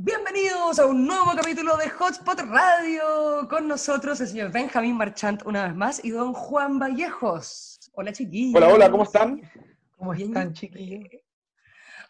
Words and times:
Bienvenidos 0.00 0.78
a 0.78 0.86
un 0.86 1.08
nuevo 1.08 1.32
capítulo 1.34 1.76
de 1.76 1.90
Hotspot 1.90 2.38
Radio. 2.42 3.48
Con 3.50 3.66
nosotros 3.66 4.20
el 4.20 4.28
señor 4.28 4.52
Benjamín 4.52 4.96
Marchant 4.96 5.44
una 5.44 5.66
vez 5.66 5.74
más 5.74 6.04
y 6.04 6.10
don 6.10 6.34
Juan 6.34 6.78
Vallejos. 6.78 7.80
Hola 7.94 8.12
chiquillos. 8.12 8.54
Hola, 8.54 8.72
hola, 8.72 8.90
¿cómo 8.92 9.02
están? 9.02 9.42
¿Cómo 9.96 10.14
están, 10.14 10.52
chiquillos? 10.52 11.02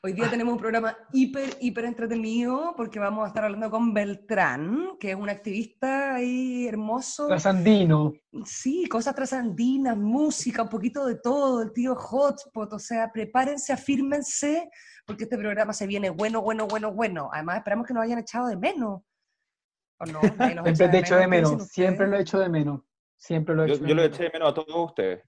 Hoy 0.00 0.12
día 0.12 0.30
tenemos 0.30 0.52
un 0.52 0.60
programa 0.60 0.96
hiper, 1.12 1.56
hiper 1.60 1.84
entretenido 1.84 2.72
porque 2.76 3.00
vamos 3.00 3.24
a 3.24 3.28
estar 3.28 3.44
hablando 3.44 3.68
con 3.68 3.92
Beltrán, 3.92 4.96
que 5.00 5.10
es 5.10 5.16
un 5.16 5.28
activista 5.28 6.14
ahí 6.14 6.68
hermoso. 6.68 7.26
Trasandino. 7.26 8.12
Sí, 8.44 8.86
cosas 8.88 9.16
trasandinas, 9.16 9.96
música, 9.96 10.62
un 10.62 10.68
poquito 10.68 11.04
de 11.04 11.16
todo, 11.16 11.62
el 11.62 11.72
tío 11.72 11.96
Hotspot, 11.96 12.74
o 12.74 12.78
sea, 12.78 13.10
prepárense, 13.10 13.72
afírmense, 13.72 14.70
porque 15.04 15.24
este 15.24 15.36
programa 15.36 15.72
se 15.72 15.88
viene 15.88 16.10
bueno, 16.10 16.42
bueno, 16.42 16.68
bueno, 16.68 16.92
bueno. 16.92 17.28
Además, 17.32 17.56
esperamos 17.56 17.84
que 17.84 17.94
nos 17.94 18.04
hayan 18.04 18.20
echado 18.20 18.46
de 18.46 18.56
menos. 18.56 19.02
¿O 19.98 20.06
no? 20.06 20.20
Siempre 20.20 20.88
te 20.90 20.98
echo 20.98 21.16
de 21.16 21.22
¿qué 21.22 21.26
menos, 21.26 21.66
siempre 21.66 22.06
lo 22.06 22.18
echo 22.18 22.38
de 22.38 22.48
menos. 22.48 22.82
Siempre 23.16 23.52
lo 23.52 23.66
Yo, 23.66 23.74
echo 23.74 23.82
de 23.82 23.88
yo 23.88 23.94
lo 23.96 24.02
menos. 24.02 24.14
eché 24.14 24.24
de 24.26 24.30
menos 24.30 24.48
a 24.50 24.54
todos 24.54 24.90
ustedes. 24.90 25.24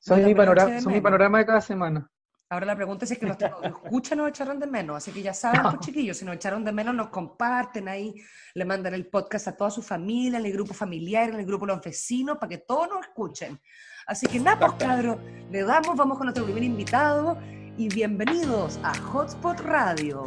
Son 0.00 0.18
Yo 0.18 0.26
mi, 0.26 0.32
lo 0.32 0.38
panorama, 0.38 0.80
son 0.80 0.92
mi 0.92 1.00
panorama 1.00 1.38
de 1.38 1.46
cada 1.46 1.60
semana. 1.60 2.10
Ahora 2.50 2.64
la 2.64 2.76
pregunta 2.76 3.04
es 3.04 3.10
si 3.10 3.14
es 3.14 3.20
que 3.20 3.26
nos 3.26 3.36
escuchan 3.62 4.16
nos 4.16 4.30
echaron 4.30 4.58
de 4.58 4.66
menos, 4.66 4.96
así 4.96 5.12
que 5.12 5.20
ya 5.20 5.34
saben, 5.34 5.60
pues, 5.60 5.80
chiquillos, 5.80 6.16
si 6.16 6.24
nos 6.24 6.36
echaron 6.36 6.64
de 6.64 6.72
menos, 6.72 6.94
nos 6.94 7.08
comparten 7.08 7.88
ahí, 7.88 8.14
le 8.54 8.64
mandan 8.64 8.94
el 8.94 9.06
podcast 9.06 9.48
a 9.48 9.56
toda 9.56 9.70
su 9.70 9.82
familia, 9.82 10.38
en 10.38 10.46
el 10.46 10.52
grupo 10.54 10.72
familiar, 10.72 11.28
en 11.28 11.40
el 11.40 11.44
grupo 11.44 11.66
de 11.66 11.74
los 11.74 11.82
vecinos, 11.82 12.38
para 12.38 12.48
que 12.48 12.56
todos 12.56 12.88
nos 12.88 13.00
escuchen. 13.00 13.60
Así 14.06 14.26
que 14.26 14.40
nada, 14.40 14.58
pues 14.60 14.72
cabros, 14.78 15.18
le 15.50 15.62
damos, 15.62 15.94
vamos 15.94 16.16
con 16.16 16.24
nuestro 16.24 16.46
primer 16.46 16.62
invitado 16.62 17.36
y 17.76 17.90
bienvenidos 17.90 18.80
a 18.82 18.94
Hotspot 18.94 19.60
Radio. 19.60 20.24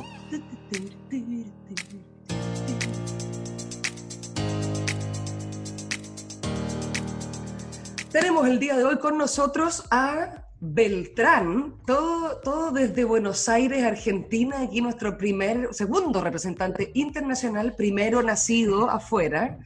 Tenemos 8.11 8.47
el 8.47 8.59
día 8.59 8.77
de 8.77 8.83
hoy 8.83 8.99
con 8.99 9.17
nosotros 9.17 9.87
a 9.89 10.50
Beltrán, 10.63 11.73
todo, 11.87 12.37
todo 12.43 12.71
desde 12.71 13.03
Buenos 13.03 13.49
Aires, 13.49 13.83
Argentina, 13.83 14.61
aquí 14.61 14.79
nuestro 14.79 15.17
primer, 15.17 15.69
segundo 15.71 16.21
representante 16.21 16.91
internacional, 16.93 17.73
primero 17.75 18.21
nacido 18.21 18.87
afuera. 18.87 19.57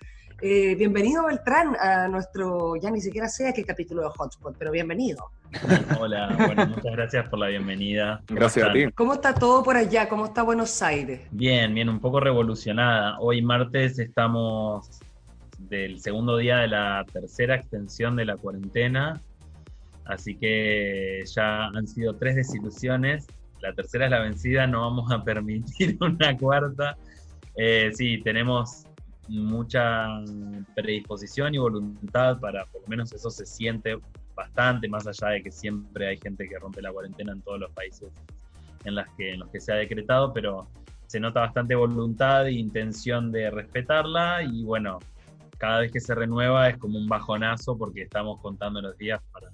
Eh, 0.42 0.74
bienvenido 0.76 1.26
Beltrán 1.26 1.76
a 1.78 2.08
nuestro, 2.08 2.78
ya 2.78 2.90
ni 2.92 3.02
siquiera 3.02 3.28
sé 3.28 3.50
a 3.50 3.52
qué 3.52 3.66
capítulo 3.66 4.04
de 4.04 4.10
Hotspot, 4.18 4.56
pero 4.58 4.72
bienvenido. 4.72 5.32
Hola, 6.00 6.34
bueno, 6.38 6.68
muchas 6.68 6.94
gracias 6.94 7.28
por 7.28 7.40
la 7.40 7.48
bienvenida. 7.48 8.22
¿Cómo 8.26 8.40
Gracias 8.40 8.70
a 8.70 8.72
ti. 8.72 8.90
¿Cómo 8.94 9.16
está 9.16 9.34
todo 9.34 9.64
por 9.64 9.76
allá? 9.76 10.08
¿Cómo 10.08 10.28
está 10.28 10.44
Buenos 10.44 10.82
Aires? 10.82 11.28
Bien, 11.32 11.74
bien, 11.74 11.90
un 11.90 12.00
poco 12.00 12.22
revolucionada. 12.22 13.20
Hoy 13.20 13.42
martes 13.42 14.00
estamos 14.00 15.02
del 15.58 16.00
segundo 16.00 16.38
día 16.38 16.60
de 16.60 16.70
la 16.70 17.06
tercera 17.12 17.56
extensión 17.56 18.16
de 18.16 18.24
la 18.24 18.38
cuarentena, 18.38 19.22
así 20.06 20.36
que 20.36 21.24
ya 21.26 21.68
han 21.68 21.88
sido 21.88 22.16
tres 22.16 22.36
desilusiones. 22.36 23.28
La 23.62 23.74
tercera 23.74 24.06
es 24.06 24.12
la 24.12 24.20
vencida, 24.20 24.68
no 24.68 24.82
vamos 24.82 25.12
a 25.12 25.24
permitir 25.24 25.98
una 26.02 26.38
cuarta. 26.38 26.98
Eh, 27.56 27.92
sí, 27.94 28.22
tenemos 28.24 28.86
mucha 29.28 30.08
predisposición 30.76 31.56
y 31.56 31.58
voluntad 31.58 32.40
para, 32.40 32.66
por 32.66 32.82
lo 32.84 32.88
menos 32.88 33.12
eso 33.14 33.30
se 33.30 33.46
siente 33.46 33.98
bastante, 34.36 34.88
más 34.88 35.08
allá 35.08 35.30
de 35.30 35.44
que 35.44 35.52
siempre 35.52 36.08
hay 36.08 36.18
gente 36.18 36.48
que 36.48 36.60
rompe 36.60 36.82
la 36.82 36.92
cuarentena 36.92 37.32
en 37.32 37.42
todos 37.42 37.60
los 37.60 37.72
países 37.72 38.10
en, 38.84 38.96
las 38.96 39.08
que, 39.18 39.32
en 39.32 39.40
los 39.40 39.50
que 39.50 39.60
se 39.60 39.72
ha 39.72 39.76
decretado, 39.76 40.34
pero 40.34 40.68
se 41.08 41.20
nota 41.20 41.40
bastante 41.40 41.76
voluntad 41.76 42.48
e 42.48 42.52
intención 42.52 43.32
de 43.32 43.50
respetarla 43.50 44.44
y 44.44 44.64
bueno, 44.64 45.00
cada 45.58 45.80
vez 45.80 45.92
que 45.92 46.00
se 46.00 46.14
renueva 46.14 46.70
es 46.70 46.78
como 46.78 47.00
un 47.00 47.08
bajonazo 47.08 47.78
porque 47.78 48.02
estamos 48.04 48.40
contando 48.42 48.82
los 48.82 48.98
días 48.98 49.22
para 49.32 49.50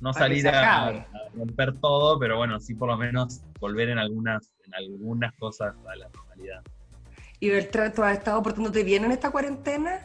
no 0.00 0.12
salir 0.12 0.48
a 0.48 1.06
romper 1.34 1.76
todo, 1.78 2.18
pero 2.18 2.36
bueno, 2.36 2.58
sí 2.58 2.74
por 2.74 2.88
lo 2.88 2.96
menos 2.96 3.42
volver 3.60 3.90
en 3.90 3.98
algunas, 3.98 4.50
en 4.66 4.74
algunas 4.74 5.34
cosas 5.36 5.74
a 5.86 5.96
la 5.96 6.08
normalidad. 6.08 6.62
¿Y 7.38 7.50
Beltrán, 7.50 7.92
tú 7.94 8.02
has 8.02 8.18
estado 8.18 8.42
portándote 8.42 8.84
bien 8.84 9.04
en 9.04 9.12
esta 9.12 9.30
cuarentena? 9.30 10.00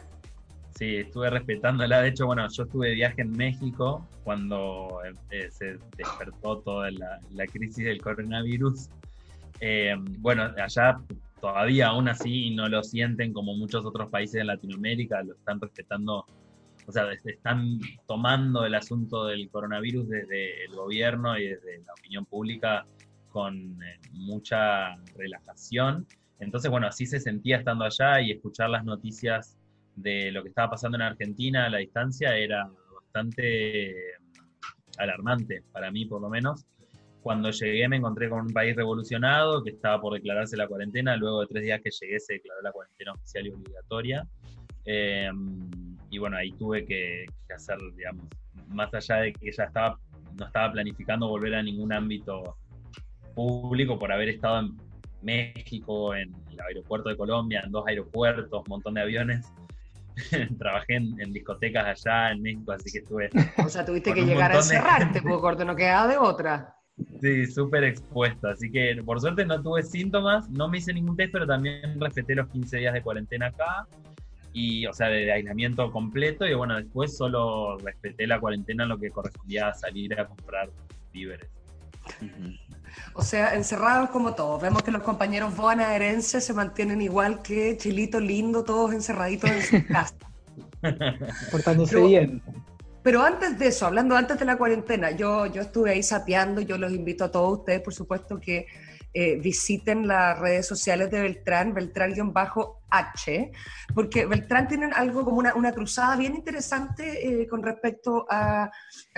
Sí, 0.78 0.96
estuve 0.96 1.30
respetándola. 1.30 2.02
De 2.02 2.08
hecho, 2.08 2.26
bueno, 2.26 2.46
yo 2.48 2.64
estuve 2.64 2.88
de 2.88 2.94
viaje 2.94 3.22
en 3.22 3.32
México 3.32 4.06
cuando 4.24 5.00
eh, 5.30 5.48
se 5.50 5.78
despertó 5.96 6.58
toda 6.58 6.90
la, 6.90 7.20
la 7.32 7.46
crisis 7.46 7.84
del 7.84 8.00
coronavirus. 8.00 8.90
Eh, 9.60 9.94
bueno, 10.18 10.50
allá 10.62 10.98
todavía 11.40 11.88
aún 11.88 12.08
así 12.08 12.50
no 12.50 12.68
lo 12.68 12.82
sienten 12.82 13.32
como 13.32 13.54
muchos 13.54 13.86
otros 13.86 14.10
países 14.10 14.34
de 14.34 14.44
Latinoamérica, 14.44 15.22
lo 15.22 15.34
están 15.34 15.60
respetando, 15.60 16.26
o 16.86 16.92
sea, 16.92 17.10
es- 17.12 17.24
están 17.26 17.78
tomando 18.06 18.64
el 18.64 18.74
asunto 18.74 19.26
del 19.26 19.50
coronavirus 19.50 20.08
desde 20.08 20.64
el 20.64 20.74
gobierno 20.74 21.38
y 21.38 21.48
desde 21.48 21.78
la 21.84 21.92
opinión 21.92 22.24
pública 22.26 22.86
con 23.30 23.82
eh, 23.82 23.98
mucha 24.12 24.96
relajación. 25.16 26.06
Entonces, 26.38 26.70
bueno, 26.70 26.86
así 26.86 27.06
se 27.06 27.18
sentía 27.20 27.58
estando 27.58 27.84
allá 27.84 28.20
y 28.20 28.30
escuchar 28.30 28.70
las 28.70 28.84
noticias 28.84 29.56
de 29.94 30.30
lo 30.30 30.42
que 30.42 30.50
estaba 30.50 30.70
pasando 30.70 30.96
en 30.96 31.02
Argentina 31.02 31.66
a 31.66 31.70
la 31.70 31.78
distancia 31.78 32.36
era 32.36 32.70
bastante 32.94 33.90
eh, 33.90 34.14
alarmante, 34.98 35.62
para 35.72 35.90
mí 35.90 36.04
por 36.06 36.20
lo 36.20 36.28
menos. 36.28 36.64
Cuando 37.22 37.50
llegué 37.50 37.88
me 37.88 37.96
encontré 37.96 38.28
con 38.28 38.42
un 38.42 38.52
país 38.52 38.76
revolucionado 38.76 39.64
que 39.64 39.70
estaba 39.70 40.00
por 40.00 40.14
declararse 40.14 40.56
la 40.56 40.68
cuarentena. 40.68 41.16
Luego 41.16 41.40
de 41.40 41.46
tres 41.48 41.64
días 41.64 41.80
que 41.82 41.90
llegué 41.90 42.20
se 42.20 42.34
declaró 42.34 42.62
la 42.62 42.70
cuarentena 42.70 43.12
oficial 43.12 43.46
y 43.46 43.50
obligatoria. 43.50 44.26
Eh, 44.86 45.30
y 46.10 46.18
bueno, 46.18 46.36
ahí 46.36 46.52
tuve 46.52 46.84
que, 46.86 47.26
que 47.46 47.54
hacer, 47.54 47.78
digamos, 47.96 48.26
más 48.68 48.92
allá 48.94 49.16
de 49.16 49.32
que 49.32 49.52
ya 49.52 49.64
estaba, 49.64 49.98
no 50.38 50.46
estaba 50.46 50.72
planificando 50.72 51.28
volver 51.28 51.54
a 51.54 51.62
ningún 51.62 51.92
ámbito 51.92 52.56
público 53.34 53.98
por 53.98 54.12
haber 54.12 54.30
estado 54.30 54.60
en 54.60 54.76
México, 55.22 56.14
en 56.14 56.34
el 56.50 56.60
aeropuerto 56.60 57.08
de 57.08 57.16
Colombia, 57.16 57.62
en 57.64 57.72
dos 57.72 57.84
aeropuertos, 57.86 58.60
un 58.60 58.68
montón 58.68 58.94
de 58.94 59.02
aviones. 59.02 59.52
Trabajé 60.58 60.96
en, 60.96 61.20
en 61.20 61.32
discotecas 61.32 61.84
allá 61.84 62.32
en 62.32 62.42
México, 62.42 62.72
así 62.72 62.90
que 62.90 62.98
estuve 62.98 63.28
O 63.62 63.68
sea, 63.68 63.84
tuviste 63.84 64.14
que 64.14 64.24
llegar 64.24 64.52
a 64.52 64.56
encerrarte, 64.56 65.20
pues 65.22 65.36
corto, 65.38 65.64
no 65.64 65.76
quedaba 65.76 66.08
de 66.08 66.16
otra. 66.16 66.74
sí, 67.20 67.46
súper 67.46 67.84
expuesto. 67.84 68.48
Así 68.48 68.70
que 68.70 69.02
por 69.04 69.20
suerte 69.20 69.44
no 69.44 69.62
tuve 69.62 69.82
síntomas, 69.82 70.48
no 70.48 70.68
me 70.68 70.78
hice 70.78 70.94
ningún 70.94 71.16
test, 71.16 71.32
pero 71.32 71.46
también 71.46 72.00
respeté 72.00 72.34
los 72.34 72.48
15 72.48 72.78
días 72.78 72.94
de 72.94 73.02
cuarentena 73.02 73.48
acá. 73.48 73.86
Y, 74.58 74.86
o 74.86 74.92
sea, 74.94 75.08
de, 75.08 75.26
de 75.26 75.32
aislamiento 75.32 75.92
completo. 75.92 76.46
Y 76.46 76.54
bueno, 76.54 76.76
después 76.76 77.14
solo 77.14 77.76
respeté 77.76 78.26
la 78.26 78.40
cuarentena 78.40 78.84
en 78.84 78.88
lo 78.88 78.98
que 78.98 79.10
correspondía 79.10 79.68
a 79.68 79.74
salir 79.74 80.18
a 80.18 80.26
comprar 80.26 80.70
víveres. 81.12 81.50
O 83.12 83.20
sea, 83.20 83.54
encerrados 83.54 84.08
como 84.08 84.34
todos. 84.34 84.62
Vemos 84.62 84.82
que 84.82 84.90
los 84.90 85.02
compañeros 85.02 85.54
bonaerenses 85.54 86.42
se 86.42 86.54
mantienen 86.54 87.02
igual 87.02 87.42
que 87.42 87.76
Chilito 87.76 88.18
Lindo, 88.18 88.64
todos 88.64 88.94
encerraditos 88.94 89.50
en 89.50 89.62
su 89.62 89.86
casa. 89.92 90.14
Portándose 91.50 91.94
Pero- 91.96 92.06
bien. 92.06 92.42
Pero 93.02 93.22
antes 93.22 93.56
de 93.58 93.68
eso, 93.68 93.86
hablando 93.86 94.16
antes 94.16 94.36
de 94.38 94.44
la 94.46 94.56
cuarentena, 94.56 95.12
yo, 95.12 95.46
yo 95.46 95.62
estuve 95.62 95.90
ahí 95.92 96.02
sapeando, 96.02 96.60
yo 96.62 96.76
los 96.76 96.92
invito 96.92 97.24
a 97.24 97.30
todos 97.30 97.58
ustedes, 97.60 97.80
por 97.82 97.94
supuesto, 97.94 98.40
que 98.40 98.66
eh, 99.18 99.38
visiten 99.40 100.06
las 100.06 100.38
redes 100.38 100.66
sociales 100.66 101.10
de 101.10 101.22
Beltrán, 101.22 101.72
Beltrán-H, 101.72 103.52
porque 103.94 104.26
Beltrán 104.26 104.68
tiene 104.68 104.90
algo 104.94 105.24
como 105.24 105.38
una, 105.38 105.54
una 105.54 105.72
cruzada 105.72 106.16
bien 106.16 106.34
interesante 106.34 107.26
eh, 107.26 107.46
con 107.46 107.62
respecto 107.62 108.26
al 108.28 108.70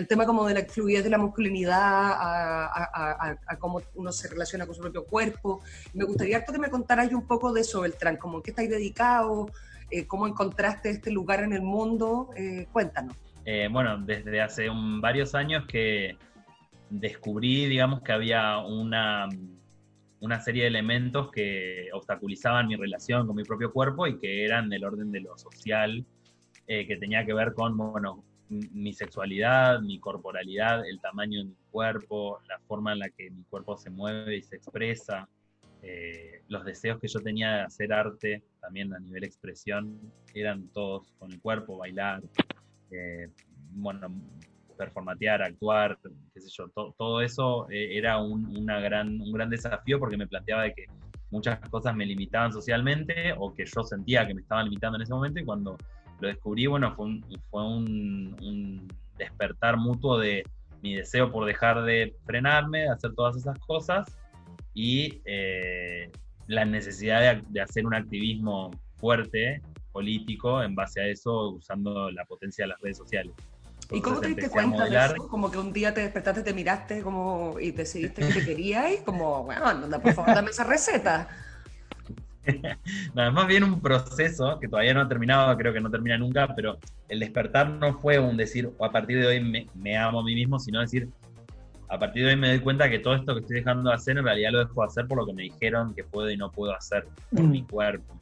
tema 0.09 0.25
como 0.25 0.47
de 0.47 0.55
la 0.55 0.65
fluidez 0.67 1.03
de 1.03 1.11
la 1.11 1.19
masculinidad, 1.19 2.13
a, 2.13 3.57
cómo 3.59 3.83
uno 3.97 4.13
se 4.13 4.29
relaciona 4.29 4.67
con 4.67 4.77
su 4.77 4.83
propio 4.83 5.05
cuerpo. 5.05 5.63
Me 5.95 6.05
gustaría 6.05 6.37
harto 6.37 6.53
que 6.53 6.61
me 6.61 6.71
contaras 6.71 7.13
un 7.13 7.27
poco 7.27 7.53
de 7.53 7.63
eso, 7.63 7.81
Beltrán, 7.81 8.19
como 8.19 8.37
en 8.37 8.45
qué 8.45 8.51
estáis 8.51 8.71
dedicado, 8.71 9.51
eh, 9.91 10.07
cómo 10.07 10.29
encontraste 10.29 10.91
este 10.91 11.11
lugar 11.11 11.43
en 11.43 11.55
el 11.55 11.63
mundo, 11.63 12.31
eh, 12.37 12.69
cuéntanos. 12.71 13.17
Bueno, 13.73 13.99
desde 13.99 14.43
hace 14.43 14.69
varios 15.01 15.35
años 15.35 15.65
que 15.67 16.17
descubrí, 16.89 17.67
digamos, 17.67 18.03
que 18.03 18.13
había 18.13 18.59
una, 18.59 19.29
una 20.21 20.41
serie 20.41 20.63
de 20.63 20.69
elementos 20.69 21.31
que 21.31 21.89
obstaculizaban 21.93 22.67
mi 22.67 22.77
relación 22.77 23.27
con 23.27 23.37
mi 23.37 23.45
propio 23.45 23.73
cuerpo 23.73 24.07
y 24.07 24.19
que 24.19 24.45
eran 24.45 24.69
del 24.69 24.85
orden 24.85 25.13
de 25.13 25.21
lo 25.21 25.37
social, 25.39 26.05
eh, 26.67 26.87
que 26.87 26.97
tenía 26.97 27.25
que 27.25 27.35
ver 27.35 27.55
con, 27.55 27.77
bueno, 27.77 28.25
mi 28.49 28.93
sexualidad, 28.93 29.81
mi 29.81 30.01
corporalidad, 30.01 30.87
el 30.87 31.01
tamaño 31.01 31.41
de 31.41 31.45
mi 31.47 31.57
cuerpo, 31.71 32.41
la 32.49 32.59
forma 32.61 32.93
en 32.93 33.01
la 33.01 33.11
que 33.11 33.31
mi 33.31 33.45
cuerpo 33.45 33.77
se 33.77 33.91
mueve 33.91 34.37
y 34.37 34.43
se 34.43 34.57
expresa, 34.57 35.29
eh, 35.83 36.43
los 36.49 36.65
deseos 36.65 36.99
que 36.99 37.09
yo 37.09 37.21
tenía 37.21 37.53
de 37.53 37.61
hacer 37.63 37.93
arte, 37.93 38.43
también 38.61 38.93
a 38.95 38.99
nivel 38.99 39.25
expresión, 39.25 40.01
eran 40.35 40.69
todos 40.69 41.13
con 41.19 41.31
el 41.33 41.41
cuerpo, 41.41 41.79
bailar, 41.79 42.23
eh, 42.91 43.29
bueno, 43.73 44.11
performatear, 44.79 45.43
actuar, 45.43 45.99
qué 46.33 46.41
sé 46.41 46.49
yo, 46.57 46.69
to- 46.69 46.95
todo 46.97 47.21
eso 47.21 47.69
eh, 47.71 47.99
era 47.99 48.19
un, 48.19 48.47
una 48.57 48.81
gran, 48.81 49.21
un 49.21 49.33
gran 49.33 49.51
desafío 49.51 49.99
porque 49.99 50.17
me 50.17 50.27
planteaba 50.27 50.63
de 50.63 50.73
que 50.75 50.87
muchas 51.31 51.61
cosas 51.69 51.95
me 51.95 52.07
limitaban 52.07 52.53
socialmente 52.53 53.35
o 53.37 53.53
que 53.55 53.67
yo 53.67 53.83
sentía 53.83 54.27
que 54.27 54.35
me 54.35 54.41
estaban 54.41 54.65
limitando 54.65 54.97
en 54.97 55.03
ese 55.03 55.13
momento 55.13 55.41
y 55.41 55.45
cuando 55.45 55.77
lo 56.21 56.29
descubrí, 56.29 56.67
bueno, 56.67 56.95
fue 56.95 57.07
un, 57.07 57.25
fue 57.51 57.67
un, 57.67 58.37
un 58.41 58.89
despertar 59.19 59.77
mutuo 59.77 60.19
de 60.19 60.45
mi 60.81 60.95
deseo 60.95 61.31
por 61.31 61.45
dejar 61.45 61.83
de 61.83 62.15
frenarme, 62.25 62.81
de 62.83 62.91
hacer 62.91 63.13
todas 63.15 63.37
esas 63.37 63.59
cosas 63.59 64.07
y 64.75 65.21
eh, 65.25 66.11
la 66.47 66.65
necesidad 66.65 67.21
de, 67.21 67.43
de 67.49 67.61
hacer 67.61 67.85
un 67.85 67.95
activismo 67.95 68.71
fuerte, 68.95 69.61
político, 69.93 70.63
en 70.63 70.75
base 70.75 71.01
a 71.01 71.07
eso, 71.07 71.51
usando 71.51 72.11
la 72.11 72.25
potencia 72.25 72.65
de 72.65 72.69
las 72.69 72.81
redes 72.81 72.99
sociales. 72.99 73.33
¿Y 73.91 74.03
cómo 74.03 74.21
te 74.21 74.29
diste 74.29 74.51
cuenta 74.51 74.85
de 74.85 74.97
eso? 74.97 75.29
Como 75.29 75.51
que 75.51 75.59
un 75.59 75.73
día 75.73 75.95
te 75.95 76.03
despertaste, 76.03 76.43
te 76.43 76.53
miraste 76.53 77.03
como 77.03 77.59
y 77.59 77.71
decidiste 77.71 78.23
que 78.23 78.41
te 78.41 78.45
querías 78.45 78.93
y 78.93 79.05
como, 79.05 79.45
bueno, 79.45 79.89
por 80.01 80.13
favor, 80.13 80.35
dame 80.35 80.51
esa 80.51 80.65
receta. 80.65 81.29
Nada, 83.15 83.31
más 83.31 83.47
bien 83.47 83.65
un 83.65 83.81
proceso 83.81 84.59
que 84.61 84.69
todavía 84.69 84.95
no 84.95 85.03
ha 85.03 85.09
terminado, 85.09 85.57
creo 85.57 85.73
que 85.73 85.81
no 85.81 85.91
termina 85.91 86.19
nunca, 86.19 86.55
pero 86.55 86.79
el 87.09 87.21
despertar 87.21 87.71
no 87.71 87.99
fue 87.99 88.19
un 88.19 88.37
decir, 88.37 88.71
o 88.77 88.85
a 88.85 88.91
partir 88.91 89.21
de 89.21 89.27
hoy 89.27 89.41
me, 89.41 89.67
me 89.75 89.97
amo 89.97 90.21
a 90.21 90.25
mí 90.25 90.35
mismo, 90.35 90.59
sino 90.59 90.81
decir, 90.81 91.09
a 91.89 91.99
partir 91.99 92.25
de 92.25 92.31
hoy 92.31 92.37
me 92.37 92.49
doy 92.49 92.61
cuenta 92.61 92.89
que 92.91 92.99
todo 92.99 93.15
esto 93.15 93.35
que 93.35 93.41
estoy 93.41 93.57
dejando 93.57 93.89
de 93.89 93.97
hacer, 93.97 94.19
en 94.19 94.25
realidad 94.25 94.53
lo 94.53 94.59
dejo 94.59 94.83
de 94.83 94.87
hacer 94.87 95.07
por 95.07 95.19
lo 95.19 95.27
que 95.27 95.33
me 95.33 95.43
dijeron 95.45 95.95
que 95.95 96.05
puedo 96.05 96.31
y 96.31 96.37
no 96.37 96.51
puedo 96.51 96.75
hacer, 96.75 97.07
por 97.31 97.45
Mm. 97.45 97.51
mi 97.51 97.63
cuerpo, 97.65 98.19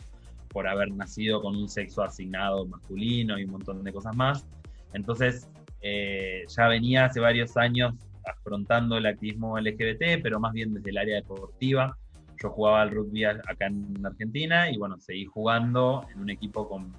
por 0.52 0.68
haber 0.68 0.90
nacido 0.92 1.42
con 1.42 1.56
un 1.56 1.68
sexo 1.68 2.02
asignado 2.02 2.64
masculino 2.66 3.38
y 3.38 3.44
un 3.44 3.50
montón 3.50 3.82
de 3.82 3.92
cosas 3.92 4.14
más. 4.16 4.44
Entonces, 4.92 5.48
eh, 5.88 6.44
ya 6.48 6.66
venía 6.66 7.04
hace 7.04 7.20
varios 7.20 7.56
años 7.56 7.94
afrontando 8.24 8.96
el 8.96 9.06
activismo 9.06 9.56
LGBT, 9.56 10.20
pero 10.20 10.40
más 10.40 10.52
bien 10.52 10.74
desde 10.74 10.90
el 10.90 10.98
área 10.98 11.16
deportiva. 11.16 11.96
Yo 12.42 12.50
jugaba 12.50 12.82
al 12.82 12.90
rugby 12.90 13.24
acá 13.24 13.66
en 13.66 14.04
Argentina 14.04 14.68
y 14.70 14.76
bueno, 14.78 14.98
seguí 14.98 15.26
jugando 15.26 16.04
en 16.12 16.20
un 16.20 16.30
equipo 16.30 16.68
con 16.68 16.92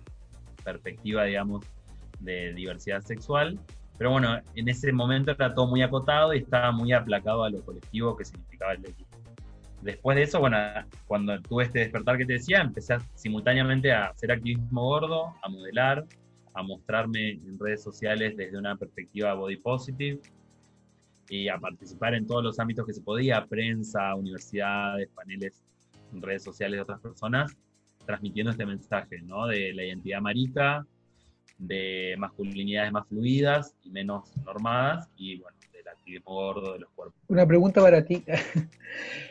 perspectiva, 0.64 1.26
digamos, 1.26 1.66
de 2.20 2.54
diversidad 2.54 3.02
sexual. 3.02 3.60
Pero 3.98 4.12
bueno, 4.12 4.40
en 4.56 4.70
ese 4.70 4.94
momento 4.94 5.32
era 5.32 5.54
todo 5.54 5.68
muy 5.68 5.82
acotado 5.82 6.34
y 6.34 6.38
estaba 6.38 6.72
muy 6.72 6.94
aplacado 6.94 7.44
a 7.44 7.50
lo 7.50 7.62
colectivo 7.64 8.16
que 8.16 8.24
significaba 8.24 8.74
el 8.74 8.86
equipo. 8.86 9.18
Después 9.82 10.16
de 10.16 10.24
eso, 10.24 10.40
bueno, 10.40 10.58
cuando 11.08 11.40
tuve 11.42 11.66
este 11.66 11.80
despertar 11.80 12.18
que 12.18 12.26
te 12.26 12.34
decía, 12.34 12.62
empecé 12.62 12.98
simultáneamente 13.16 13.92
a 13.92 14.06
hacer 14.06 14.32
activismo 14.32 14.82
gordo, 14.82 15.36
a 15.44 15.50
modelar, 15.50 16.06
a 16.58 16.64
mostrarme 16.64 17.34
en 17.34 17.60
redes 17.60 17.84
sociales 17.84 18.36
desde 18.36 18.58
una 18.58 18.76
perspectiva 18.76 19.36
body 19.36 19.58
positive 19.58 20.20
y 21.30 21.50
a 21.50 21.60
participar 21.60 22.16
en 22.16 22.26
todos 22.26 22.44
los 22.44 22.60
ámbitos 22.60 22.86
que 22.86 22.94
se 22.94 23.02
podía, 23.02 23.46
prensa, 23.46 24.16
universidades, 24.16 25.08
paneles 25.10 25.62
redes 26.14 26.44
sociales 26.44 26.78
de 26.78 26.82
otras 26.82 27.00
personas, 27.00 27.56
transmitiendo 28.06 28.52
este 28.52 28.66
mensaje, 28.66 29.22
¿no? 29.22 29.46
De 29.46 29.72
la 29.74 29.84
identidad 29.84 30.20
marica, 30.20 30.86
de 31.60 32.16
masculinidades 32.18 32.92
más 32.92 33.08
fluidas 33.08 33.76
y 33.84 33.92
menos 33.92 34.36
normadas, 34.44 35.10
y 35.16 35.40
bueno, 35.40 35.58
del 35.74 35.88
activismo 35.88 36.34
gordo 36.34 36.74
de 36.74 36.80
los 36.80 36.90
cuerpos. 36.92 37.22
Una 37.28 37.46
pregunta 37.46 37.82
para 37.82 38.04
ti. 38.04 38.24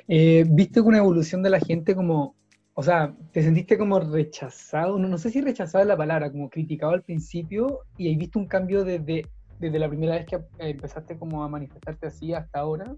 Eh, 0.09 0.45
¿Viste 0.49 0.81
una 0.81 0.99
evolución 0.99 1.43
de 1.43 1.51
la 1.51 1.59
gente 1.59 1.97
como, 1.97 2.37
o 2.79 2.83
sea, 2.83 3.15
te 3.33 3.43
sentiste 3.43 3.79
como 3.79 3.99
rechazado? 3.99 4.99
No, 4.99 5.09
no 5.09 5.17
sé 5.17 5.31
si 5.31 5.41
rechazado 5.41 5.81
es 5.81 5.89
la 5.89 5.97
palabra, 5.97 6.31
como 6.31 6.51
criticado 6.51 6.93
al 6.93 7.03
principio, 7.03 7.81
y 7.97 8.13
has 8.13 8.19
visto 8.19 8.39
un 8.39 8.47
cambio 8.47 8.85
desde, 8.85 9.27
desde 9.59 9.79
la 9.79 9.89
primera 9.89 10.17
vez 10.17 10.27
que 10.27 10.39
empezaste 10.59 11.19
como 11.19 11.43
a 11.43 11.49
manifestarte 11.49 12.09
así 12.09 12.35
hasta 12.35 12.59
ahora? 12.61 12.95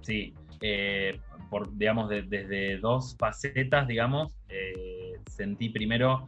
Sí, 0.00 0.32
eh, 0.62 1.20
por, 1.50 1.76
digamos, 1.76 2.08
de- 2.08 2.22
desde 2.22 2.78
dos 2.78 3.14
facetas, 3.18 3.86
digamos, 3.86 4.34
eh, 4.48 5.12
sentí 5.26 5.68
primero 5.68 6.26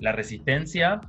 la 0.00 0.10
resistencia, 0.10 1.00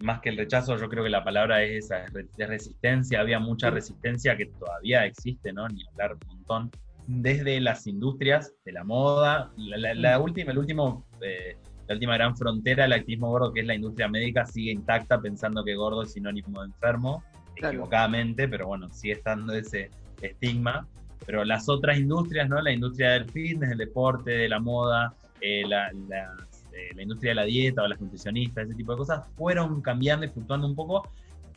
más 0.00 0.20
que 0.22 0.30
el 0.30 0.38
rechazo, 0.38 0.78
yo 0.78 0.88
creo 0.88 1.04
que 1.04 1.10
la 1.10 1.22
palabra 1.22 1.62
es 1.62 1.84
esa, 1.84 2.04
es 2.04 2.48
resistencia, 2.48 3.20
había 3.20 3.40
mucha 3.40 3.68
resistencia 3.68 4.38
que 4.38 4.46
todavía 4.46 5.04
existe, 5.04 5.52
¿no? 5.52 5.68
Ni 5.68 5.86
hablar 5.86 6.14
un 6.14 6.20
montón, 6.28 6.70
desde 7.08 7.58
las 7.60 7.86
industrias 7.86 8.52
de 8.66 8.72
la 8.72 8.84
moda, 8.84 9.50
la, 9.56 9.76
la- 9.78 9.94
la 9.94 10.18
última, 10.20 10.52
el 10.52 10.58
último, 10.58 11.06
eh, 11.22 11.56
la 11.88 11.94
última 11.94 12.14
gran 12.14 12.36
frontera 12.36 12.82
del 12.84 12.92
activismo 12.92 13.30
gordo, 13.30 13.50
que 13.50 13.60
es 13.60 13.66
la 13.66 13.74
industria 13.74 14.08
médica, 14.08 14.44
sigue 14.44 14.72
intacta 14.72 15.18
pensando 15.18 15.64
que 15.64 15.74
gordo 15.74 16.02
es 16.02 16.12
sinónimo 16.12 16.60
de 16.60 16.66
enfermo, 16.68 17.24
Claro. 17.56 17.72
equivocadamente, 17.78 18.46
pero 18.46 18.66
bueno, 18.68 18.88
sigue 18.92 19.14
estando 19.14 19.54
ese 19.54 19.90
estigma. 20.20 20.86
Pero 21.26 21.44
las 21.44 21.68
otras 21.68 21.98
industrias, 21.98 22.48
¿no? 22.48 22.60
La 22.60 22.70
industria 22.72 23.10
del 23.12 23.24
fitness, 23.30 23.70
del 23.70 23.78
deporte, 23.78 24.30
de 24.30 24.48
la 24.48 24.60
moda, 24.60 25.14
eh, 25.40 25.64
la, 25.66 25.90
las, 26.08 26.64
eh, 26.72 26.94
la 26.94 27.02
industria 27.02 27.30
de 27.30 27.34
la 27.36 27.44
dieta 27.44 27.82
o 27.82 27.88
las 27.88 28.00
nutricionistas, 28.00 28.66
ese 28.66 28.74
tipo 28.76 28.92
de 28.92 28.98
cosas, 28.98 29.22
fueron 29.36 29.80
cambiando 29.80 30.26
y 30.26 30.28
fluctuando 30.28 30.66
un 30.66 30.76
poco. 30.76 31.08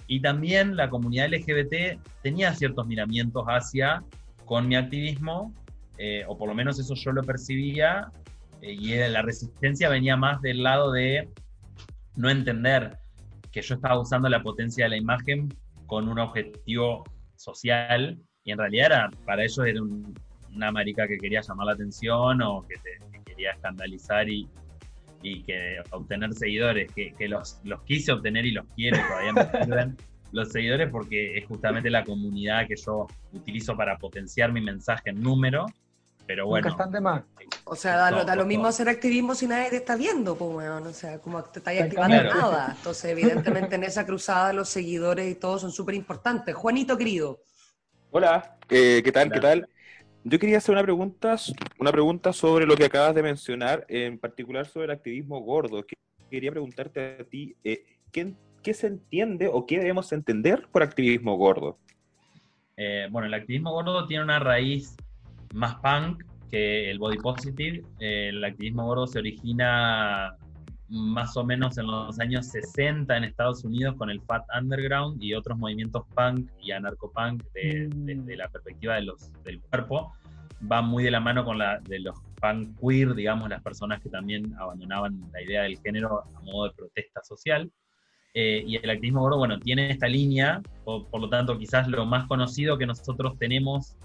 Y 0.07 0.21
también 0.21 0.75
la 0.77 0.89
comunidad 0.89 1.27
LGBT 1.31 1.99
tenía 2.23 2.53
ciertos 2.55 2.87
miramientos 2.87 3.43
hacia 3.47 4.01
con 4.45 4.67
mi 4.67 4.75
activismo, 4.75 5.53
eh, 5.97 6.23
o 6.27 6.37
por 6.37 6.49
lo 6.49 6.55
menos 6.55 6.79
eso 6.79 6.95
yo 6.95 7.11
lo 7.11 7.23
percibía, 7.23 8.11
eh, 8.61 8.73
y 8.73 8.95
la 8.95 9.21
resistencia 9.21 9.89
venía 9.89 10.17
más 10.17 10.41
del 10.41 10.63
lado 10.63 10.91
de 10.91 11.29
no 12.15 12.29
entender 12.29 12.97
que 13.51 13.61
yo 13.61 13.75
estaba 13.75 13.99
usando 13.99 14.29
la 14.29 14.41
potencia 14.41 14.85
de 14.85 14.91
la 14.91 14.97
imagen 14.97 15.49
con 15.85 16.07
un 16.07 16.19
objetivo 16.19 17.03
social, 17.35 18.17
y 18.43 18.51
en 18.51 18.57
realidad 18.57 18.85
era, 18.87 19.11
para 19.25 19.43
ellos 19.43 19.65
era 19.65 19.81
un- 19.81 20.13
una 20.55 20.71
marica 20.71 21.07
que 21.07 21.17
quería 21.17 21.41
llamar 21.41 21.67
la 21.67 21.73
atención 21.73 22.41
o 22.41 22.65
que, 22.67 22.75
quería 23.25 23.51
escandalizar 23.51 24.27
y, 24.29 24.47
que 25.21 25.77
obtener 25.91 26.33
seguidores, 26.33 26.91
que, 26.93 27.13
los 27.27 27.59
quise 27.85 28.11
obtener 28.11 28.45
y 28.45 28.51
los 28.51 28.65
quiero, 28.75 28.97
todavía 29.07 29.33
me 29.33 29.63
sirven 29.63 29.97
los 30.31 30.49
seguidores 30.51 30.89
porque 30.89 31.37
es 31.37 31.45
justamente 31.45 31.89
la 31.89 32.03
comunidad 32.03 32.67
que 32.67 32.75
yo 32.75 33.07
utilizo 33.33 33.75
para 33.75 33.97
potenciar 33.97 34.51
mi 34.51 34.61
mensaje 34.61 35.09
en 35.09 35.21
número, 35.21 35.65
pero 36.25 36.47
bueno. 36.47 36.69
Nunca 36.69 36.83
están 36.83 36.91
de 36.93 37.01
más. 37.01 37.23
O 37.65 37.75
sea, 37.75 37.97
da, 37.97 38.23
da 38.23 38.35
lo 38.35 38.45
mismo 38.45 38.63
favor. 38.63 38.69
hacer 38.69 38.89
activismo 38.89 39.35
si 39.35 39.47
nadie 39.47 39.69
te 39.69 39.77
está 39.77 39.95
viendo, 39.95 40.35
pues, 40.37 40.55
weón. 40.55 40.87
O 40.87 40.93
sea, 40.93 41.19
como 41.19 41.43
te 41.43 41.59
estás 41.59 41.73
Exactamente. 41.73 42.17
activando 42.17 42.39
Claro. 42.39 42.51
nada. 42.51 42.75
Entonces, 42.77 43.05
evidentemente, 43.05 43.75
en 43.75 43.83
esa 43.83 44.05
cruzada 44.05 44.53
los 44.53 44.69
seguidores 44.69 45.29
y 45.29 45.35
todo 45.35 45.59
son 45.59 45.71
súper 45.71 45.95
importantes. 45.95 46.55
Juanito, 46.55 46.97
querido. 46.97 47.43
Hola, 48.11 48.57
eh, 48.69 49.01
¿qué 49.03 49.11
tal? 49.11 49.31
¿Qué 49.31 49.39
tal? 49.39 49.67
Yo 50.23 50.37
quería 50.37 50.59
hacer 50.59 50.73
una 50.73 50.83
pregunta, 50.83 51.35
una 51.79 51.91
pregunta 51.91 52.31
sobre 52.31 52.65
lo 52.65 52.75
que 52.75 52.85
acabas 52.85 53.15
de 53.15 53.23
mencionar, 53.23 53.85
en 53.89 54.19
particular 54.19 54.67
sobre 54.67 54.85
el 54.85 54.91
activismo 54.91 55.39
gordo. 55.41 55.85
Que- 55.85 55.95
Quería 56.29 56.51
preguntarte 56.51 57.17
a 57.19 57.23
ti, 57.25 57.55
eh, 57.63 57.83
¿qué, 58.09 58.33
qué 58.61 58.73
se 58.73 58.87
entiende 58.87 59.49
o 59.51 59.65
qué 59.65 59.79
debemos 59.79 60.11
entender 60.11 60.67
por 60.71 60.83
activismo 60.83 61.35
gordo? 61.37 61.77
Eh, 62.77 63.07
bueno, 63.11 63.27
el 63.27 63.33
activismo 63.33 63.71
gordo 63.71 64.07
tiene 64.07 64.23
una 64.23 64.39
raíz 64.39 64.95
más 65.53 65.75
punk 65.75 66.23
que 66.49 66.89
el 66.89 66.99
body 66.99 67.17
positive. 67.17 67.83
Eh, 67.99 68.29
el 68.29 68.43
activismo 68.43 68.85
gordo 68.85 69.07
se 69.07 69.19
origina 69.19 70.35
más 70.89 71.37
o 71.37 71.45
menos 71.45 71.77
en 71.77 71.87
los 71.87 72.19
años 72.19 72.47
60 72.47 73.15
en 73.15 73.23
Estados 73.23 73.63
Unidos 73.63 73.95
con 73.95 74.09
el 74.09 74.21
Fat 74.21 74.43
Underground 74.59 75.23
y 75.23 75.33
otros 75.33 75.57
movimientos 75.57 76.03
punk 76.13 76.49
y 76.61 76.71
anarcopunk 76.71 77.43
de, 77.53 77.87
Mm. 77.87 78.05
desde 78.05 78.35
la 78.35 78.49
perspectiva 78.49 78.95
de 78.95 79.03
los, 79.03 79.31
del 79.43 79.61
cuerpo. 79.61 80.13
Va 80.69 80.81
muy 80.81 81.03
de 81.03 81.11
la 81.11 81.21
mano 81.21 81.45
con 81.45 81.57
la 81.57 81.79
de 81.79 81.99
los 81.99 82.19
punk 82.41 82.77
queer, 82.79 83.15
digamos, 83.15 83.49
las 83.49 83.61
personas 83.61 84.01
que 84.01 84.09
también 84.09 84.53
abandonaban 84.59 85.21
la 85.31 85.41
idea 85.41 85.63
del 85.63 85.79
género 85.79 86.23
a 86.35 86.41
modo 86.41 86.65
de 86.65 86.73
protesta 86.73 87.23
social. 87.23 87.71
Eh, 88.33 88.63
y 88.65 88.77
el 88.77 88.89
activismo 88.89 89.21
gordo, 89.21 89.37
bueno, 89.37 89.59
tiene 89.59 89.89
esta 89.89 90.07
línea, 90.07 90.61
por, 90.85 91.05
por 91.07 91.19
lo 91.19 91.29
tanto, 91.29 91.57
quizás 91.57 91.87
lo 91.89 92.05
más 92.05 92.27
conocido 92.27 92.77
que 92.77 92.85
nosotros 92.85 93.37
tenemos 93.37 93.97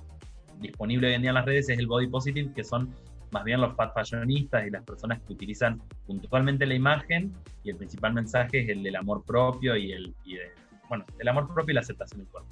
disponible 0.61 1.09
hoy 1.09 1.15
en 1.15 1.23
día 1.23 1.31
en 1.31 1.35
las 1.35 1.45
redes 1.45 1.69
es 1.69 1.79
el 1.79 1.87
body 1.87 2.09
positive, 2.09 2.53
que 2.53 2.65
son 2.65 2.93
más 3.31 3.45
bien 3.45 3.61
los 3.61 3.75
fat 3.77 3.93
fashionistas 3.95 4.67
y 4.67 4.71
las 4.71 4.83
personas 4.85 5.21
que 5.23 5.33
utilizan 5.33 5.81
puntualmente 6.07 6.67
la 6.67 6.75
imagen, 6.75 7.33
y 7.63 7.71
el 7.71 7.77
principal 7.77 8.15
mensaje 8.15 8.63
es 8.63 8.69
el 8.69 8.83
del 8.83 8.97
amor 8.97 9.23
propio 9.25 9.77
y 9.77 9.93
el, 9.93 10.15
y 10.25 10.35
de- 10.35 10.51
bueno, 10.89 11.05
el 11.19 11.29
amor 11.29 11.53
propio 11.53 11.73
y 11.73 11.75
la 11.75 11.81
aceptación 11.81 12.21
del 12.21 12.29
cuerpo. 12.29 12.49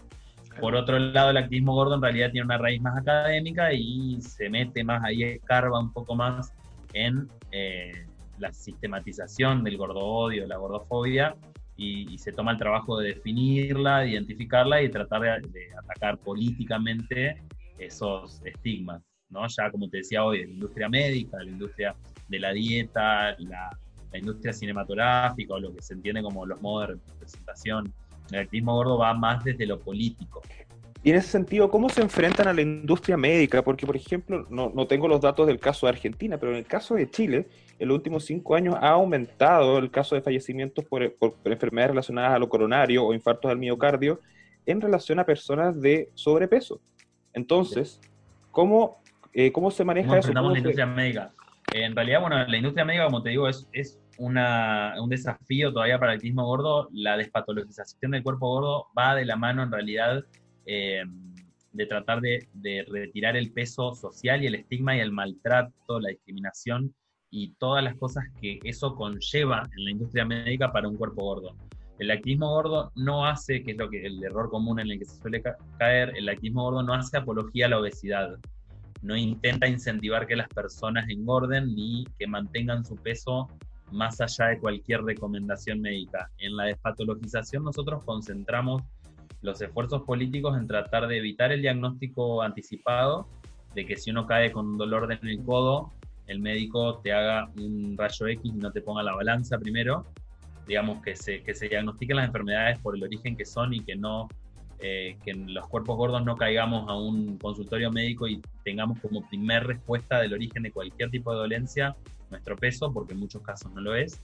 Por 0.61 0.77
otro 0.77 0.97
lado, 1.01 1.31
el 1.31 1.37
activismo 1.39 1.75
gordo 1.75 1.97
en 1.97 2.03
realidad 2.03 2.31
tiene 2.31 2.45
una 2.45 2.59
raíz 2.59 2.81
más 2.81 2.97
académica 2.97 3.73
y 3.73 4.21
se 4.21 4.49
mete 4.49 4.85
más 4.85 5.03
ahí, 5.03 5.25
escarba 5.25 5.81
un 5.81 5.93
poco 5.93 6.15
más 6.15 6.53
en 6.93 7.29
eh, 7.51 8.07
la 8.39 8.53
sistematización 8.53 9.65
del 9.65 9.77
gordo 9.77 9.99
odio, 9.99 10.47
la 10.47 10.57
gordofobia, 10.57 11.35
y, 11.77 12.17
se 12.19 12.33
toma 12.33 12.53
el 12.53 12.59
trabajo 12.59 12.99
de 12.99 13.09
definirla, 13.09 14.01
de 14.01 14.11
identificarla 14.11 14.83
y 14.83 14.89
tratar 14.89 15.43
de, 15.43 15.69
atacar 15.77 16.19
políticamente 16.19 17.43
esos 17.79 18.41
estigmas, 18.45 19.03
¿no? 19.29 19.47
Ya 19.49 19.71
como 19.71 19.89
te 19.89 19.99
decía 19.99 20.25
hoy, 20.25 20.45
la 20.45 20.53
industria 20.53 20.89
médica, 20.89 21.39
la 21.39 21.51
industria 21.51 21.97
de 22.29 22.39
la 22.39 22.53
dieta, 22.53 23.37
la, 23.39 23.77
la 24.13 24.19
industria 24.19 24.53
cinematográfica, 24.53 25.55
o 25.55 25.61
lo 25.61 25.75
que 25.75 25.83
se 25.83 25.95
entiende 25.95 26.23
como 26.23 26.47
los 26.47 26.61
modos 26.63 26.89
de 26.89 26.95
representación. 26.95 27.93
El 28.31 28.41
activismo 28.41 28.75
gordo 28.75 28.97
va 28.97 29.13
más 29.13 29.45
desde 29.45 29.67
lo 29.67 29.81
político. 29.81 30.41
Y 31.03 31.11
en 31.11 31.17
ese 31.17 31.29
sentido, 31.29 31.71
¿cómo 31.71 31.91
se 31.91 32.01
enfrentan 32.01 32.49
a 32.49 32.55
la 32.55 32.63
industria 32.63 33.19
médica? 33.19 33.63
Porque, 33.63 33.85
por 33.85 33.95
ejemplo, 33.95 34.47
no, 34.49 34.73
no, 34.75 34.87
tengo 34.87 35.07
los 35.07 35.21
datos 35.21 35.47
del 35.47 35.61
caso 35.61 35.87
de 35.87 35.91
Argentina, 35.91 36.39
pero 36.39 36.53
en 36.53 36.59
el 36.59 36.65
caso 36.65 36.95
de 36.95 37.11
Chile, 37.11 37.47
en 37.79 37.89
los 37.89 37.97
últimos 37.97 38.25
cinco 38.25 38.55
años 38.55 38.77
ha 38.81 38.91
aumentado 38.91 39.79
el 39.79 39.91
caso 39.91 40.15
de 40.15 40.23
fallecimientos 40.23 40.85
por, 40.85 41.15
por, 41.17 41.35
enfermedades 41.45 41.91
relacionadas 41.91 42.33
a 42.33 42.39
lo 42.39 42.49
coronario 42.49 43.05
o 43.05 43.15
infartos 43.15 43.51
al 43.51 43.59
miocardio 43.59 44.21
en 44.67 44.81
relación 44.81 45.19
a 45.19 45.27
personas 45.27 45.81
de 45.81 46.11
sobrepeso. 46.15 46.81
Entonces, 47.33 48.01
¿cómo, 48.51 49.03
eh, 49.33 49.53
cómo 49.53 49.71
se 49.71 49.85
maneja 49.85 50.19
eso? 50.19 50.33
la 50.33 50.59
industria 50.59 50.87
médica? 50.87 51.33
En 51.73 51.97
realidad, 51.97 52.21
bueno, 52.21 52.47
la 52.47 52.57
industria 52.57 52.85
médica, 52.85 53.07
como 53.07 53.23
te 53.23 53.31
digo, 53.31 53.49
es, 53.49 53.69
es 53.73 54.01
una, 54.19 54.95
un 55.01 55.09
desafío 55.09 55.73
todavía 55.73 55.99
para 55.99 56.13
el 56.13 56.17
activismo 56.17 56.47
gordo. 56.47 56.89
La 56.93 57.17
despatologización 57.17 58.13
del 58.13 58.23
cuerpo 58.23 58.49
gordo 58.49 58.87
va 58.97 59.17
de 59.17 59.25
la 59.25 59.37
mano, 59.37 59.65
en 59.65 59.73
realidad, 59.73 60.25
eh, 60.67 61.03
de 61.73 61.87
tratar 61.87 62.21
de, 62.21 62.49
de, 62.53 62.87
retirar 62.89 63.37
el 63.37 63.53
peso 63.53 63.95
social 63.95 64.43
y 64.43 64.47
el 64.47 64.55
estigma 64.55 64.97
y 64.97 65.01
el 65.01 65.11
maltrato, 65.11 65.99
la 65.99 66.11
discriminación 66.11 66.95
y 67.35 67.49
todas 67.59 67.83
las 67.83 67.97
cosas 67.97 68.27
que 68.41 68.61
eso 68.63 68.95
conlleva 68.95 69.69
en 69.77 69.85
la 69.85 69.91
industria 69.91 70.25
médica 70.25 70.71
para 70.73 70.87
un 70.87 70.97
cuerpo 70.97 71.25
gordo. 71.25 71.57
El 71.99 72.13
activismo 72.13 72.49
gordo 72.49 72.93
no 72.95 73.27
hace, 73.27 73.65
que 73.65 73.73
es 73.73 73.77
lo 73.77 73.91
que 73.91 74.07
el 74.07 74.23
error 74.23 74.49
común 74.51 74.79
en 74.79 74.89
el 74.89 75.01
que 75.01 75.05
se 75.05 75.17
suele 75.17 75.43
caer, 75.77 76.13
el 76.17 76.29
activismo 76.29 76.63
gordo 76.63 76.85
no 76.85 76.95
hace 76.95 77.17
apología 77.17 77.67
a 77.67 77.71
la 77.71 77.81
obesidad. 77.81 78.39
No 79.03 79.17
intenta 79.17 79.67
incentivar 79.67 80.29
que 80.29 80.37
las 80.37 80.49
personas 80.49 81.09
engorden 81.09 81.75
ni 81.75 82.07
que 82.21 82.29
mantengan 82.29 82.85
su 82.85 82.95
peso 82.95 83.49
más 83.91 84.21
allá 84.21 84.47
de 84.51 84.61
cualquier 84.61 85.03
recomendación 85.03 85.81
médica. 85.81 86.31
En 86.39 86.57
la 86.57 86.67
despatologización 86.67 87.65
nosotros 87.65 88.05
concentramos 88.05 88.81
los 89.43 89.61
esfuerzos 89.61 90.03
políticos 90.03 90.57
en 90.57 90.69
tratar 90.69 91.09
de 91.09 91.19
evitar 91.19 91.51
el 91.51 91.63
diagnóstico 91.63 92.43
anticipado 92.43 93.27
de 93.75 93.87
que 93.87 93.97
si 93.97 94.13
uno 94.13 94.25
cae 94.25 94.53
con 94.53 94.67
un 94.69 94.79
dolor 94.79 95.13
en 95.13 95.27
el 95.29 95.43
codo, 95.43 95.93
el 96.27 96.41
médico 96.41 97.01
te 97.03 97.13
haga 97.13 97.51
un 97.57 97.97
rayo 97.97 98.27
X 98.27 98.43
y 98.45 98.53
no 98.53 98.71
te 98.71 98.81
ponga 98.81 99.03
la 99.03 99.15
balanza 99.15 99.59
primero, 99.59 100.07
digamos 100.67 101.03
que 101.03 101.17
se, 101.17 101.43
que 101.43 101.55
se 101.55 101.69
diagnostiquen 101.69 102.17
las 102.17 102.27
enfermedades 102.27 102.79
por 102.79 102.97
el 102.97 103.03
origen 103.03 103.37
que 103.37 103.45
son 103.45 103.75
y 103.75 103.81
que 103.81 103.97
no 103.97 104.29
eh, 104.81 105.17
que 105.25 105.35
los 105.35 105.67
cuerpos 105.69 105.97
gordos 105.97 106.25
no 106.25 106.37
caigamos 106.37 106.89
a 106.89 106.97
un 106.97 107.39
consultorio 107.39 107.91
médico 107.91 108.27
y 108.27 108.43
tengamos 108.65 108.99
como 109.01 109.27
primer 109.29 109.67
respuesta 109.67 110.21
del 110.21 110.33
origen 110.33 110.63
de 110.63 110.73
cualquier 110.73 111.11
tipo 111.11 111.33
de 111.33 111.39
dolencia 111.39 111.97
nuestro 112.31 112.57
peso, 112.57 112.93
porque 112.93 113.13
en 113.15 113.21
muchos 113.21 113.43
casos 113.43 113.73
no 113.73 113.81
lo 113.81 113.95
es. 113.95 114.21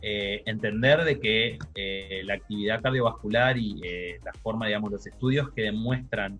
Eh, 0.00 0.42
entender 0.46 1.02
de 1.04 1.18
que 1.18 1.58
eh, 1.74 2.22
la 2.24 2.34
actividad 2.34 2.80
cardiovascular 2.80 3.58
y 3.58 3.80
eh, 3.82 4.20
la 4.24 4.32
forma, 4.32 4.66
digamos, 4.66 4.92
los 4.92 5.06
estudios 5.06 5.50
que 5.50 5.62
demuestran 5.62 6.38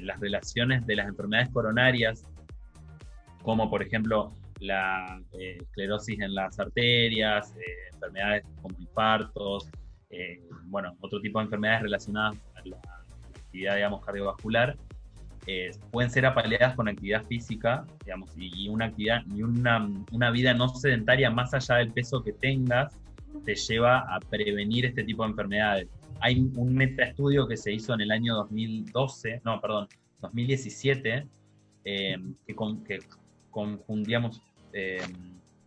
las 0.00 0.18
relaciones 0.18 0.84
de 0.84 0.96
las 0.96 1.06
enfermedades 1.06 1.48
coronarias, 1.50 2.24
como 3.44 3.70
por 3.70 3.82
ejemplo 3.82 4.32
la 4.58 5.20
esclerosis 5.32 6.18
en 6.20 6.34
las 6.34 6.58
arterias, 6.58 7.54
enfermedades 7.92 8.44
como 8.62 8.76
infartos, 8.80 9.68
bueno, 10.66 10.96
otro 11.00 11.20
tipo 11.20 11.38
de 11.38 11.44
enfermedades 11.44 11.82
relacionadas 11.82 12.36
a 12.54 12.68
la, 12.68 12.76
actividad, 13.34 13.76
digamos, 13.76 14.04
cardiovascular, 14.04 14.76
pueden 15.90 16.10
ser 16.10 16.26
apaleadas 16.26 16.74
con 16.74 16.88
actividad 16.88 17.24
física, 17.26 17.84
digamos, 18.04 18.30
y, 18.36 18.68
una 18.68 18.86
actividad 18.86 19.22
y 19.34 19.42
una, 19.42 19.88
una, 20.10 20.30
vida 20.30 20.54
no 20.54 20.68
sedentaria 20.68 21.30
más 21.30 21.52
allá 21.52 21.76
del 21.76 21.92
peso 21.92 22.22
que 22.22 22.32
tengas, 22.32 22.96
te 23.44 23.54
lleva 23.54 23.98
a 23.98 24.18
prevenir 24.20 24.86
este 24.86 25.04
tipo 25.04 25.22
de 25.24 25.30
enfermedades. 25.30 25.88
Hay 26.20 26.40
un 26.56 26.74
metaestudio 26.74 27.46
que 27.46 27.56
se 27.56 27.72
hizo 27.72 27.92
en 27.92 28.00
el 28.00 28.10
año 28.10 28.34
2012, 28.34 29.42
no, 29.44 29.60
perdón, 29.60 29.88
2017, 30.22 31.26
eh, 31.84 32.16
que, 32.46 32.54
con, 32.54 32.82
que 32.84 33.00
eh, 34.72 34.98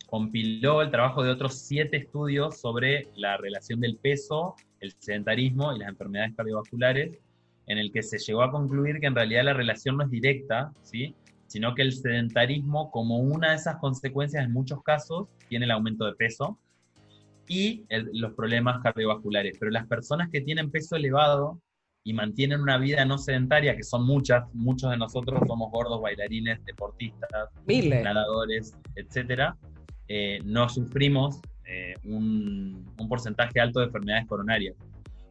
compiló 0.07 0.81
el 0.81 0.91
trabajo 0.91 1.23
de 1.23 1.31
otros 1.31 1.59
siete 1.59 1.97
estudios 1.97 2.59
sobre 2.59 3.07
la 3.15 3.37
relación 3.37 3.79
del 3.79 3.97
peso, 3.97 4.55
el 4.79 4.93
sedentarismo 4.99 5.73
y 5.73 5.79
las 5.79 5.89
enfermedades 5.89 6.35
cardiovasculares 6.35 7.17
en 7.67 7.77
el 7.77 7.91
que 7.91 8.01
se 8.01 8.17
llegó 8.17 8.43
a 8.43 8.51
concluir 8.51 8.99
que 8.99 9.07
en 9.07 9.15
realidad 9.15 9.43
la 9.43 9.53
relación 9.53 9.97
no 9.97 10.03
es 10.03 10.09
directa, 10.09 10.71
¿sí? 10.81 11.13
sino 11.47 11.75
que 11.75 11.81
el 11.81 11.93
sedentarismo, 11.93 12.91
como 12.91 13.19
una 13.19 13.51
de 13.51 13.55
esas 13.55 13.77
consecuencias 13.77 14.45
en 14.45 14.53
muchos 14.53 14.81
casos, 14.83 15.27
tiene 15.49 15.65
el 15.65 15.71
aumento 15.71 16.05
de 16.05 16.13
peso 16.13 16.57
y 17.47 17.85
los 17.89 18.33
problemas 18.33 18.81
cardiovasculares. 18.81 19.57
Pero 19.59 19.71
las 19.71 19.87
personas 19.87 20.29
que 20.29 20.41
tienen 20.41 20.71
peso 20.71 20.95
elevado 20.95 21.61
y 22.07 22.13
mantienen 22.13 22.61
una 22.61 22.77
vida 22.77 23.03
no 23.03 23.17
sedentaria, 23.17 23.75
que 23.75 23.83
son 23.83 24.05
muchas, 24.05 24.45
muchos 24.53 24.89
de 24.91 24.95
nosotros 24.95 25.41
somos 25.45 25.69
gordos, 25.73 26.01
bailarines, 26.01 26.63
deportistas, 26.63 27.29
nadadores, 28.01 28.77
etc., 28.95 29.53
eh, 30.07 30.39
no 30.45 30.69
sufrimos 30.69 31.41
eh, 31.65 31.95
un, 32.05 32.89
un 32.97 33.09
porcentaje 33.09 33.59
alto 33.59 33.81
de 33.81 33.87
enfermedades 33.87 34.25
coronarias. 34.25 34.77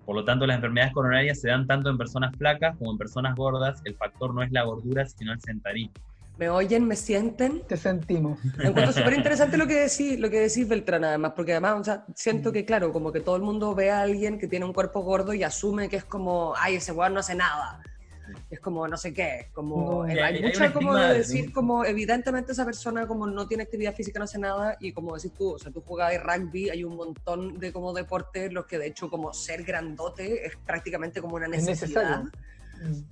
Por 0.04 0.16
lo 0.16 0.24
tanto, 0.26 0.46
las 0.46 0.56
enfermedades 0.56 0.92
coronarias 0.92 1.40
se 1.40 1.48
dan 1.48 1.66
tanto 1.66 1.88
en 1.88 1.96
personas 1.96 2.36
flacas 2.36 2.76
como 2.76 2.92
en 2.92 2.98
personas 2.98 3.34
gordas. 3.34 3.80
El 3.86 3.94
factor 3.94 4.34
no 4.34 4.42
es 4.42 4.52
la 4.52 4.64
gordura, 4.64 5.06
sino 5.06 5.32
el 5.32 5.40
sentarismo. 5.40 5.94
¿Me 6.36 6.50
oyen? 6.50 6.86
¿Me 6.86 6.96
sienten? 6.96 7.62
Te 7.66 7.76
sentimos. 7.76 8.38
Me 8.56 8.68
encuentro 8.68 8.92
súper 8.92 9.14
interesante 9.14 9.56
lo 9.56 9.66
que 9.66 9.80
decís, 9.80 10.18
lo 10.18 10.28
que 10.28 10.40
decís 10.40 10.68
Beltrán, 10.68 11.04
además, 11.04 11.32
porque 11.34 11.52
además 11.52 11.88
siento 12.14 12.52
que, 12.52 12.64
claro, 12.64 12.92
como 12.92 13.10
que 13.10 13.20
todo 13.20 13.36
el 13.36 13.42
mundo 13.42 13.74
ve 13.74 13.90
a 13.90 14.02
alguien 14.02 14.38
que 14.38 14.46
tiene 14.46 14.66
un 14.66 14.72
cuerpo 14.72 15.00
gordo 15.00 15.32
y 15.32 15.42
asume 15.42 15.88
que 15.88 15.96
es 15.96 16.04
como, 16.04 16.54
ay, 16.56 16.76
ese 16.76 16.92
weón 16.92 17.14
no 17.14 17.20
hace 17.20 17.34
nada 17.34 17.82
es 18.50 18.60
como 18.60 18.86
no 18.88 18.96
sé 18.96 19.12
qué, 19.12 19.48
como 19.52 20.02
hay, 20.02 20.42
mucho 20.42 20.72
como 20.72 20.94
de 20.94 21.18
decir 21.18 21.52
como 21.52 21.84
evidentemente 21.84 22.52
esa 22.52 22.64
persona 22.64 23.06
como 23.06 23.26
no 23.26 23.46
tiene 23.46 23.64
actividad 23.64 23.94
física, 23.94 24.18
no 24.18 24.24
hace 24.24 24.38
nada 24.38 24.76
y 24.80 24.92
como 24.92 25.14
decís 25.16 25.32
tú, 25.36 25.54
o 25.54 25.58
sea, 25.58 25.72
tú 25.72 25.80
jugabas 25.80 26.22
rugby, 26.22 26.70
hay 26.70 26.84
un 26.84 26.96
montón 26.96 27.58
de 27.58 27.72
como 27.72 27.92
deportes 27.92 28.52
los 28.52 28.66
que 28.66 28.78
de 28.78 28.86
hecho 28.86 29.08
como 29.08 29.32
ser 29.32 29.62
grandote 29.62 30.46
es 30.46 30.56
prácticamente 30.56 31.20
como 31.20 31.36
una 31.36 31.48
necesidad. 31.48 32.24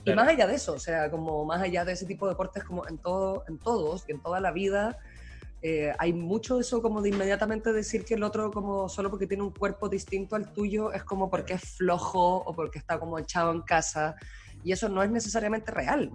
Y 0.04 0.12
más 0.12 0.28
allá 0.28 0.46
de 0.46 0.54
eso, 0.54 0.74
o 0.74 0.78
sea, 0.78 1.10
como 1.10 1.44
más 1.44 1.62
allá 1.62 1.84
de 1.84 1.92
ese 1.92 2.06
tipo 2.06 2.26
de 2.26 2.32
deportes 2.32 2.64
como 2.64 2.86
en 2.88 2.98
todo 2.98 3.44
en 3.48 3.58
todos 3.58 4.04
y 4.08 4.12
en 4.12 4.20
toda 4.20 4.40
la 4.40 4.52
vida 4.52 4.98
eh, 5.66 5.94
hay 5.98 6.12
mucho 6.12 6.60
eso 6.60 6.82
como 6.82 7.00
de 7.00 7.08
inmediatamente 7.08 7.72
decir 7.72 8.04
que 8.04 8.14
el 8.14 8.22
otro 8.22 8.50
como 8.50 8.86
solo 8.90 9.08
porque 9.08 9.26
tiene 9.26 9.42
un 9.42 9.50
cuerpo 9.50 9.88
distinto 9.88 10.36
al 10.36 10.52
tuyo 10.52 10.92
es 10.92 11.04
como 11.04 11.30
porque 11.30 11.54
es 11.54 11.76
flojo 11.76 12.36
o 12.36 12.54
porque 12.54 12.78
está 12.78 13.00
como 13.00 13.18
echado 13.18 13.50
en 13.50 13.62
casa 13.62 14.14
y 14.62 14.72
eso 14.72 14.90
no 14.90 15.02
es 15.02 15.10
necesariamente 15.10 15.70
real. 15.70 16.10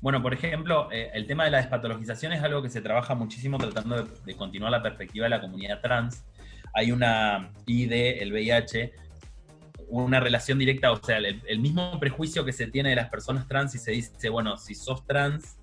Bueno, 0.00 0.22
por 0.22 0.32
ejemplo, 0.32 0.90
eh, 0.90 1.10
el 1.12 1.26
tema 1.26 1.44
de 1.44 1.50
la 1.50 1.58
despatologización 1.58 2.32
es 2.32 2.42
algo 2.42 2.62
que 2.62 2.70
se 2.70 2.80
trabaja 2.80 3.14
muchísimo 3.14 3.58
tratando 3.58 4.02
de, 4.24 4.36
continuar 4.36 4.72
la 4.72 4.82
perspectiva 4.82 5.24
de 5.24 5.30
la 5.30 5.40
comunidad 5.42 5.82
trans. 5.82 6.24
Hay 6.72 6.92
una 6.92 7.52
ID, 7.66 7.92
el 8.22 8.32
VIH, 8.32 8.92
una 9.88 10.20
relación 10.20 10.58
directa, 10.58 10.92
o 10.92 11.02
sea, 11.02 11.18
el, 11.18 11.42
el, 11.46 11.58
mismo 11.58 11.98
prejuicio 12.00 12.44
que 12.44 12.52
se 12.52 12.66
tiene 12.66 12.90
de 12.90 12.96
las 12.96 13.10
personas 13.10 13.46
trans 13.48 13.74
y 13.74 13.78
se 13.78 13.92
dice, 13.92 14.28
bueno, 14.28 14.56
si 14.56 14.74
sos 14.74 15.06
trans, 15.06 15.58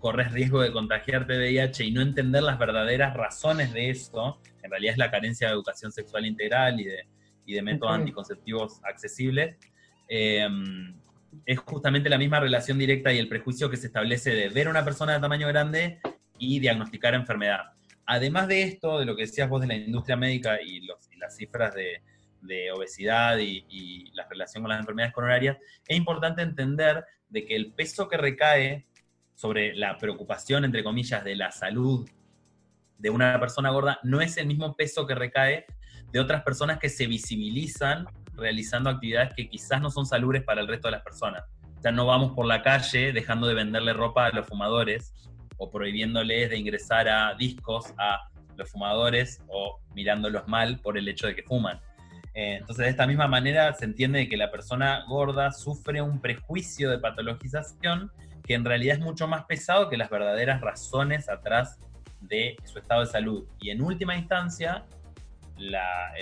corres 0.00 0.32
riesgo 0.32 0.60
de 0.60 0.72
contagiarte 0.72 1.32
de 1.32 1.48
VIH 1.48 1.84
y 1.84 1.90
no 1.90 2.00
entender 2.00 2.42
las 2.42 2.58
verdaderas 2.58 3.14
razones 3.14 3.72
de 3.72 3.90
esto, 3.90 4.40
en 4.62 4.70
realidad 4.70 4.92
es 4.92 4.98
la 4.98 5.10
carencia 5.10 5.48
de 5.48 5.54
educación 5.54 5.92
sexual 5.92 6.26
integral 6.26 6.80
y 6.80 6.84
de, 6.84 7.08
y 7.46 7.54
de 7.54 7.62
métodos 7.62 7.94
anticonceptivos 7.94 8.80
accesibles, 8.84 9.56
Em, 10.08 10.94
es 11.44 11.58
justamente 11.58 12.08
la 12.08 12.18
misma 12.18 12.40
relación 12.40 12.78
directa 12.78 13.12
y 13.12 13.18
el 13.18 13.28
prejuicio 13.28 13.68
que 13.68 13.76
se 13.76 13.88
establece 13.88 14.30
de 14.30 14.48
ver 14.48 14.66
a 14.66 14.70
una 14.70 14.84
persona 14.84 15.12
de 15.12 15.20
tamaño 15.20 15.46
grande 15.46 16.00
y 16.38 16.58
diagnosticar 16.60 17.14
enfermedad. 17.14 17.72
Además 18.06 18.48
de 18.48 18.62
esto, 18.62 18.98
de 18.98 19.04
lo 19.04 19.14
que 19.14 19.22
decías 19.22 19.48
vos 19.48 19.60
de 19.60 19.66
la 19.66 19.74
industria 19.74 20.16
médica 20.16 20.60
y, 20.62 20.80
las 21.18 21.36
cifras 21.36 21.74
de, 21.74 22.00
obesidad 22.74 23.38
y, 23.38 24.10
la 24.14 24.26
relación 24.28 24.62
con 24.62 24.70
las 24.70 24.80
enfermedades 24.80 25.14
coronarias, 25.14 25.56
es 25.86 25.96
importante 25.96 26.42
entender 26.42 27.04
de 27.28 27.44
que 27.44 27.56
el 27.56 27.72
peso 27.72 28.08
que 28.08 28.16
recae 28.16 28.86
sobre 29.34 29.74
la 29.74 29.96
preocupación, 29.98 30.64
entre 30.64 30.82
comillas, 30.82 31.22
de 31.24 31.36
la 31.36 31.52
salud 31.52 32.08
de 32.98 33.10
una 33.10 33.38
persona 33.38 33.70
gorda 33.70 34.00
no 34.02 34.20
es 34.20 34.36
el 34.36 34.46
mismo 34.46 34.74
peso 34.74 35.06
que 35.06 35.14
recae 35.14 35.66
de 36.10 36.20
otras 36.20 36.42
personas 36.42 36.78
que 36.78 36.88
se 36.88 37.06
visibilizan 37.06 38.06
realizando 38.34 38.90
actividades 38.90 39.34
que 39.34 39.48
quizás 39.48 39.80
no 39.80 39.90
son 39.90 40.06
salubres 40.06 40.42
para 40.42 40.60
el 40.60 40.68
resto 40.68 40.88
de 40.88 40.92
las 40.92 41.02
personas. 41.02 41.44
O 41.76 41.80
sea, 41.80 41.92
no 41.92 42.06
vamos 42.06 42.32
por 42.32 42.46
la 42.46 42.62
calle 42.62 43.12
dejando 43.12 43.46
de 43.46 43.54
venderle 43.54 43.92
ropa 43.92 44.26
a 44.26 44.30
los 44.30 44.46
fumadores 44.46 45.14
o 45.58 45.70
prohibiéndoles 45.70 46.50
de 46.50 46.56
ingresar 46.56 47.08
a 47.08 47.34
discos 47.34 47.92
a 47.98 48.28
los 48.56 48.70
fumadores 48.70 49.40
o 49.48 49.80
mirándolos 49.94 50.48
mal 50.48 50.80
por 50.80 50.98
el 50.98 51.08
hecho 51.08 51.26
de 51.26 51.36
que 51.36 51.42
fuman. 51.42 51.80
Eh, 52.38 52.58
entonces, 52.60 52.84
de 52.84 52.90
esta 52.90 53.04
misma 53.04 53.26
manera 53.26 53.72
se 53.72 53.84
entiende 53.84 54.28
que 54.28 54.36
la 54.36 54.48
persona 54.52 55.04
gorda 55.08 55.50
sufre 55.50 56.00
un 56.00 56.20
prejuicio 56.20 56.88
de 56.88 57.00
patologización 57.00 58.12
que 58.44 58.54
en 58.54 58.64
realidad 58.64 58.98
es 58.98 59.02
mucho 59.02 59.26
más 59.26 59.44
pesado 59.46 59.90
que 59.90 59.96
las 59.96 60.08
verdaderas 60.08 60.60
razones 60.60 61.28
atrás 61.28 61.80
de 62.20 62.56
su 62.62 62.78
estado 62.78 63.00
de 63.00 63.08
salud. 63.08 63.44
Y 63.58 63.70
en 63.70 63.82
última 63.82 64.14
instancia, 64.14 64.84
la, 65.56 66.12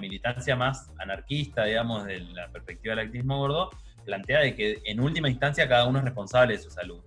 militancia 0.00 0.56
más 0.56 0.90
anarquista, 0.98 1.64
digamos, 1.64 2.06
de 2.06 2.20
la 2.20 2.48
perspectiva 2.48 2.94
del 2.94 3.04
activismo 3.04 3.36
gordo, 3.36 3.68
plantea 4.06 4.40
de 4.40 4.54
que 4.54 4.80
en 4.86 4.98
última 4.98 5.28
instancia 5.28 5.68
cada 5.68 5.84
uno 5.84 5.98
es 5.98 6.06
responsable 6.06 6.56
de 6.56 6.62
su 6.62 6.70
salud. 6.70 7.02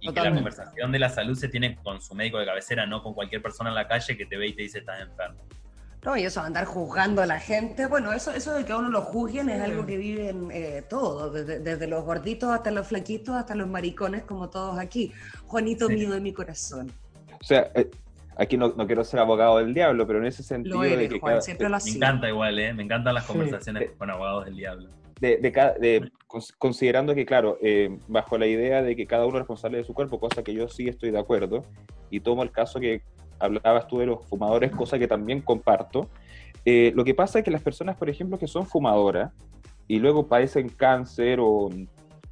Y 0.00 0.10
que 0.10 0.22
la 0.22 0.32
conversación 0.32 0.92
de 0.92 0.98
la 0.98 1.10
salud 1.10 1.36
se 1.36 1.48
tiene 1.48 1.76
con 1.76 2.00
su 2.00 2.14
médico 2.14 2.38
de 2.38 2.46
cabecera, 2.46 2.86
no 2.86 3.02
con 3.02 3.12
cualquier 3.12 3.42
persona 3.42 3.68
en 3.68 3.74
la 3.74 3.86
calle 3.86 4.16
que 4.16 4.24
te 4.24 4.38
ve 4.38 4.46
y 4.46 4.54
te 4.54 4.62
dice 4.62 4.78
estás 4.78 5.02
enfermo. 5.02 5.46
No, 6.04 6.18
y 6.18 6.24
eso 6.24 6.42
andar 6.42 6.66
juzgando 6.66 7.22
a 7.22 7.26
la 7.26 7.40
gente, 7.40 7.86
bueno, 7.86 8.12
eso, 8.12 8.30
eso 8.30 8.52
de 8.54 8.64
que 8.66 8.72
a 8.72 8.76
uno 8.76 8.90
lo 8.90 9.00
juzguen 9.00 9.48
es 9.48 9.62
algo 9.62 9.86
que 9.86 9.96
viven 9.96 10.50
eh, 10.52 10.82
todos, 10.86 11.32
desde, 11.32 11.86
los 11.86 12.04
gorditos 12.04 12.50
hasta 12.50 12.70
los 12.70 12.86
flaquitos, 12.86 13.34
hasta 13.34 13.54
los 13.54 13.68
maricones, 13.68 14.22
como 14.24 14.50
todos 14.50 14.78
aquí. 14.78 15.12
Juanito 15.46 15.88
mío 15.88 16.10
de 16.10 16.20
mi 16.20 16.34
corazón. 16.34 16.92
O 17.40 17.44
sea, 17.44 17.70
eh, 17.74 17.90
aquí 18.36 18.58
no, 18.58 18.74
quiero 18.86 19.02
ser 19.02 19.20
abogado 19.20 19.56
del 19.58 19.72
diablo, 19.72 20.06
pero 20.06 20.18
en 20.18 20.26
ese 20.26 20.42
sentido... 20.42 20.78
de 20.82 21.08
que 21.08 21.18
Juan, 21.18 21.40
siempre 21.40 21.70
lo 21.70 21.78
Me 21.82 21.90
encanta 21.90 22.28
igual, 22.28 22.58
¿eh? 22.58 22.74
Me 22.74 22.82
encantan 22.82 23.14
las 23.14 23.24
conversaciones 23.24 23.92
con 23.96 24.10
abogados 24.10 24.44
del 24.44 24.56
diablo. 24.56 24.90
De, 25.20 25.38
de, 25.38 26.12
considerando 26.58 27.14
que, 27.14 27.24
claro, 27.24 27.56
eh, 27.62 27.96
bajo 28.08 28.36
la 28.36 28.46
idea 28.46 28.82
de 28.82 28.94
que 28.94 29.06
cada 29.06 29.24
uno 29.24 29.36
es 29.36 29.40
responsable 29.40 29.78
de 29.78 29.84
su 29.84 29.94
cuerpo, 29.94 30.20
cosa 30.20 30.42
que 30.42 30.52
yo 30.52 30.68
sí 30.68 30.86
estoy 30.86 31.12
de 31.12 31.18
acuerdo, 31.18 31.64
y 32.10 32.20
tomo 32.20 32.42
el 32.42 32.50
caso 32.50 32.78
que 32.78 33.00
hablabas 33.38 33.86
tú 33.86 33.98
de 33.98 34.06
los 34.06 34.24
fumadores, 34.26 34.70
cosa 34.72 34.98
que 34.98 35.08
también 35.08 35.40
comparto. 35.40 36.08
Eh, 36.64 36.92
lo 36.94 37.04
que 37.04 37.14
pasa 37.14 37.38
es 37.38 37.44
que 37.44 37.50
las 37.50 37.62
personas, 37.62 37.96
por 37.96 38.08
ejemplo, 38.08 38.38
que 38.38 38.46
son 38.46 38.66
fumadoras 38.66 39.32
y 39.86 39.98
luego 39.98 40.26
padecen 40.26 40.68
cáncer 40.68 41.38
o 41.40 41.70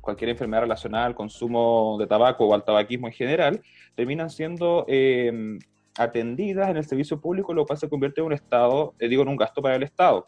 cualquier 0.00 0.30
enfermedad 0.30 0.62
relacionada 0.62 1.06
al 1.06 1.14
consumo 1.14 1.96
de 1.98 2.06
tabaco 2.06 2.46
o 2.46 2.54
al 2.54 2.64
tabaquismo 2.64 3.06
en 3.06 3.12
general, 3.12 3.62
terminan 3.94 4.30
siendo 4.30 4.84
em, 4.88 5.58
atendidas 5.96 6.70
en 6.70 6.76
el 6.76 6.84
servicio 6.84 7.20
público, 7.20 7.54
lo 7.54 7.66
cual 7.66 7.78
se 7.78 7.88
convierte 7.88 8.20
en 8.20 8.26
un 8.26 8.32
estado, 8.32 8.94
eh, 8.98 9.08
digo, 9.08 9.22
en 9.22 9.28
un 9.28 9.36
gasto 9.36 9.62
para 9.62 9.76
el 9.76 9.82
Estado. 9.82 10.26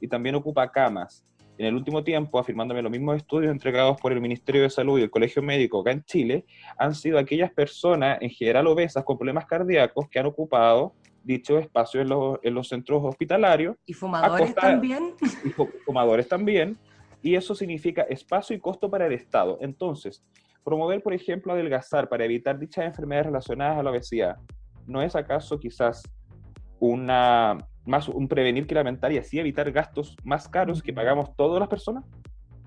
Y 0.00 0.08
también 0.08 0.34
ocupa 0.34 0.70
camas. 0.70 1.24
En 1.58 1.66
el 1.66 1.74
último 1.74 2.04
tiempo, 2.04 2.38
afirmándome 2.38 2.82
los 2.82 2.90
mismos 2.90 3.16
estudios 3.16 3.50
entregados 3.50 4.00
por 4.00 4.12
el 4.12 4.20
Ministerio 4.20 4.62
de 4.62 4.70
Salud 4.70 4.98
y 4.98 5.02
el 5.02 5.10
Colegio 5.10 5.42
Médico 5.42 5.80
acá 5.80 5.90
en 5.90 6.04
Chile, 6.04 6.46
han 6.78 6.94
sido 6.94 7.18
aquellas 7.18 7.52
personas, 7.52 8.18
en 8.20 8.30
general 8.30 8.68
obesas, 8.68 9.02
con 9.02 9.18
problemas 9.18 9.44
cardíacos, 9.44 10.08
que 10.08 10.20
han 10.20 10.26
ocupado 10.26 10.94
dicho 11.24 11.58
espacio 11.58 12.00
en 12.00 12.10
los, 12.10 12.38
en 12.42 12.54
los 12.54 12.68
centros 12.68 13.02
hospitalarios. 13.04 13.76
¿Y 13.86 13.92
fumadores 13.92 14.54
también? 14.54 15.14
Y 15.44 15.50
fumadores 15.84 16.28
también. 16.28 16.78
Y 17.22 17.34
eso 17.34 17.56
significa 17.56 18.02
espacio 18.02 18.54
y 18.54 18.60
costo 18.60 18.88
para 18.88 19.08
el 19.08 19.12
Estado. 19.12 19.58
Entonces, 19.60 20.24
promover, 20.62 21.02
por 21.02 21.12
ejemplo, 21.12 21.52
adelgazar 21.52 22.08
para 22.08 22.24
evitar 22.24 22.56
dichas 22.56 22.84
enfermedades 22.84 23.26
relacionadas 23.26 23.78
a 23.78 23.82
la 23.82 23.90
obesidad, 23.90 24.36
¿no 24.86 25.02
es 25.02 25.16
acaso 25.16 25.58
quizás 25.58 26.04
una 26.78 27.66
más 27.88 28.08
un 28.08 28.28
prevenir 28.28 28.66
que 28.66 28.74
lamentar 28.74 29.10
y 29.12 29.18
así 29.18 29.38
evitar 29.38 29.70
gastos 29.72 30.16
más 30.22 30.48
caros 30.48 30.82
que 30.82 30.92
pagamos 30.92 31.34
todas 31.36 31.58
las 31.58 31.68
personas? 31.68 32.04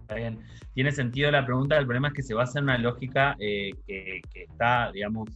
Está 0.02 0.16
bien. 0.16 0.40
Tiene 0.74 0.92
sentido 0.92 1.32
la 1.32 1.46
pregunta, 1.46 1.78
el 1.78 1.86
problema 1.86 2.10
es 2.10 2.14
que 2.14 2.24
se 2.24 2.34
basa 2.34 2.60
en 2.60 2.66
una 2.66 2.78
lógica 2.78 3.36
eh, 3.40 3.72
que, 3.88 4.22
está, 4.34 4.92
digamos, 4.92 5.30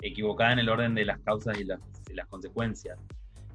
equivocada 0.00 0.54
en 0.54 0.60
el 0.60 0.68
orden 0.68 0.94
de 0.94 1.04
las 1.04 1.18
causas 1.20 1.58
y 1.60 1.64
las, 1.64 1.80
consecuencias. 2.28 2.98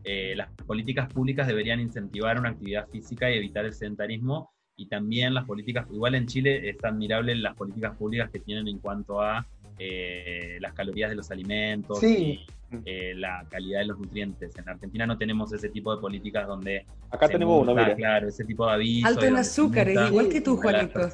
Eh, 0.03 0.35
las 0.35 0.49
políticas 0.65 1.11
públicas 1.11 1.47
deberían 1.47 1.79
incentivar 1.79 2.39
una 2.39 2.49
actividad 2.49 2.87
física 2.89 3.29
y 3.31 3.37
evitar 3.37 3.65
el 3.65 3.73
sedentarismo 3.73 4.51
y 4.75 4.87
también 4.87 5.33
las 5.33 5.45
políticas, 5.45 5.87
igual 5.91 6.15
en 6.15 6.27
Chile 6.27 6.69
es 6.69 6.83
admirable 6.83 7.35
las 7.35 7.55
políticas 7.55 7.95
públicas 7.97 8.29
que 8.29 8.39
tienen 8.39 8.67
en 8.67 8.77
cuanto 8.77 9.21
a 9.21 9.45
eh, 9.79 10.57
las 10.61 10.73
calorías 10.73 11.09
de 11.09 11.15
los 11.15 11.31
alimentos 11.31 12.01
y 12.03 12.45
eh, 12.85 13.13
la 13.15 13.45
calidad 13.49 13.79
de 13.79 13.85
los 13.85 13.99
nutrientes. 13.99 14.55
En 14.57 14.67
Argentina 14.67 15.05
no 15.05 15.17
tenemos 15.17 15.51
ese 15.53 15.69
tipo 15.69 15.95
de 15.95 16.01
políticas 16.01 16.47
donde... 16.47 16.85
Acá 17.11 17.27
tenemos 17.27 17.61
uno, 17.61 17.73
mira. 17.73 17.95
Claro, 17.95 18.27
ese 18.27 18.43
tipo 18.43 18.65
de 18.65 18.73
avisos. 18.73 19.09
Alto 19.09 19.25
en 19.25 19.37
azúcar, 19.37 19.89
igual 19.89 20.29
que 20.29 20.41
tú, 20.41 20.57
Juanito. 20.57 21.09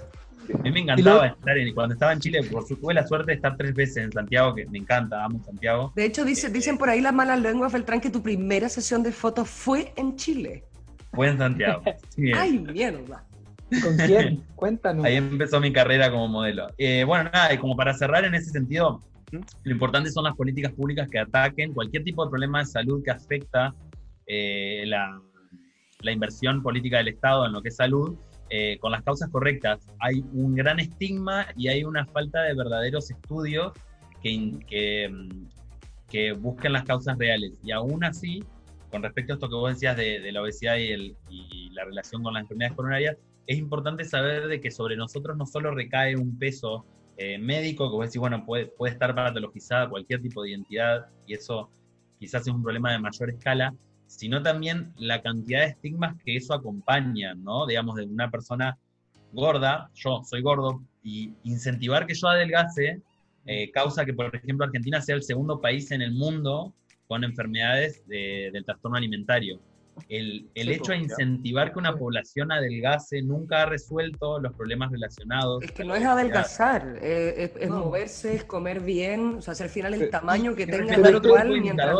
A 0.53 0.57
mí 0.57 0.71
me 0.71 0.81
encantaba 0.81 1.27
estar 1.27 1.57
en, 1.57 1.73
cuando 1.73 1.93
estaba 1.93 2.13
en 2.13 2.19
Chile, 2.19 2.43
por 2.43 2.67
su, 2.67 2.75
tuve 2.75 2.93
la 2.93 3.07
suerte 3.07 3.31
de 3.31 3.35
estar 3.35 3.55
tres 3.55 3.73
veces 3.73 3.97
en 3.97 4.11
Santiago, 4.11 4.53
que 4.53 4.65
me 4.65 4.77
encanta, 4.79 5.23
amo 5.23 5.41
Santiago. 5.43 5.93
De 5.95 6.05
hecho, 6.05 6.25
dice, 6.25 6.47
eh, 6.47 6.49
dicen 6.49 6.77
por 6.77 6.89
ahí 6.89 7.01
las 7.01 7.13
malas 7.13 7.39
lenguas, 7.39 7.71
Feltrán, 7.71 8.01
que 8.01 8.09
tu 8.09 8.21
primera 8.21 8.67
sesión 8.67 9.03
de 9.03 9.11
fotos 9.11 9.49
fue 9.49 9.93
en 9.95 10.15
Chile. 10.17 10.63
Fue 11.13 11.29
en 11.29 11.37
Santiago. 11.37 11.83
Ay, 12.35 12.59
mierda. 12.59 13.23
¿Con 13.81 13.97
quién? 13.97 14.43
Cuéntanos. 14.55 15.05
Ahí 15.05 15.15
empezó 15.15 15.59
mi 15.59 15.71
carrera 15.71 16.11
como 16.11 16.27
modelo. 16.27 16.67
Eh, 16.77 17.03
bueno, 17.05 17.29
nada, 17.31 17.53
y 17.53 17.57
como 17.57 17.75
para 17.75 17.93
cerrar 17.93 18.25
en 18.25 18.35
ese 18.35 18.49
sentido, 18.49 19.01
lo 19.63 19.71
importante 19.71 20.11
son 20.11 20.25
las 20.25 20.35
políticas 20.35 20.73
públicas 20.73 21.07
que 21.09 21.19
ataquen 21.19 21.73
cualquier 21.73 22.03
tipo 22.03 22.23
de 22.23 22.29
problema 22.29 22.59
de 22.59 22.65
salud 22.65 23.03
que 23.03 23.11
afecta 23.11 23.73
eh, 24.27 24.83
la, 24.85 25.19
inversión 26.11 26.61
política 26.61 26.97
del 26.97 27.07
Estado 27.09 27.45
en 27.45 27.53
lo 27.53 27.61
que 27.61 27.69
es 27.69 27.77
salud, 27.77 28.15
eh, 28.49 28.77
con 28.79 28.91
las 28.91 29.03
causas 29.03 29.29
correctas. 29.29 29.87
Hay 29.99 30.23
un 30.33 30.53
gran 30.53 30.79
estigma 30.79 31.47
y 31.55 31.69
hay 31.69 31.85
una 31.85 32.05
falta 32.05 32.41
de 32.43 32.53
verdaderos 32.53 33.09
estudios 33.09 33.71
que, 34.21 34.59
que, 36.09 36.33
busquen 36.33 36.73
las 36.73 36.83
causas 36.83 37.17
reales. 37.17 37.53
Y 37.63 37.71
aún 37.71 38.03
así, 38.03 38.43
con 38.91 39.01
respecto 39.01 39.33
a 39.33 39.35
esto 39.35 39.49
que 39.49 39.55
vos 39.55 39.73
decías 39.73 39.95
de, 39.95 40.31
la 40.31 40.41
obesidad 40.41 40.75
y, 40.77 41.15
y, 41.29 41.69
la 41.71 41.85
relación 41.85 42.21
con 42.21 42.33
las 42.33 42.41
enfermedades 42.41 42.75
coronarias, 42.75 43.17
es 43.47 43.57
importante 43.57 44.03
saber 44.03 44.47
de 44.47 44.61
que 44.61 44.71
sobre 44.71 44.95
nosotros 44.97 45.37
no 45.37 45.45
solo 45.45 45.71
recae 45.71 46.15
un 46.15 46.37
peso 46.37 46.85
eh, 47.17 47.37
médico, 47.37 47.89
que 47.89 47.95
vos 47.95 48.05
decís, 48.05 48.19
bueno, 48.19 48.45
puede, 48.45 48.67
puede 48.67 48.93
estar 48.93 49.13
patologizada 49.13 49.89
cualquier 49.89 50.21
tipo 50.21 50.43
de 50.43 50.51
identidad 50.51 51.07
y 51.27 51.33
eso 51.33 51.69
quizás 52.19 52.41
es 52.41 52.53
un 52.53 52.63
problema 52.63 52.91
de 52.91 52.99
mayor 52.99 53.29
escala, 53.29 53.73
sino 54.07 54.41
también 54.41 54.93
la 54.97 55.21
cantidad 55.21 55.61
de 55.61 55.67
estigmas 55.67 56.15
que 56.23 56.35
eso 56.35 56.53
acompaña, 56.53 57.33
¿no? 57.33 57.65
Digamos, 57.65 57.95
de 57.95 58.05
una 58.05 58.29
persona 58.29 58.77
gorda, 59.31 59.89
yo 59.95 60.21
soy 60.23 60.41
gordo, 60.41 60.81
y 61.03 61.33
incentivar 61.43 62.07
que 62.07 62.13
yo 62.13 62.27
adelgace 62.27 63.01
eh, 63.45 63.71
causa 63.71 64.05
que, 64.05 64.13
por 64.13 64.33
ejemplo, 64.33 64.65
Argentina 64.65 65.01
sea 65.01 65.15
el 65.15 65.23
segundo 65.23 65.59
país 65.59 65.91
en 65.91 66.01
el 66.01 66.13
mundo 66.13 66.73
con 67.07 67.23
enfermedades 67.23 68.01
del 68.07 68.63
trastorno 68.63 68.97
alimentario. 68.97 69.59
El, 70.09 70.49
hecho 70.55 70.91
de 70.91 70.99
incentivar 70.99 71.71
que 71.73 71.79
una 71.79 71.95
población 71.95 72.51
adelgace 72.51 73.21
nunca 73.21 73.63
ha 73.63 73.65
resuelto 73.65 74.39
los 74.39 74.53
problemas 74.53 74.91
relacionados. 74.91 75.63
Es 75.63 75.71
que 75.71 75.83
no 75.83 75.95
es 75.95 76.05
adelgazar, 76.05 76.99
eh, 77.01 77.51
es, 77.59 77.69
moverse, 77.69 78.35
es 78.35 78.43
comer 78.43 78.79
bien, 78.79 79.35
o 79.37 79.41
sea, 79.41 79.53
al 79.63 79.69
final 79.69 79.93
el 79.93 80.09
tamaño 80.09 80.55
que 80.55 80.67
tenga 80.67 80.95
el 80.95 81.21
cual, 81.21 81.49
mientras 81.61 81.95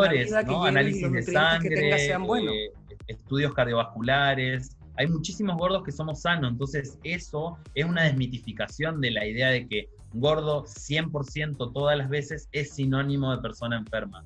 ¿no? 0.46 0.64
análisis 0.64 1.12
de 1.12 1.22
sangre, 1.24 1.90
eh, 1.92 2.72
estudios 3.08 3.54
cardiovasculares. 3.54 4.78
Hay 4.96 5.08
muchísimos 5.08 5.58
gordos 5.58 5.84
que 5.84 5.92
somos 5.92 6.22
sanos, 6.22 6.52
entonces 6.52 7.00
eso 7.04 7.58
es 7.74 7.86
una 7.86 8.04
desmitificación 8.04 9.02
de 9.02 9.12
la 9.12 9.26
idea 9.26 9.50
de 9.50 9.68
que 9.68 9.90
gordo 10.14 10.66
100% 10.66 11.74
todas 11.74 11.98
las 11.98 12.10
veces 12.10 12.48
es 12.52 12.74
sinónimo 12.74 13.36
de 13.36 13.42
persona 13.42 13.78
enferma 13.78 14.24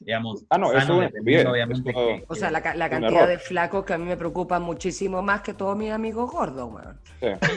digamos. 0.00 0.44
Ah, 0.50 0.58
no, 0.58 0.72
eso 0.72 1.00
bien, 1.22 1.46
obviamente. 1.46 1.92
o 2.26 2.34
sea, 2.34 2.50
la, 2.50 2.62
cantidad 2.62 3.28
de 3.28 3.38
flacos 3.38 3.84
que 3.84 3.94
a 3.94 3.98
mí 3.98 4.04
me 4.04 4.16
preocupa 4.16 4.58
muchísimo 4.58 5.22
más 5.22 5.42
que 5.42 5.54
todos 5.54 5.76
mis 5.76 5.90
amigos 5.90 6.30
gordos, 6.30 6.70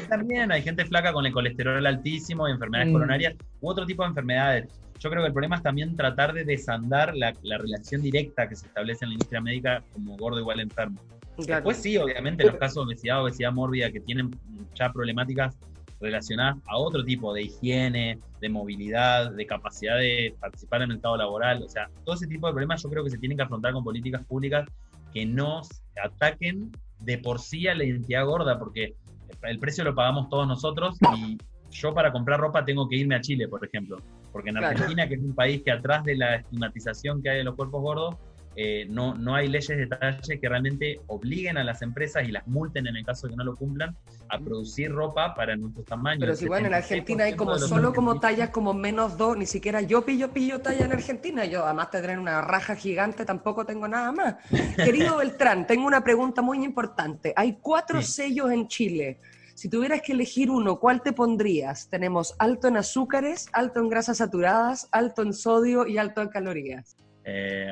También 0.09 0.51
hay 0.51 0.61
gente 0.61 0.85
flaca 0.85 1.13
con 1.13 1.25
el 1.25 1.33
colesterol 1.33 1.85
altísimo, 1.85 2.47
enfermedades 2.47 2.89
mm. 2.89 2.93
coronarias 2.93 3.35
u 3.61 3.69
otro 3.69 3.85
tipo 3.85 4.03
de 4.03 4.09
enfermedades. 4.09 4.67
Yo 4.99 5.09
creo 5.09 5.21
que 5.21 5.27
el 5.27 5.33
problema 5.33 5.57
es 5.57 5.63
también 5.63 5.95
tratar 5.95 6.33
de 6.33 6.43
desandar 6.43 7.15
la, 7.15 7.33
relación 7.43 8.01
directa 8.01 8.49
que 8.49 8.55
se 8.55 8.67
establece 8.67 9.05
en 9.05 9.09
la 9.09 9.13
industria 9.13 9.41
médica 9.41 9.83
como 9.93 10.17
gordo 10.17 10.39
igual 10.39 10.59
enfermo. 10.59 10.99
Después 11.37 11.77
sí, 11.77 11.97
obviamente, 11.97 12.43
los 12.43 12.55
casos 12.55 12.87
de 12.87 12.93
obesidad, 12.93 13.21
obesidad 13.21 13.51
mórbida 13.51 13.91
que 13.91 13.99
tienen 13.99 14.31
ya 14.73 14.91
problemáticas 14.91 15.55
relacionadas 15.99 16.57
a 16.67 16.77
otro 16.77 17.03
tipo 17.03 17.33
de 17.33 17.43
higiene, 17.43 18.19
de 18.39 18.49
movilidad, 18.49 19.31
de 19.31 19.45
capacidad 19.45 19.97
de 19.97 20.35
participar 20.39 20.81
en 20.81 20.91
el 20.91 20.97
mercado 20.97 21.17
laboral. 21.17 21.63
O 21.63 21.69
sea, 21.69 21.89
todo 22.05 22.15
ese 22.15 22.27
tipo 22.27 22.47
de 22.47 22.53
problemas 22.53 22.83
yo 22.83 22.89
creo 22.89 23.03
que 23.03 23.09
se 23.09 23.17
tienen 23.17 23.37
que 23.37 23.43
afrontar 23.43 23.73
con 23.73 23.83
políticas 23.83 24.23
públicas 24.25 24.67
que 25.13 25.25
no 25.25 25.61
ataquen 26.03 26.71
de 26.99 27.17
por 27.17 27.39
sí 27.39 27.67
a 27.67 27.75
la 27.75 27.83
identidad 27.83 28.25
gorda, 28.25 28.59
porque 28.59 28.95
el 29.43 29.59
precio 29.59 29.83
lo 29.83 29.95
pagamos 29.95 30.29
todos 30.29 30.47
nosotros 30.47 30.97
y 31.15 31.37
yo 31.71 31.93
para 31.93 32.11
comprar 32.11 32.39
ropa 32.39 32.65
tengo 32.65 32.87
que 32.87 32.95
irme 32.95 33.15
a 33.15 33.21
Chile, 33.21 33.47
por 33.47 33.63
ejemplo, 33.65 33.97
porque 34.31 34.49
en 34.49 34.57
Argentina, 34.57 35.07
que 35.07 35.15
es 35.15 35.21
un 35.21 35.35
país 35.35 35.61
que 35.63 35.71
atrás 35.71 36.03
de 36.03 36.15
la 36.15 36.35
estigmatización 36.35 37.21
que 37.21 37.29
hay 37.29 37.37
de 37.37 37.43
los 37.43 37.55
cuerpos 37.55 37.81
gordos, 37.81 38.15
eh, 38.59 38.87
no, 38.89 39.13
no 39.13 39.35
hay 39.35 39.47
leyes 39.47 39.77
de 39.77 39.85
talle 39.85 40.39
que 40.39 40.49
realmente 40.49 40.99
obliguen 41.05 41.59
a 41.59 41.63
las 41.63 41.83
empresas 41.83 42.27
y 42.27 42.31
las 42.31 42.47
multen 42.47 42.87
en 42.87 42.95
el 42.95 43.05
caso 43.05 43.27
de 43.27 43.33
que 43.33 43.37
no 43.37 43.43
lo 43.43 43.55
cumplan 43.55 43.95
a 44.29 44.39
producir 44.39 44.91
ropa 44.91 45.35
para 45.35 45.55
nuestros 45.55 45.85
tamaños. 45.85 46.21
Pero 46.21 46.35
si 46.35 46.47
bueno, 46.47 46.65
en 46.65 46.73
Argentina 46.73 47.25
hay 47.25 47.35
como 47.35 47.59
solo 47.59 47.93
como 47.93 48.19
tallas 48.19 48.49
como 48.49 48.73
menos 48.73 49.15
dos, 49.15 49.37
ni 49.37 49.45
siquiera 49.45 49.81
yo 49.81 50.03
pillo 50.03 50.31
pillo 50.33 50.59
talla 50.59 50.85
en 50.85 50.91
Argentina, 50.91 51.45
yo 51.45 51.65
además 51.65 51.91
tendré 51.91 52.17
una 52.17 52.41
raja 52.41 52.75
gigante, 52.75 53.25
tampoco 53.25 53.63
tengo 53.63 53.87
nada 53.87 54.11
más. 54.11 54.37
Querido 54.75 55.17
Beltrán, 55.17 55.67
tengo 55.67 55.85
una 55.85 56.03
pregunta 56.03 56.41
muy 56.41 56.65
importante. 56.65 57.33
Hay 57.35 57.59
cuatro 57.61 58.01
sellos 58.01 58.49
en 58.49 58.67
Chile. 58.67 59.19
Si 59.53 59.69
tuvieras 59.69 60.01
que 60.01 60.13
elegir 60.13 60.49
uno, 60.49 60.79
¿cuál 60.79 61.03
te 61.03 61.13
pondrías? 61.13 61.89
Tenemos 61.89 62.35
alto 62.39 62.67
en 62.67 62.77
azúcares, 62.77 63.49
alto 63.53 63.81
en 63.81 63.89
grasas 63.89 64.17
saturadas, 64.17 64.89
alto 64.91 65.21
en 65.21 65.33
sodio 65.33 65.85
y 65.85 65.99
alto 65.99 66.23
en 66.23 66.29
calorías. 66.29 66.97
Eh, 67.29 67.67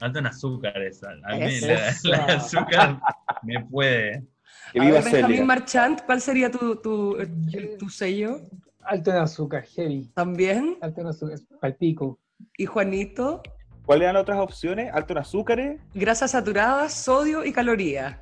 alto 0.00 0.18
en 0.18 0.26
azúcares. 0.26 1.00
A 1.04 1.36
mí 1.36 1.60
la, 1.60 2.24
azúcar 2.34 3.00
me 3.44 3.64
puede. 3.66 4.26
Que 4.72 4.80
viva 4.80 5.00
ver, 5.00 5.12
Benjamín. 5.12 5.46
Marchant, 5.46 6.00
¿cuál 6.04 6.20
sería 6.20 6.50
tu, 6.50 6.74
tu, 6.82 7.16
el- 7.16 7.76
tu 7.78 7.88
sello? 7.88 8.40
Alto 8.82 9.12
en 9.12 9.18
azúcar, 9.18 9.62
heavy. 9.64 10.10
También. 10.14 10.76
Alto 10.80 11.02
en 11.02 11.06
azúcar, 11.06 11.38
palpico. 11.60 12.18
Y 12.58 12.66
Juanito, 12.66 13.42
¿Cuáles 13.86 14.04
eran 14.04 14.14
las 14.14 14.22
otras 14.22 14.40
opciones? 14.40 14.90
Alto 14.92 15.12
en 15.12 15.18
azúcares. 15.18 15.80
grasas 15.94 16.32
saturadas, 16.32 16.92
sodio 16.94 17.44
y 17.44 17.52
calorías. 17.52 18.18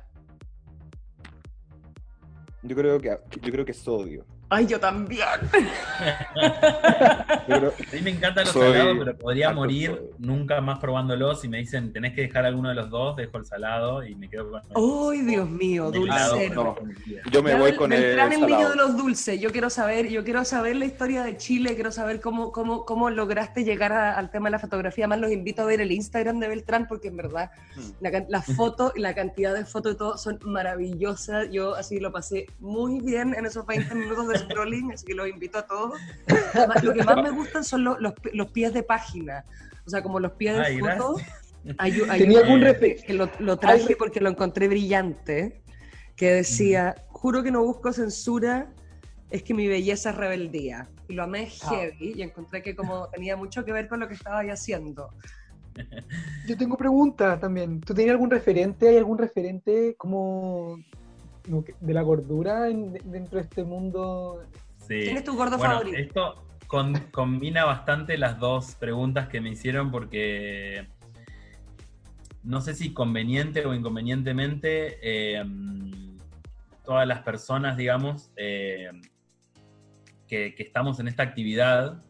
Yo 2.61 2.75
creo 2.75 2.99
que 2.99 3.17
yo 3.41 3.51
creo 3.51 3.65
que 3.65 3.73
sodio. 3.73 4.25
Ay, 4.53 4.67
yo 4.67 4.79
también. 4.79 5.23
A 6.43 7.95
mí 7.95 8.01
me 8.01 8.11
encantan 8.11 8.45
los 8.45 8.53
salados, 8.53 8.97
pero 8.99 9.17
podría 9.17 9.51
morir 9.51 9.99
nunca 10.19 10.61
más 10.61 10.79
probándolos. 10.79 11.41
Si 11.41 11.47
me 11.47 11.57
dicen, 11.57 11.91
tenés 11.93 12.13
que 12.13 12.21
dejar 12.21 12.45
alguno 12.45 12.69
de 12.69 12.75
los 12.75 12.89
dos, 12.89 13.15
dejo 13.15 13.37
el 13.37 13.45
salado 13.45 14.03
y 14.05 14.15
me 14.15 14.29
quedo 14.29 14.49
con 14.51 14.61
Ay, 14.75 15.21
Dios 15.21 15.49
mío, 15.49 15.91
el 15.93 16.05
no. 16.53 16.75
vida. 17.05 17.21
yo 17.31 17.43
me 17.43 17.51
Ya, 17.51 17.57
voy 17.57 17.75
con 17.75 17.91
el 17.93 18.01
Beltrán, 18.01 18.33
el 18.33 18.41
niño 18.41 18.57
de 18.57 18.63
salado. 18.63 18.75
los 18.75 18.97
dulces. 18.97 19.39
Yo 19.39 19.51
quiero 19.51 19.69
saber, 19.69 20.07
yo 20.09 20.23
quiero 20.23 20.43
saber 20.45 20.75
la 20.75 20.85
historia 20.85 21.23
de 21.23 21.37
Chile, 21.37 21.75
quiero 21.75 21.91
saber 21.91 22.19
cómo, 22.21 22.51
cómo, 22.51 22.85
cómo 22.85 23.09
lograste 23.09 23.63
llegar 23.63 23.91
a- 23.93 24.17
al 24.17 24.31
tema 24.31 24.47
de 24.47 24.51
la 24.51 24.59
fotografía. 24.59 25.07
Más 25.07 25.19
los 25.19 25.31
invito 25.31 25.61
a 25.63 25.65
ver 25.65 25.81
el 25.81 25.91
Instagram 25.91 26.39
de 26.39 26.47
Beltrán 26.47 26.87
porque 26.87 27.07
en 27.09 27.17
verdad 27.17 27.51
Mm. 27.75 27.81
la, 28.01 28.25
las 28.29 28.45
fotos 28.55 28.91
y 28.95 28.99
la 29.01 29.13
cantidad 29.15 29.53
de 29.53 29.65
fotos 29.65 29.93
y 29.93 29.97
todo 29.97 30.17
son 30.17 30.39
maravillosas. 30.43 31.49
Yo 31.51 31.75
así 31.75 31.99
lo 31.99 32.11
pasé 32.11 32.45
muy 32.59 32.99
bien 33.01 33.33
en 33.37 33.45
esos 33.45 33.65
20 33.65 33.93
minutos 33.95 34.27
de 34.27 34.39
scrolling, 34.43 34.91
así 34.91 35.05
que 35.05 35.13
los 35.13 35.27
invito 35.27 35.57
a 35.59 35.65
todos. 35.67 35.99
Lo 36.83 36.93
que 36.93 37.03
más 37.03 37.17
me 37.17 37.31
gustan 37.31 37.63
son 37.63 37.83
los, 37.83 37.99
los, 37.99 38.13
los 38.33 38.51
pies 38.51 38.73
de 38.73 38.83
página. 38.83 39.45
O 39.85 39.89
sea, 39.89 40.01
como 40.01 40.19
los 40.19 40.33
pies 40.33 40.55
de 40.57 40.63
Ay, 40.63 40.79
foto. 40.79 41.15
Hay, 41.77 41.93
hay 42.09 42.19
Tenía 42.21 42.39
algún 42.39 42.61
refe- 42.61 43.03
que 43.05 43.13
lo, 43.13 43.29
lo 43.39 43.57
traje 43.57 43.85
Ay. 43.89 43.95
porque 43.97 44.19
lo 44.19 44.29
encontré 44.29 44.67
brillante, 44.67 45.61
que 46.15 46.31
decía, 46.31 46.95
juro 47.07 47.41
que 47.43 47.51
no 47.51 47.63
busco 47.63 47.93
censura, 47.93 48.69
es 49.29 49.43
que 49.43 49.53
mi 49.53 49.67
belleza 49.67 50.09
es 50.11 50.15
rebeldía. 50.17 50.89
Y 51.07 51.13
lo 51.13 51.23
amé 51.23 51.49
Ah. 51.63 51.69
heavy 51.69 52.13
y 52.17 52.21
encontré 52.21 52.61
que 52.61 52.75
como 52.75 53.07
tenía 53.09 53.35
mucho 53.37 53.63
que 53.65 53.71
ver 53.71 53.87
con 53.87 53.99
lo 53.99 54.07
que 54.07 54.13
estaba 54.13 54.39
ahí 54.39 54.49
haciendo. 54.49 55.09
Yo 56.47 56.57
tengo 56.57 56.77
preguntas 56.77 57.39
también. 57.39 57.81
¿Tú 57.81 57.93
tenías 57.93 58.11
algún 58.13 58.29
referente? 58.29 58.87
¿Hay 58.89 58.97
algún 58.97 59.17
referente 59.17 59.95
como 59.97 60.77
de 61.45 61.93
la 61.93 62.01
gordura 62.01 62.69
en- 62.69 62.93
dentro 63.11 63.37
de 63.37 63.43
este 63.43 63.63
mundo? 63.63 64.43
Sí. 64.77 65.01
¿Quién 65.03 65.17
es 65.17 65.23
tu 65.23 65.35
gordo 65.35 65.57
Bueno, 65.57 65.73
favorito? 65.75 65.97
esto 65.97 66.47
con- 66.67 66.99
combina 67.11 67.65
bastante 67.65 68.17
las 68.17 68.39
dos 68.39 68.75
preguntas 68.75 69.27
que 69.27 69.41
me 69.41 69.49
hicieron 69.49 69.91
porque 69.91 70.87
no 72.43 72.61
sé 72.61 72.73
si 72.73 72.93
conveniente 72.93 73.65
o 73.65 73.73
inconvenientemente 73.73 74.97
eh, 75.01 75.43
todas 76.83 77.07
las 77.07 77.21
personas, 77.21 77.77
digamos, 77.77 78.31
eh, 78.35 78.89
que, 80.27 80.53
que 80.55 80.63
estamos 80.63 80.99
en 80.99 81.07
esta 81.07 81.23
actividad, 81.23 82.03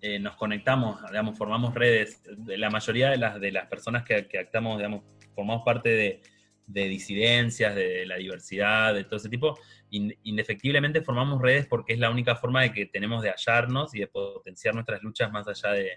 eh, 0.00 0.18
nos 0.18 0.36
conectamos, 0.36 1.00
digamos, 1.08 1.36
formamos 1.36 1.74
redes. 1.74 2.22
De 2.38 2.56
La 2.56 2.70
mayoría 2.70 3.10
de 3.10 3.18
las, 3.18 3.40
de 3.40 3.52
las 3.52 3.66
personas 3.68 4.02
que, 4.04 4.26
que 4.26 4.38
actamos, 4.38 4.78
digamos, 4.78 5.02
formamos 5.34 5.62
parte 5.64 5.90
de, 5.90 6.22
de 6.72 6.88
disidencias, 6.88 7.74
de 7.74 8.06
la 8.06 8.16
diversidad, 8.16 8.94
de 8.94 9.04
todo 9.04 9.16
ese 9.16 9.28
tipo, 9.28 9.58
in- 9.90 10.16
indefectiblemente 10.22 11.02
formamos 11.02 11.40
redes 11.42 11.66
porque 11.66 11.94
es 11.94 11.98
la 11.98 12.10
única 12.10 12.36
forma 12.36 12.62
de 12.62 12.72
que 12.72 12.86
tenemos 12.86 13.22
de 13.22 13.30
hallarnos 13.30 13.94
y 13.94 14.00
de 14.00 14.06
potenciar 14.06 14.74
nuestras 14.74 15.02
luchas 15.02 15.32
más 15.32 15.48
allá 15.48 15.72
de... 15.72 15.90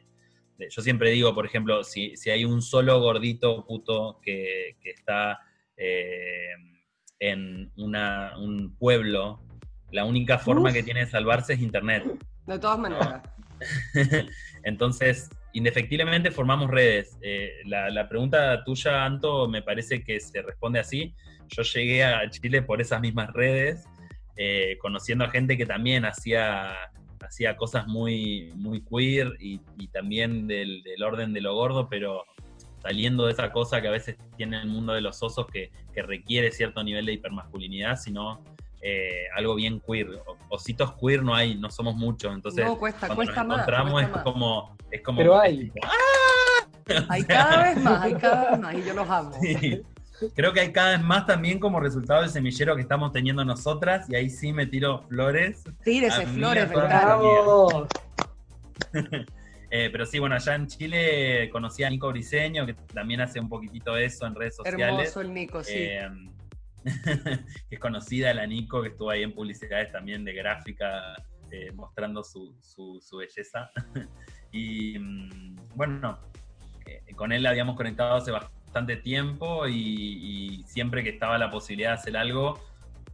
de- 0.57 0.69
yo 0.69 0.81
siempre 0.81 1.11
digo, 1.11 1.33
por 1.35 1.45
ejemplo, 1.45 1.83
si, 1.83 2.15
si 2.15 2.29
hay 2.31 2.43
un 2.45 2.61
solo 2.61 2.99
gordito 3.01 3.65
puto 3.67 4.19
que, 4.21 4.77
que 4.81 4.89
está 4.91 5.39
eh, 5.77 6.53
en 7.19 7.71
una- 7.77 8.33
un 8.39 8.75
pueblo, 8.75 9.41
la 9.91 10.05
única 10.05 10.39
forma 10.39 10.69
Uf. 10.69 10.75
que 10.75 10.83
tiene 10.83 11.01
de 11.01 11.07
salvarse 11.11 11.53
es 11.53 11.61
Internet. 11.61 12.03
De 12.47 12.57
todas 12.57 12.79
maneras. 12.79 13.21
Entonces, 14.63 15.29
indefectiblemente 15.53 16.31
formamos 16.31 16.69
redes. 16.69 17.17
Eh, 17.21 17.61
la, 17.65 17.89
la 17.89 18.09
pregunta 18.09 18.63
tuya, 18.63 19.05
Anto, 19.05 19.47
me 19.47 19.61
parece 19.61 20.03
que 20.03 20.19
se 20.19 20.41
responde 20.41 20.79
así. 20.79 21.15
Yo 21.49 21.63
llegué 21.63 22.03
a 22.03 22.29
Chile 22.29 22.61
por 22.61 22.81
esas 22.81 22.99
mismas 23.01 23.31
redes, 23.31 23.85
eh, 24.35 24.77
conociendo 24.81 25.25
a 25.25 25.29
gente 25.29 25.57
que 25.57 25.65
también 25.65 26.05
hacía, 26.05 26.73
hacía 27.21 27.55
cosas 27.55 27.87
muy, 27.87 28.51
muy 28.55 28.81
queer 28.81 29.33
y, 29.39 29.59
también 29.91 30.47
del, 30.47 30.81
del 30.83 31.03
orden 31.03 31.33
de 31.33 31.41
lo 31.41 31.53
gordo, 31.53 31.87
pero 31.87 32.25
saliendo 32.81 33.27
de 33.27 33.33
esa 33.33 33.51
cosa 33.51 33.81
que 33.81 33.87
a 33.87 33.91
veces 33.91 34.17
tiene 34.35 34.59
el 34.59 34.67
mundo 34.67 34.93
de 34.93 35.01
los 35.01 35.21
osos 35.21 35.47
que, 35.47 35.71
que 35.93 36.01
requiere 36.01 36.51
cierto 36.51 36.83
nivel 36.83 37.05
de 37.05 37.13
hipermasculinidad, 37.13 37.95
sino 37.95 38.43
eh, 38.85 39.27
algo 39.33 39.55
bien 39.55 39.79
queer. 39.79 40.09
Ositos 40.49 40.93
queer 40.99 41.23
no 41.23 41.33
hay, 41.33 41.55
no 41.55 41.71
somos 41.71 41.95
muchos, 41.95 42.33
entonces 42.33 42.65
no, 42.65 42.77
cuesta, 42.77 43.07
cuando 43.07 43.15
cuesta 43.15 43.43
nos 43.43 43.47
más. 43.47 43.57
encontramos 43.59 43.93
cuesta 43.93 44.09
es 44.09 44.15
más. 44.15 44.23
como 44.23 44.77
es 44.91 45.01
como 45.01 45.17
Pero 45.17 45.39
hay. 45.39 45.71
Hay 47.07 47.23
cada 47.23 47.63
vez 47.63 47.81
más, 47.81 48.01
hay 48.01 48.13
cada 48.15 48.51
vez 48.51 48.59
más 48.59 48.75
y 48.75 48.83
yo 48.83 48.93
los 48.93 49.09
amo. 49.09 49.31
Sí. 49.41 49.81
creo 50.35 50.51
que 50.51 50.59
hay 50.59 50.73
cada 50.73 50.97
vez 50.97 51.01
más 51.01 51.25
también 51.25 51.57
como 51.57 51.79
resultado 51.79 52.23
del 52.23 52.29
semillero 52.29 52.75
que 52.75 52.81
estamos 52.81 53.13
teniendo 53.13 53.45
nosotras 53.45 54.09
y 54.09 54.17
ahí 54.17 54.29
sí 54.29 54.51
me 54.51 54.65
tiro 54.65 55.03
flores 55.07 55.63
Tírese 55.85 56.25
flores. 56.25 56.69
Eh, 59.75 59.89
pero 59.91 60.05
sí 60.05 60.19
bueno 60.19 60.35
allá 60.35 60.53
en 60.53 60.67
Chile 60.67 61.49
conocí 61.51 61.83
a 61.83 61.89
Nico 61.89 62.07
Briseño 62.09 62.63
que 62.63 62.75
también 62.93 63.21
hace 63.21 63.39
un 63.39 63.49
poquitito 63.49 63.97
eso 63.97 64.27
en 64.27 64.35
redes 64.35 64.57
sociales 64.57 64.87
Hermoso 64.87 65.21
el 65.21 65.33
Nico, 65.33 65.63
sí. 65.63 65.73
Eh, 65.75 66.07
que 67.69 67.75
es 67.75 67.79
conocida 67.79 68.33
la 68.33 68.45
Nico, 68.45 68.81
que 68.81 68.89
estuvo 68.89 69.09
ahí 69.09 69.23
en 69.23 69.33
publicidades 69.33 69.91
también 69.91 70.23
de 70.25 70.33
gráfica, 70.33 71.15
eh, 71.51 71.71
mostrando 71.73 72.23
su, 72.23 72.55
su- 72.61 73.17
belleza. 73.17 73.71
y 74.51 74.97
mm, 74.99 75.55
bueno, 75.75 76.19
eh, 76.85 77.01
con 77.15 77.31
él 77.31 77.45
habíamos 77.45 77.75
conectado 77.75 78.15
hace 78.15 78.31
bastante 78.31 78.97
tiempo 78.97 79.67
y, 79.67 80.63
siempre 80.65 81.03
que 81.03 81.11
estaba 81.11 81.37
la 81.37 81.51
posibilidad 81.51 81.91
de 81.91 81.95
hacer 81.95 82.17
algo, 82.17 82.59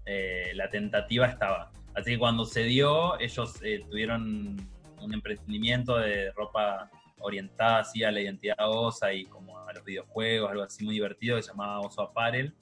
eh, 0.05 0.51
la 0.55 0.69
tentativa 0.69 1.27
estaba. 1.27 1.71
Así 1.93 2.11
que 2.11 2.19
cuando 2.19 2.45
se 2.45 2.63
dio, 2.63 3.19
ellos 3.19 3.59
tuvieron 3.89 4.55
un 5.01 5.13
emprendimiento 5.13 5.97
de 5.97 6.31
ropa 6.31 6.89
orientada 7.19 7.79
así 7.79 8.03
a 8.03 8.11
la 8.11 8.21
identidad 8.21 8.57
osa 8.59 9.13
y 9.13 9.25
como 9.25 9.59
a 9.59 9.73
los 9.73 9.83
videojuegos, 9.83 10.49
algo 10.49 10.63
así 10.63 10.83
muy 10.83 10.95
divertido 10.95 11.35
que 11.37 11.43
se 11.43 11.49
llamaba 11.49 11.81
Oso 11.81 12.01
Apparel. 12.01 12.53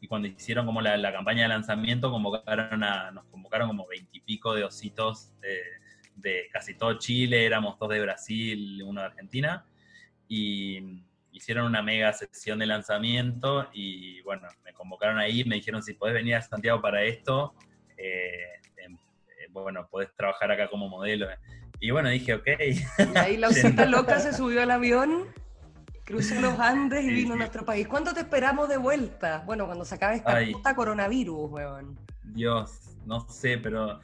Y 0.00 0.08
cuando 0.08 0.28
hicieron 0.28 0.66
como 0.66 0.80
la, 0.80 0.96
la 0.96 1.12
campaña 1.12 1.42
de 1.42 1.48
lanzamiento, 1.48 2.10
convocaron 2.10 2.84
a, 2.84 3.10
nos 3.10 3.24
convocaron 3.26 3.68
como 3.68 3.86
veintipico 3.86 4.54
de 4.54 4.64
ositos 4.64 5.32
de, 5.40 5.58
de 6.16 6.48
casi 6.52 6.74
todo 6.74 6.98
Chile, 6.98 7.44
éramos 7.44 7.78
dos 7.78 7.88
de 7.88 8.00
Brasil, 8.00 8.82
uno 8.82 9.00
de 9.00 9.06
Argentina, 9.06 9.64
y 10.28 11.02
hicieron 11.36 11.66
una 11.66 11.82
mega 11.82 12.12
sesión 12.12 12.58
de 12.58 12.66
lanzamiento 12.66 13.68
y 13.72 14.22
bueno, 14.22 14.48
me 14.64 14.72
convocaron 14.72 15.18
ahí, 15.18 15.44
me 15.44 15.56
dijeron 15.56 15.82
si 15.82 15.92
podés 15.94 16.14
venir 16.14 16.34
a 16.34 16.42
Santiago 16.42 16.80
para 16.80 17.02
esto, 17.02 17.54
eh, 17.98 18.60
em, 18.78 18.94
eh, 18.94 19.46
bueno, 19.50 19.86
podés 19.90 20.14
trabajar 20.16 20.50
acá 20.50 20.68
como 20.68 20.88
modelo. 20.88 21.28
Y 21.78 21.90
bueno, 21.90 22.08
dije, 22.08 22.34
ok. 22.34 22.48
Y 22.58 23.18
ahí 23.18 23.36
la 23.36 23.48
osita 23.50 23.84
loca 23.84 24.18
se 24.18 24.32
subió 24.32 24.62
al 24.62 24.70
avión, 24.70 25.26
cruzó 26.06 26.40
los 26.40 26.58
Andes 26.60 27.04
y 27.04 27.08
vino 27.10 27.34
a 27.34 27.36
nuestro 27.36 27.64
país. 27.64 27.86
¿Cuánto 27.88 28.14
te 28.14 28.20
esperamos 28.20 28.68
de 28.68 28.76
vuelta? 28.76 29.42
Bueno, 29.44 29.66
cuando 29.66 29.84
se 29.84 29.96
acabe 29.96 30.16
esta 30.16 30.36
Ay. 30.36 30.52
puta 30.52 30.74
coronavirus, 30.74 31.50
weón. 31.50 31.98
Dios, 32.22 32.96
no 33.04 33.28
sé, 33.28 33.58
pero 33.58 34.00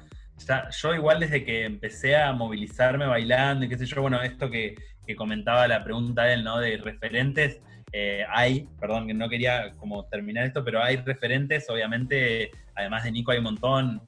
ya- 0.47 0.69
yo 0.71 0.95
igual 0.95 1.21
desde 1.21 1.45
que 1.45 1.65
empecé 1.65 2.17
a 2.17 2.33
movilizarme 2.33 3.07
bailando 3.07 3.65
y 3.65 3.69
qué 3.69 3.79
sé 3.79 3.87
yo, 3.87 4.03
bueno, 4.03 4.21
esto 4.21 4.51
que, 4.51 4.75
que 5.07 5.15
comentaba 5.15 5.69
la 5.69 5.85
pregunta 5.85 6.25
de 6.25 6.35
él, 6.35 6.45
¿no? 6.45 6.59
De 6.59 6.77
referentes, 6.77 7.61
eh, 7.93 8.25
hay, 8.29 8.69
perdón 8.81 9.07
que 9.07 9.15
no 9.15 9.29
quería 9.29 9.71
como 9.79 10.05
terminar 10.07 10.45
esto, 10.45 10.65
pero 10.65 10.83
hay 10.83 10.97
referentes, 10.97 11.71
obviamente, 11.71 12.51
además 12.75 13.05
de 13.05 13.13
Nico 13.13 13.31
hay 13.31 13.39
un 13.39 13.45
montón, 13.45 14.03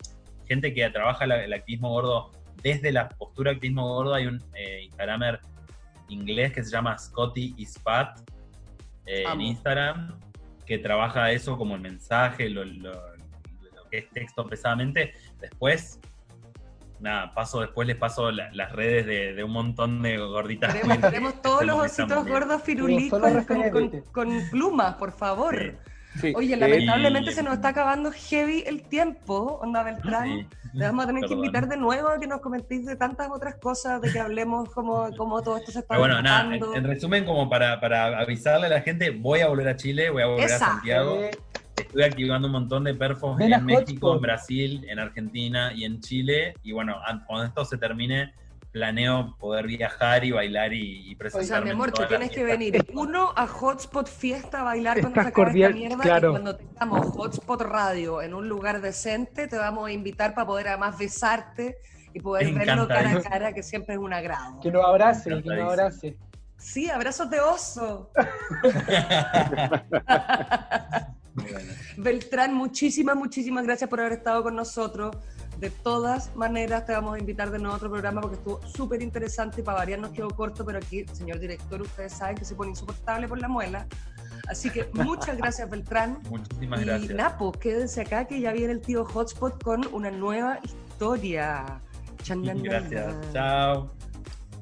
gente 0.49 0.75
que 0.75 0.89
trabaja 0.91 1.27
la- 1.29 1.45
el 1.45 1.53
activismo 1.53 1.91
gordo, 1.91 2.33
desde 2.61 2.91
la 2.91 3.09
postura 3.09 3.53
activismo 3.53 3.87
gordo 3.87 4.15
hay 4.15 4.27
un 4.27 4.43
eh, 4.55 4.83
Instagramer 4.85 5.39
inglés 6.15 6.53
que 6.53 6.63
se 6.65 6.71
llama 6.71 6.97
Scotty 6.99 7.55
Ispat 7.59 8.21
eh, 9.07 9.25
en. 9.27 9.41
Instagram, 9.41 10.19
que 10.67 10.79
trabaja 10.79 11.31
eso 11.33 11.57
como 11.59 11.75
el 11.75 11.81
mensaje, 11.83 12.49
lo, 12.49 12.65
lo- 12.65 12.93
lo 13.17 13.89
que 13.91 13.99
es 13.99 14.11
texto 14.11 14.47
pesadamente. 14.47 15.13
Después, 15.41 16.01
nada, 17.01 17.35
paso 17.35 17.61
después 17.61 17.87
les 17.87 17.97
paso 17.97 18.31
la- 18.31 18.51
las 18.53 18.73
redes 18.73 19.05
de, 19.07 19.35
de 19.35 19.45
un 19.45 19.51
montón 19.53 20.01
de 20.03 20.17
gorditas. 20.19 20.75
Queremos 20.75 21.43
todos 21.43 21.65
los 21.65 21.77
ositos 21.79 22.27
gordos 22.27 22.63
firulicos 22.63 23.21
Solo 23.21 23.25
con, 23.25 23.45
con- 23.45 23.57
referentes. 23.63 24.05
con 24.11 24.49
plumas, 24.51 24.95
por 24.95 25.13
favor. 25.13 25.57
Sí. 25.59 25.91
Sí, 26.21 26.33
Oye, 26.37 26.57
lamentablemente 26.57 27.33
y- 27.33 27.35
se 27.35 27.43
nos 27.43 27.55
está 27.55 27.71
acabando 27.71 28.13
heavy 28.13 28.63
el 28.69 28.83
tiempo, 28.85 29.59
onda 29.61 29.83
Beltrán. 29.83 30.29
Sí. 30.29 30.64
Te 30.77 30.85
vamos 30.85 31.05
a 31.05 31.07
tener 31.07 31.25
que 31.25 31.35
invitar 31.35 31.69
de 31.69 31.77
nuevo 31.77 32.09
a 32.09 32.19
que 32.19 32.27
nos 32.27 32.41
comentéis 32.41 32.85
de 32.87 32.97
tantas 32.97 33.29
otras 33.31 33.57
cosas, 33.57 34.01
de 34.01 34.13
que 34.13 34.19
hablemos 34.19 34.69
cómo, 34.71 35.09
cómo 35.17 35.41
todo 35.43 35.57
esto 35.57 35.71
se 35.73 35.79
está 35.81 35.89
Pero 35.95 36.01
bueno, 36.01 36.21
nada, 36.23 36.45
en, 36.55 36.61
dando. 36.61 36.75
en 36.75 36.85
resumen, 36.85 37.25
como 37.25 37.49
para, 37.49 37.81
para 37.81 38.19
avisarle 38.19 38.67
a 38.67 38.71
la 38.71 38.81
gente, 38.81 39.11
voy 39.11 39.41
a 39.41 39.49
volver 39.49 39.69
a 39.69 39.77
Chile, 39.77 40.11
voy 40.11 40.23
a 40.23 40.27
volver 40.27 40.47
Esa. 40.47 40.57
a 40.57 40.59
Santiago. 40.73 41.19
Estuve 41.77 42.05
activando 42.05 42.47
un 42.47 42.53
montón 42.53 42.85
de 42.85 42.95
perfos 42.95 43.41
en 43.41 43.65
México, 43.65 44.09
Hotspot. 44.09 44.17
en 44.17 44.23
Brasil, 44.23 44.87
en 44.89 44.99
Argentina 44.99 45.73
y 45.75 45.85
en 45.85 46.01
Chile. 46.01 46.55
Y 46.63 46.73
bueno, 46.73 46.97
an- 47.05 47.25
cuando 47.27 47.47
esto 47.47 47.65
se 47.65 47.79
termine, 47.79 48.33
planeo 48.75 49.37
poder 49.39 49.69
viajar 49.69 50.25
y 50.25 50.33
bailar 50.33 50.73
y, 50.73 51.09
y 51.09 51.15
O 51.15 51.19
presentarme. 51.19 51.47
sea, 51.47 51.61
mi 51.61 51.71
amor, 51.71 51.93
tú 51.93 52.03
tienes 52.09 52.33
que 52.33 52.43
venir 52.43 52.85
uno 52.93 53.33
a 53.37 53.47
Hotspot 53.47 54.09
Fiesta 54.09 54.63
a 54.63 54.65
bailar 54.65 55.01
cuando 55.01 55.21
Estás 55.21 55.25
se 55.27 55.29
acabe 55.29 55.45
cordial, 55.45 55.71
esta 55.71 55.79
mierda 55.79 56.03
claro. 56.03 56.29
y 56.29 56.31
cuando 56.33 56.57
tengamos 56.57 57.07
Hotspot 57.07 57.63
Radio 57.63 58.21
en 58.21 58.35
un 58.35 58.49
lugar 58.49 58.81
decente 58.81 59.47
te 59.47 59.57
vamos 59.57 59.87
a 59.87 59.93
invitar 59.93 60.35
para 60.35 60.49
poder 60.49 60.67
además 60.67 60.99
besarte 60.99 61.77
y 62.13 62.19
poder 62.19 62.53
verlo 62.53 62.89
cara 62.89 63.13
a 63.13 63.23
cara 63.23 63.53
que 63.53 63.63
siempre 63.63 63.95
es 63.95 64.01
un 64.01 64.13
agrado. 64.13 64.59
Que 64.59 64.73
nos 64.73 64.85
abrace, 64.85 65.31
que 65.31 65.51
nos 65.51 65.71
abrace. 65.71 66.17
Sí, 66.57 66.91
abrazos 66.91 67.31
de 67.31 67.41
oso. 67.41 68.11
Bueno. 71.35 71.59
Beltrán, 71.97 72.55
muchísimas, 72.55 73.17
muchísimas 73.17 73.65
gracias 73.65 73.91
por 73.91 73.99
haber 74.01 74.13
estado 74.13 74.45
con 74.45 74.55
nosotros. 74.55 75.17
De 75.65 75.71
todas 75.71 76.37
maneras, 76.37 76.85
te 76.85 76.93
vamos 76.93 77.15
a 77.15 77.19
invitar 77.19 77.51
de 77.51 77.59
nuevo 77.59 77.73
a 77.73 77.77
otro 77.79 77.91
programa 77.91 78.21
porque 78.21 78.37
estuvo 78.37 78.61
súper 78.67 79.01
interesante 79.01 79.63
y 79.63 79.65
para 79.65 79.79
variar 79.79 79.99
nos 79.99 80.11
quedó 80.11 80.29
corto, 80.29 80.63
pero 80.63 80.77
aquí, 80.77 81.07
señor 81.11 81.39
director, 81.39 81.81
ustedes 81.81 82.13
saben 82.13 82.37
que 82.37 82.45
se 82.45 82.55
pone 82.55 82.73
insoportable 82.73 83.27
por 83.27 83.39
la 83.41 83.49
muela. 83.49 83.87
Así 84.47 84.69
que 84.69 84.91
muchas 84.93 85.39
gracias, 85.39 85.71
Beltrán. 85.71 86.19
Muchísimas 86.29 86.83
y 86.83 86.85
gracias. 86.85 87.15
Napo, 87.15 87.51
quédense 87.53 88.03
acá 88.03 88.27
que 88.27 88.43
ya 88.43 88.53
viene 88.53 88.75
el 88.75 88.83
tío 88.83 89.07
Hotspot 89.07 89.65
con 89.65 89.87
una 89.95 90.11
nueva 90.11 90.59
historia. 90.63 91.81
Chananana. 92.23 92.61
Gracias. 92.63 93.15
Chao. 93.33 93.91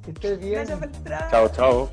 Que 0.05 0.13
estés 0.13 0.39
bien. 0.39 0.53
Gracias, 0.53 0.79
Beltrán. 0.79 1.31
Chao, 1.33 1.49
chao. 1.49 1.91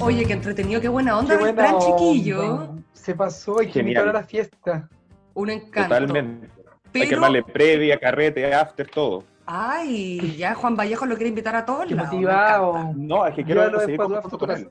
Oye, 0.00 0.26
qué 0.26 0.32
entretenido, 0.34 0.78
qué 0.78 0.88
buena 0.88 1.16
onda, 1.18 1.38
Qué 1.38 1.40
buena 1.40 1.62
Beltrán, 1.62 1.74
onda. 1.74 1.86
chiquillo. 1.96 2.67
Se 3.08 3.14
pasó, 3.14 3.58
hay 3.60 3.68
que 3.68 3.72
Genial. 3.72 4.02
invitar 4.02 4.08
a 4.16 4.20
la 4.20 4.26
fiesta. 4.26 4.88
Un 5.32 5.48
encanto. 5.48 5.88
Totalmente. 5.94 6.46
Hay 6.48 6.92
que 6.92 7.00
Pero, 7.06 7.16
armarle 7.16 7.42
previa, 7.42 7.98
carrete, 7.98 8.52
after, 8.52 8.86
todo. 8.86 9.24
ay, 9.46 10.36
ya 10.36 10.54
Juan 10.54 10.76
Vallejo 10.76 11.06
lo 11.06 11.14
quiere 11.14 11.30
invitar 11.30 11.56
a 11.56 11.64
todos 11.64 11.86
Qué 11.86 11.94
lados. 11.94 12.12
motivado. 12.12 12.92
No, 12.94 13.26
es 13.26 13.34
que 13.34 13.44
quiero 13.44 13.62
Llévalo 13.62 13.80
seguir 13.80 13.96
con 13.96 14.50
él. 14.50 14.68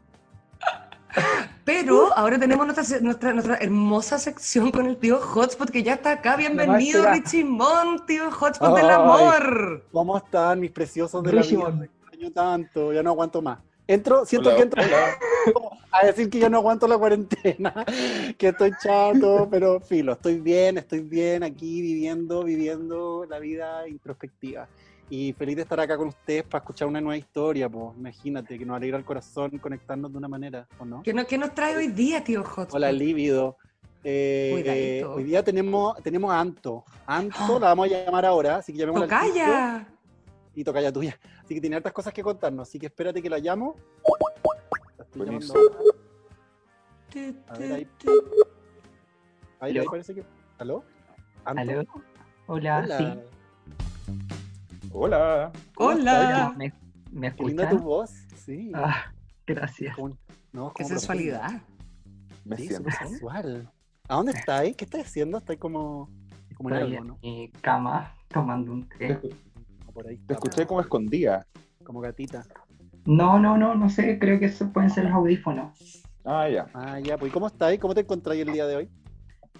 Pero 1.66 2.16
ahora 2.16 2.38
tenemos 2.38 2.64
nuestra, 2.68 2.84
se- 2.84 3.02
nuestra, 3.02 3.34
nuestra 3.34 3.56
hermosa 3.56 4.20
sección 4.20 4.70
con 4.70 4.86
el 4.86 4.98
tío 4.98 5.18
Hotspot 5.18 5.72
que 5.72 5.82
ya 5.82 5.96
está 5.96 6.12
acá. 6.12 6.36
Bienvenido, 6.36 7.06
Mon, 7.46 8.06
tío 8.06 8.30
Hotspot 8.30 8.76
del 8.78 8.88
amor. 8.92 9.84
¿Cómo 9.92 10.16
están 10.16 10.60
mis 10.60 10.70
preciosos 10.70 11.24
de 11.24 11.34
la 11.34 11.42
vida? 11.42 11.86
Extraño 11.86 12.32
tanto, 12.32 12.94
ya 12.94 13.02
no 13.02 13.10
aguanto 13.10 13.42
más. 13.42 13.58
Entro, 13.88 14.26
siento 14.26 14.50
Hola, 14.50 14.58
que 14.58 14.64
entro 14.64 14.84
hola. 14.84 15.18
a 15.92 16.06
decir 16.06 16.30
que 16.30 16.40
ya 16.40 16.50
no 16.50 16.58
aguanto 16.58 16.88
la 16.88 16.98
cuarentena, 16.98 17.86
que 18.38 18.50
estoy 18.50 18.72
chato, 18.84 19.48
pero 19.50 19.80
filo, 19.80 20.12
estoy 20.12 20.42
bien, 20.42 20.78
estoy 20.78 21.00
bien 21.00 21.42
aquí 21.44 21.82
viviendo, 21.82 22.44
viviendo 22.44 23.26
la 23.30 23.40
vida 23.40 23.88
introspectiva. 23.88 24.68
Y 25.10 25.32
feliz 25.32 25.56
de 25.56 25.62
estar 25.62 25.80
acá 25.80 25.96
con 25.96 26.10
ustedes 26.10 26.44
para 26.44 26.62
escuchar 26.62 26.90
una 26.90 27.00
nueva 27.00 27.16
historia, 27.16 27.70
pues 27.70 27.96
imagínate, 27.98 28.60
que 28.60 28.66
nos 28.66 28.76
alegra 28.76 28.98
el 28.98 29.06
corazón 29.06 29.58
conectarnos 29.58 30.12
de 30.12 30.18
una 30.18 30.28
manera, 30.28 30.68
¿o 30.80 30.86
no? 30.86 31.02
¿Qué, 31.02 31.14
no, 31.14 31.26
qué 31.26 31.38
nos 31.38 31.56
trae 31.56 31.78
hoy 31.78 31.88
día, 31.88 32.22
tío 32.22 32.44
Hotspot? 32.44 32.74
Hola, 32.74 32.92
lívido. 32.92 33.56
Eh, 34.04 34.64
eh, 34.66 35.06
hoy 35.06 35.24
día 35.24 35.44
tenemos, 35.44 35.96
tenemos 36.04 36.32
a 36.32 36.42
Anto. 36.42 36.84
Anto 37.06 37.38
la 37.60 37.68
vamos 37.68 37.88
a 37.88 37.90
llamar 37.90 38.26
ahora, 38.26 38.58
así 38.58 38.74
que 38.74 38.80
llamémosla 38.80 39.08
tiro 39.08 39.22
Tocaya. 39.22 39.88
Y 40.58 40.64
tocaya 40.64 40.92
tuya. 40.92 41.20
Así 41.44 41.54
que 41.54 41.62
tiene 41.62 41.76
hartas 41.76 41.94
cosas 41.94 42.12
que 42.12 42.24
contarnos, 42.24 42.68
así 42.68 42.80
que 42.80 42.88
espérate 42.88 43.22
que 43.22 43.30
la 43.30 43.38
llamo. 43.38 43.76
La 44.98 45.04
estoy 45.06 45.26
llamando 45.28 45.54
Buenísimo. 45.54 45.60
ahora. 45.60 45.88
A 47.50 47.58
ver, 47.60 47.72
ahí. 47.74 47.88
Ahí, 49.60 49.86
parece 49.86 50.16
que. 50.16 50.24
¿Aló? 50.58 50.84
¿Anto? 51.46 51.62
¿Aló? 51.62 51.84
Hola, 52.48 52.80
Hola. 52.84 52.98
sí. 52.98 53.20
Hola. 54.92 55.52
¿Cómo 55.76 55.90
Hola. 55.92 56.54
¿Me, 56.58 56.74
me 57.12 57.36
Qué 57.36 57.44
linda 57.44 57.70
tu 57.70 57.78
voz. 57.78 58.10
Sí. 58.36 58.72
Ah, 58.74 59.12
gracias. 59.46 59.96
Como- 59.96 60.18
no, 60.54 60.74
Qué 60.74 60.86
sensualidad. 60.86 61.62
Me. 62.46 62.58
Sí, 62.58 62.68
siento. 62.68 62.90
sensual. 62.92 63.72
¿A 64.08 64.16
dónde 64.16 64.32
estáis? 64.32 64.76
¿Qué 64.76 64.86
estás 64.86 65.02
haciendo? 65.06 65.38
Estáis 65.38 65.60
como, 65.60 66.10
como 66.56 66.70
en 66.70 66.76
algo, 66.76 66.96
en 66.98 67.08
¿no? 67.08 67.20
mi 67.22 67.52
cama 67.62 68.16
tomando 68.28 68.72
un 68.72 68.90
té. 68.90 69.20
Como 69.98 70.04
por 70.04 70.12
ahí. 70.12 70.18
Te 70.28 70.34
escuché 70.36 70.68
como 70.68 70.80
escondida. 70.82 71.48
Como 71.84 72.02
gatita. 72.02 72.46
No, 73.06 73.40
no, 73.40 73.58
no, 73.58 73.74
no 73.74 73.90
sé, 73.90 74.20
creo 74.20 74.40
que 74.40 74.46
eso 74.46 74.72
pueden 74.72 74.92
ser 74.92 75.06
los 75.06 75.14
audífonos. 75.14 76.04
Ah, 76.24 76.48
ya. 76.48 76.68
Ah, 76.74 77.00
ya, 77.00 77.18
pues 77.18 77.32
¿y 77.32 77.34
¿cómo 77.34 77.48
estáis? 77.48 77.80
¿Cómo 77.80 77.96
te 77.96 78.02
encontráis 78.02 78.46
el 78.46 78.54
día 78.54 78.68
de 78.68 78.76
hoy? 78.76 78.90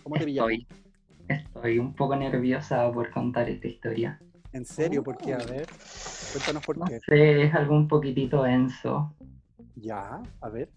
¿Cómo 0.04 0.16
te? 0.16 0.30
Estoy, 0.30 0.68
estoy 1.28 1.80
un 1.80 1.96
poco 1.96 2.16
nerviosa 2.16 2.92
por 2.92 3.10
contar 3.10 3.50
esta 3.50 3.68
historia. 3.68 4.20
¿En 4.54 4.64
serio? 4.66 5.04
¿Por 5.04 5.18
qué? 5.18 5.34
A 5.34 5.38
ver, 5.38 5.66
cuéntanos 6.34 6.64
por 6.66 6.78
No 6.78 6.86
qué. 6.86 7.00
sé, 7.00 7.44
es 7.44 7.54
algo 7.56 7.76
un 7.76 7.88
poquitito 7.88 8.44
denso. 8.44 9.16
Ya, 9.76 10.22
a 10.42 10.50
ver. 10.50 10.70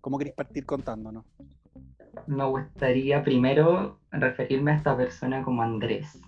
¿Cómo 0.00 0.18
queréis 0.18 0.34
partir 0.36 0.66
contándonos? 0.66 1.24
Me 2.26 2.44
gustaría 2.44 3.24
primero 3.24 4.00
referirme 4.10 4.72
a 4.72 4.76
esta 4.76 4.96
persona 4.96 5.42
como 5.42 5.62
Andrés 5.62 6.20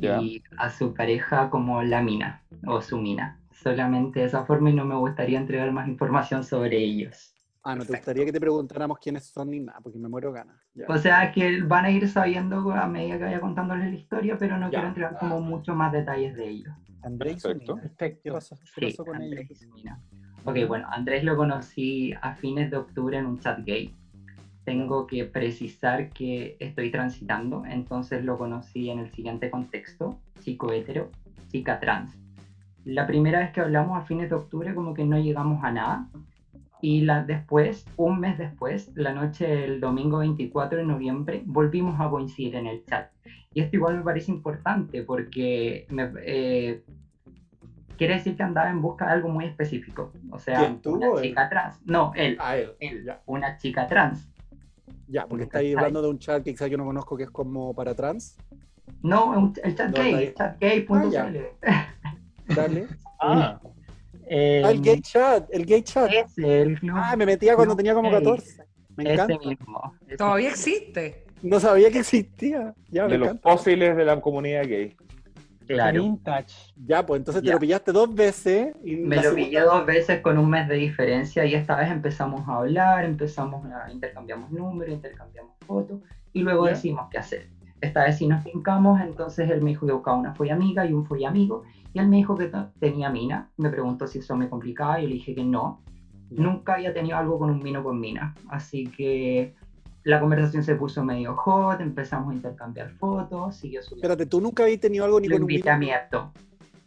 Y 0.00 0.42
a 0.56 0.70
su 0.70 0.94
pareja 0.94 1.50
como 1.50 1.82
la 1.82 2.02
mina 2.02 2.42
o 2.66 2.80
su 2.82 2.98
mina. 2.98 3.40
Solamente 3.52 4.20
de 4.20 4.26
esa 4.26 4.44
forma 4.44 4.70
y 4.70 4.74
no 4.74 4.84
me 4.84 4.96
gustaría 4.96 5.38
entregar 5.38 5.70
más 5.72 5.88
información 5.88 6.44
sobre 6.44 6.78
ellos. 6.78 7.34
Ah, 7.62 7.74
no 7.74 7.84
te 7.86 7.92
gustaría 7.94 8.24
que 8.26 8.32
te 8.32 8.40
preguntáramos 8.40 8.98
quiénes 8.98 9.24
son 9.26 9.50
ni 9.50 9.60
nada, 9.60 9.80
porque 9.80 9.98
me 9.98 10.08
muero 10.08 10.32
ganas. 10.32 10.56
O 10.86 10.98
sea, 10.98 11.32
que 11.32 11.62
van 11.62 11.86
a 11.86 11.90
ir 11.90 12.06
sabiendo 12.08 12.70
a 12.72 12.86
medida 12.86 13.16
que 13.16 13.24
vaya 13.24 13.40
contándoles 13.40 13.90
la 13.90 13.94
historia, 13.98 14.36
pero 14.38 14.58
no 14.58 14.66
Ya. 14.70 14.70
quiero 14.70 14.88
entregar 14.88 15.18
como 15.18 15.40
mucho 15.40 15.74
más 15.74 15.90
detalles 15.92 16.36
de 16.36 16.48
ellos. 16.48 16.74
Andrés 17.02 17.36
y 17.36 17.40
su 17.40 17.48
Perfecto. 17.48 17.74
mina. 17.76 17.82
¿Qué 17.82 17.88
Perfecto. 17.96 18.32
pasó, 18.34 18.56
qué 18.56 18.80
Sí, 18.80 18.86
pasó 18.88 19.04
con 19.06 19.16
Andrés 19.16 19.46
ellos? 19.48 19.60
y 19.62 19.64
su 19.64 19.74
mina. 19.74 20.02
Ok, 20.44 20.56
bueno, 20.68 20.88
Andrés 20.90 21.24
lo 21.24 21.36
conocí 21.36 22.12
a 22.20 22.34
fines 22.34 22.70
de 22.70 22.76
octubre 22.76 23.16
en 23.16 23.26
un 23.26 23.38
chat 23.38 23.60
gay. 23.64 23.94
Tengo 24.64 25.06
que 25.06 25.24
precisar 25.24 26.08
que 26.10 26.56
estoy 26.58 26.90
transitando, 26.90 27.64
entonces 27.66 28.24
lo 28.24 28.38
conocí 28.38 28.88
en 28.90 28.98
el 28.98 29.10
siguiente 29.12 29.50
contexto, 29.50 30.18
chico 30.40 30.72
hetero, 30.72 31.10
chica 31.48 31.78
trans. 31.78 32.16
La 32.84 33.06
primera 33.06 33.38
vez 33.40 33.50
que 33.52 33.60
hablamos 33.60 33.96
a 33.98 34.02
fines 34.06 34.28
de 34.30 34.36
octubre 34.36 34.74
como 34.74 34.94
que 34.94 35.04
no 35.04 35.18
llegamos 35.18 35.62
a 35.64 35.70
nada 35.70 36.06
y 36.80 37.00
la, 37.02 37.22
después, 37.22 37.86
un 37.96 38.20
mes 38.20 38.36
después, 38.36 38.90
la 38.94 39.12
noche 39.12 39.46
del 39.46 39.80
domingo 39.80 40.18
24 40.18 40.78
de 40.78 40.84
noviembre, 40.84 41.42
volvimos 41.46 41.98
a 42.00 42.08
coincidir 42.10 42.56
en 42.56 42.66
el 42.66 42.84
chat. 42.84 43.10
Y 43.54 43.60
esto 43.60 43.76
igual 43.76 43.96
me 43.96 44.02
parece 44.02 44.30
importante 44.32 45.02
porque 45.02 45.86
me, 45.88 46.10
eh, 46.26 46.82
quiere 47.96 48.14
decir 48.14 48.36
que 48.36 48.42
andaba 48.42 48.68
en 48.68 48.82
busca 48.82 49.06
de 49.06 49.12
algo 49.12 49.28
muy 49.28 49.44
específico. 49.46 50.12
O 50.30 50.38
sea, 50.38 50.58
¿Quién, 50.58 50.80
tú 50.80 50.94
una 50.94 51.08
o 51.08 51.18
él? 51.18 51.24
chica 51.28 51.48
trans. 51.48 51.80
No, 51.86 52.12
él, 52.14 52.36
Ah, 52.38 52.56
él. 52.56 52.72
él, 52.80 53.04
Ya, 53.06 53.20
una 53.26 53.56
chica 53.56 53.86
trans. 53.86 54.28
Ya 55.08 55.26
porque 55.26 55.44
estáis 55.44 55.68
está 55.70 55.80
hablando 55.80 56.02
de 56.02 56.08
un 56.08 56.18
chat 56.18 56.42
que 56.42 56.52
quizás 56.52 56.70
yo 56.70 56.76
no 56.78 56.84
conozco 56.84 57.16
que 57.16 57.24
es 57.24 57.30
como 57.30 57.74
para 57.74 57.94
trans. 57.94 58.36
No, 59.02 59.30
un- 59.30 59.54
el 59.62 59.76
chat 59.76 59.90
No, 59.90 59.98
gay, 59.98 60.34
chatgay.cl. 60.36 61.38
Dale. 62.54 62.86
Ah, 63.20 63.60
Eh, 64.26 64.62
Ah, 64.64 64.70
el 64.70 64.80
gay 64.80 65.00
chat, 65.02 65.48
el 65.52 65.66
gay 65.66 65.82
chat. 65.82 66.10
ese, 66.10 66.62
el 66.62 66.78
club 66.80 66.96
Ah, 66.98 67.14
me 67.16 67.26
metía 67.26 67.54
cuando 67.56 67.76
tenía 67.76 67.92
como 67.94 68.10
gay. 68.10 68.18
14. 68.22 68.64
Me 68.96 69.04
ese 69.04 69.12
encanta. 69.12 69.48
mismo. 69.48 69.94
ese 70.06 70.16
Todavía 70.16 70.48
existe. 70.50 71.24
No 71.42 71.60
sabía 71.60 71.90
que 71.90 71.98
existía. 71.98 72.74
Ya, 72.88 73.04
me 73.04 73.12
De 73.12 73.18
los 73.18 73.28
encanta. 73.28 73.50
fósiles 73.50 73.94
de 73.96 74.04
la 74.04 74.18
comunidad 74.20 74.62
gay. 74.66 74.96
Claro. 75.66 76.02
Vintage. 76.02 76.54
Ya, 76.76 77.04
pues 77.04 77.20
entonces 77.20 77.42
te 77.42 77.50
lo 77.52 77.58
pillaste 77.58 77.92
dos 77.92 78.14
veces. 78.14 78.74
Y 78.84 78.96
Me 78.96 79.16
lo 79.16 79.22
segunda- 79.22 79.44
pillé 79.44 79.60
dos 79.60 79.86
veces 79.86 80.20
con 80.20 80.38
un 80.38 80.50
mes 80.50 80.68
de 80.68 80.74
diferencia 80.76 81.44
y 81.44 81.54
esta 81.54 81.76
vez 81.76 81.90
empezamos 81.90 82.46
a 82.48 82.56
hablar, 82.58 83.04
empezamos 83.04 83.64
a 83.66 83.90
intercambiamos 83.90 84.50
números, 84.50 84.92
intercambiamos 84.94 85.52
fotos 85.66 86.00
y 86.32 86.40
luego 86.40 86.64
Ya. 86.66 86.72
decidimos 86.72 87.08
qué 87.10 87.18
hacer. 87.18 87.48
Esta 87.80 88.04
vez 88.04 88.16
sí 88.18 88.26
nos 88.26 88.42
fincamos, 88.42 89.00
entonces 89.00 89.50
él 89.50 89.60
me 89.62 89.70
dijo 89.70 89.86
que 89.86 89.92
buscaba 89.92 90.16
una 90.16 90.34
folla 90.34 90.54
amiga 90.54 90.86
y 90.86 90.92
un 90.92 91.04
folla 91.04 91.28
amigo 91.28 91.64
y 91.92 91.98
él 91.98 92.08
me 92.08 92.16
dijo 92.16 92.34
que 92.36 92.50
tenía 92.78 93.10
mina. 93.10 93.50
Me 93.58 93.68
preguntó 93.70 94.06
si 94.06 94.18
eso 94.20 94.36
me 94.36 94.48
complicaba 94.48 94.98
y 94.98 95.02
yo 95.02 95.08
le 95.08 95.14
dije 95.14 95.34
que 95.34 95.44
no. 95.44 95.82
Nunca 96.30 96.74
había 96.74 96.92
tenido 96.94 97.16
algo 97.18 97.38
con 97.38 97.50
un 97.50 97.60
vino 97.60 97.84
con 97.84 98.00
mina, 98.00 98.34
así 98.48 98.84
que 98.86 99.54
la 100.04 100.20
conversación 100.20 100.62
se 100.62 100.74
puso 100.76 101.02
medio 101.04 101.34
hot, 101.36 101.80
empezamos 101.80 102.32
a 102.32 102.34
intercambiar 102.36 102.90
fotos, 102.90 103.56
siguió 103.56 103.82
subiendo 103.82 104.06
Espérate, 104.06 104.26
tú 104.26 104.40
nunca 104.40 104.62
habías 104.64 104.80
tenido 104.80 105.04
algo 105.04 105.18
ni 105.20 105.28
lo 105.28 105.36
con 105.36 105.44
un 105.44 105.50
invité 105.50 105.70
a 105.70 105.76
mi 105.78 105.86
vino? 105.86 105.96
acto. 105.98 106.32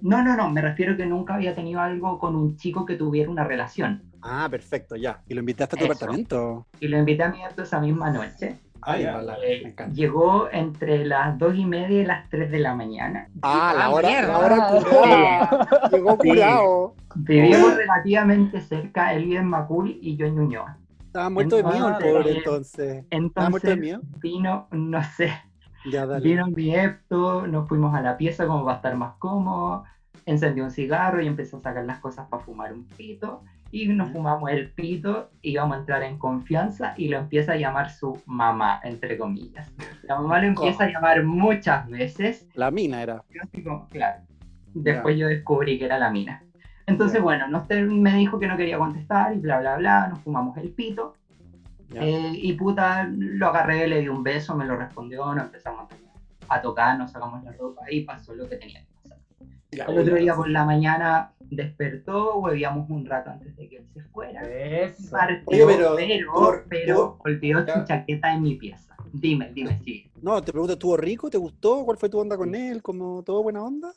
No, 0.01 0.23
no, 0.23 0.35
no, 0.37 0.49
me 0.51 0.61
refiero 0.61 0.95
que 0.95 1.05
nunca 1.07 1.33
había 1.35 1.55
tenido 1.55 1.81
algo 1.81 2.19
con 2.19 2.35
un 2.35 2.55
chico 2.55 2.85
que 2.85 2.95
tuviera 2.95 3.29
una 3.31 3.43
relación. 3.43 4.03
Ah, 4.21 4.47
perfecto, 4.49 4.95
ya. 4.95 5.21
Y 5.27 5.33
lo 5.33 5.39
invitaste 5.39 5.75
a 5.75 5.79
tu 5.79 5.85
Eso. 5.85 5.93
apartamento. 5.93 6.67
Y 6.79 6.87
lo 6.87 6.99
invité 6.99 7.23
a 7.23 7.29
mi 7.29 7.43
acto 7.43 7.63
esa 7.63 7.79
misma 7.79 8.11
noche. 8.11 8.57
Ay, 8.81 9.05
bala, 9.05 9.37
Eh, 9.43 9.61
me 9.63 9.69
encanta. 9.69 9.93
llegó 9.95 10.49
entre 10.51 11.03
las 11.03 11.37
dos 11.39 11.55
y 11.55 11.65
media 11.65 12.01
y 12.03 12.05
las 12.05 12.29
3 12.29 12.51
de 12.51 12.59
la 12.59 12.75
mañana. 12.75 13.27
Ah, 13.41 13.73
la 13.75 13.85
Ah, 13.85 13.89
hora, 13.89 14.07
mierda. 14.07 14.27
la 14.27 14.37
hora 14.39 14.67
curada. 14.69 15.67
Llegó 15.91 16.11
Sí. 16.21 16.29
curado. 16.29 16.93
Vivimos 17.15 17.75
relativamente 17.75 18.61
cerca, 18.61 19.13
él 19.13 19.25
vive 19.25 19.37
en 19.39 19.47
Macul 19.47 19.97
y 19.99 20.15
yo 20.15 20.27
en 20.27 20.35
Ñuñoa. 20.35 20.77
Estaba 21.07 21.29
muerto 21.29 21.55
de 21.55 21.63
miedo 21.63 21.87
el 21.89 21.95
pobre 21.97 22.37
entonces. 22.37 23.05
¿Estaba 23.09 23.49
muerto 23.49 23.67
de 23.67 23.73
Entonces 23.73 23.77
miedo? 23.77 24.01
vino, 24.21 24.67
no 24.71 25.03
sé, 25.03 25.31
Ya, 25.91 26.05
dale. 26.05 26.23
vino 26.27 26.47
mi 26.47 26.75
Epto, 26.75 27.47
nos 27.47 27.67
fuimos 27.67 27.93
a 27.95 28.01
la 28.01 28.17
pieza 28.17 28.45
como 28.45 28.63
para 28.65 28.77
estar 28.77 28.95
más 28.95 29.15
cómodo, 29.17 29.83
encendió 30.25 30.63
un 30.65 30.71
cigarro 30.71 31.21
y 31.21 31.27
empezó 31.27 31.57
a 31.57 31.61
sacar 31.61 31.85
las 31.85 31.99
cosas 31.99 32.27
para 32.29 32.43
fumar 32.43 32.73
un 32.73 32.85
pito, 32.85 33.41
y 33.71 33.87
nos 33.87 34.11
fumamos 34.11 34.49
el 34.51 34.71
pito, 34.71 35.29
íbamos 35.41 35.77
a 35.77 35.79
entrar 35.81 36.03
en 36.03 36.17
confianza 36.17 36.93
y 36.97 37.07
lo 37.09 37.17
empieza 37.17 37.53
a 37.53 37.57
llamar 37.57 37.89
su 37.89 38.21
mamá, 38.25 38.79
entre 38.83 39.17
comillas. 39.17 39.71
La 40.03 40.19
mamá 40.19 40.39
lo 40.41 40.47
empieza 40.47 40.85
a 40.85 40.89
llamar 40.91 41.23
muchas 41.23 41.89
veces 41.89 42.47
La 42.53 42.69
mina 42.71 43.01
era. 43.01 43.23
yo 43.53 43.87
claro. 43.89 44.23
Después 44.73 45.17
yo 45.17 45.27
descubrí 45.27 45.79
que 45.79 45.85
era 45.85 45.97
la 45.97 46.11
mina. 46.11 46.43
Entonces, 46.87 47.21
bueno, 47.21 47.63
ter- 47.67 47.85
me 47.85 48.15
dijo 48.15 48.39
que 48.39 48.47
no 48.47 48.55
quería 48.57 48.77
contestar 48.77 49.35
y 49.35 49.39
bla, 49.39 49.59
bla, 49.59 49.75
bla, 49.77 50.07
nos 50.07 50.19
fumamos 50.19 50.57
el 50.57 50.69
pito. 50.71 51.15
Eh, 51.93 52.31
y 52.33 52.53
puta, 52.53 53.07
lo 53.11 53.47
agarré, 53.47 53.87
le 53.87 53.99
di 54.01 54.07
un 54.09 54.23
beso, 54.23 54.55
me 54.55 54.65
lo 54.65 54.75
respondió, 54.77 55.33
nos 55.35 55.45
empezamos 55.45 55.87
a, 56.49 56.55
a 56.55 56.61
tocar, 56.61 56.97
nos 56.97 57.11
sacamos 57.11 57.43
la 57.43 57.51
ropa 57.53 57.83
y 57.91 58.01
pasó 58.01 58.33
lo 58.35 58.47
que 58.49 58.55
tenía 58.57 58.81
que 58.81 58.87
pasar. 59.03 59.17
Ya, 59.71 59.83
El 59.85 59.99
otro 59.99 60.15
día 60.15 60.33
por 60.35 60.49
la 60.49 60.63
mañana 60.65 61.33
despertó, 61.49 62.39
huevíamos 62.39 62.89
un 62.89 63.05
rato 63.05 63.29
antes 63.31 63.55
de 63.57 63.67
que 63.69 63.77
él 63.77 63.87
se 63.93 64.01
fuera. 64.03 64.41
Eso. 64.43 65.11
Partió, 65.11 65.43
Oye, 65.45 65.65
pero- 65.65 65.95
pero, 65.97 66.33
por- 66.33 66.65
pero 66.69 67.17
olvidó 67.25 67.65
Ya. 67.65 67.73
su 67.81 67.85
chaqueta 67.85 68.33
en 68.33 68.41
mi 68.43 68.55
pieza. 68.55 68.95
Dime, 69.13 69.51
dime, 69.53 69.79
sí. 69.83 70.09
No, 70.21 70.41
te 70.41 70.51
pregunto, 70.51 70.73
¿estuvo 70.73 70.95
rico? 70.97 71.29
¿Te 71.29 71.37
gustó? 71.37 71.83
¿Cuál 71.85 71.97
fue 71.97 72.09
tu 72.09 72.17
onda 72.19 72.37
con 72.37 72.53
él? 72.55 72.81
¿Como 72.81 73.23
todo 73.23 73.43
buena 73.43 73.61
onda? 73.63 73.93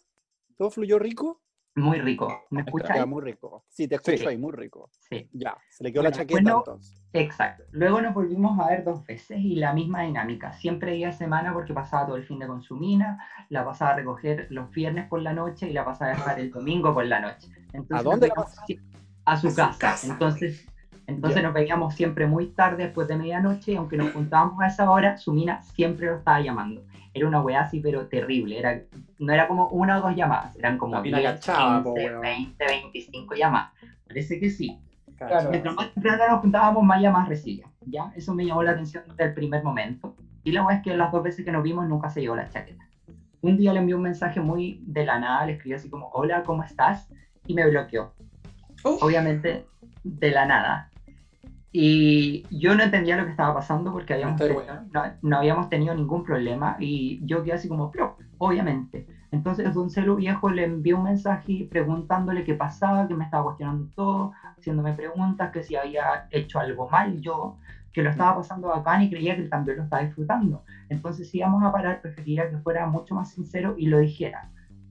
¿Todo 0.57 0.71
fluyó 0.71 0.99
rico? 0.99 1.41
Muy 1.77 2.01
rico. 2.01 2.45
¿Me 2.51 2.63
escuchas? 2.63 3.07
muy 3.07 3.23
rico. 3.23 3.65
Sí, 3.69 3.87
te 3.87 3.95
escucho 3.95 4.19
Sí. 4.19 4.27
ahí, 4.27 4.37
muy 4.37 4.53
rico. 4.53 4.91
Sí. 5.09 5.29
Ya, 5.33 5.57
se 5.71 5.85
le 5.85 5.93
quedó 5.93 6.03
Bueno, 6.03 6.11
la 6.11 6.17
chaqueta 6.17 6.41
bueno, 6.43 6.59
entonces. 6.59 7.03
Exacto. 7.13 7.65
Luego 7.71 8.01
nos 8.01 8.15
volvimos 8.15 8.59
a 8.59 8.69
ver 8.69 8.85
dos 8.85 9.05
veces 9.07 9.39
y 9.39 9.57
la 9.57 9.73
misma 9.73 10.03
dinámica. 10.03 10.53
Siempre 10.53 10.93
día 10.93 11.09
de 11.09 11.13
semana 11.13 11.53
porque 11.53 11.73
pasaba 11.73 12.07
todo 12.07 12.17
el 12.17 12.25
fin 12.25 12.39
de 12.41 12.47
con 12.47 12.63
su 12.63 12.77
mina, 12.77 13.19
la 13.49 13.65
pasaba 13.65 13.93
a 13.93 13.97
recoger 13.97 14.47
los 14.51 14.71
viernes 14.71 15.09
por 15.09 15.23
la 15.23 15.33
noche 15.33 15.69
y 15.69 15.73
la 15.73 15.85
pasaba 15.85 16.11
a 16.13 16.15
dejar 16.15 16.41
el 16.41 16.51
domingo 16.51 16.93
por 16.93 17.07
la 17.07 17.21
noche. 17.21 17.49
Entonces, 17.73 17.99
¿A 17.99 18.03
dónde 18.03 18.29
la 18.29 18.43
A 18.43 18.47
su 18.47 18.77
A 19.25 19.37
su 19.51 19.55
casa. 19.55 19.79
casa. 19.79 20.13
Entonces, 20.13 20.67
entonces 21.07 21.43
nos 21.43 21.53
veíamos 21.55 21.95
siempre 21.95 22.27
muy 22.27 22.49
tarde, 22.49 22.85
después 22.85 23.09
de 23.09 23.17
medianoche, 23.17 23.73
y 23.73 23.77
aunque 23.77 23.97
nos 23.97 24.13
juntábamos 24.13 24.61
a 24.63 24.67
esa 24.69 24.91
hora, 24.91 25.17
su 25.19 25.33
mina 25.33 25.63
siempre 25.63 26.07
lo 26.07 26.17
estaba 26.17 26.41
llamando. 26.41 26.85
Era 27.13 27.27
una 27.27 27.43
weá 27.43 27.63
así, 27.63 27.81
pero 27.81 28.07
terrible. 28.07 28.59
Era, 28.59 28.83
no 29.19 29.33
era 29.33 29.49
como 29.49 29.69
una 29.69 29.99
o 29.99 30.03
dos 30.03 30.17
llamadas, 30.17 30.57
eran 30.57 30.79
como 30.79 30.95
La 30.95 31.03
mina 31.03 31.19
10, 31.19 31.33
cachaba, 31.33 31.83
po, 31.83 31.95
15, 31.95 32.11
weón. 32.11 32.23
20, 32.23 32.67
25 32.67 33.35
llamadas. 33.35 33.73
Parece 34.07 34.41
que 34.41 34.51
sí. 34.51 34.79
Claro. 35.17 35.51
Mientras 35.51 35.75
más 35.75 35.93
temprano 35.93 36.29
nos 36.29 36.41
juntábamos, 36.41 36.83
más 36.83 37.03
llamadas 37.03 37.29
recibía. 37.29 37.67
¿ya? 37.87 38.13
Eso 38.17 38.35
me 38.35 38.47
llamó 38.47 38.63
la 38.63 38.73
atención 38.73 39.05
desde 39.09 39.25
el 39.25 39.35
primer 39.35 39.63
momento. 39.63 40.15
Y 40.45 40.53
la 40.53 40.63
verdad 40.63 40.79
es 40.79 40.85
que 40.85 40.97
las 40.97 41.13
dos 41.13 41.23
veces 41.23 41.45
que 41.45 41.53
nos 41.53 41.63
vimos 41.63 41.87
nunca 41.89 42.09
se 42.11 42.21
llevó 42.21 42.37
la 42.37 42.49
chaqueta. 42.49 42.87
Un 43.43 43.57
día 43.57 43.73
le 43.73 43.81
envié 43.81 43.95
un 43.95 44.03
mensaje 44.03 44.41
muy 44.41 44.83
de 44.87 45.05
la 45.05 45.19
nada, 45.19 45.47
le 45.47 45.53
escribí 45.53 45.75
así 45.75 45.89
como, 45.89 46.09
hola, 46.13 46.43
¿cómo 46.43 46.63
estás? 46.63 47.09
Y 47.47 47.55
me 47.55 47.69
bloqueó. 47.69 48.13
Uf. 48.85 49.03
Obviamente, 49.03 49.67
de 50.05 50.31
la 50.31 50.47
nada. 50.47 50.90
Y 51.73 52.43
yo 52.51 52.75
no 52.75 52.83
entendía 52.83 53.15
lo 53.17 53.25
que 53.25 53.31
estaba 53.31 53.53
pasando 53.55 53.93
porque 53.93 54.13
habíamos 54.15 54.41
tenido- 54.49 54.83
no, 54.93 55.03
no 55.23 55.37
habíamos 55.37 55.69
tenido 55.69 55.95
ningún 55.95 56.25
problema 56.25 56.77
y 56.81 57.19
yo 57.25 57.43
quedé 57.43 57.53
así 57.55 57.69
como, 57.69 57.91
"Plop", 57.91 58.19
obviamente. 58.39 59.05
Entonces, 59.31 59.73
Don 59.73 59.89
Celu 59.89 60.17
Viejo 60.17 60.51
le 60.51 60.65
envió 60.65 60.97
un 60.97 61.05
mensaje 61.05 61.67
preguntándole 61.71 62.43
qué 62.43 62.55
pasaba, 62.57 63.07
que 63.07 63.15
me 63.15 63.23
estaba 63.25 63.45
cuestionando 63.45 63.87
todo, 63.95 64.33
haciéndome 64.57 64.93
preguntas, 64.95 65.51
que 65.53 65.63
si 65.63 65.77
había 65.77 66.25
hecho 66.31 66.59
algo 66.59 66.89
mal 66.89 67.21
yo, 67.21 67.55
que 67.93 68.03
lo 68.03 68.11
estaba 68.11 68.35
pasando 68.37 68.69
bacán 68.69 69.03
y 69.03 69.09
creía 69.09 69.35
que 69.37 69.43
él 69.43 69.49
también 69.51 69.77
lo 69.77 69.85
estaba 69.85 70.03
disfrutando. 70.03 70.63
Entonces, 70.89 71.29
si 71.29 71.39
íbamos 71.39 71.63
a 71.63 71.71
parar, 71.71 72.01
preferiría 72.01 72.49
que 72.49 72.59
fuera 72.59 72.85
mucho 72.87 73.15
más 73.15 73.29
sincero 73.29 73.75
y 73.77 73.87
lo 73.87 73.99
dijera. 73.99 74.49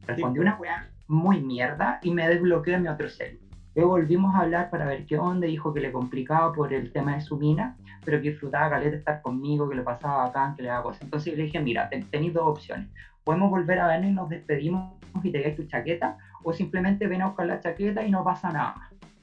Respondí 0.07 0.39
una 0.39 0.55
weá 0.55 0.87
muy 1.07 1.41
mierda 1.41 1.97
y 2.01 2.11
me 2.11 2.27
desbloqueé 2.27 2.73
de 2.73 2.79
mi 2.79 2.87
otro 2.87 3.09
celu. 3.09 3.37
Luego 3.79 3.91
volvimos 3.93 4.35
a 4.35 4.39
hablar 4.39 4.69
para 4.69 4.85
ver 4.85 5.05
qué 5.05 5.17
onda, 5.17 5.47
dijo 5.47 5.73
que 5.73 5.79
le 5.79 5.89
complicaba 5.93 6.51
por 6.51 6.73
el 6.73 6.91
tema 6.91 7.15
de 7.15 7.21
su 7.21 7.37
mina, 7.37 7.77
pero 8.03 8.21
que 8.21 8.31
disfrutaba 8.31 8.69
caleta 8.71 8.97
estar 8.97 9.21
conmigo, 9.21 9.69
que 9.69 9.75
le 9.77 9.83
pasaba 9.83 10.25
bacán, 10.25 10.53
que 10.57 10.63
le 10.63 10.67
daba 10.67 10.83
cosas. 10.83 11.03
Entonces 11.03 11.37
le 11.37 11.43
dije, 11.43 11.61
mira, 11.61 11.87
ten- 11.87 12.03
tenéis 12.11 12.33
dos 12.33 12.43
opciones. 12.45 12.89
Podemos 13.23 13.49
volver 13.49 13.79
a 13.79 13.87
vernos 13.87 14.11
y 14.11 14.13
nos 14.13 14.27
despedimos 14.27 14.95
y 15.23 15.31
te 15.31 15.37
llevas 15.37 15.55
tu 15.55 15.63
chaqueta, 15.65 16.17
o 16.43 16.51
simplemente 16.51 17.07
ven 17.07 17.21
a 17.21 17.27
buscar 17.27 17.45
la 17.45 17.61
chaqueta 17.61 18.03
y 18.03 18.11
no 18.11 18.21
pasa 18.21 18.51
nada. 18.51 18.75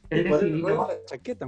Él 0.09 0.27
¿Cuál 0.27 0.41
es 0.41 0.41
decidió... 0.41 0.69
la 0.89 0.95
chaqueta? 1.07 1.47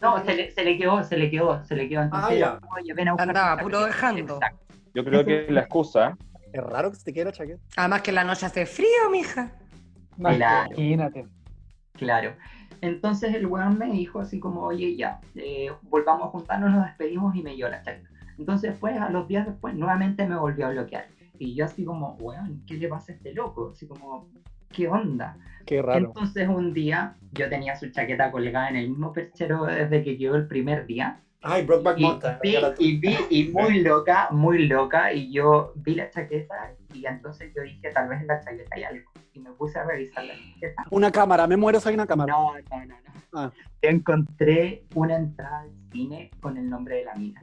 No, 0.00 0.24
se 0.24 0.34
le, 0.34 0.50
se 0.50 0.64
le 0.64 0.78
quedó, 0.78 1.04
se 1.04 1.18
le 1.18 1.30
quedó, 1.30 1.62
se 1.66 1.76
le 1.76 1.86
quedó. 1.86 2.00
Entonces, 2.04 2.30
Ah, 2.30 2.34
ya. 2.34 2.60
oye, 2.80 2.94
ven 2.94 3.08
a 3.08 3.12
buscar 3.12 3.28
Andaba 3.28 3.60
puro 3.60 3.72
chaqueta. 3.80 3.86
dejando. 3.94 4.34
Exacto. 4.36 4.58
Yo 4.94 5.04
creo 5.04 5.22
que 5.22 5.46
la 5.52 5.60
excusa, 5.60 6.16
Es 6.50 6.62
raro 6.64 6.88
que 6.92 6.96
se 6.96 7.04
te 7.04 7.12
quede 7.12 7.26
la 7.26 7.32
chaqueta. 7.32 7.60
Además 7.76 8.00
que 8.00 8.10
en 8.10 8.14
la 8.14 8.24
noche 8.24 8.46
hace 8.46 8.64
frío, 8.64 9.10
mija. 9.12 9.50
Claro. 10.16 10.70
Imagínate. 10.72 11.26
Claro. 11.98 12.32
Entonces 12.80 13.34
el 13.34 13.46
weón 13.46 13.78
me 13.78 13.90
dijo 13.90 14.20
así 14.20 14.38
como, 14.38 14.62
oye, 14.62 14.96
ya, 14.96 15.20
eh, 15.34 15.70
volvamos 15.82 16.28
a 16.28 16.30
juntarnos, 16.30 16.70
nos 16.70 16.84
despedimos 16.86 17.34
y 17.34 17.42
me 17.42 17.54
dio 17.54 17.68
la 17.68 17.82
chaqueta. 17.82 18.08
Entonces 18.38 18.70
después, 18.70 18.96
a 18.96 19.10
los 19.10 19.26
días 19.26 19.46
después, 19.46 19.74
nuevamente 19.74 20.26
me 20.26 20.36
volvió 20.36 20.66
a 20.66 20.70
bloquear. 20.70 21.06
Y 21.38 21.54
yo 21.54 21.64
así 21.64 21.84
como, 21.84 22.16
weón, 22.20 22.62
¿qué 22.66 22.74
le 22.74 22.88
pasa 22.88 23.12
a 23.12 23.16
este 23.16 23.34
loco? 23.34 23.72
Así 23.72 23.86
como, 23.86 24.28
¿qué 24.70 24.88
onda? 24.88 25.36
Qué 25.66 25.82
raro. 25.82 26.06
Entonces 26.06 26.48
un 26.48 26.72
día 26.72 27.16
yo 27.32 27.48
tenía 27.48 27.76
su 27.76 27.90
chaqueta 27.90 28.30
colgada 28.30 28.70
en 28.70 28.76
el 28.76 28.88
mismo 28.90 29.12
perchero 29.12 29.64
desde 29.64 30.04
que 30.04 30.16
llegó 30.16 30.36
el 30.36 30.46
primer 30.46 30.86
día. 30.86 31.20
Ay, 31.42 31.64
Brokeback 31.64 31.98
Y 31.98 32.06
vi, 32.42 32.56
y 32.78 32.96
vi, 32.96 33.16
y 33.30 33.48
muy 33.48 33.80
loca, 33.80 34.28
muy 34.30 34.66
loca, 34.66 35.12
y 35.12 35.32
yo 35.32 35.72
vi 35.76 35.94
la 35.94 36.10
chaqueta 36.10 36.74
y 36.94 37.06
entonces 37.06 37.52
yo 37.54 37.62
dije, 37.62 37.90
tal 37.92 38.08
vez 38.08 38.20
en 38.20 38.26
la 38.28 38.40
chaqueta 38.40 38.74
hay 38.76 38.84
algo. 38.84 39.10
Y 39.34 39.40
me 39.40 39.50
puse 39.52 39.78
a 39.78 39.84
revisar 39.84 40.24
la 40.24 40.34
chaqueta. 40.34 40.84
Una 40.90 41.10
cámara, 41.12 41.46
me 41.46 41.56
muero 41.56 41.78
si 41.80 41.88
hay 41.88 41.94
una 41.94 42.06
cámara. 42.06 42.32
No, 42.32 42.52
no, 42.54 42.84
no, 42.86 42.86
no. 42.86 43.40
Ah. 43.40 43.52
Encontré 43.82 44.84
una 44.94 45.16
entrada 45.16 45.60
al 45.60 45.70
cine 45.92 46.30
con 46.40 46.56
el 46.56 46.68
nombre 46.68 46.96
de 46.96 47.04
la 47.04 47.14
mina. 47.14 47.42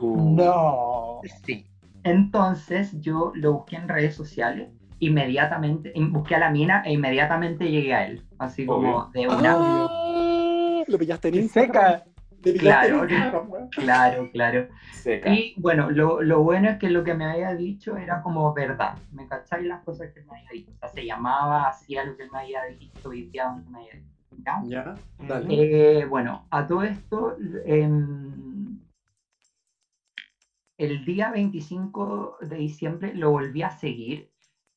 uh, 0.00 0.34
No. 0.36 1.20
Sí. 1.44 1.66
Entonces 2.02 2.98
yo 3.00 3.32
lo 3.34 3.52
busqué 3.52 3.76
en 3.76 3.88
redes 3.88 4.14
sociales, 4.14 4.70
inmediatamente, 5.00 5.92
in- 5.94 6.12
busqué 6.12 6.34
a 6.36 6.38
la 6.38 6.50
mina 6.50 6.82
e 6.84 6.92
inmediatamente 6.92 7.70
llegué 7.70 7.94
a 7.94 8.06
él. 8.06 8.24
Así 8.38 8.64
como 8.64 8.96
Obvio. 9.08 9.10
de 9.12 9.28
una. 9.28 9.56
Ah, 9.58 10.82
Lo 10.88 10.98
pillaste 10.98 11.28
en 11.28 11.34
Instagram. 11.36 11.72
seca. 12.00 12.04
Claro. 12.58 13.06
Claro, 13.70 14.28
claro. 14.32 14.66
seca. 14.92 15.34
Y 15.34 15.52
bueno, 15.56 15.90
lo, 15.90 16.22
lo 16.22 16.40
bueno 16.40 16.68
es 16.70 16.78
que 16.78 16.88
lo 16.88 17.02
que 17.02 17.14
me 17.14 17.24
había 17.24 17.54
dicho 17.54 17.96
era 17.96 18.20
como 18.20 18.52
verdad. 18.52 18.96
¿Me 19.12 19.26
cacháis 19.26 19.66
las 19.66 19.80
cosas 19.82 20.08
que 20.12 20.20
me 20.22 20.32
había 20.38 20.50
dicho? 20.52 20.70
O 20.70 20.78
sea, 20.78 20.88
se 20.88 21.04
llamaba, 21.04 21.68
hacía 21.68 22.02
lo 22.04 22.16
que 22.16 22.22
él 22.24 22.30
me 22.30 22.38
había 22.38 22.62
dicho, 22.64 23.00
lo 23.04 23.10
que 23.10 23.70
me 23.70 23.78
había 23.78 23.92
dicho. 23.94 24.06
¿ya? 24.44 24.60
Ya, 24.64 24.94
dale. 25.18 26.00
Eh, 26.00 26.04
bueno, 26.06 26.46
a 26.50 26.66
todo 26.66 26.82
esto, 26.82 27.34
em, 27.64 28.78
el 30.78 31.04
día 31.04 31.30
25 31.30 32.36
de 32.40 32.56
diciembre 32.56 33.14
lo 33.14 33.30
volví 33.30 33.62
a 33.62 33.70
seguir, 33.70 34.28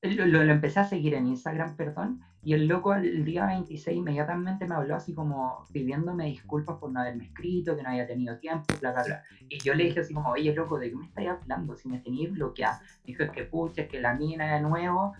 lo, 0.02 0.26
lo- 0.26 0.44
lo 0.44 0.52
empecé 0.52 0.82
a 0.82 0.84
seguir 0.84 1.14
en 1.14 1.28
Instagram, 1.28 1.76
perdón, 1.76 2.20
y 2.44 2.54
el 2.54 2.68
loco 2.68 2.94
el 2.94 3.24
día 3.24 3.46
26 3.46 3.98
inmediatamente 3.98 4.66
me 4.66 4.76
habló 4.76 4.96
así 4.96 5.14
como 5.14 5.66
pidiéndome 5.72 6.26
disculpas 6.26 6.78
por 6.78 6.92
no 6.92 7.00
haberme 7.00 7.26
escrito, 7.26 7.76
que 7.76 7.84
no 7.84 7.90
había 7.90 8.06
tenido 8.06 8.38
tiempo, 8.38 8.66
bla, 8.82 8.92
bla, 8.92 9.04
bla. 9.04 9.24
Y 9.48 9.60
yo 9.60 9.74
le 9.74 9.86
dije 9.86 10.02
así 10.02 10.14
como, 10.14 10.30
oye, 10.32 10.54
loco, 10.54 10.78
¿de 10.78 10.90
qué 10.90 10.96
me 10.96 11.06
estáis 11.06 11.30
hablando? 11.30 11.76
Si 11.76 11.88
me 11.88 12.00
teníais 12.00 12.32
bloqueado. 12.34 12.80
Dijo, 13.06 13.24
es 13.24 13.32
que 13.32 13.44
pucha, 13.46 13.84
es 13.84 13.88
que 13.88 14.02
la 14.02 14.14
mina 14.14 14.56
de 14.56 14.62
nuevo, 14.62 15.14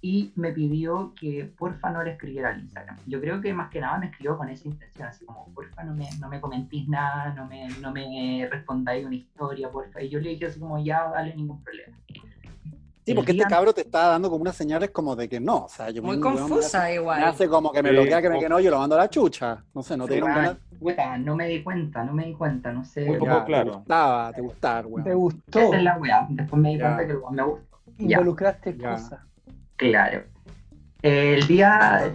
y 0.00 0.32
me 0.34 0.52
pidió 0.52 1.14
que 1.18 1.50
porfa 1.56 1.90
no 1.90 2.02
le 2.02 2.10
escribiera 2.10 2.50
al 2.50 2.60
Instagram. 2.60 2.98
Yo 3.06 3.20
creo 3.22 3.40
que 3.40 3.54
más 3.54 3.70
que 3.70 3.80
nada 3.80 3.96
me 3.96 4.06
escribió 4.06 4.36
con 4.36 4.50
esa 4.50 4.68
intención, 4.68 5.08
así 5.08 5.24
como 5.24 5.46
porfa 5.54 5.82
no 5.84 5.94
me, 5.94 6.08
no 6.20 6.28
me 6.28 6.40
comentís 6.40 6.86
nada, 6.88 7.32
no 7.32 7.46
me, 7.46 7.68
no 7.80 7.90
me 7.90 8.46
respondáis 8.50 9.06
una 9.06 9.14
historia, 9.14 9.70
porfa. 9.70 10.02
Y 10.02 10.10
yo 10.10 10.18
le 10.18 10.30
dije 10.30 10.46
así 10.46 10.60
como 10.60 10.78
ya, 10.78 11.08
dale 11.08 11.34
ningún 11.34 11.62
problema. 11.62 11.96
Sí, 13.04 13.12
porque 13.14 13.32
este 13.32 13.44
cabro 13.44 13.72
te 13.74 13.82
está 13.82 14.08
dando 14.08 14.30
como 14.30 14.40
unas 14.42 14.56
señales 14.56 14.90
como 14.90 15.14
de 15.14 15.28
que 15.28 15.38
no. 15.38 15.64
O 15.64 15.68
sea, 15.68 15.90
yo 15.90 16.02
Muy 16.02 16.16
me 16.16 16.22
confusa 16.22 16.84
hace- 16.84 16.94
igual. 16.94 17.20
Me 17.20 17.26
hace 17.26 17.48
como 17.48 17.70
que 17.70 17.82
me 17.82 17.90
bloquea, 17.90 18.22
que 18.22 18.30
me 18.30 18.38
que 18.40 18.48
no, 18.48 18.58
yo 18.60 18.70
lo 18.70 18.78
mando 18.78 18.94
a 18.96 18.98
la 19.00 19.10
chucha. 19.10 19.62
No 19.74 19.82
sé, 19.82 19.96
no 19.96 20.06
te 20.06 20.20
ganas. 20.20 20.56
no 21.20 21.36
me 21.36 21.48
di 21.48 21.62
cuenta, 21.62 22.02
no 22.02 22.14
me 22.14 22.24
di 22.26 22.32
cuenta, 22.32 22.72
no 22.72 22.84
sé. 22.84 23.04
Muy 23.04 23.14
Ya, 23.14 23.18
poco 23.18 23.38
Te 23.40 23.44
claro. 23.44 23.72
gustaba, 23.74 24.32
te 24.32 24.40
gustaba, 24.40 24.86
weón. 24.88 25.04
Te 25.04 25.14
gustó. 25.14 25.60
Esa 25.60 25.76
es 25.76 25.82
la 25.82 25.98
weá. 25.98 26.26
Después 26.30 26.62
me 26.62 26.70
di 26.70 26.78
Ya. 26.78 26.84
cuenta 26.96 27.06
que 27.06 27.12
el 27.12 27.18
me 27.36 27.42
gustó. 27.42 27.78
Ya. 27.98 28.04
Involucraste 28.18 28.76
Ya. 28.78 28.90
cosas. 28.92 29.20
Claro. 29.76 30.22
El 31.02 31.46
día, 31.46 32.10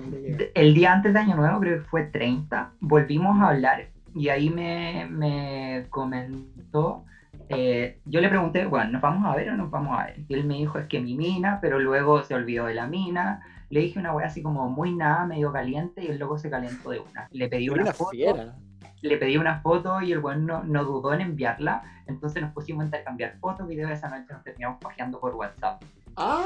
el 0.55 0.73
día 0.73 0.93
antes 0.93 1.13
de 1.13 1.19
Año 1.19 1.35
Nuevo, 1.35 1.59
creo 1.59 1.77
que 1.83 1.85
fue 1.87 2.03
30, 2.05 2.71
volvimos 2.79 3.39
a 3.39 3.49
hablar 3.49 3.89
y 4.15 4.29
ahí 4.29 4.49
me, 4.49 5.05
me 5.11 5.85
comentó, 5.91 7.05
eh, 7.49 7.99
yo 8.05 8.21
le 8.21 8.29
pregunté, 8.29 8.65
bueno, 8.65 8.91
¿nos 8.91 9.01
vamos 9.01 9.25
a 9.31 9.35
ver 9.35 9.49
o 9.49 9.57
nos 9.57 9.69
vamos 9.71 9.97
a 9.99 10.05
ver? 10.05 10.19
Y 10.27 10.33
él 10.33 10.45
me 10.45 10.55
dijo, 10.55 10.77
es 10.79 10.87
que 10.87 10.99
mi 10.99 11.15
mina, 11.15 11.59
pero 11.61 11.79
luego 11.79 12.23
se 12.23 12.33
olvidó 12.35 12.65
de 12.65 12.75
la 12.75 12.87
mina. 12.87 13.41
Le 13.69 13.81
dije 13.81 13.99
una 13.99 14.13
wea 14.13 14.27
así 14.27 14.41
como 14.41 14.69
muy 14.69 14.93
nada, 14.95 15.25
medio 15.25 15.51
caliente 15.51 16.03
y 16.03 16.07
el 16.07 16.17
loco 16.19 16.37
se 16.37 16.49
calentó 16.49 16.89
de 16.91 16.99
una. 16.99 17.27
Le 17.31 17.47
pedí 17.49 17.69
una 17.69 17.83
una 17.83 17.93
foto. 17.93 18.11
fiera. 18.11 18.55
le 19.01 19.17
pedí 19.17 19.37
una 19.37 19.61
foto 19.61 20.01
y 20.01 20.11
el 20.11 20.19
weón 20.19 20.45
no, 20.45 20.63
no 20.63 20.83
dudó 20.85 21.13
en 21.13 21.21
enviarla. 21.21 21.83
Entonces 22.07 22.41
nos 22.41 22.51
pusimos 22.53 22.81
a 22.81 22.85
intercambiar 22.85 23.37
fotos, 23.39 23.67
videos. 23.67 23.91
Esa 23.91 24.09
noche 24.09 24.33
nos 24.33 24.43
terminamos 24.43 24.79
pajeando 24.81 25.19
por 25.19 25.35
WhatsApp. 25.35 25.83
¡Ah! 26.17 26.43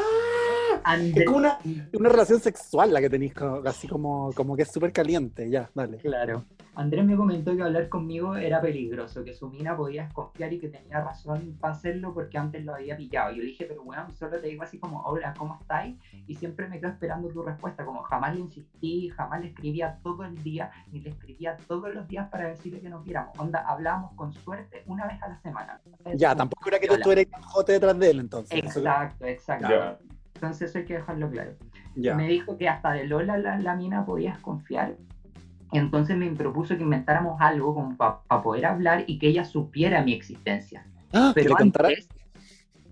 Es 0.76 0.82
Andrés- 0.84 1.26
como 1.26 1.38
una, 1.38 1.58
una 1.93 2.10
relación 2.10 2.39
sexual 2.39 2.91
la 2.93 2.99
que 3.01 3.10
tenéis, 3.10 3.34
así 3.66 3.88
como, 3.88 4.32
como 4.34 4.56
que 4.56 4.64
es 4.64 4.72
súper 4.72 4.91
caliente. 4.91 5.49
Ya, 5.49 5.70
dale. 5.74 5.97
Claro. 5.97 6.43
Andrés 6.76 7.05
me 7.05 7.15
comentó 7.15 7.55
que 7.55 7.61
hablar 7.61 7.88
conmigo 7.88 8.36
era 8.36 8.59
peligroso, 8.59 9.24
que 9.24 9.34
su 9.34 9.49
mina 9.49 9.78
podía 9.78 10.03
desconfiar 10.03 10.51
y 10.53 10.59
que 10.59 10.69
tenía 10.69 11.01
razón 11.01 11.55
para 11.59 11.74
hacerlo 11.74 12.13
porque 12.13 12.38
antes 12.38 12.65
lo 12.65 12.74
había 12.74 12.97
pillado. 12.97 13.32
Yo 13.32 13.43
le 13.43 13.49
dije, 13.49 13.65
pero 13.65 13.84
weón, 13.84 14.11
solo 14.15 14.39
te 14.39 14.47
digo 14.47 14.63
así 14.63 14.80
como, 14.80 15.01
hola, 15.03 15.34
¿cómo 15.38 15.57
estáis? 15.61 15.97
Y 16.26 16.34
siempre 16.34 16.67
me 16.67 16.80
quedo 16.80 16.91
esperando 16.91 17.30
tu 17.30 17.43
respuesta, 17.43 17.86
como 17.86 18.01
jamás 18.03 18.34
le 18.34 18.41
insistí, 18.41 19.09
jamás 19.09 19.41
le 19.41 19.47
escribía 19.47 19.99
todo 20.01 20.24
el 20.24 20.41
día, 20.41 20.71
ni 20.91 20.99
le 21.01 21.09
escribía 21.09 21.57
todos 21.67 21.93
los 21.93 22.07
días 22.07 22.28
para 22.30 22.47
decirle 22.47 22.82
que 22.82 22.89
nos 22.89 23.03
viéramos. 23.03 23.38
Onda, 23.38 23.59
hablábamos 23.67 24.13
con 24.13 24.34
suerte 24.34 24.84
una 24.88 25.05
vez 25.05 25.21
a 25.21 25.30
la 25.30 25.39
semana. 25.41 25.80
Ya, 26.15 26.36
tampoco 26.36 26.69
era 26.69 26.80
que 26.80 26.88
tú, 26.88 27.11
eres 27.11 27.28
jote 27.41 27.74
detrás 27.74 27.99
de 27.99 28.09
él, 28.09 28.19
entonces. 28.19 28.57
Exacto, 28.57 29.26
exacto. 29.26 29.69
Ya. 29.69 29.99
Entonces 30.36 30.69
eso 30.69 30.80
hay 30.80 30.86
que 30.86 30.95
dejarlo 30.95 31.30
claro. 31.30 31.51
Ya. 31.95 32.15
Me 32.15 32.28
dijo 32.28 32.57
que 32.57 32.67
hasta 32.67 32.91
de 32.93 33.05
Lola 33.05 33.38
la, 33.38 33.59
la 33.59 33.76
mina 33.76 34.03
podía 34.03 34.34
desconfiar. 34.34 34.97
Entonces 35.74 36.15
me 36.17 36.30
propuso 36.32 36.76
que 36.78 36.84
inventáramos 36.84 37.39
algo 37.41 37.74
como 37.74 37.95
para 37.97 38.41
poder 38.43 38.65
hablar 38.65 39.03
y 39.07 39.17
que 39.19 39.28
ella 39.28 39.43
supiera 39.45 40.01
mi 40.03 40.13
existencia. 40.13 40.86
Ah, 41.11 41.32
que 41.36 41.41
Pero 41.43 41.55
contara. 41.55 41.89
antes, 41.89 42.07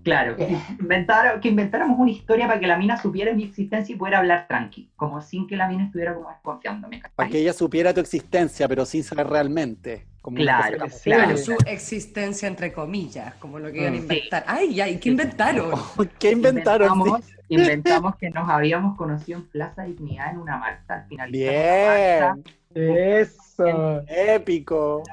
claro, 0.03 0.35
que, 0.35 0.57
inventara- 0.79 1.39
que 1.39 1.49
inventáramos 1.49 1.99
una 1.99 2.11
historia 2.11 2.47
para 2.47 2.59
que 2.59 2.67
la 2.67 2.77
mina 2.77 2.97
supiera 2.97 3.33
mi 3.33 3.43
existencia 3.43 3.93
y 3.93 3.97
pudiera 3.97 4.19
hablar 4.19 4.47
tranqui, 4.47 4.89
como 4.95 5.21
sin 5.21 5.47
que 5.47 5.55
la 5.55 5.67
mina 5.67 5.85
estuviera 5.85 6.13
como 6.15 6.29
desconfiándome. 6.29 7.01
Para 7.15 7.29
que 7.29 7.39
ella 7.39 7.53
supiera 7.53 7.93
tu 7.93 7.99
existencia, 8.01 8.67
pero 8.67 8.85
sin 8.85 9.03
saber 9.03 9.27
realmente. 9.27 10.05
Como 10.21 10.37
Claro, 10.37 10.77
Claro, 10.77 10.91
claro. 11.03 11.37
su 11.37 11.57
existencia 11.65 12.47
entre 12.47 12.71
comillas, 12.71 13.33
como 13.35 13.57
lo 13.57 13.71
que 13.71 13.79
iban 13.81 13.93
a 13.93 13.97
Mm. 13.97 14.01
inventar. 14.01 14.43
Ay, 14.45 14.75
ya, 14.75 14.87
¿y 14.87 14.99
qué 14.99 15.09
inventaron? 15.09 15.71
como- 15.71 16.09
¿Qué 16.19 16.31
inventaron? 16.31 16.89
Inventamos, 16.95 17.21
inventamos 17.49 18.15
que 18.17 18.29
nos 18.29 18.47
habíamos 18.47 18.95
conocido 18.97 19.39
en 19.39 19.47
Plaza 19.47 19.81
Dignidad 19.83 20.31
en 20.31 20.37
una 20.37 20.57
marcha 20.57 20.93
al 20.93 21.07
final. 21.07 21.31
Bien, 21.31 22.43
Eso. 22.75 24.03
épico. 24.07 25.03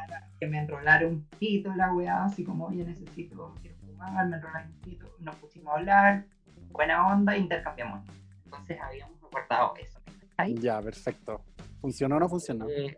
que 0.40 0.46
me 0.46 0.59
enrolara 0.61 1.06
un 1.06 1.24
pito 1.38 1.74
la 1.74 1.92
weá, 1.92 2.24
así 2.24 2.44
como, 2.44 2.66
oye, 2.66 2.84
necesito, 2.84 3.54
quiero 3.61 3.76
fumar, 3.78 4.26
me 4.28 4.36
enrolaron 4.36 4.68
un 4.70 4.80
pito, 4.80 5.06
nos 5.18 5.34
pusimos 5.36 5.72
a 5.74 5.78
hablar, 5.78 6.24
buena 6.70 7.09
onda, 7.09 7.36
intercambiamos. 7.36 8.06
Entonces 8.44 8.78
habíamos 8.80 9.16
acordado 9.22 9.74
eso. 9.80 9.98
Ya, 10.61 10.80
perfecto. 10.80 11.42
¿Funcionó 11.80 12.16
o 12.16 12.20
no 12.20 12.28
funcionó? 12.28 12.68
Eh, 12.68 12.96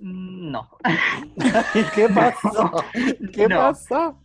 no. 0.00 0.68
¿Qué 1.94 2.08
pasó? 2.08 2.70
¿Qué 3.32 3.46
No. 3.48 3.56
pasó? 3.56 4.20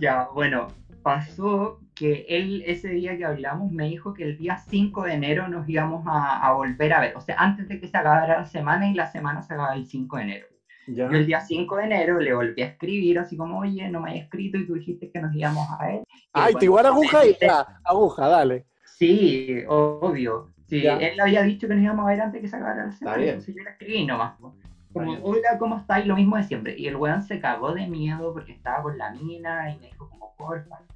Ya, 0.00 0.28
bueno, 0.34 0.68
pasó 1.02 1.80
que 1.96 2.26
él 2.28 2.62
ese 2.66 2.90
día 2.90 3.16
que 3.16 3.24
hablamos 3.24 3.72
me 3.72 3.88
dijo 3.88 4.12
que 4.12 4.22
el 4.22 4.36
día 4.36 4.58
5 4.58 5.04
de 5.04 5.14
enero 5.14 5.48
nos 5.48 5.66
íbamos 5.68 6.06
a, 6.06 6.46
a 6.46 6.52
volver 6.52 6.92
a 6.92 7.00
ver, 7.00 7.16
o 7.16 7.20
sea, 7.20 7.36
antes 7.38 7.66
de 7.68 7.80
que 7.80 7.88
se 7.88 7.96
acabara 7.96 8.38
la 8.40 8.46
semana 8.46 8.88
y 8.88 8.94
la 8.94 9.10
semana 9.10 9.42
se 9.42 9.54
acababa 9.54 9.74
el 9.74 9.86
5 9.86 10.16
de 10.18 10.22
enero. 10.22 10.46
Ya. 10.88 11.10
Yo 11.10 11.16
el 11.18 11.26
día 11.26 11.40
5 11.40 11.76
de 11.76 11.84
enero 11.84 12.20
le 12.20 12.34
volví 12.34 12.62
a 12.62 12.66
escribir 12.66 13.18
así 13.18 13.36
como, 13.36 13.58
oye, 13.58 13.88
no 13.88 14.00
me 14.00 14.10
hayas 14.10 14.24
escrito 14.24 14.58
y 14.58 14.66
tú 14.66 14.74
dijiste 14.74 15.10
que 15.10 15.20
nos 15.20 15.34
íbamos 15.34 15.66
a 15.70 15.84
ver. 15.86 16.02
Ay, 16.32 16.54
te 16.54 16.66
igual 16.66 16.86
aguja 16.86 17.26
y 17.26 17.36
ya, 17.40 17.66
aguja, 17.82 18.28
dale. 18.28 18.66
Sí, 18.84 19.64
obvio. 19.66 20.52
Sí, 20.66 20.82
Ya. 20.82 20.98
él 20.98 21.18
había 21.18 21.42
dicho 21.42 21.66
que 21.66 21.74
nos 21.74 21.82
íbamos 21.82 22.06
a 22.06 22.10
ver 22.10 22.20
antes 22.20 22.40
que 22.40 22.48
se 22.48 22.56
acabara 22.56 22.86
la 22.86 22.92
semana. 22.92 23.24
Entonces 23.24 23.54
yo 23.54 23.62
le 23.64 23.70
escribí 23.70 24.06
nomás. 24.06 24.38
Como, 24.92 25.12
hola, 25.22 25.58
¿cómo 25.58 25.78
estás? 25.78 26.04
Y 26.04 26.08
lo 26.08 26.16
mismo 26.16 26.36
de 26.36 26.42
siempre. 26.44 26.78
Y 26.78 26.86
el 26.88 26.96
weón 26.96 27.22
se 27.22 27.40
cagó 27.40 27.72
de 27.72 27.86
miedo 27.86 28.32
porque 28.32 28.52
estaba 28.52 28.82
con 28.82 28.96
la 28.96 29.10
mina 29.12 29.70
y 29.72 29.78
me 29.78 29.86
dijo 29.86 30.08
como, 30.08 30.34
porfa, 30.36 30.78
no 30.80 30.86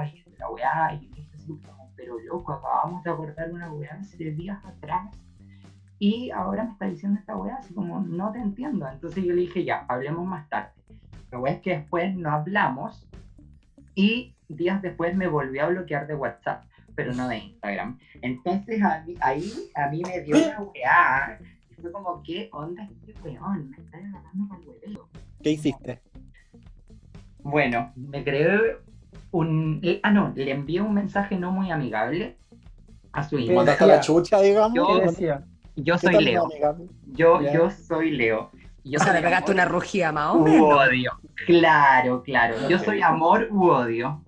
me 0.00 0.10
la 0.38 0.48
weá. 0.50 0.94
Y 0.94 1.28
así 1.34 1.58
pero 1.96 2.18
loco, 2.20 2.52
acabamos 2.52 3.04
de 3.04 3.10
acordar 3.10 3.52
una 3.52 3.72
weá 3.72 3.94
hace 4.00 4.30
días 4.32 4.64
atrás. 4.64 5.16
Y 5.98 6.30
ahora 6.30 6.64
me 6.64 6.72
está 6.72 6.86
diciendo 6.86 7.18
esta 7.20 7.36
weá 7.36 7.56
así 7.56 7.72
como, 7.72 8.00
no 8.00 8.32
te 8.32 8.38
entiendo. 8.40 8.86
Entonces 8.88 9.24
yo 9.24 9.32
le 9.32 9.42
dije, 9.42 9.64
ya, 9.64 9.84
hablemos 9.88 10.26
más 10.26 10.48
tarde. 10.48 10.72
La 11.30 11.38
weá 11.38 11.54
es 11.54 11.60
que 11.62 11.78
después 11.78 12.14
no 12.16 12.30
hablamos 12.30 13.08
y 13.94 14.34
días 14.48 14.82
después 14.82 15.16
me 15.16 15.28
volvió 15.28 15.64
a 15.64 15.68
bloquear 15.68 16.06
de 16.06 16.14
WhatsApp, 16.14 16.64
pero 16.94 17.12
no 17.14 17.28
de 17.28 17.38
Instagram. 17.38 17.98
Entonces 18.22 18.82
a 18.82 19.02
mí- 19.06 19.14
ahí 19.20 19.50
a 19.74 19.88
mí 19.88 20.02
me 20.04 20.20
dio 20.20 20.36
una 20.36 20.60
weá. 20.60 21.38
Y 21.70 21.74
fue 21.80 21.92
como, 21.92 22.22
¿qué 22.22 22.48
onda 22.52 22.88
este 23.06 23.12
weón? 23.22 23.70
Me 23.70 23.76
está 23.76 23.98
agarrando 23.98 24.48
para 24.48 24.60
el 24.60 24.68
hueveo. 24.68 25.08
¿Qué 25.42 25.50
hiciste? 25.52 26.00
Bueno, 27.42 27.92
me 27.96 28.24
creé 28.24 28.78
un... 29.38 29.80
Ah, 30.02 30.10
no, 30.10 30.32
le 30.34 30.50
envié 30.50 30.80
un 30.80 30.94
mensaje 30.94 31.36
no 31.36 31.50
muy 31.50 31.70
amigable 31.70 32.36
a 33.12 33.22
su 33.22 33.36
¿Qué 33.36 33.42
Instagram. 33.42 33.56
¿Mandaste 33.66 33.84
a 33.84 33.86
la 33.88 34.00
chucha, 34.00 34.40
digamos? 34.40 34.74
Yo- 34.74 34.86
¿Qué 35.00 35.06
decía? 35.06 35.44
Yo 35.76 35.94
¿Qué 35.94 36.00
soy 36.12 36.24
Leo. 36.24 36.48
Yo, 37.06 37.40
yo 37.52 37.70
soy 37.70 38.10
Leo. 38.12 38.50
Yo 38.84 39.00
O 39.00 39.02
sea, 39.04 39.12
le 39.12 39.22
pegaste 39.22 39.50
una 39.50 39.64
rugía 39.64 40.12
más 40.12 40.34
o 40.34 40.38
u 40.38 40.44
menos. 40.44 40.72
odio. 40.88 41.12
Claro, 41.46 42.22
claro. 42.22 42.54
Yo 42.68 42.78
soy 42.78 43.00
amor 43.02 43.48
u 43.50 43.70
odio. 43.70 44.22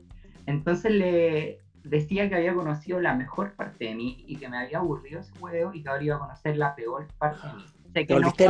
Entonces 0.47 0.91
le 0.93 1.59
decía 1.85 2.29
que 2.29 2.35
había 2.35 2.55
conocido 2.55 3.01
la 3.01 3.15
mejor 3.15 3.53
parte 3.55 3.85
de 3.85 3.95
mí 3.95 4.25
y 4.27 4.37
que 4.37 4.49
me 4.49 4.59
había 4.59 4.79
aburrido 4.79 5.21
ese 5.21 5.33
juego 5.39 5.73
y 5.73 5.83
que 5.83 5.89
ahora 5.89 6.03
iba 6.03 6.17
a 6.17 6.19
conocer 6.19 6.57
la 6.57 6.75
peor 6.75 7.07
parte 7.19 7.47
de 7.47 7.53
mí. 7.55 7.65
Sé 7.97 8.07
que 8.07 8.15
no 8.21 8.31
fui, 8.31 8.47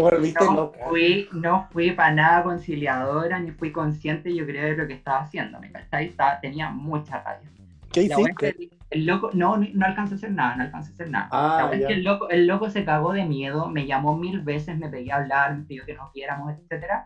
volviste 0.00 0.42
no 0.42 0.72
fui, 0.88 1.28
no 1.32 1.68
fui 1.70 1.90
para 1.90 2.14
nada 2.14 2.42
conciliadora 2.42 3.38
ni 3.40 3.50
fui 3.50 3.72
consciente, 3.72 4.34
yo 4.34 4.46
creo, 4.46 4.70
de 4.70 4.76
lo 4.76 4.86
que 4.86 4.94
estaba 4.94 5.18
haciendo. 5.18 5.60
¿Me 5.60 5.70
cachai? 5.70 6.06
Estaba- 6.06 6.40
tenía 6.40 6.70
mucha 6.70 7.22
rabia. 7.22 7.50
¿Qué 7.92 8.04
hiciste? 8.04 8.54
que 8.54 8.70
el 8.88 9.04
loco, 9.04 9.28
no, 9.34 9.58
no, 9.58 9.84
alcanza 9.84 10.14
a 10.14 10.16
hacer 10.16 10.32
nada, 10.32 10.56
no 10.56 10.62
alcanza 10.62 10.88
a 10.88 10.94
hacer 10.94 11.10
nada. 11.10 11.28
Ah, 11.30 11.68
es 11.70 11.84
que 11.84 11.92
el 11.92 12.04
loco, 12.04 12.30
el 12.30 12.46
loco 12.46 12.70
se 12.70 12.86
cagó 12.86 13.12
de 13.12 13.26
miedo, 13.26 13.68
me 13.68 13.86
llamó 13.86 14.16
mil 14.16 14.40
veces, 14.40 14.78
me 14.78 14.88
pedía 14.88 15.16
hablar, 15.16 15.54
me 15.54 15.64
pidió 15.64 15.84
que 15.84 15.92
nos 15.92 16.10
viéramos, 16.14 16.54
etcétera. 16.54 17.04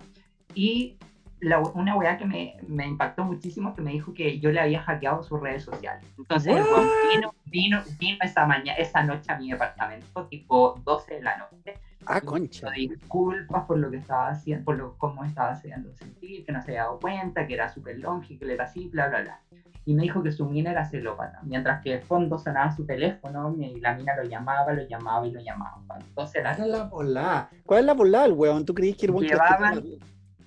Y 0.54 0.96
la, 1.42 1.58
una 1.60 1.96
weá 1.96 2.16
que 2.16 2.24
me, 2.24 2.56
me 2.68 2.86
impactó 2.86 3.24
muchísimo 3.24 3.74
que 3.74 3.82
me 3.82 3.90
dijo 3.92 4.14
que 4.14 4.38
yo 4.40 4.50
le 4.52 4.60
había 4.60 4.80
hackeado 4.82 5.22
sus 5.22 5.40
redes 5.40 5.64
sociales. 5.64 6.04
Entonces 6.16 6.56
el 6.56 6.62
weón 6.62 6.88
vino, 7.12 7.34
vino, 7.46 7.82
vino 7.98 8.18
esa 8.22 8.46
mañana, 8.46 8.78
esa 8.78 9.02
noche 9.02 9.30
a 9.32 9.38
mi 9.38 9.50
departamento, 9.50 10.26
tipo 10.28 10.80
12 10.84 11.14
de 11.16 11.22
la 11.22 11.36
noche, 11.38 11.78
Ah, 12.06 12.20
concha. 12.20 12.68
disculpas 12.70 13.64
por 13.64 13.78
lo 13.78 13.90
que 13.90 13.96
estaba 13.98 14.28
haciendo, 14.30 14.64
por 14.64 14.76
lo, 14.76 14.96
cómo 14.98 15.24
estaba 15.24 15.50
haciendo 15.52 15.92
sentir, 15.94 16.44
que 16.44 16.50
no 16.52 16.60
se 16.62 16.72
había 16.72 16.82
dado 16.84 16.98
cuenta, 17.00 17.46
que 17.46 17.54
era 17.54 17.68
súper 17.68 17.98
longe, 17.98 18.38
que 18.38 18.44
le 18.44 18.54
era 18.54 18.64
así, 18.64 18.88
bla, 18.88 19.08
bla, 19.08 19.20
bla. 19.22 19.40
Y 19.84 19.94
me 19.94 20.02
dijo 20.02 20.22
que 20.22 20.30
su 20.30 20.46
mina 20.48 20.70
era 20.70 20.84
celópata, 20.84 21.40
mientras 21.42 21.82
que 21.82 21.90
de 21.90 22.00
fondo 22.00 22.38
sonaba 22.38 22.70
su 22.70 22.86
teléfono 22.86 23.52
y 23.58 23.80
la 23.80 23.94
mina 23.94 24.14
lo 24.16 24.22
llamaba, 24.24 24.72
lo 24.72 24.82
llamaba 24.86 25.26
y 25.26 25.32
lo 25.32 25.40
llamaba. 25.40 25.80
Entonces, 26.00 26.42
¿Cuál 26.42 26.44
la, 26.44 26.64
es 26.64 26.72
la 26.72 26.84
volada? 26.84 27.50
¿Cuál 27.66 27.80
es 27.80 27.86
la 27.86 27.94
volada, 27.94 28.24
el 28.26 28.32
weón? 28.32 28.64
¿Tú 28.64 28.74
creías 28.74 28.96
que 28.96 29.06
el 29.06 29.12
weón 29.12 29.26
que 29.26 29.34
Llevaban- 29.34 29.84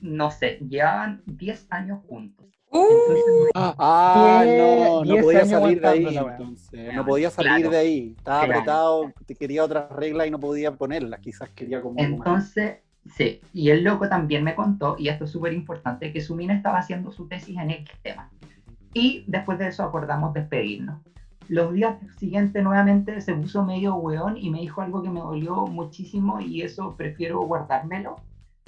no 0.01 0.31
sé, 0.31 0.59
llevaban 0.69 1.21
10 1.25 1.67
años 1.69 1.99
juntos. 2.07 2.45
Uh, 2.71 2.79
Entonces, 2.91 3.51
Ah, 3.55 4.41
Diez- 4.43 4.57
no, 4.57 5.05
no 5.05 5.21
podía 5.21 5.45
salir 5.45 5.79
de 5.81 5.87
ahí, 5.87 6.17
entonces. 6.17 6.93
No 6.93 7.05
podía 7.05 7.29
salir 7.29 7.51
Claro. 7.53 7.69
de 7.69 7.77
ahí. 7.77 8.15
Estaba 8.17 8.39
Claro. 8.45 8.53
apretado, 8.59 9.13
quería 9.39 9.63
otras 9.63 9.89
reglas 9.91 10.27
y 10.27 10.31
no 10.31 10.39
podía 10.39 10.71
ponerlas. 10.71 11.19
Quizás 11.21 11.49
quería 11.51 11.81
como... 11.81 11.99
Entonces, 11.99 12.79
sí, 13.15 13.39
y 13.53 13.69
el 13.69 13.83
loco 13.83 14.09
también 14.09 14.43
me 14.43 14.55
contó, 14.55 14.95
y 14.99 15.07
esto 15.07 15.23
es 15.25 15.31
súper 15.31 15.53
importante, 15.53 16.11
que 16.11 16.19
su 16.21 16.35
mina 16.35 16.53
estaba 16.53 16.79
haciendo 16.79 17.11
su 17.11 17.27
tesis 17.29 17.57
en 17.57 17.71
X 17.71 17.91
tema. 18.01 18.29
Y 18.93 19.23
después 19.27 19.57
de 19.57 19.67
eso 19.67 19.83
acordamos 19.83 20.33
despedirnos. 20.33 21.01
Los 21.47 21.73
días 21.73 21.95
siguientes 22.17 22.61
nuevamente 22.63 23.21
se 23.21 23.35
puso 23.35 23.63
medio 23.63 23.95
weón 23.95 24.35
y 24.35 24.49
me 24.49 24.59
dijo 24.61 24.81
algo 24.81 25.03
que 25.03 25.09
me 25.11 25.19
dolió 25.19 25.67
muchísimo 25.67 26.41
y 26.41 26.63
eso 26.63 26.95
prefiero 26.97 27.39
guardármelo. 27.41 28.15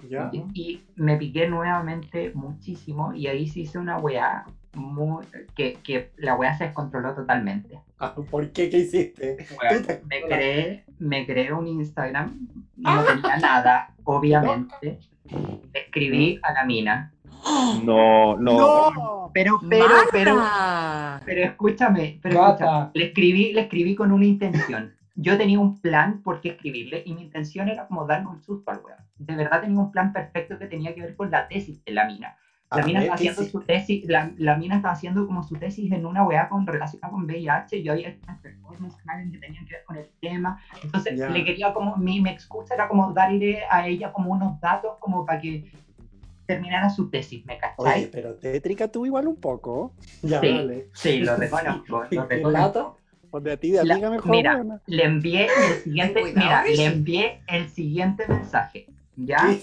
¿Ya? 0.09 0.29
Y, 0.31 0.43
y 0.53 0.83
me 0.95 1.17
piqué 1.17 1.47
nuevamente 1.47 2.31
muchísimo 2.35 3.13
y 3.13 3.27
ahí 3.27 3.47
se 3.47 3.61
hizo 3.61 3.79
una 3.79 3.97
weá 3.97 4.45
muy, 4.77 5.25
que, 5.55 5.79
que 5.83 6.11
la 6.17 6.35
weá 6.35 6.57
se 6.57 6.65
descontroló 6.65 7.13
totalmente. 7.13 7.79
Ah, 7.99 8.13
¿Por 8.13 8.51
qué? 8.51 8.69
¿Qué 8.69 8.77
hiciste? 8.79 9.37
Me 10.05 10.21
creé, 10.21 10.85
me 10.99 11.25
creé 11.25 11.51
un 11.51 11.67
Instagram, 11.67 12.47
no 12.77 13.03
tenía 13.03 13.37
nada, 13.37 13.93
obviamente. 14.03 14.99
Le 15.73 15.79
escribí 15.79 16.39
a 16.43 16.53
la 16.53 16.65
mina. 16.65 17.13
No, 17.83 18.37
no. 18.37 18.91
¡No! 18.91 19.31
Pero, 19.33 19.59
pero, 19.69 19.85
pero, 20.11 20.35
Marta. 20.35 21.21
pero 21.25 21.43
escúchame, 21.43 22.19
pero 22.21 22.47
escúchame, 22.47 22.89
le 22.93 23.05
escribí, 23.05 23.53
le 23.53 23.61
escribí 23.61 23.95
con 23.95 24.11
una 24.11 24.25
intención. 24.25 24.93
Yo 25.19 25.35
tenía 25.35 25.59
un 25.59 25.79
plan 25.81 26.21
por 26.21 26.41
qué 26.41 26.49
escribirle 26.49 27.01
y 27.03 27.13
mi 27.15 27.23
intención 27.23 27.67
era 27.69 27.87
como 27.87 28.05
darle 28.05 28.27
un 28.27 28.39
susto 28.39 28.69
al 28.69 28.81
weón. 28.85 28.99
De 29.17 29.35
verdad 29.35 29.61
tenía 29.61 29.79
un 29.79 29.91
plan 29.91 30.13
perfecto 30.13 30.59
que 30.59 30.67
tenía 30.67 30.93
que 30.93 31.01
ver 31.01 31.15
con 31.15 31.31
la 31.31 31.47
tesis 31.47 31.83
de 31.83 31.91
la 31.91 32.05
mina. 32.05 32.37
La 32.69 32.83
A 32.83 32.85
mina 32.85 32.99
¿qué 33.01 33.09
haciendo 33.09 33.43
su 33.43 33.61
tesis, 33.61 34.05
la, 34.07 34.31
la 34.37 34.57
mina 34.57 34.75
está 34.75 34.91
haciendo 34.91 35.25
como 35.25 35.41
su 35.41 35.55
tesis 35.55 35.91
en 35.91 36.05
una 36.05 36.23
weá 36.23 36.47
con 36.49 36.67
relacionada 36.67 37.11
con 37.11 37.23
VIH, 37.23 37.81
yo 37.81 37.93
había 37.93 38.09
hecho 38.09 38.19
unas 38.25 38.41
performances 38.41 39.01
que 39.31 39.37
tenían 39.39 39.65
que 39.65 39.73
ver 39.73 39.83
con 39.85 39.97
el 39.97 40.09
tema, 40.21 40.61
entonces 40.83 41.17
Ya. 41.17 41.29
le 41.29 41.43
quería 41.45 41.73
como, 41.73 41.95
mi, 41.97 42.21
mi 42.21 42.29
excusa 42.29 42.75
era 42.75 42.87
como 42.87 43.11
darle 43.13 43.61
a 43.71 43.87
ella 43.87 44.11
como 44.11 44.31
unos 44.31 44.59
datos 44.59 44.97
como 44.99 45.25
para 45.25 45.39
que 45.41 45.71
terminara 46.45 46.89
su 46.89 47.09
tesis, 47.09 47.45
¿me 47.45 47.53
Oye, 47.53 47.59
cachai? 47.59 48.11
pero 48.11 48.35
tétrica 48.35 48.87
tú 48.89 49.05
igual 49.05 49.27
un 49.27 49.37
poco. 49.37 49.93
Ya, 50.21 50.41
Sí. 50.41 50.47
dale. 50.47 50.89
Sí, 50.93 51.19
lo 51.19 51.35
reconozco, 51.37 52.03
lo 52.11 52.27
¿Qué 52.27 52.35
reconozco. 52.35 52.97
O 53.37 53.39
de 53.39 53.51
a 53.51 53.57
ti 53.57 53.69
de 53.71 53.83
La- 53.85 53.93
amiga 53.93 54.09
mejor, 54.09 54.31
mira. 54.31 54.65
Le 54.87 55.03
envié 55.05 55.45
el 55.45 55.73
siguiente, 55.83 56.21
Cuidado, 56.21 56.39
mira, 56.43 56.63
le 56.65 56.85
envié 56.85 57.39
el 57.47 57.69
siguiente 57.69 58.25
mensaje, 58.27 58.87
¿ya? 59.15 59.55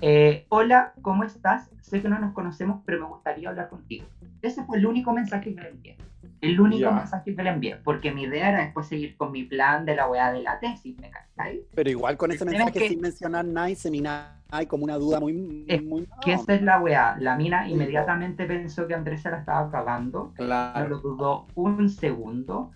Eh, 0.00 0.46
hola, 0.48 0.92
¿cómo 1.02 1.24
estás? 1.24 1.68
Sé 1.80 2.00
que 2.00 2.08
no 2.08 2.20
nos 2.20 2.32
conocemos, 2.32 2.82
pero 2.86 3.00
me 3.00 3.06
gustaría 3.08 3.48
hablar 3.48 3.68
contigo. 3.68 4.06
Ese 4.42 4.64
fue 4.64 4.78
el 4.78 4.86
único 4.86 5.12
mensaje 5.12 5.54
que 5.56 5.60
le 5.60 5.68
envié. 5.70 5.96
El 6.40 6.58
único 6.60 6.82
Ya. 6.88 6.92
mensaje 6.92 7.34
que 7.34 7.42
le 7.42 7.50
envié, 7.50 7.76
porque 7.76 8.12
mi 8.12 8.22
idea 8.22 8.48
era 8.50 8.62
después 8.64 8.86
seguir 8.86 9.16
con 9.16 9.30
mi 9.32 9.42
plan 9.42 9.84
de 9.84 9.96
la 9.96 10.08
weá 10.08 10.32
de 10.32 10.40
la 10.42 10.58
tesis, 10.60 10.96
¿me 10.98 11.10
cachai? 11.10 11.62
Pero 11.74 11.90
igual 11.90 12.16
con 12.16 12.30
ese 12.30 12.44
mensaje 12.46 12.72
que- 12.78 12.88
sin 12.88 13.00
mencionar 13.00 13.44
nada 13.44 13.68
y 13.68 13.74
seminar, 13.74 14.36
hay 14.50 14.64
como 14.66 14.84
una 14.84 14.96
duda 14.96 15.20
muy... 15.20 15.64
Es 15.68 15.82
muy 15.82 16.06
Que 16.24 16.34
no, 16.36 16.40
esa 16.42 16.54
es 16.54 16.62
la 16.62 16.80
weá. 16.80 17.16
La 17.18 17.36
mina 17.36 17.66
Sí, 17.66 17.72
inmediatamente 17.72 18.46
pensó 18.46 18.86
que 18.86 18.94
Andrés 18.94 19.20
se 19.20 19.30
la 19.30 19.38
estaba 19.40 19.70
cagando, 19.70 20.32
no 20.38 20.44
Claro. 20.46 20.88
lo 20.88 20.98
dudó 21.00 21.46
un 21.56 21.90
segundo, 21.90 22.70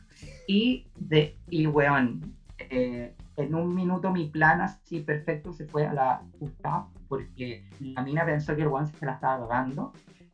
y, 0.46 0.86
de, 0.96 1.36
y 1.50 1.66
weón, 1.66 2.34
eh, 2.58 3.14
en 3.36 3.54
un 3.54 3.74
minuto 3.74 4.10
mi 4.12 4.26
plan 4.26 4.60
así 4.60 5.00
perfecto 5.00 5.52
se 5.52 5.66
fue 5.66 5.86
a 5.86 5.92
la 5.92 6.22
puta, 6.38 6.86
porque 7.08 7.64
la 7.80 8.02
mina 8.02 8.24
pensó 8.24 8.54
que 8.54 8.62
el 8.62 8.68
weón 8.68 8.86
se 8.86 9.04
la 9.06 9.12
estaba 9.14 9.46
cagando, 9.48 9.92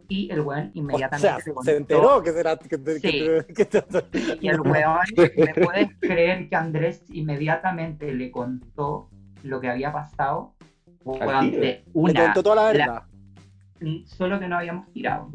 y 0.08 0.28
el 0.32 0.40
weón 0.40 0.66
O 0.74 0.78
inmediatamente 0.78 1.28
sea, 1.28 1.36
le 1.36 1.42
se 1.42 1.52
contó- 1.54 1.70
enteró 1.70 2.22
que 2.22 2.32
será... 2.32 2.56
Que, 2.56 2.78
te- 2.78 2.98
Sí. 3.00 3.10
que 3.10 3.44
te- 3.44 3.54
que 3.54 3.64
te- 3.64 4.38
Y 4.40 4.48
el 4.48 4.60
weón, 4.60 4.98
¿me 5.16 5.54
puedes 5.64 5.88
creer 6.00 6.48
que 6.48 6.56
Andrés 6.56 7.04
inmediatamente 7.10 8.12
le 8.12 8.30
contó 8.30 9.08
lo 9.44 9.60
que 9.60 9.68
había 9.68 9.92
pasado? 9.92 10.54
Weón, 11.04 11.50
de 11.52 11.58
Le 11.58 11.84
una, 11.94 12.24
contó 12.24 12.42
toda 12.42 12.56
la 12.56 12.62
la- 12.62 12.72
verdad. 12.72 13.02
Mm, 13.80 14.04
solo 14.04 14.38
que 14.38 14.48
no 14.48 14.56
habíamos 14.58 14.92
tirado. 14.92 15.30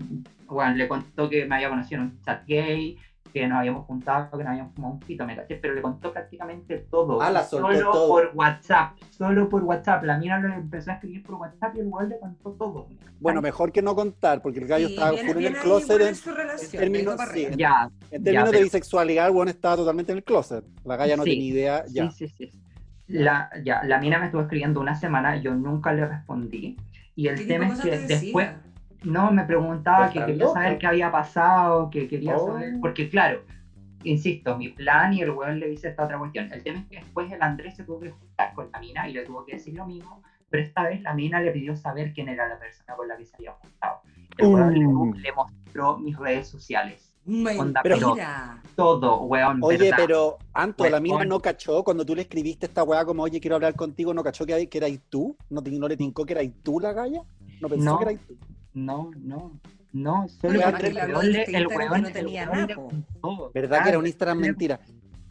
Bueno, 0.47 0.75
le 0.75 0.87
contó 0.87 1.27
que 1.29 1.45
me 1.45 1.55
había 1.55 1.69
conocido 1.69 2.01
en 2.01 2.07
un 2.09 2.21
chat 2.21 2.45
gay, 2.45 2.97
que 3.41 3.47
nos 3.49 3.57
habíamos 3.57 3.85
juntado, 3.85 4.31
que 4.31 4.43
nos 4.45 4.47
habíamos 4.51 4.73
fumado 4.73 4.93
un 4.93 4.99
pito, 5.01 5.25
me 5.25 5.35
caché, 5.35 5.57
pero 5.57 5.73
le 5.73 5.81
contó 5.81 6.13
prácticamente 6.13 6.77
todo. 6.89 7.21
Ah, 7.21 7.29
la 7.29 7.43
soltó 7.43 7.73
solo 7.73 7.91
todo. 7.91 8.07
por 8.07 8.31
WhatsApp, 8.33 8.97
solo 9.09 9.49
por 9.49 9.63
WhatsApp. 9.63 10.05
La 10.05 10.17
mina 10.17 10.39
le 10.39 10.55
empezó 10.55 10.91
a 10.91 10.93
escribir 10.93 11.21
por 11.21 11.35
WhatsApp 11.35 11.75
y 11.75 11.79
el 11.81 11.87
weón 11.87 12.07
le 12.07 12.17
contó 12.17 12.51
todo. 12.51 12.87
Bueno, 13.19 13.41
mejor 13.41 13.73
que 13.73 13.81
no 13.81 13.93
contar, 13.93 14.41
porque 14.41 14.59
el 14.59 14.67
gallo 14.67 14.87
estaba 14.87 15.17
full 15.17 15.35
en 15.37 15.45
el 15.47 15.55
closet. 15.57 15.99
En, 16.01 16.07
en 16.07 16.15
su 16.15 16.31
relación, 16.31 16.81
términos- 16.81 17.19
sí. 17.33 17.47
Ya, 17.57 17.89
en 18.09 18.23
términos 18.23 18.51
Ya, 18.51 18.57
de 18.57 18.63
bisexualidad, 18.63 19.27
el 19.27 19.33
weón 19.35 19.49
estaba 19.49 19.75
totalmente 19.75 20.13
en 20.13 20.19
el 20.19 20.23
closet. 20.23 20.63
La 20.85 20.95
galla 20.95 21.17
no 21.17 21.23
Sí, 21.23 21.31
tenía 21.31 21.45
idea. 21.45 21.85
Ya. 21.89 22.09
Sí, 22.11 22.29
sí, 22.29 22.33
sí. 22.49 22.59
La, 23.07 23.49
ya, 23.65 23.83
la 23.83 23.99
mina 23.99 24.17
me 24.17 24.27
estuvo 24.27 24.43
escribiendo 24.43 24.79
una 24.79 24.95
semana, 24.95 25.35
yo 25.35 25.53
nunca 25.53 25.91
le 25.91 26.07
respondí. 26.07 26.77
Y 27.17 27.27
el 27.27 27.35
¿Qué 27.37 27.45
tema 27.45 27.67
es 27.73 27.81
que 27.81 27.89
después, 27.91 28.07
decía? 28.47 28.61
No, 29.05 29.31
me 29.31 29.43
preguntaba 29.43 30.09
que 30.09 30.19
quería 30.19 30.45
loca. 30.45 30.61
saber 30.61 30.77
qué 30.79 30.87
había 30.87 31.11
pasado, 31.11 31.89
que 31.89 32.07
quería 32.07 32.35
Oh. 32.37 32.47
saber, 32.47 32.73
porque 32.81 33.09
claro, 33.09 33.41
insisto, 34.03 34.57
mi 34.57 34.69
plan 34.69 35.13
y 35.13 35.21
el 35.21 35.31
weón 35.31 35.59
le 35.59 35.69
dice 35.69 35.89
esta 35.89 36.03
otra 36.05 36.17
cuestión. 36.19 36.51
El 36.51 36.63
tema 36.63 36.79
es 36.79 36.85
que 36.85 36.95
después 36.97 37.31
el 37.31 37.41
Andrés 37.41 37.75
se 37.75 37.83
tuvo 37.83 37.99
que 37.99 38.11
juntar 38.11 38.53
con 38.53 38.69
la 38.71 38.79
mina 38.79 39.07
y 39.09 39.13
le 39.13 39.23
tuvo 39.23 39.45
que 39.45 39.53
decir 39.53 39.75
lo 39.75 39.85
mismo, 39.85 40.21
pero 40.49 40.63
esta 40.63 40.83
vez 40.83 41.01
la 41.01 41.13
mina 41.13 41.41
le 41.41 41.51
pidió 41.51 41.75
saber 41.75 42.13
quién 42.13 42.29
era 42.29 42.47
la 42.47 42.59
persona 42.59 42.95
con 42.95 43.07
la 43.07 43.17
que 43.17 43.25
se 43.25 43.35
había 43.37 43.51
juntado. 43.53 44.01
El 44.37 44.47
weón 44.47 44.73
le- 44.73 44.85
Uh. 44.87 45.13
le, 45.15 45.31
mostró 45.33 45.97
mis 45.97 46.17
redes 46.17 46.47
sociales, 46.47 47.11
Mentira. 47.27 47.81
Pero- 47.81 48.15
todo, 48.75 49.21
weón. 49.23 49.59
Oye, 49.63 49.77
¿verdad? 49.79 49.97
pero 49.97 50.37
Anto, 50.53 50.83
la 50.83 50.91
Weón. 50.91 51.03
mina 51.03 51.25
no 51.25 51.39
cachó 51.39 51.83
cuando 51.83 52.05
tú 52.05 52.13
le 52.15 52.21
escribiste 52.21 52.67
esta 52.67 52.83
weá 52.83 53.03
como, 53.05 53.23
oye, 53.23 53.39
quiero 53.39 53.55
hablar 53.55 53.73
contigo, 53.75 54.13
¿no 54.13 54.23
cachó 54.23 54.45
que, 54.45 54.69
que 54.69 54.77
erais 54.77 55.01
tú? 55.09 55.35
¿No, 55.49 55.63
te- 55.63 55.71
¿No 55.71 55.87
le 55.87 55.97
tincó 55.97 56.23
que 56.25 56.33
erais 56.33 56.51
tú 56.61 56.79
la 56.79 56.93
galla? 56.93 57.21
¿No 57.61 57.67
pensó 57.69 57.85
No. 57.85 57.97
que 57.97 58.03
erais 58.03 58.19
tú? 58.27 58.37
No, 58.75 59.09
no, 59.17 59.59
no, 59.93 60.27
solo 60.27 60.59
porque 60.61 60.65
Andrés 60.65 61.47
el 61.47 61.67
weón 61.67 61.95
el 61.95 62.01
no 62.03 62.09
tenía 62.11 62.45
nada, 62.45 62.67
¿Verdad 63.53 63.83
que 63.83 63.89
era 63.89 63.97
un 63.99 64.05
Instagram 64.05 64.39
le- 64.39 64.47
mentira? 64.49 64.79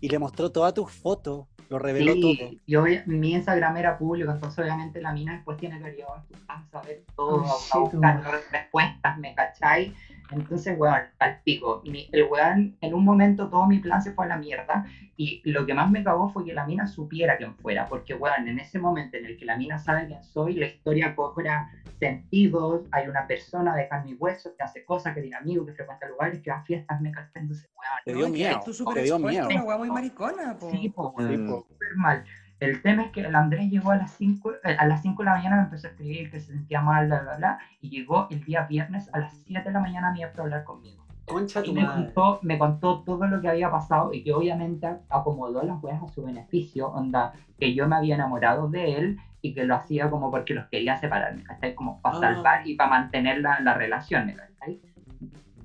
Y 0.00 0.08
le 0.08 0.18
mostró 0.18 0.50
todas 0.50 0.74
tus 0.74 0.90
fotos, 0.90 1.46
lo 1.68 1.78
reveló 1.78 2.14
todo. 2.14 2.32
Sí, 2.32 2.60
y 2.66 2.74
obvia- 2.76 3.04
mi 3.06 3.34
Instagram 3.34 3.76
era 3.76 3.96
público, 3.98 4.30
entonces 4.32 4.58
obviamente 4.58 5.00
la 5.00 5.12
mina 5.12 5.34
después 5.34 5.56
tiene 5.58 5.78
que 5.80 5.98
ir 5.98 6.04
a 6.04 6.22
tu 6.24 6.34
casa 6.46 6.80
a 6.80 6.82
ver 6.82 7.04
todo, 7.14 7.44
Oh, 7.44 7.58
a 7.72 7.78
buscar 7.78 8.42
respuestas, 8.50 9.18
¿me 9.18 9.34
cachai? 9.34 9.94
Entonces, 10.30 10.76
weón, 10.78 11.02
al 11.18 11.40
pico. 11.42 11.82
Mi- 11.84 12.08
el 12.12 12.24
weón, 12.24 12.76
en 12.80 12.94
un 12.94 13.04
momento 13.04 13.48
todo 13.48 13.66
mi 13.66 13.78
plan 13.78 14.02
se 14.02 14.12
fue 14.12 14.24
a 14.24 14.28
la 14.28 14.36
mierda 14.36 14.84
y 15.16 15.40
lo 15.44 15.64
que 15.66 15.74
más 15.74 15.90
me 15.90 16.02
cagó 16.02 16.28
fue 16.28 16.44
que 16.44 16.54
la 16.54 16.66
mina 16.66 16.86
supiera 16.86 17.36
quién 17.36 17.54
fuera, 17.56 17.86
porque, 17.88 18.14
weón, 18.14 18.48
en 18.48 18.58
ese 18.58 18.78
momento 18.78 19.16
en 19.16 19.26
el 19.26 19.36
que 19.36 19.44
la 19.44 19.56
mina 19.56 19.78
sabe 19.78 20.06
quién 20.06 20.22
soy, 20.22 20.54
la 20.54 20.66
historia 20.66 21.14
cobra 21.14 21.70
sentido, 21.98 22.84
hay 22.90 23.08
una 23.08 23.26
persona 23.26 23.74
de 23.74 23.88
carne 23.88 24.10
y 24.10 24.14
hueso 24.14 24.54
que 24.56 24.62
hace 24.64 24.84
cosas, 24.84 25.14
que 25.14 25.20
tiene 25.20 25.36
amigos, 25.36 25.66
que 25.66 25.72
frecuenta 25.74 26.08
lugares, 26.08 26.40
que 26.42 26.50
va 26.50 26.58
a 26.58 26.64
fiestas, 26.64 27.00
me 27.00 27.12
entonces, 27.34 27.70
weón, 27.76 27.92
Te 28.04 28.12
No, 28.12 28.18
dio 28.18 28.26
que 28.26 28.32
miedo, 28.32 28.60
te 28.94 29.02
dio 29.02 29.18
miedo. 29.18 29.48
una 29.48 29.62
weá 29.64 29.76
muy 29.78 29.90
maricona, 29.90 30.58
po. 30.58 30.70
Sí, 30.70 30.88
po, 30.88 31.14
Sí, 31.18 31.24
weón, 31.24 31.46
po. 31.46 31.66
súper 31.68 31.96
mal. 31.96 32.24
El 32.60 32.80
tema 32.80 33.02
es 33.02 33.10
que 33.10 33.20
el 33.20 33.34
Andrés 33.34 33.68
llegó 33.68 33.90
a 33.90 33.96
las 33.96 34.12
5 34.12 34.52
a 34.78 34.84
las 34.86 35.02
5 35.02 35.22
de 35.22 35.26
la 35.26 35.32
mañana, 35.32 35.56
me 35.56 35.62
empezó 35.62 35.86
a 35.86 35.90
escribir 35.90 36.30
que 36.30 36.38
se 36.40 36.52
sentía 36.52 36.80
mal, 36.80 37.06
bla, 37.06 37.20
bla, 37.20 37.36
bla, 37.36 37.58
y 37.80 37.88
llegó 37.90 38.26
el 38.30 38.40
día 38.42 38.62
viernes 38.62 39.10
a 39.12 39.18
las 39.18 39.34
7 39.44 39.62
de 39.68 39.72
la 39.72 39.80
mañana 39.80 40.08
a 40.08 40.12
mí 40.12 40.20
para 40.30 40.42
hablar 40.44 40.64
conmigo. 40.64 41.04
Concha 41.26 41.60
Y 41.64 41.72
me 41.72 41.86
contó, 41.86 42.38
me 42.42 42.58
contó 42.58 43.00
todo 43.00 43.26
lo 43.26 43.40
que 43.40 43.48
había 43.48 43.70
pasado 43.70 44.12
y 44.12 44.22
que 44.22 44.32
obviamente 44.32 44.86
acomodó 45.08 45.62
las 45.62 45.82
weas 45.82 46.02
a 46.02 46.08
su 46.08 46.22
beneficio, 46.22 46.88
onda, 46.88 47.32
que 47.58 47.74
yo 47.74 47.86
me 47.88 47.96
había 47.96 48.14
enamorado 48.14 48.68
de 48.68 48.96
él 48.98 49.16
y 49.40 49.52
que 49.52 49.64
lo 49.64 49.74
hacía 49.74 50.08
como 50.08 50.30
porque 50.30 50.54
los 50.54 50.66
quería 50.66 50.96
separar, 50.96 51.34
¿me 51.34 51.42
cachai? 51.42 51.74
Como 51.74 52.00
para 52.00 52.16
Ah. 52.16 52.20
salvar 52.20 52.66
y 52.66 52.74
para 52.74 52.90
mantener 52.90 53.38
la, 53.38 53.58
la 53.60 53.74
relación, 53.74 54.26
¿me 54.26 54.34
cachai? 54.34 54.80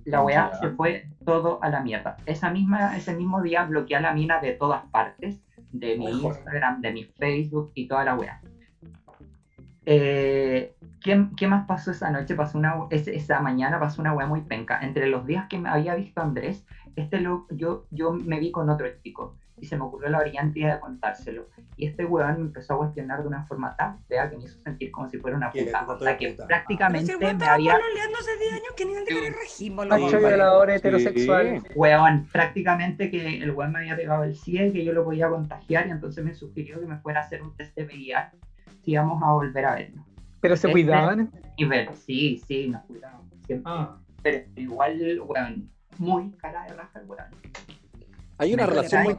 La 0.05 0.21
wea 0.21 0.49
se 0.59 0.69
fue 0.69 1.05
todo 1.25 1.59
a 1.61 1.69
la 1.69 1.81
mierda. 1.81 2.15
Esa 2.25 2.49
misma, 2.49 2.95
ese 2.95 3.13
mismo 3.13 3.41
día 3.41 3.63
bloqueé 3.63 3.97
a 3.97 3.99
la 3.99 4.11
mina 4.11 4.39
de 4.39 4.53
todas 4.53 4.81
partes, 4.85 5.41
de 5.71 5.97
mi 5.97 6.07
Ojo. 6.07 6.27
Instagram, 6.27 6.81
de 6.81 6.91
mi 6.91 7.03
Facebook 7.03 7.71
y 7.73 7.87
toda 7.87 8.03
la 8.03 8.15
wea. 8.15 8.41
Eh, 9.85 10.75
¿qué, 11.01 11.25
qué 11.35 11.47
más 11.47 11.65
pasó 11.65 11.91
esa 11.91 12.09
noche? 12.09 12.35
Pasó 12.35 12.57
una, 12.57 12.75
esa 12.89 13.39
mañana 13.39 13.79
pasó 13.79 14.01
una 14.01 14.13
wea 14.13 14.27
muy 14.27 14.41
penca. 14.41 14.79
Entre 14.81 15.07
los 15.07 15.25
días 15.25 15.47
que 15.47 15.57
me 15.57 15.69
había 15.69 15.95
visto 15.95 16.21
Andrés, 16.21 16.65
este 16.95 17.19
lo, 17.19 17.47
yo, 17.49 17.85
yo 17.89 18.11
me 18.11 18.39
vi 18.39 18.51
con 18.51 18.69
otro 18.69 18.87
chico 19.03 19.35
y 19.61 19.65
se 19.65 19.77
me 19.77 19.83
ocurrió 19.83 20.09
la 20.09 20.19
brillante 20.19 20.59
idea 20.59 20.75
de 20.75 20.79
contárselo. 20.79 21.47
Y 21.75 21.87
este 21.87 22.05
weón 22.05 22.33
me 22.35 22.41
empezó 22.47 22.73
a 22.73 22.77
cuestionar 22.79 23.21
de 23.21 23.27
una 23.27 23.45
forma 23.45 23.75
tan 23.75 23.99
fea 24.03 24.29
que 24.29 24.37
me 24.37 24.43
hizo 24.43 24.59
sentir 24.59 24.91
como 24.91 25.09
si 25.09 25.17
fuera 25.17 25.37
una 25.37 25.51
Que 25.51 25.65
puta. 25.65 25.85
O 25.87 25.99
sea, 25.99 26.17
que 26.17 26.29
puta. 26.29 26.47
Pero 26.47 26.59
si 26.59 26.75
prácticamente 26.75 27.15
weón 27.15 27.37
me 27.37 27.45
había... 27.45 27.75
hace 27.75 28.37
10 28.37 28.53
años, 28.53 28.73
¿qué 28.75 28.85
nivel 28.85 29.05
de 29.05 29.13
loco? 29.13 29.85
Macho 29.87 30.19
violador 30.19 30.69
heterosexual. 30.69 31.63
Weón, 31.75 32.27
prácticamente 32.31 33.09
que 33.09 33.37
el 33.41 33.51
weón 33.51 33.71
me 33.71 33.79
había 33.79 33.95
pegado 33.95 34.23
el 34.23 34.35
CIE 34.35 34.67
y 34.67 34.73
que 34.73 34.83
yo 34.83 34.93
lo 34.93 35.03
podía 35.03 35.29
contagiar 35.29 35.87
y 35.87 35.91
entonces 35.91 36.23
me 36.23 36.33
sugirió 36.33 36.79
que 36.79 36.85
me 36.85 36.97
fuera 36.99 37.21
a 37.21 37.23
hacer 37.23 37.41
un 37.41 37.55
test 37.55 37.75
de 37.75 37.85
VIH 37.85 38.37
si 38.83 38.91
íbamos 38.91 39.21
a 39.23 39.31
volver 39.31 39.65
a 39.65 39.75
vernos. 39.75 40.05
Pero 40.41 40.55
se 40.55 40.67
Este- 40.67 40.71
cuidaban. 40.71 41.31
Y 41.57 41.65
ver, 41.65 41.93
sí, 41.93 42.41
sí, 42.47 42.69
nos 42.69 42.83
cuidamos 42.83 43.25
siempre. 43.45 43.71
Ah. 43.73 43.97
Pero 44.21 44.45
igual, 44.55 45.21
weón, 45.25 45.69
muy 45.97 46.31
cara 46.31 46.63
de 46.63 46.73
raja 46.73 46.99
el 46.99 47.05
weón. 47.07 47.25
Hay 48.39 48.53
una 48.53 48.65
relación 48.65 49.03
muy 49.03 49.15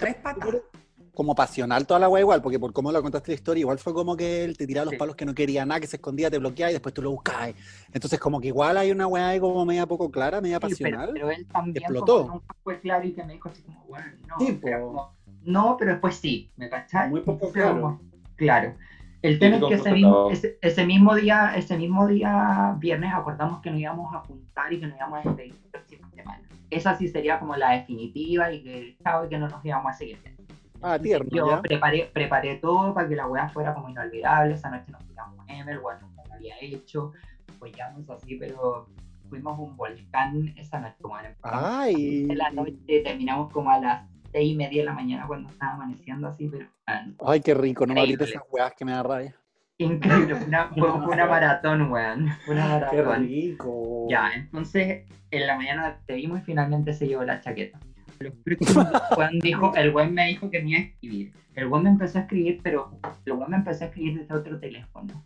como 1.15 1.35
pasional 1.35 1.87
toda 1.87 2.01
la 2.01 2.09
weá 2.09 2.23
igual, 2.23 2.41
porque 2.41 2.59
por 2.59 2.73
cómo 2.73 2.91
lo 2.91 3.03
contaste 3.03 3.33
la 3.33 3.35
historia, 3.35 3.61
igual 3.61 3.79
fue 3.79 3.93
como 3.93 4.17
que 4.17 4.43
él 4.45 4.57
te 4.57 4.67
tiraba 4.67 4.87
los 4.87 4.93
Sí. 4.93 4.99
palos 4.99 5.17
que 5.17 5.27
no 5.27 5.35
quería 5.35 5.67
nada, 5.67 5.79
que 5.79 5.87
se 5.87 5.97
escondía, 5.97 6.31
te 6.31 6.39
bloqueaba 6.39 6.71
y 6.71 6.75
después 6.75 6.95
tú 6.95 7.03
lo 7.03 7.11
buscabas. 7.11 7.53
Entonces 7.93 8.19
como 8.19 8.41
que 8.41 8.47
igual 8.49 8.79
hay 8.79 8.91
una 8.91 9.07
weá 9.07 9.29
ahí 9.29 9.41
como 9.41 9.67
media 9.67 9.85
poco 9.87 10.11
clara, 10.11 10.41
media 10.41 10.57
Sí, 10.57 10.61
pero, 10.61 10.71
pasional. 10.71 11.11
pero 11.13 11.31
él 11.31 11.47
también 11.53 11.77
Explotó. 11.85 12.27
nunca 12.27 12.55
fue 12.63 12.81
claro 12.81 13.07
y 13.07 13.13
que 13.13 13.25
me 13.25 13.35
dijo 13.35 13.51
así 13.51 13.61
como, 13.63 13.85
bueno, 13.87 14.07
no, 14.29 14.39
Sí, 14.39 14.61
como, 14.63 15.15
no, 15.43 15.77
pero 15.79 15.91
después 15.93 16.15
sí, 16.17 16.51
¿me 16.57 16.71
cachai? 16.71 17.11
Muy 17.11 17.21
poco 17.21 17.49
Entonces, 17.49 17.63
claro. 17.63 17.81
como, 17.83 18.01
claro. 18.37 18.75
El 19.23 19.39
tema 19.39 19.57
es 19.57 19.65
que 19.65 19.75
ese 19.75 19.93
mismo, 19.93 20.31
ese, 20.31 20.59
ese 20.63 20.87
mismo 20.87 21.15
día, 21.15 21.53
ese 21.55 21.77
mismo 21.77 22.07
día 22.07 22.75
viernes 22.79 23.13
acordamos 23.13 23.61
que 23.61 23.71
nos 23.71 23.81
íbamos 23.81 24.15
a 24.15 24.21
juntar 24.21 24.73
y 24.73 24.81
que 24.81 24.87
nos 24.87 24.97
íbamos 24.97 25.19
a 25.19 25.29
despedir 25.29 25.55
la 25.65 25.71
próxima 25.71 26.11
semana. 26.11 26.49
Esa 26.71 26.95
sí 26.97 27.09
sería 27.09 27.39
como 27.39 27.57
la 27.57 27.73
definitiva 27.73 28.53
y 28.53 28.63
que 28.63 28.97
chao 29.03 29.27
y 29.27 29.29
que 29.29 29.39
no 29.39 29.49
nos 29.49 29.65
íbamos 29.65 29.93
a 29.93 29.95
seguir 29.95 30.19
viendo. 30.23 30.43
Ah, 30.83 30.99
tierno, 30.99 31.29
Yo 31.31 31.47
¿ya? 31.49 31.61
preparé, 31.61 32.11
preparé 32.13 32.57
todo 32.57 32.95
para 32.95 33.09
que 33.09 33.17
la 33.17 33.27
weá 33.27 33.49
fuera 33.51 33.75
como 33.75 33.91
inolvidable. 33.91 34.55
Esa 34.55 34.71
noche 34.71 34.91
nos 34.91 35.07
tiramos 35.07 35.39
un 35.39 35.51
Emer, 35.51 35.81
bueno, 35.81 36.01
nunca 36.01 36.23
lo 36.27 36.35
había 36.35 36.55
hecho. 36.61 37.13
Apoyamos 37.55 38.09
así, 38.09 38.37
pero 38.37 38.89
fuimos 39.29 39.59
un 39.59 39.77
volcán 39.77 40.55
esa 40.57 40.81
noche. 40.81 40.97
Empezamos 41.03 41.63
Ay. 41.63 42.25
de 42.25 42.35
la 42.35 42.51
noche, 42.51 43.03
terminamos 43.05 43.53
como 43.53 43.71
a 43.71 43.79
las 43.79 44.09
seis 44.33 44.53
y 44.53 44.57
media 44.57 44.83
de 44.83 44.87
la 44.87 44.95
mañana 44.95 45.27
cuando 45.27 45.51
estaba 45.51 45.75
amaneciendo 45.75 46.29
así, 46.29 46.49
pero 46.49 46.67
Ay, 47.25 47.41
qué 47.41 47.55
rico, 47.55 47.87
no 47.87 47.95
me 47.95 48.01
Increíble. 48.01 48.25
hables 48.25 48.37
esas 48.37 48.43
weas 48.51 48.73
que 48.75 48.85
me 48.85 48.93
da 48.93 49.03
rabia. 49.03 49.37
Increíble, 49.79 50.35
fue 50.37 50.47
una, 50.47 50.69
fue- 50.77 50.91
fue 51.05 51.15
una 51.15 51.27
maratón, 51.27 51.91
weón. 51.91 52.29
Fue 52.45 52.55
una 52.55 52.65
Qué 52.91 53.03
maratón. 53.03 53.27
rico. 53.27 54.07
Ya, 54.11 54.31
entonces 54.35 55.05
en 55.31 55.47
la 55.47 55.57
mañana 55.57 55.99
te 56.07 56.15
vimos 56.15 56.41
y 56.41 56.43
finalmente 56.43 56.93
se 56.93 57.07
llevó 57.09 57.25
la 57.25 57.41
chaqueta. 57.41 57.79
Juan 59.15 59.39
dijo, 59.43 59.75
el 59.77 59.91
buen 59.93 60.13
me 60.13 60.27
dijo 60.29 60.51
que 60.51 60.61
me 60.61 60.71
iba 60.71 60.79
a 60.81 60.83
escribir. 60.83 61.33
El 61.55 61.69
buen 61.69 61.83
me 61.83 61.91
empezó 61.91 62.19
a 62.19 62.23
escribir, 62.23 62.61
pero 62.63 62.91
el 63.25 63.33
buen 63.33 63.51
me 63.51 63.57
empezó 63.57 63.85
a 63.85 63.87
escribir 63.89 64.21
desde 64.21 64.35
otro 64.35 64.59
teléfono. 64.59 65.25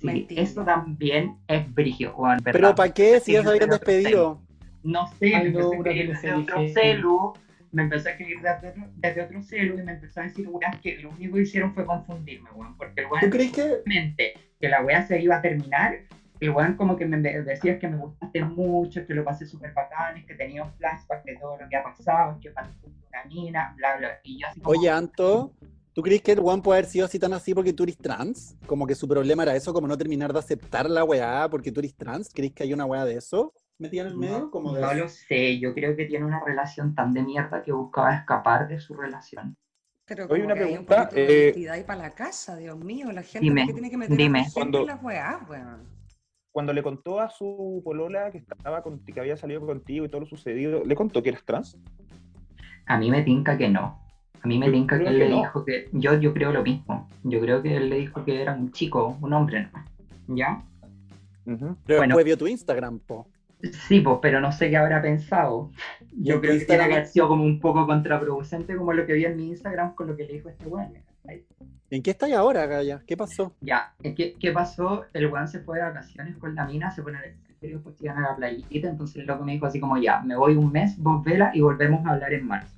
Sí, 0.00 0.06
Mentira. 0.06 0.42
eso 0.42 0.64
también 0.64 1.36
es 1.48 1.72
brigio, 1.74 2.12
Juan. 2.12 2.38
Pero 2.42 2.74
¿para 2.74 2.92
qué 2.92 3.20
si 3.20 3.32
ya 3.32 3.42
se 3.42 3.48
habían 3.50 3.70
despedido? 3.70 4.40
No 4.82 5.06
sé, 5.18 5.34
Ay, 5.34 5.44
me 5.44 5.50
no, 5.50 5.58
empezó 5.60 5.72
a 5.72 5.76
escribir 5.76 6.08
desde 6.14 6.34
otro 6.34 6.68
celu, 6.74 7.32
me 7.72 7.82
empezó 7.82 8.08
a 8.08 8.12
escribir 8.12 8.40
desde 8.40 8.68
otro, 8.68 8.82
desde 8.96 9.22
otro 9.22 9.42
celu 9.42 9.78
y 9.78 9.82
me 9.82 9.92
empezó 9.92 10.20
a 10.20 10.24
decir 10.24 10.46
weas 10.48 10.78
que 10.80 10.98
lo 10.98 11.10
único 11.10 11.36
que 11.36 11.42
hicieron 11.42 11.74
fue 11.74 11.86
confundirme, 11.86 12.50
weón, 12.52 12.76
porque 12.76 13.00
el 13.00 13.08
¿Tú 13.08 13.14
weón 13.14 13.30
crees 13.30 13.52
que 13.52 14.34
que 14.60 14.68
la 14.68 14.82
wea 14.82 15.04
se 15.04 15.20
iba 15.20 15.36
a 15.36 15.42
terminar, 15.42 15.98
el 16.38 16.50
weón 16.50 16.76
como 16.76 16.96
que 16.96 17.06
me 17.06 17.18
decía 17.18 17.78
que 17.78 17.88
me 17.88 17.96
gustaste 17.96 18.44
mucho, 18.44 19.04
que 19.06 19.14
lo 19.14 19.24
pasé 19.24 19.46
súper 19.46 19.72
bacán, 19.72 20.24
que 20.26 20.34
tenía 20.34 20.62
un 20.62 20.72
flashback 20.74 21.24
de 21.24 21.36
todo 21.36 21.56
lo 21.56 21.68
que 21.68 21.76
ha 21.76 21.82
pasado, 21.82 22.38
que 22.40 22.52
con 22.52 22.64
una 23.08 23.24
mina, 23.24 23.74
bla, 23.76 23.96
bla, 23.96 24.20
y 24.22 24.40
yo 24.40 24.46
así 24.46 24.60
como, 24.60 24.78
Oye, 24.78 24.90
Anto, 24.90 25.52
¿tú 25.94 26.02
crees 26.02 26.22
que 26.22 26.32
el 26.32 26.40
Juan 26.40 26.62
puede 26.62 26.80
haber 26.80 26.90
sido 26.90 27.06
así 27.06 27.18
tan 27.18 27.32
así 27.32 27.54
porque 27.54 27.72
tú 27.72 27.84
eres 27.84 27.96
trans? 27.96 28.56
Como 28.66 28.86
que 28.86 28.94
su 28.94 29.08
problema 29.08 29.44
era 29.44 29.56
eso, 29.56 29.72
como 29.72 29.88
no 29.88 29.96
terminar 29.96 30.32
de 30.32 30.38
aceptar 30.38 30.90
la 30.90 31.04
weá 31.04 31.48
porque 31.50 31.72
tú 31.72 31.80
eres 31.80 31.96
trans. 31.96 32.30
¿Crees 32.32 32.52
que 32.52 32.64
hay 32.64 32.72
una 32.72 32.84
weá 32.84 33.04
de 33.04 33.16
eso? 33.16 33.54
¿Metida 33.82 34.02
en 34.02 34.08
el 34.08 34.16
medio? 34.16 34.38
no, 34.38 34.50
Como 34.50 34.72
de 34.74 34.80
no 34.80 34.94
lo 34.94 35.08
sé, 35.08 35.58
yo 35.58 35.74
creo 35.74 35.94
que 35.96 36.06
tiene 36.06 36.24
una 36.24 36.40
relación 36.44 36.94
tan 36.94 37.12
de 37.12 37.22
mierda 37.22 37.62
que 37.62 37.72
buscaba 37.72 38.14
escapar 38.14 38.68
de 38.68 38.80
su 38.80 38.94
relación. 38.94 39.56
Pero 40.06 40.24
Oye, 40.26 40.42
como 40.42 40.44
una 40.46 40.54
que 40.54 40.60
hay 40.68 40.76
un 40.76 40.84
pregunta, 40.86 41.14
de 41.14 41.48
eh, 41.50 41.70
ahí 41.70 41.84
para 41.84 42.02
la 42.02 42.10
casa, 42.10 42.56
Dios 42.56 42.76
mío, 42.78 43.10
la 43.12 43.22
gente 43.22 43.40
Dime, 43.40 43.66
que 43.66 43.72
tiene 43.72 43.90
que 43.90 43.96
meter 43.96 44.16
dime. 44.16 44.40
a 44.40 44.42
la 44.42 44.48
gente 44.48 44.54
Cuando- 44.60 44.80
en 44.80 44.86
las 44.86 45.02
weas, 45.02 45.48
weón. 45.48 45.82
Cuando 46.50 46.72
le 46.74 46.82
contó 46.82 47.18
a 47.20 47.30
su 47.30 47.80
polola 47.84 48.30
que 48.30 48.38
estaba 48.38 48.82
con- 48.82 49.02
que 49.04 49.18
había 49.18 49.36
salido 49.36 49.64
contigo 49.64 50.04
y 50.04 50.08
todo 50.08 50.20
lo 50.22 50.26
sucedido, 50.26 50.82
¿le 50.84 50.94
contó 50.94 51.22
que 51.22 51.30
eras 51.30 51.44
trans? 51.44 51.78
A 52.86 52.98
mí 52.98 53.10
me 53.10 53.22
tinca 53.22 53.56
que 53.56 53.68
no. 53.70 53.98
A 54.42 54.46
mí 54.46 54.58
me 54.58 54.66
Yo 54.66 54.72
tinca 54.72 54.98
que 54.98 55.04
él 55.06 55.12
que 55.18 55.24
le 55.24 55.30
no. 55.30 55.36
dijo 55.38 55.64
que. 55.64 55.88
Yo, 55.92 56.14
yo 56.20 56.34
creo 56.34 56.52
lo 56.52 56.62
mismo. 56.62 57.08
Yo 57.22 57.40
creo 57.40 57.62
que 57.62 57.76
él 57.76 57.88
le 57.88 57.96
dijo 58.00 58.24
que 58.24 58.42
era 58.42 58.52
un 58.54 58.70
chico, 58.72 59.16
un 59.22 59.32
hombre 59.32 59.62
nomás. 59.62 59.88
¿Ya? 60.26 60.62
Pero 61.44 61.76
Bueno. 61.86 62.02
después 62.06 62.24
vio 62.24 62.36
tu 62.36 62.46
Instagram, 62.46 62.98
po. 63.00 63.26
Sí, 63.62 64.00
pues, 64.00 64.18
pero 64.20 64.40
no 64.40 64.50
sé 64.50 64.70
qué 64.70 64.76
habrá 64.76 65.00
pensado. 65.00 65.70
Yo 66.12 66.40
creo 66.40 66.58
que 66.58 66.64
tiene 66.64 66.88
que 66.88 66.94
haber 66.94 67.06
sido 67.06 67.28
como 67.28 67.44
un 67.44 67.60
poco 67.60 67.86
contraproducente, 67.86 68.76
como 68.76 68.92
lo 68.92 69.06
que 69.06 69.12
vi 69.12 69.24
en 69.24 69.36
mi 69.36 69.48
Instagram 69.48 69.94
con 69.94 70.08
lo 70.08 70.16
que 70.16 70.24
le 70.24 70.34
dijo 70.34 70.48
este 70.48 70.66
weón. 70.66 70.92
¿En 71.90 72.02
qué 72.02 72.10
estáis 72.10 72.34
ahora, 72.34 72.66
Gaya? 72.66 73.02
¿Qué 73.06 73.16
pasó? 73.16 73.54
Ya, 73.60 73.94
¿qué, 74.02 74.34
¿qué 74.38 74.52
pasó? 74.52 75.04
El 75.12 75.26
weón 75.26 75.46
se 75.46 75.60
fue 75.60 75.78
de 75.78 75.84
vacaciones 75.84 76.36
con 76.38 76.54
la 76.54 76.64
mina, 76.64 76.90
se 76.90 77.02
pone 77.02 77.18
el 77.18 77.34
se 77.62 78.04
iban 78.04 78.18
a 78.18 78.30
la 78.30 78.36
playita. 78.36 78.88
Entonces 78.88 79.16
el 79.16 79.26
loco 79.26 79.44
me 79.44 79.52
dijo 79.52 79.66
así 79.66 79.80
como: 79.80 79.96
Ya, 79.96 80.20
me 80.20 80.36
voy 80.36 80.56
un 80.56 80.72
mes, 80.72 80.98
vos 80.98 81.24
vela 81.24 81.50
y 81.54 81.60
volvemos 81.60 82.04
a 82.06 82.10
hablar 82.10 82.32
en 82.32 82.46
marzo. 82.46 82.74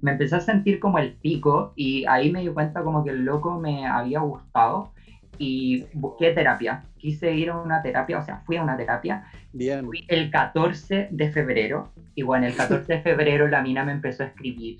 Me 0.00 0.12
empecé 0.12 0.36
a 0.36 0.40
sentir 0.40 0.80
como 0.80 0.98
el 0.98 1.14
pico 1.14 1.72
y 1.76 2.04
ahí 2.06 2.30
me 2.30 2.40
di 2.40 2.48
cuenta 2.48 2.82
como 2.82 3.04
que 3.04 3.10
el 3.10 3.24
loco 3.24 3.58
me 3.58 3.86
había 3.86 4.20
gustado 4.20 4.92
y 5.38 5.86
busqué 5.94 6.32
terapia. 6.32 6.84
Quise 7.04 7.34
ir 7.34 7.50
a 7.50 7.58
una 7.58 7.82
terapia, 7.82 8.18
o 8.18 8.22
sea, 8.22 8.38
fui 8.46 8.56
a 8.56 8.62
una 8.62 8.78
terapia 8.78 9.26
Bien. 9.52 9.84
Fui 9.84 10.06
el 10.08 10.30
14 10.30 11.08
de 11.10 11.30
febrero 11.30 11.92
y 12.14 12.22
bueno, 12.22 12.46
el 12.46 12.56
14 12.56 12.90
de 12.94 13.02
febrero 13.02 13.46
la 13.46 13.60
mina 13.60 13.84
me 13.84 13.92
empezó 13.92 14.22
a 14.22 14.26
escribir. 14.28 14.78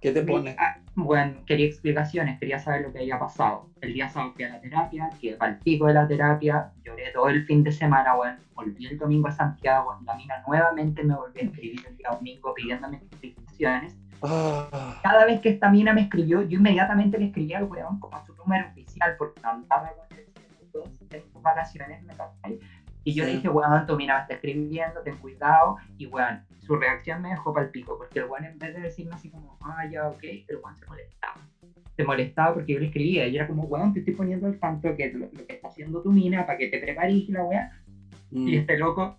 ¿Qué 0.00 0.12
te 0.12 0.24
Ah, 0.56 0.76
Bueno, 0.94 1.34
quería 1.44 1.66
explicaciones, 1.66 2.38
quería 2.38 2.60
saber 2.60 2.82
lo 2.82 2.92
que 2.92 3.00
había 3.00 3.18
pasado. 3.18 3.68
El 3.80 3.94
día 3.94 4.08
sábado 4.08 4.34
fui 4.34 4.44
a 4.44 4.50
la 4.50 4.60
terapia, 4.60 5.10
quedé 5.20 5.36
al 5.40 5.58
pico 5.58 5.88
de 5.88 5.94
la 5.94 6.06
terapia, 6.06 6.70
lloré 6.84 7.10
todo 7.12 7.28
el 7.28 7.44
fin 7.46 7.64
de 7.64 7.72
semana, 7.72 8.14
bueno, 8.14 8.36
volví 8.54 8.86
el 8.86 8.96
domingo 8.96 9.26
a 9.26 9.32
Santiago, 9.32 9.98
la 10.06 10.14
mina 10.14 10.40
nuevamente 10.46 11.02
me 11.02 11.16
volvió 11.16 11.42
a 11.42 11.46
escribir 11.46 11.84
el 11.88 11.96
día 11.96 12.10
domingo 12.12 12.54
pidiéndome 12.54 12.98
explicaciones. 12.98 13.96
Ah, 14.22 15.00
Cada 15.02 15.26
vez 15.26 15.40
que 15.40 15.48
esta 15.48 15.68
mina 15.68 15.92
me 15.92 16.02
escribió, 16.02 16.42
yo 16.42 16.58
inmediatamente 16.58 17.18
le 17.18 17.26
escribía 17.26 17.58
al 17.58 17.64
weón 17.64 17.98
como 17.98 18.14
a 18.14 18.24
su 18.24 18.36
número 18.36 18.68
oficial, 18.68 19.16
porque 19.18 19.40
andaba 19.42 19.90
con 19.96 20.14
en 20.82 21.42
vacaciones, 21.42 22.02
¿me 22.02 22.14
cachai? 22.14 22.58
Y 23.04 23.12
yo 23.14 23.24
Sí. 23.24 23.30
le 23.30 23.36
dije, 23.36 23.48
weón, 23.48 23.84
tu 23.86 23.96
mina 23.96 24.14
me 24.14 24.20
está 24.20 24.34
escribiendo, 24.34 25.00
ten 25.02 25.16
cuidado. 25.16 25.76
Y 25.98 26.06
weón, 26.06 26.40
su 26.58 26.74
reacción 26.76 27.20
me 27.20 27.30
dejó 27.30 27.52
para 27.52 27.66
el 27.66 27.70
pico, 27.70 27.96
porque 27.98 28.18
el 28.20 28.24
weón 28.24 28.44
en 28.44 28.58
vez 28.58 28.72
de 28.74 28.80
decirme 28.80 29.14
así 29.14 29.28
como, 29.28 29.56
ah, 29.60 29.84
ya, 29.84 30.08
ok, 30.08 30.22
el 30.22 30.56
weón 30.62 30.74
se 30.76 30.86
molestaba. 30.86 31.34
Se 31.96 32.02
molestaba 32.02 32.54
porque 32.54 32.72
yo 32.72 32.78
le 32.80 32.86
escribía, 32.86 33.26
y 33.26 33.36
era 33.36 33.46
como, 33.46 33.62
weón, 33.64 33.92
te 33.92 33.98
estoy 34.00 34.14
poniendo 34.14 34.46
al 34.46 34.58
tanto 34.58 34.94
que 34.96 35.10
lo, 35.10 35.26
lo 35.30 35.46
que 35.46 35.52
está 35.54 35.68
haciendo 35.68 36.00
tu 36.00 36.10
mina 36.10 36.44
para 36.46 36.58
que 36.58 36.68
te 36.68 36.78
prepares 36.78 37.14
y 37.14 37.30
la 37.30 37.42
weá. 37.44 37.68
mm. 38.30 38.48
Y 38.48 38.56
este 38.56 38.76
loco 38.76 39.16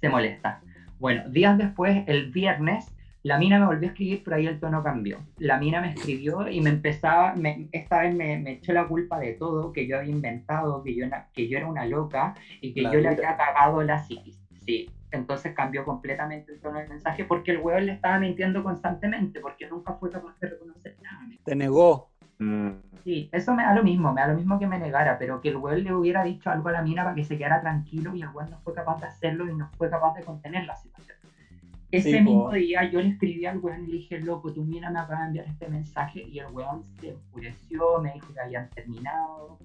se 0.00 0.08
molesta. 0.08 0.60
Bueno, 0.98 1.22
días 1.28 1.56
después, 1.58 2.02
el 2.06 2.30
viernes, 2.30 2.86
la 3.24 3.38
mina 3.38 3.58
me 3.58 3.64
volvió 3.64 3.88
a 3.88 3.92
escribir, 3.92 4.22
pero 4.22 4.36
ahí 4.36 4.46
el 4.46 4.60
tono 4.60 4.82
cambió. 4.82 5.18
La 5.38 5.56
mina 5.58 5.80
me 5.80 5.88
escribió 5.94 6.46
y 6.46 6.60
me 6.60 6.68
empezaba, 6.68 7.34
me- 7.34 7.68
esta 7.72 8.00
vez 8.00 8.14
me, 8.14 8.38
me 8.38 8.52
echó 8.52 8.72
la 8.74 8.86
culpa 8.86 9.18
de 9.18 9.32
todo, 9.32 9.72
que 9.72 9.86
yo 9.88 9.96
había 9.98 10.10
inventado, 10.10 10.82
que 10.82 10.94
yo, 10.94 11.06
era- 11.06 11.28
que 11.32 11.48
yo 11.48 11.56
era 11.56 11.66
una 11.66 11.86
loca 11.86 12.34
y 12.60 12.74
que 12.74 12.82
La 12.82 12.92
yo 12.92 13.00
le 13.00 13.08
había 13.08 13.34
cagado 13.36 13.82
la 13.82 13.98
psiquis. 13.98 14.38
Sí, 14.66 14.90
entonces 15.10 15.54
cambió 15.54 15.84
completamente 15.86 16.52
el 16.52 16.60
tono 16.60 16.78
del 16.78 16.88
mensaje 16.88 17.24
porque 17.24 17.52
el 17.52 17.58
weón 17.58 17.86
le 17.86 17.92
estaba 17.92 18.18
mintiendo 18.18 18.62
constantemente, 18.62 19.40
porque 19.40 19.66
nunca 19.68 19.94
fue 19.94 20.10
capaz 20.10 20.38
de 20.40 20.48
reconocer 20.50 20.94
nada. 21.02 21.20
Te 21.44 21.56
negó. 21.56 22.10
Mm. 22.38 22.70
Sí, 23.04 23.30
eso 23.32 23.54
me 23.54 23.62
da 23.62 23.74
lo 23.74 23.82
mismo, 23.82 24.12
me 24.12 24.20
da 24.20 24.28
lo 24.28 24.34
mismo 24.34 24.58
que 24.58 24.66
me 24.66 24.78
negara, 24.78 25.16
pero 25.18 25.40
que 25.40 25.48
el 25.48 25.56
weón 25.56 25.82
le 25.82 25.94
hubiera 25.94 26.24
dicho 26.24 26.50
algo 26.50 26.68
a 26.68 26.72
la 26.72 26.82
mina 26.82 27.02
para 27.04 27.14
que 27.14 27.24
se 27.24 27.38
quedara 27.38 27.62
tranquilo 27.62 28.14
y 28.14 28.20
el 28.20 28.28
weón 28.28 28.50
no 28.50 28.58
fue 28.60 28.74
capaz 28.74 29.00
de 29.00 29.06
hacerlo 29.06 29.48
y 29.50 29.54
no 29.54 29.70
fue 29.78 29.88
capaz 29.88 30.14
de 30.14 30.24
contener 30.24 30.64
la 30.66 30.76
situación. 30.76 31.16
Ese 31.96 32.10
Sí, 32.10 32.20
mismo 32.20 32.50
día 32.50 32.84
yo 32.90 33.00
le 33.00 33.08
escribí 33.10 33.44
al 33.46 33.58
weón 33.58 33.84
y 33.84 33.86
le 33.86 33.92
dije, 33.94 34.18
loco, 34.18 34.52
tu 34.52 34.64
mina 34.64 34.90
me 34.90 34.98
acaba 34.98 35.20
de 35.20 35.26
enviar 35.26 35.46
este 35.46 35.68
mensaje 35.68 36.22
y 36.26 36.38
el 36.40 36.46
weón 36.48 36.84
se 37.00 37.10
enfureció, 37.10 38.00
me 38.00 38.12
dijo 38.12 38.32
que 38.32 38.40
habían 38.40 38.68
terminado 38.70 39.60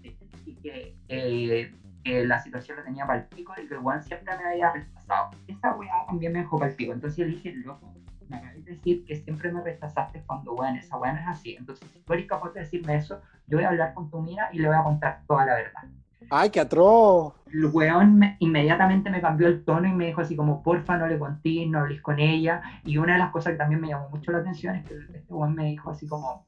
y 0.46 0.56
que, 0.58 0.96
eh, 1.08 1.72
que 2.04 2.26
la 2.26 2.40
situación 2.40 2.78
lo 2.78 2.84
tenía 2.84 3.06
para 3.06 3.20
el 3.20 3.26
pico 3.28 3.54
y 3.58 3.68
que 3.68 3.74
el 3.74 3.80
weón 3.80 4.04
siempre 4.04 4.36
me 4.38 4.44
había 4.46 4.72
rechazado. 4.72 5.32
Esa 5.48 5.74
weá 5.76 6.06
también 6.06 6.32
me 6.34 6.40
dejó 6.40 6.58
para 6.60 6.70
el 6.72 6.76
pico, 6.76 6.94
entonces 6.94 7.18
yo 7.18 7.26
le 7.26 7.32
dije, 7.32 7.52
loco, 7.54 7.96
me 8.28 8.38
acabas 8.38 8.56
de 8.64 8.72
decir 8.74 9.04
que 9.06 9.16
siempre 9.16 9.52
me 9.52 9.62
rechazaste 9.62 10.24
cuando, 10.24 10.54
weón, 10.54 10.76
esa 10.76 10.98
weá 10.98 11.14
no 11.14 11.20
es 11.20 11.28
así. 11.28 11.56
Entonces, 11.56 11.90
si 11.92 12.00
tú 12.02 12.14
eres 12.14 12.28
capaz 12.28 12.52
de 12.54 12.60
decirme 12.62 12.96
eso, 12.96 13.22
yo 13.48 13.58
voy 13.58 13.66
a 13.66 13.70
hablar 13.70 13.94
con 13.94 14.10
tu 14.10 14.22
mina 14.22 14.50
y 14.52 14.60
le 14.60 14.68
voy 14.68 14.78
a 14.78 14.84
contar 14.84 15.22
toda 15.28 15.46
la 15.46 15.56
verdad. 15.56 15.82
¡Ay, 16.30 16.50
qué 16.50 16.60
atroz! 16.60 17.34
El 17.52 17.66
weón 17.66 18.18
me- 18.20 18.36
inmediatamente 18.40 19.10
me 19.10 19.22
cambió 19.22 19.48
el 19.48 19.64
tono 19.66 19.88
y 19.88 19.92
me 19.92 20.08
dijo 20.08 20.22
así 20.22 20.36
como, 20.36 20.62
porfa, 20.62 20.98
no 20.98 21.08
le 21.08 21.18
contés, 21.18 21.68
no 21.68 21.80
hables 21.80 22.02
con 22.02 22.20
ella. 22.20 22.62
Y 22.86 22.98
una 22.98 23.14
de 23.14 23.20
las 23.20 23.32
cosas 23.32 23.54
que 23.54 23.58
también 23.58 23.82
me 23.82 23.88
llamó 23.88 24.10
mucho 24.10 24.32
la 24.32 24.40
atención 24.40 24.76
es 24.76 24.86
que 24.88 24.94
este 24.96 25.34
weón 25.34 25.56
me 25.56 25.66
dijo 25.66 25.90
así 25.90 26.08
como, 26.08 26.46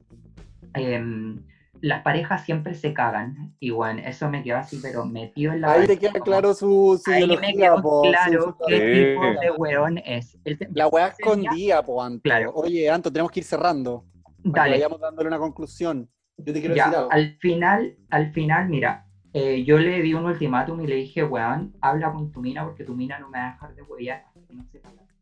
em, 0.74 1.42
las 1.80 2.02
parejas 2.02 2.44
siempre 2.44 2.74
se 2.74 2.94
cagan. 2.94 3.54
Y 3.58 3.70
bueno, 3.70 4.00
eso 4.04 4.30
me 4.30 4.44
quedó 4.44 4.58
así, 4.58 4.78
pero 4.80 5.04
metido 5.04 5.52
en 5.52 5.62
la... 5.62 5.72
Ahí 5.72 5.86
te 5.88 5.98
queda 5.98 6.12
como- 6.12 6.24
claro 6.24 6.54
su, 6.54 7.00
su 7.04 7.10
Ahí 7.10 7.26
me 7.26 7.52
quedó 7.54 7.82
po, 7.82 8.02
claro 8.02 8.42
su- 8.42 8.56
qué 8.68 8.78
tipo 9.14 9.40
de 9.40 9.50
weón 9.50 9.98
es. 9.98 10.38
La 10.72 10.86
weá 10.86 11.08
ese 11.08 11.16
día- 11.16 11.26
escondida, 11.32 11.82
po, 11.82 12.00
Anto. 12.02 12.20
Claro. 12.22 12.52
Oye, 12.54 12.88
Anto, 12.88 13.10
tenemos 13.12 13.32
que 13.32 13.40
ir 13.40 13.44
cerrando. 13.44 14.04
Para 14.44 14.52
que 14.52 14.58
Dale. 14.60 14.70
vayamos 14.74 15.00
dándole 15.00 15.28
una 15.28 15.38
conclusión. 15.38 16.08
Yo 16.36 16.52
te 16.52 16.60
quiero 16.60 16.74
Ya, 16.76 16.84
decir 16.84 16.98
algo. 16.98 17.12
al 17.12 17.36
final, 17.40 17.96
al 18.10 18.32
final, 18.32 18.68
mira, 18.68 19.06
eh, 19.34 19.64
yo 19.64 19.78
le 19.78 20.00
di 20.02 20.14
un 20.14 20.24
ultimátum 20.26 20.80
y 20.82 20.86
le 20.86 20.96
dije, 20.96 21.24
weón, 21.24 21.74
habla 21.80 22.12
con 22.12 22.30
tu 22.32 22.40
mina 22.40 22.64
porque 22.64 22.84
tu 22.84 22.94
mina 22.94 23.18
no 23.18 23.28
me 23.28 23.38
va 23.38 23.48
a 23.48 23.52
dejar 23.52 23.74
de 23.74 23.82
huevear 23.82 24.24
hasta 24.26 24.40
que 24.46 24.54
no 24.54 24.64
sepa 24.64 24.88
la 24.90 25.02
verdad. 25.02 25.12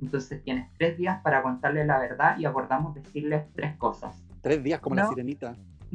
Entonces 0.00 0.42
tienes 0.42 0.68
tres 0.78 0.96
días 0.96 1.20
para 1.22 1.42
contarle 1.42 1.84
la 1.84 1.98
verdad 1.98 2.38
y 2.38 2.44
acordamos 2.46 2.94
decirle 2.94 3.46
tres 3.54 3.76
cosas. 3.76 4.24
Tres 4.40 4.62
días 4.62 4.80
como 4.80 4.96
la 4.96 5.02
No. 5.02 5.08
sirenita. 5.10 5.54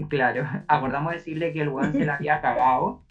Claro, 0.10 0.45
acordamos 0.68 1.14
decirle 1.14 1.51
que 1.53 1.62
el 1.62 1.70
weón 1.70 1.91
se 1.93 2.05
la 2.05 2.16
había 2.16 2.39
cagado 2.41 3.03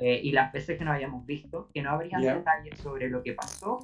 eh, 0.00 0.20
y 0.22 0.32
las 0.32 0.52
veces 0.52 0.78
que 0.78 0.84
nos 0.84 0.94
habíamos 0.94 1.24
visto, 1.26 1.68
que 1.72 1.82
no 1.82 1.90
habrían 1.90 2.20
Ya. 2.22 2.34
detalles 2.34 2.78
sobre 2.80 3.08
lo 3.08 3.22
que 3.22 3.32
pasó 3.34 3.78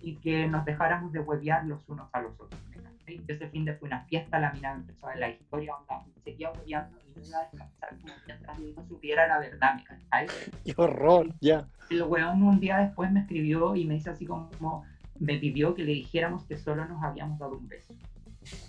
y 0.00 0.16
que 0.16 0.46
nos 0.46 0.64
dejáramos 0.64 1.12
de 1.12 1.20
huevear 1.20 1.64
los 1.64 1.88
unos 1.88 2.08
a 2.12 2.20
los 2.20 2.38
otros. 2.38 2.60
¿me 2.70 2.76
cachai? 2.82 3.20
Ese 3.26 3.48
fin 3.48 3.64
de 3.64 3.74
fue 3.74 3.88
una 3.88 4.04
fiesta, 4.04 4.38
la 4.38 4.52
mina 4.52 4.72
empezó 4.74 5.06
a 5.06 5.10
ver 5.10 5.18
la 5.18 5.30
historia, 5.30 5.74
onda, 5.74 6.04
seguía 6.22 6.52
hueveando 6.52 6.98
no 7.18 7.26
iba 7.26 7.38
a 7.38 7.42
descansar 7.42 7.88
como 8.00 8.14
mientras 8.26 8.58
yo 8.58 8.64
no 8.76 8.88
supiera 8.88 9.26
la 9.26 9.38
verdad, 9.38 9.74
¿me 9.76 9.84
cachai? 9.84 10.26
¡Qué 10.64 10.74
horror! 10.76 11.28
Ya. 11.40 11.66
El 11.90 12.02
weón 12.02 12.42
un 12.42 12.60
día 12.60 12.78
después 12.78 13.10
me 13.10 13.20
escribió 13.20 13.74
y 13.74 13.84
me 13.86 13.94
dice 13.94 14.10
así 14.10 14.26
como, 14.26 14.84
me 15.18 15.38
pidió 15.38 15.74
que 15.74 15.82
le 15.84 15.92
dijéramos 15.92 16.44
que 16.44 16.56
solo 16.56 16.84
nos 16.84 17.02
habíamos 17.02 17.38
dado 17.38 17.56
un 17.56 17.66
beso. 17.68 17.94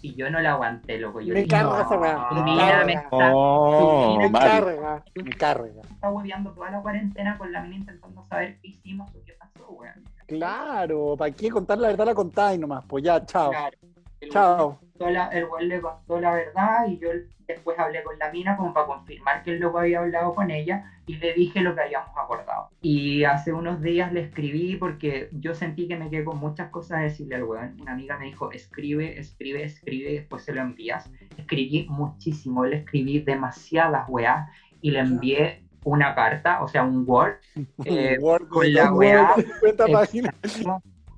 Y 0.01 0.13
yo 0.15 0.29
no 0.29 0.41
la 0.41 0.51
aguanté, 0.51 0.97
loco. 0.99 1.21
Yo 1.21 1.33
Me 1.33 1.41
dije, 1.43 1.47
carga 1.55 1.81
esa 1.83 1.97
weá, 1.97 2.27
"Tu 2.29 2.35
me 2.35 2.43
mina 2.43 2.67
carga". 2.67 2.85
me 2.85 2.93
está, 2.93 3.31
Oh, 3.33 4.17
Me 4.19 4.31
carga. 4.31 5.03
Me 5.15 5.31
carga. 5.31 5.81
está 5.89 6.09
hueveando 6.11 6.51
toda 6.51 6.71
la 6.71 6.81
cuarentena 6.81 7.37
con 7.37 7.51
la 7.53 7.61
mina 7.61 7.75
intentando 7.77 8.25
saber 8.25 8.57
qué 8.61 8.69
hicimos 8.69 9.09
o 9.15 9.23
qué 9.25 9.33
pasó, 9.39 9.69
weón. 9.71 10.03
Claro, 10.27 11.15
¿para 11.17 11.31
qué 11.31 11.49
contar 11.49 11.77
la 11.77 11.87
verdad? 11.89 12.05
La 12.07 12.13
contáis 12.15 12.59
nomás. 12.59 12.83
Pues 12.87 13.03
ya, 13.03 13.25
chao. 13.25 13.51
Claro. 13.51 13.77
El 14.21 14.29
Chao. 14.29 14.79
la, 14.99 15.27
el 15.29 15.47
le 15.67 15.81
contó 15.81 16.19
la 16.19 16.33
verdad 16.33 16.87
y 16.87 16.99
yo 16.99 17.09
después 17.47 17.79
hablé 17.79 18.03
con 18.03 18.17
la 18.19 18.31
mina 18.31 18.55
como 18.55 18.73
para 18.73 18.85
confirmar 18.85 19.43
que 19.43 19.51
él 19.51 19.59
lo 19.59 19.77
había 19.77 19.99
hablado 19.99 20.35
con 20.35 20.51
ella 20.51 20.91
y 21.07 21.15
le 21.15 21.33
dije 21.33 21.61
lo 21.61 21.73
que 21.73 21.81
habíamos 21.81 22.09
acordado. 22.15 22.69
Y 22.81 23.23
hace 23.23 23.51
unos 23.51 23.81
días 23.81 24.13
le 24.13 24.21
escribí 24.21 24.75
porque 24.75 25.29
yo 25.31 25.55
sentí 25.55 25.87
que 25.87 25.97
me 25.97 26.09
quedé 26.09 26.23
con 26.23 26.37
muchas 26.37 26.69
cosas 26.69 26.99
a 26.99 27.01
decirle 27.01 27.35
al 27.35 27.43
weón. 27.43 27.77
Una 27.81 27.93
amiga 27.93 28.17
me 28.17 28.25
dijo, 28.25 28.51
escribe, 28.51 29.19
escribe, 29.19 29.63
escribe 29.63 30.11
y 30.11 30.15
después 30.15 30.43
se 30.43 30.53
lo 30.53 30.61
envías. 30.61 31.09
Escribí 31.37 31.87
muchísimo, 31.89 32.65
le 32.65 32.77
escribí 32.77 33.19
demasiadas 33.21 34.07
weas 34.07 34.47
y 34.81 34.91
le 34.91 34.99
envié 34.99 35.63
una 35.83 36.13
carta, 36.13 36.61
o 36.61 36.67
sea, 36.67 36.83
un 36.83 37.03
Word, 37.07 37.37
eh, 37.85 38.17
Word, 38.19 38.47
con 38.49 38.71
la 38.71 38.91
Word, 38.91 38.97
weá. 38.97 39.35
50 39.35 39.87
páginas. 39.87 40.35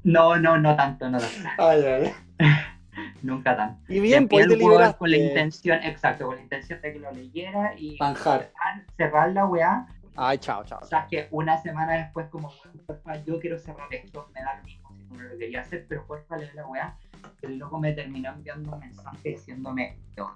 No, 0.04 0.38
no, 0.38 0.58
no 0.58 0.76
tanto, 0.76 1.10
no 1.10 1.20
tanto. 1.20 1.50
Ay, 1.58 1.84
ay. 1.84 2.14
Nunca 3.22 3.56
tanto. 3.56 3.82
Y 3.94 4.00
bien, 4.00 4.28
pues 4.28 4.48
te 4.48 4.56
liberaste. 4.58 4.98
con 4.98 5.12
la 5.12 5.18
intención, 5.18 5.80
exacto, 5.84 6.26
con 6.28 6.36
la 6.36 6.42
intención 6.42 6.82
de 6.82 6.94
que 6.94 7.00
lo 7.00 7.12
leyera 7.12 7.74
y 7.78 7.98
Manjar. 8.00 8.52
cerrar, 8.98 9.32
la 9.32 9.46
weá. 9.46 9.86
Ay, 10.16 10.38
chao, 10.40 10.64
chao. 10.66 10.80
O 10.82 10.86
sea, 10.86 11.08
que 11.10 11.28
una 11.32 11.58
semana 11.62 11.94
después, 11.94 12.28
como, 12.30 12.50
"Bueno, 12.64 12.82
porfa, 12.86 13.24
yo 13.24 13.40
quiero 13.40 13.58
cerrar 13.58 13.88
esto, 13.94 14.28
me 14.34 14.42
da 14.42 14.58
lo 14.58 14.64
mismo 14.64 14.90
si 14.96 15.04
no 15.14 15.22
lo 15.24 15.38
querías 15.38 15.68
hacer, 15.68 15.86
pero 15.88 16.06
porfa, 16.06 16.38
leer 16.38 16.54
la 16.56 16.66
weá. 16.68 16.98
El 17.42 17.58
loco 17.58 17.80
me 17.80 17.94
terminó 17.94 18.32
enviando 18.32 18.74
un 18.74 18.80
mensaje 18.80 19.30
diciéndome, 19.30 19.98
"Te 20.16 20.22
odio". 20.22 20.36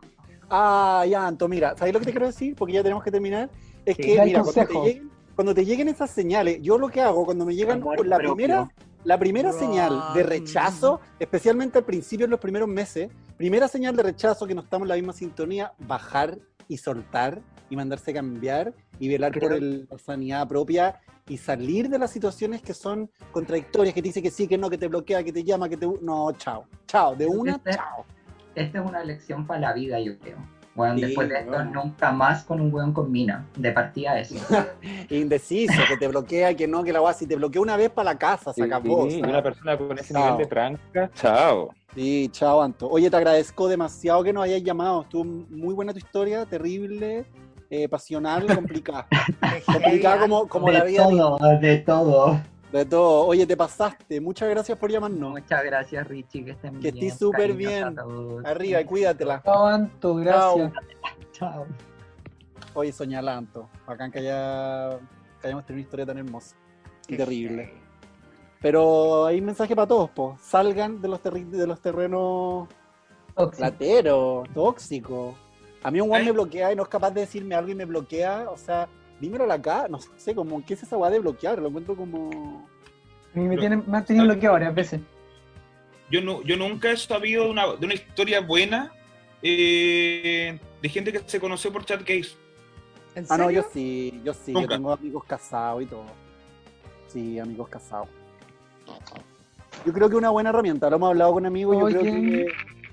Ah, 0.49 1.03
ya, 1.09 1.25
Anto, 1.27 1.47
mira, 1.47 1.75
¿sabes 1.75 1.93
lo 1.93 1.99
que 1.99 2.05
te 2.05 2.11
quiero 2.11 2.27
decir? 2.27 2.55
Porque 2.55 2.73
ya 2.73 2.83
tenemos 2.83 3.03
que 3.03 3.11
terminar. 3.11 3.49
Es 3.85 3.95
Sí. 3.95 4.03
que, 4.03 4.21
mira, 4.23 4.43
cuando 4.43 4.65
te, 4.65 4.73
lleguen, 4.73 5.11
cuando 5.35 5.53
te 5.55 5.65
lleguen 5.65 5.89
esas 5.89 6.09
señales, 6.11 6.59
yo 6.61 6.77
lo 6.77 6.87
que 6.89 7.01
hago 7.01 7.25
cuando 7.25 7.45
me 7.45 7.55
llegan 7.55 7.81
Amor 7.81 8.05
la 8.07 8.17
propio. 8.17 8.35
primera, 8.35 8.67
la 9.05 9.17
primera 9.17 9.51
señal 9.53 10.13
de 10.13 10.23
rechazo, 10.23 10.99
especialmente 11.19 11.77
al 11.77 11.85
principio, 11.85 12.25
en 12.25 12.31
los 12.31 12.39
primeros 12.39 12.67
meses, 12.67 13.09
primera 13.37 13.67
señal 13.67 13.95
de 13.95 14.03
rechazo 14.03 14.45
que 14.47 14.53
no 14.55 14.61
estamos 14.61 14.85
en 14.85 14.89
la 14.89 14.95
misma 14.95 15.13
sintonía, 15.13 15.71
bajar 15.79 16.37
y 16.67 16.77
soltar 16.77 17.41
y 17.69 17.75
mandarse 17.75 18.13
cambiar 18.13 18.73
y 18.99 19.07
velar 19.07 19.31
por 19.39 19.53
el- 19.53 19.87
la 19.89 19.97
sanidad 19.99 20.47
propia 20.47 20.99
y 21.27 21.37
salir 21.37 21.89
de 21.89 21.97
las 21.99 22.11
situaciones 22.11 22.61
que 22.61 22.73
son 22.73 23.09
contradictorias, 23.31 23.93
que 23.93 24.01
te 24.01 24.09
dice 24.09 24.21
que 24.21 24.31
sí, 24.31 24.47
que 24.47 24.57
no, 24.57 24.69
que 24.69 24.77
te 24.77 24.87
bloquea, 24.87 25.23
que 25.23 25.31
te 25.33 25.43
llama, 25.43 25.69
que 25.69 25.77
te... 25.77 25.87
No, 26.01 26.31
chao, 26.33 26.65
chao, 26.87 27.15
de 27.15 27.25
una, 27.27 27.55
Este- 27.55 27.71
chao. 27.73 28.05
Esta 28.55 28.79
es 28.79 28.85
una 28.85 29.03
lección 29.03 29.45
para 29.45 29.59
la 29.59 29.73
vida, 29.73 29.99
yo 29.99 30.17
creo. 30.17 30.37
Bueno, 30.75 30.95
Sí, 30.95 31.01
después 31.05 31.29
de 31.29 31.39
esto, 31.39 31.51
bueno. 31.51 31.71
nunca 31.83 32.11
más 32.11 32.43
con 32.43 32.59
un 32.59 32.73
weón 32.73 32.91
con 32.93 33.09
mina. 33.11 33.45
De 33.55 33.71
partida 33.71 34.19
eso. 34.19 34.35
Indeciso, 35.09 35.73
que 35.87 35.97
te 35.97 36.07
bloquea, 36.07 36.53
que 36.55 36.67
no, 36.67 36.83
que 36.83 36.91
la 36.91 36.99
guasa, 36.99 37.19
si 37.19 37.27
te 37.27 37.35
bloquea 37.35 37.61
una 37.61 37.77
vez 37.77 37.89
para 37.89 38.11
la 38.11 38.17
casa, 38.17 38.51
se 38.53 38.63
acabó. 38.63 39.09
Sí, 39.09 39.21
una 39.21 39.41
persona 39.41 39.77
con 39.77 39.97
ese 39.97 40.13
Chao. 40.13 40.21
nivel 40.23 40.37
de 40.37 40.45
tranca, 40.47 41.09
chao. 41.15 41.69
Sí, 41.93 42.27
chao, 42.31 42.61
Anto. 42.61 42.89
Oye, 42.89 43.09
te 43.09 43.15
agradezco 43.15 43.67
demasiado 43.69 44.21
que 44.23 44.33
nos 44.33 44.43
hayas 44.43 44.61
llamado. 44.63 45.03
Estuvo 45.03 45.23
muy 45.23 45.73
buena 45.73 45.93
tu 45.93 45.99
historia, 45.99 46.45
terrible, 46.45 47.25
eh, 47.69 47.87
pasional, 47.87 48.45
complicada. 48.53 49.07
complicada 49.65 50.19
como, 50.19 50.47
como 50.47 50.69
la 50.71 50.83
vida 50.83 51.07
de- 51.07 51.15
todo, 51.15 51.37
de 51.61 51.77
todo. 51.77 52.41
De 52.75 52.85
todo. 52.85 53.25
Oye, 53.27 53.45
te 53.47 53.55
pasaste. 53.57 54.19
Muchas 54.21 54.49
gracias 54.49 54.77
por 54.77 54.91
llamarnos. 54.91 55.31
Muchas 55.31 55.63
gracias, 55.63 56.07
Richie, 56.07 56.45
que 56.45 56.51
estén 56.51 56.73
Que 56.79 56.91
bien. 56.91 57.05
estés 57.05 57.19
súper 57.19 57.53
bien. 57.53 57.95
Arriba 58.45 58.81
y 58.81 58.85
cuídatela. 58.85 59.41
Chao, 59.43 59.65
Anto, 59.65 60.15
gracias. 60.15 60.71
Chao. 61.31 61.65
Oye, 62.73 62.91
soñala, 62.91 63.37
Anto. 63.37 63.69
Bacán 63.87 64.11
que, 64.11 64.19
haya, 64.19 64.97
que 65.41 65.47
hayamos 65.47 65.65
tenido 65.65 65.79
una 65.79 65.81
historia 65.81 66.05
tan 66.05 66.17
hermosa 66.17 66.55
y 67.07 67.11
Qué 67.11 67.17
terrible. 67.17 67.73
Pero 68.61 69.25
hay 69.25 69.39
un 69.39 69.45
mensaje 69.45 69.75
para 69.75 69.87
todos, 69.87 70.09
po. 70.09 70.37
Salgan 70.41 71.01
de 71.01 71.07
los, 71.07 71.21
terri- 71.21 71.47
de 71.47 71.67
los 71.67 71.79
terrenos 71.81 72.67
Tóxico. 73.35 73.57
platero, 73.57 74.43
tóxico. 74.53 75.35
A 75.83 75.91
mí 75.91 76.01
un 76.01 76.07
guan 76.09 76.21
Ay. 76.21 76.25
me 76.27 76.31
bloquea 76.31 76.73
y 76.73 76.75
no 76.75 76.83
es 76.83 76.89
capaz 76.89 77.11
de 77.11 77.21
decirme 77.21 77.53
algo 77.53 77.69
y 77.69 77.75
me 77.75 77.85
bloquea. 77.85 78.47
O 78.49 78.57
sea, 78.57 78.87
dímelo 79.19 79.43
a 79.43 79.47
la 79.47 79.61
cara. 79.61 79.87
No 79.87 79.99
sé, 80.17 80.35
como, 80.35 80.63
¿qué 80.65 80.73
es 80.73 80.83
esa 80.83 80.95
guay 80.95 81.11
de 81.11 81.19
bloquear? 81.19 81.59
Lo 81.59 81.67
encuentro 81.67 81.95
como. 81.95 82.67
A 83.33 83.39
mí 83.39 83.45
me, 83.45 83.57
tienen, 83.57 83.83
me 83.87 83.97
han 83.97 84.05
tenido 84.05 84.25
bloqueado 84.25 84.53
varias 84.53 84.75
veces. 84.75 85.01
Yo, 86.09 86.21
no, 86.21 86.41
yo 86.43 86.55
nunca 86.55 86.91
he 86.91 86.97
sabido 86.97 87.45
de 87.45 87.49
una, 87.49 87.73
de 87.75 87.85
una 87.85 87.95
historia 87.95 88.39
buena 88.39 88.93
eh, 89.41 90.59
de 90.81 90.89
gente 90.89 91.11
que 91.11 91.21
se 91.25 91.39
conoció 91.39 91.71
por 91.71 91.85
chat 91.85 91.99
case. 92.01 92.35
¿En 93.15 93.25
Ah, 93.29 93.37
no, 93.37 93.49
yo 93.49 93.63
sí, 93.73 94.21
yo 94.23 94.33
sí. 94.33 94.51
Nunca. 94.51 94.67
Yo 94.67 94.75
tengo 94.75 94.91
amigos 94.91 95.23
casados 95.25 95.83
y 95.83 95.85
todo. 95.85 96.05
Sí, 97.07 97.39
amigos 97.39 97.69
casados. 97.69 98.09
Yo 99.85 99.93
creo 99.93 100.09
que 100.09 100.15
es 100.15 100.19
una 100.19 100.29
buena 100.29 100.49
herramienta. 100.49 100.89
Lo 100.89 100.97
hemos 100.97 101.09
hablado 101.09 101.33
con 101.33 101.45
amigos. 101.45 101.77
Yo 101.77 101.99
creo 101.99 102.01
que. 102.01 102.47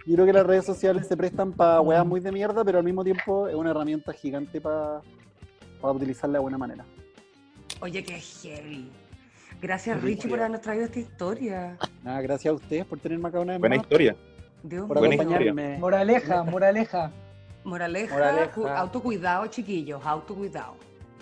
Yo 0.05 0.15
creo 0.15 0.27
que 0.27 0.33
las 0.33 0.47
redes 0.47 0.65
sociales 0.65 1.07
se 1.07 1.17
prestan 1.17 1.53
para 1.53 1.81
weas 1.81 2.05
muy 2.05 2.19
de 2.19 2.33
mierda, 2.33 2.65
pero 2.65 2.79
al 2.79 2.85
mismo 2.85 3.05
tiempo 3.05 3.47
es 3.47 3.55
una 3.55 3.71
herramienta 3.71 4.13
gigante 4.13 4.61
para 4.61 5.01
utilizarla 5.91 6.35
de 6.39 6.43
buena 6.43 6.59
manera. 6.59 6.85
Oye, 7.81 8.05
qué 8.05 8.21
heavy. 8.21 8.91
Gracias, 9.61 9.97
Qué 9.97 10.03
Richie, 10.03 10.17
por 10.17 10.25
historia. 10.25 10.37
habernos 10.45 10.61
traído 10.61 10.85
esta 10.85 10.99
historia. 11.01 11.79
Nada, 12.03 12.21
gracias 12.21 12.53
a 12.53 12.55
ustedes 12.55 12.85
por 12.85 12.99
tenerme 12.99 13.29
acá 13.29 13.41
una 13.41 13.53
vez 13.53 13.61
Buena 13.61 13.77
más, 13.77 13.85
historia. 13.85 14.17
Dios 14.63 14.87
por 14.89 14.99
Buena 14.99 15.15
acompañarme. 15.17 15.79
Moraleja, 15.79 16.43
moraleja. 16.45 17.11
Moraleja, 17.65 18.15
Moraleja. 18.15 18.51
cu- 18.53 18.67
autocuidado, 18.67 19.47
chiquillos, 19.47 20.05
autocuidado. 20.05 20.75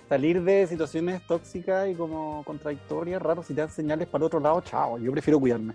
Salir 0.09 0.43
de 0.43 0.67
situaciones 0.67 1.25
tóxicas 1.27 1.89
y 1.89 1.95
como 1.95 2.43
contradictorias, 2.45 3.21
raro, 3.21 3.43
si 3.43 3.53
te 3.55 3.61
dan 3.61 3.71
señales 3.71 4.09
para 4.09 4.23
el 4.23 4.27
otro 4.27 4.41
lado, 4.41 4.61
chao. 4.63 4.99
Yo 4.99 5.13
prefiero 5.13 5.39
cuidarme. 5.39 5.75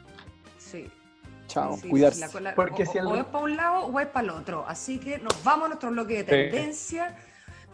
Sí. 0.57 0.89
Chao, 1.47 1.77
sí, 1.77 1.87
cuidarse. 1.87 2.41
la 2.41 2.55
Porque 2.55 2.83
o, 2.83 2.85
si 2.87 2.97
el- 2.97 3.05
o 3.05 3.15
es 3.15 3.25
para 3.25 3.43
un 3.43 3.55
lado 3.55 3.85
o 3.85 3.99
es 3.99 4.07
para 4.07 4.23
el 4.25 4.29
otro. 4.31 4.65
Así 4.67 4.97
que 4.99 5.19
nos 5.19 5.41
vamos 5.43 5.65
a 5.65 5.67
nuestro 5.69 5.91
bloque 5.91 6.23
de 6.23 6.49
Sí. 6.51 6.57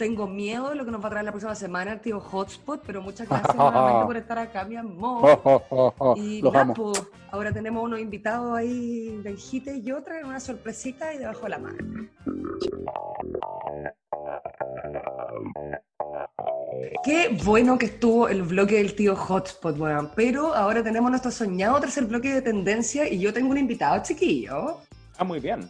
Tengo 0.01 0.25
miedo 0.25 0.71
de 0.71 0.75
lo 0.77 0.83
que 0.83 0.89
nos 0.89 0.99
va 0.99 1.05
a 1.05 1.09
traer 1.11 1.25
la 1.25 1.31
próxima 1.31 1.53
semana 1.53 1.93
el 1.93 2.01
tío 2.01 2.19
Hotspot, 2.19 2.81
pero 2.87 3.03
muchas 3.03 3.29
gracias 3.29 3.55
nuevamente 3.55 4.07
por 4.07 4.17
estar 4.17 4.39
acá, 4.39 4.65
mi 4.65 4.75
amor. 4.75 5.39
Y 6.17 6.41
Los 6.41 6.51
nada, 6.51 6.63
amo. 6.63 6.73
pues, 6.73 7.03
ahora 7.29 7.51
tenemos 7.51 7.83
unos 7.83 7.99
invitados 7.99 8.57
ahí, 8.57 9.15
Benjite 9.23 9.75
y 9.75 9.83
yo, 9.83 10.01
traen 10.01 10.25
una 10.25 10.39
sorpresita 10.39 11.13
y 11.13 11.19
debajo 11.19 11.43
de 11.43 11.49
la 11.49 11.59
mano. 11.59 11.77
Qué 17.03 17.37
bueno 17.45 17.77
que 17.77 17.85
estuvo 17.85 18.27
el 18.27 18.41
bloque 18.41 18.77
del 18.77 18.95
tío 18.95 19.15
Hotspot, 19.15 19.77
weón. 19.77 20.09
Pero 20.15 20.55
ahora 20.55 20.81
tenemos 20.81 21.11
nuestro 21.11 21.29
soñado 21.29 21.79
tercer 21.79 22.05
bloque 22.05 22.33
de 22.33 22.41
tendencia 22.41 23.07
y 23.07 23.19
yo 23.19 23.31
tengo 23.31 23.51
un 23.51 23.59
invitado 23.59 24.01
chiquillo. 24.01 24.79
Ah, 25.19 25.23
muy 25.23 25.39
bien. 25.39 25.69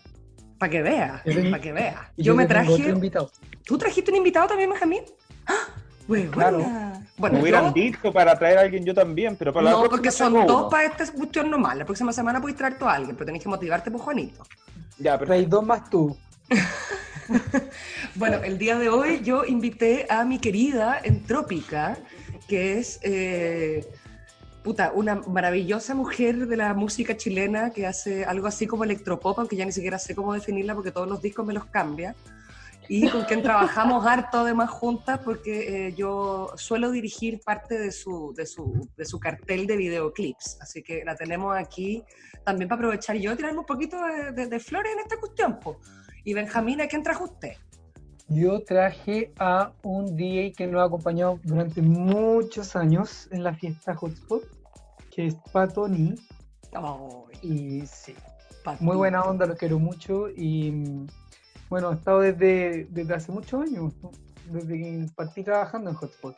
Para 0.62 0.70
que 0.70 0.82
vea, 0.84 1.24
para 1.26 1.60
que 1.60 1.74
vea. 1.74 2.12
Yo 2.18 2.36
me 2.36 2.46
traje. 2.46 2.70
otro 2.72 2.90
invitado. 2.90 3.32
¿Tú 3.66 3.80
trajiste 3.80 4.12
un 4.12 4.18
invitado 4.18 4.46
también, 4.50 4.70
Benjamín? 4.70 5.02
¡Ah! 5.48 5.56
Huevona. 6.08 6.32
Claro. 6.32 6.66
Bueno, 7.18 7.40
hubieran 7.40 7.66
yo- 7.66 7.72
dicho 7.74 8.14
para 8.14 8.38
traer 8.38 8.60
a 8.60 8.62
alguien 8.62 8.86
yo 8.86 8.94
también, 8.94 9.36
pero 9.38 9.52
para 9.52 9.64
la 9.64 9.72
no, 9.72 9.78
próxima 9.80 9.98
porque 9.98 10.12
son 10.12 10.34
dos 10.46 10.60
uno. 10.62 10.70
para 10.70 10.84
esta 10.86 11.12
cuestión 11.14 11.50
nomás. 11.50 11.76
La 11.78 11.84
próxima 11.86 12.14
semana 12.14 12.40
puedes 12.40 12.56
traer 12.56 12.78
tú 12.78 12.86
a 12.86 12.94
alguien, 12.94 13.16
pero 13.16 13.26
tenés 13.26 13.42
que 13.42 13.50
motivarte 13.50 13.90
por 13.90 14.02
Juanito. 14.02 14.44
Ya, 15.00 15.18
pero 15.18 15.30
Traes 15.30 15.50
dos 15.50 15.66
más 15.66 15.90
tú. 15.90 16.16
Bueno, 18.16 18.38
el 18.44 18.58
día 18.60 18.78
de 18.78 18.90
hoy 18.90 19.22
yo 19.24 19.46
invité 19.46 20.06
a 20.10 20.24
mi 20.26 20.38
querida 20.38 21.00
Entrópica, 21.04 21.98
que 22.48 22.78
es 22.78 23.00
eh, 23.02 23.88
puta, 24.64 24.92
una 24.94 25.16
maravillosa 25.16 25.96
mujer 25.96 26.48
de 26.48 26.58
la 26.58 26.74
música 26.74 27.18
chilena 27.18 27.72
que 27.72 27.88
hace 27.88 28.26
algo 28.26 28.48
así 28.48 28.68
como 28.68 28.84
electropop, 28.84 29.40
aunque 29.40 29.56
ya 29.56 29.66
ni 29.66 29.72
siquiera 29.72 29.98
sé 29.98 30.14
cómo 30.16 30.34
definirla 30.34 30.76
porque 30.76 30.92
todos 30.92 31.08
los 31.08 31.22
discos 31.22 31.46
me 31.46 31.54
los 31.54 31.66
cambia. 31.66 32.16
Y 32.88 33.08
con 33.10 33.24
quien 33.24 33.42
trabajamos 33.42 34.06
harto 34.06 34.40
además 34.40 34.70
juntas 34.70 35.20
porque 35.24 35.88
eh, 35.88 35.94
yo 35.96 36.52
suelo 36.58 36.92
dirigir 36.92 37.40
parte 37.40 37.80
de 37.80 37.92
su, 37.92 38.34
de, 38.36 38.46
su, 38.46 38.90
de 38.98 39.06
su 39.06 39.18
cartel 39.20 39.66
de 39.66 39.78
videoclips. 39.78 40.58
Así 40.60 40.84
que 40.84 41.04
la 41.06 41.16
tenemos 41.16 41.56
aquí 41.56 42.04
también 42.44 42.68
para 42.68 42.80
aprovechar 42.80 43.16
yo 43.16 43.36
tirarme 43.38 43.60
un 43.60 43.66
poquito 43.66 43.98
de, 44.06 44.32
de- 44.34 44.48
de 44.48 44.60
flores 44.60 44.92
en 44.94 45.00
esta 45.00 45.18
cuestión. 45.18 45.58
po. 45.60 45.80
Y 46.26 46.34
Benjamín, 46.34 46.82
¿a 46.82 46.88
quién 46.88 47.02
trajo 47.02 47.24
usted? 47.26 47.54
Yo 48.34 48.64
traje 48.64 49.34
a 49.40 49.72
un 49.84 50.16
DJ 50.16 50.54
que 50.54 50.66
nos 50.68 50.82
ha 50.82 50.86
acompañado 50.86 51.40
durante 51.44 51.82
muchos 51.82 52.76
años 52.78 53.28
en 53.32 53.44
la 53.44 53.54
fiesta 53.54 53.94
Hotspot, 53.94 54.44
que 55.14 55.28
es 55.28 55.36
Patoni. 55.52 56.16
Ay, 56.74 57.38
Y 57.42 57.86
sí, 57.88 58.16
Patito. 58.64 58.86
muy 58.86 58.96
buena 58.96 59.22
onda, 59.24 59.46
lo 59.46 59.58
quiero 59.58 59.80
mucho. 59.80 60.30
Y 60.30 61.06
bueno, 61.70 61.92
he 61.92 61.96
estado 61.96 62.22
desde, 62.22 62.86
desde 62.90 63.14
hace 63.14 63.32
muchos 63.34 63.64
años, 63.64 63.94
¿no? 64.02 64.12
desde 64.46 64.78
que 64.78 65.06
partí 65.16 65.44
trabajando 65.44 65.90
en 65.90 65.96
Hotspot. 65.98 66.36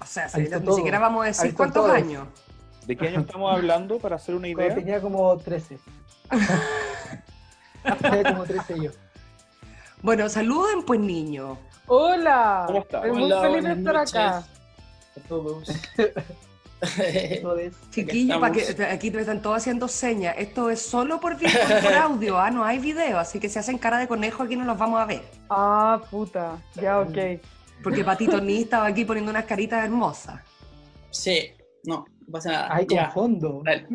O 0.00 0.06
sea, 0.06 0.28
si- 0.28 0.40
ni 0.42 0.48
todo. 0.48 0.74
siquiera 0.76 0.98
vamos 0.98 1.22
a 1.22 1.26
decir 1.28 1.54
cuántos 1.54 1.88
años. 1.88 2.26
¿de 2.86 2.96
qué 2.96 3.08
año 3.08 3.20
estamos 3.20 3.52
hablando 3.54 3.98
para 3.98 4.16
hacer 4.16 4.34
una 4.34 4.48
Cuando 4.48 4.62
idea? 4.64 4.74
tenía 4.74 5.00
como 5.00 5.36
13. 5.36 5.78
tenía 8.00 8.32
como 8.32 8.44
13 8.44 8.80
yo. 8.80 8.90
Bueno, 10.02 10.28
saluden 10.28 10.82
pues 10.82 11.00
niño. 11.00 11.58
Hola, 11.86 12.64
¿Cómo 12.66 12.78
está? 12.80 12.98
estoy 12.98 13.12
muy 13.12 13.32
Hola, 13.32 13.40
feliz 13.40 13.64
de 13.64 13.72
estar 13.72 13.96
acá. 13.96 14.38
a 14.38 15.28
todos. 15.28 15.68
Chiquillos, 17.90 18.40
que 18.52 18.84
aquí 18.84 19.10
te 19.10 19.20
están 19.20 19.42
todos 19.42 19.56
haciendo 19.56 19.88
señas. 19.88 20.36
Esto 20.38 20.70
es 20.70 20.80
solo 20.80 21.18
por, 21.18 21.36
audio, 22.02 22.38
¿ah? 22.38 22.50
no 22.50 22.64
hay 22.64 22.78
video, 22.78 23.18
así 23.18 23.40
que 23.40 23.48
si 23.48 23.58
hacen 23.58 23.78
cara 23.78 23.98
de 23.98 24.06
conejo 24.06 24.44
aquí 24.44 24.54
no 24.54 24.64
los 24.64 24.78
vamos 24.78 25.00
a 25.00 25.06
ver. 25.06 25.22
Ah, 25.50 26.00
puta. 26.10 26.62
Ya, 26.80 27.00
ok. 27.00 27.40
Porque 27.82 28.04
Patito 28.04 28.40
Ni 28.42 28.62
estaba 28.62 28.86
aquí 28.86 29.04
poniendo 29.04 29.30
unas 29.30 29.44
caritas 29.44 29.84
hermosas. 29.84 30.40
Sí, 31.10 31.52
no, 31.84 32.04
no 32.26 32.32
pasa 32.32 32.52
nada. 32.52 32.68
Ay, 32.70 32.86
con 32.86 33.10
fondo. 33.10 33.62
Dale. 33.64 33.86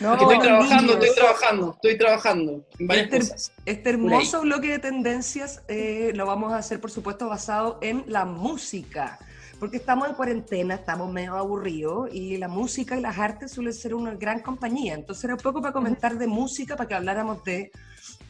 No, 0.00 0.12
estoy 0.14 0.38
trabajando, 0.38 0.92
niños. 0.92 1.06
estoy 1.06 1.14
trabajando, 1.14 1.70
estoy 1.74 1.98
trabajando 1.98 2.64
en 2.78 2.86
varias 2.86 3.04
Este- 3.06 3.18
cosas. 3.20 3.52
Este 3.66 3.90
hermoso 3.90 4.40
bloque 4.42 4.68
de 4.70 4.78
tendencias 4.78 5.62
eh, 5.68 6.12
lo 6.14 6.26
vamos 6.26 6.52
a 6.52 6.58
hacer, 6.58 6.80
por 6.80 6.90
supuesto, 6.90 7.28
basado 7.28 7.78
en 7.82 8.04
la 8.06 8.24
música. 8.24 9.18
Porque 9.60 9.76
estamos 9.76 10.08
en 10.08 10.14
cuarentena, 10.14 10.74
estamos 10.74 11.10
medio 11.12 11.36
aburridos 11.36 12.08
y 12.12 12.36
la 12.36 12.48
música 12.48 12.96
y 12.96 13.00
las 13.00 13.16
artes 13.18 13.52
suelen 13.52 13.72
ser 13.72 13.94
una 13.94 14.14
gran 14.14 14.40
compañía. 14.40 14.94
Entonces 14.94 15.24
era 15.24 15.34
un 15.34 15.40
poco 15.40 15.62
para 15.62 15.72
comentar 15.72 16.18
de 16.18 16.26
música, 16.26 16.76
para 16.76 16.88
que 16.88 16.94
habláramos 16.94 17.42
de 17.44 17.70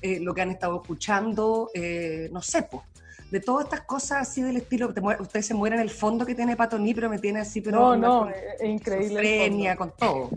eh, 0.02 0.20
lo 0.20 0.34
que 0.34 0.42
han 0.42 0.50
estado 0.50 0.80
escuchando, 0.82 1.70
eh, 1.74 2.28
no 2.30 2.42
sé, 2.42 2.62
pues, 2.64 2.84
de 3.30 3.40
todas 3.40 3.64
estas 3.64 3.80
cosas 3.80 4.28
así 4.28 4.42
del 4.42 4.58
estilo. 4.58 4.92
te 4.92 5.00
muer- 5.00 5.18
Usted 5.20 5.40
se 5.40 5.54
muere 5.54 5.76
en 5.76 5.82
el 5.82 5.90
fondo 5.90 6.24
que 6.26 6.34
tiene 6.34 6.56
Patoní, 6.56 6.94
pero 6.94 7.08
me 7.08 7.18
tiene 7.18 7.40
así, 7.40 7.60
pero 7.62 7.80
no, 7.80 7.96
no, 7.96 8.28
es 8.28 8.62
increíble. 8.62 9.74
con 9.76 9.92
todo. 9.96 10.30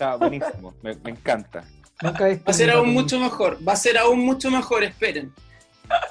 Está 0.00 0.16
buenísimo, 0.16 0.72
me, 0.82 0.94
me 0.94 1.10
encanta. 1.10 1.62
Nunca 2.00 2.24
Va 2.26 2.32
a 2.46 2.52
ser 2.54 2.70
aún 2.70 2.86
Pato. 2.86 2.92
mucho 3.02 3.20
mejor, 3.20 3.58
va 3.68 3.72
a 3.74 3.76
ser 3.76 3.98
aún 3.98 4.20
mucho 4.20 4.50
mejor, 4.50 4.82
esperen. 4.82 5.30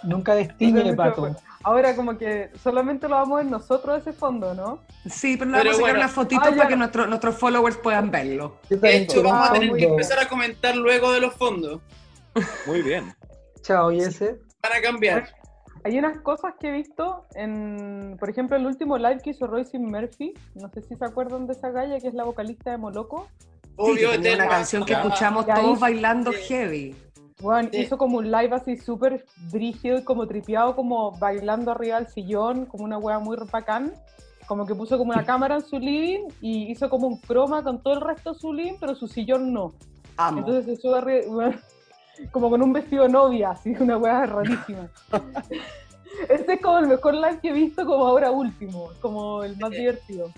Nunca 0.03 0.35
destine, 0.35 0.93
Pato. 0.93 1.35
Ahora 1.63 1.95
como 1.95 2.15
que 2.15 2.51
solamente 2.61 3.09
lo 3.09 3.15
vamos 3.15 3.39
a 3.39 3.41
ver 3.41 3.51
nosotros 3.51 3.97
ese 3.99 4.13
fondo, 4.13 4.53
¿no? 4.53 4.77
Sí, 5.09 5.37
pero 5.37 5.49
vamos 5.49 5.65
a 5.65 5.69
sacar 5.71 5.81
bueno. 5.81 5.99
unas 6.01 6.11
fotitos 6.11 6.47
Ah, 6.47 6.51
ya. 6.51 6.57
para 6.57 6.69
que 6.69 6.75
nuestro- 6.75 7.07
nuestros 7.07 7.35
followers 7.35 7.77
puedan 7.77 8.11
verlo. 8.11 8.57
De 8.69 8.95
hecho, 8.97 9.23
vamos 9.23 9.49
a 9.49 9.53
tener 9.53 9.71
que 9.75 9.85
empezar 9.85 10.19
a 10.19 10.27
comentar 10.27 10.75
luego 10.75 11.11
de 11.11 11.21
los 11.21 11.33
fondos. 11.33 11.81
Muy 12.67 12.83
bien. 12.83 13.11
Chao, 13.63 13.91
y 13.91 14.01
ese. 14.01 14.39
Van 14.61 14.73
a 14.77 14.81
cambiar. 14.83 15.29
Hay 15.83 15.97
unas 15.97 16.19
cosas 16.19 16.53
que 16.59 16.67
he 16.67 16.71
visto 16.71 17.25
en, 17.33 18.17
por 18.19 18.29
ejemplo, 18.29 18.55
el 18.55 18.67
último 18.67 18.99
live 18.99 19.19
que 19.23 19.31
hizo 19.31 19.47
Royce 19.47 19.79
Murphy, 19.79 20.35
no 20.53 20.69
sé 20.69 20.83
si 20.83 20.95
se 20.95 21.05
acuerdan 21.05 21.47
de 21.47 21.53
esa 21.53 21.71
galla 21.71 21.99
que 21.99 22.07
es 22.09 22.13
la 22.13 22.23
vocalista 22.25 22.69
de 22.69 22.77
Moloco. 22.77 23.27
Sí, 23.69 23.73
Obvio, 23.77 24.11
que 24.11 24.17
tenía 24.17 24.35
una 24.35 24.47
canción 24.47 24.83
que 24.85 24.93
escuchamos 24.93 25.45
Ya 25.45 25.55
todos 25.55 25.79
bailando 25.79 26.31
Sí. 26.33 26.39
heavy. 26.47 26.95
Bueno, 27.41 27.69
Sí. 27.71 27.79
hizo 27.81 27.97
como 27.97 28.17
un 28.17 28.29
live 28.29 28.53
así 28.53 28.75
súper 28.75 29.25
brígido 29.51 29.97
y 29.99 30.03
como 30.03 30.27
tripeado, 30.27 30.75
como 30.75 31.11
bailando 31.17 31.71
arriba 31.71 31.97
del 31.97 32.07
sillón, 32.09 32.65
como 32.65 32.83
una 32.83 32.97
wea 32.97 33.19
muy 33.19 33.37
bacán. 33.51 33.93
Como 34.45 34.65
que 34.65 34.75
puso 34.75 34.97
como 34.97 35.11
una 35.11 35.23
cámara 35.23 35.55
en 35.55 35.61
su 35.61 35.79
living 35.79 36.27
y 36.41 36.71
hizo 36.71 36.89
como 36.89 37.07
un 37.07 37.17
croma 37.17 37.63
con 37.63 37.81
todo 37.81 37.93
el 37.93 38.01
resto 38.01 38.33
de 38.33 38.39
su 38.39 38.51
living, 38.51 38.77
pero 38.79 38.95
su 38.95 39.07
sillón 39.07 39.53
no. 39.53 39.73
Amo. 40.17 40.39
Entonces 40.39 40.65
se 40.65 40.81
sube 40.81 40.97
arriba, 40.97 41.51
como 42.31 42.49
con 42.49 42.61
un 42.61 42.73
vestido 42.73 43.03
de 43.03 43.09
novia, 43.09 43.51
así, 43.51 43.73
una 43.79 43.97
weá 43.97 44.25
rarísima. 44.25 44.89
Este 46.27 46.53
es 46.53 46.61
como 46.61 46.79
el 46.79 46.87
mejor 46.87 47.13
live 47.13 47.39
que 47.41 47.49
he 47.49 47.53
visto 47.53 47.85
como 47.85 48.05
ahora 48.07 48.31
último, 48.31 48.89
como 48.99 49.43
el 49.43 49.55
más 49.57 49.69
divertido. 49.71 50.31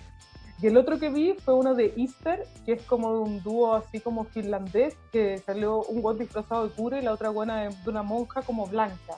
Y 0.62 0.68
el 0.68 0.78
otro 0.78 1.00
que 1.00 1.10
vi 1.10 1.34
fue 1.34 1.56
uno 1.56 1.74
de 1.74 1.94
Easter, 1.98 2.46
que 2.66 2.74
es 2.74 2.84
como 2.84 3.14
de 3.14 3.20
un 3.20 3.42
dúo 3.42 3.74
así 3.74 4.00
como 4.00 4.26
finlandés, 4.26 4.96
que 5.12 5.40
salió 5.40 5.82
un 5.84 6.02
guan 6.02 6.20
disfrazado 6.20 6.68
de 6.68 6.74
cura 6.74 7.00
y 7.00 7.02
la 7.02 7.14
otra 7.14 7.30
buena 7.30 7.64
de, 7.64 7.70
de 7.70 7.90
una 7.90 8.04
monja 8.04 8.42
como 8.44 8.68
blanca. 8.68 9.16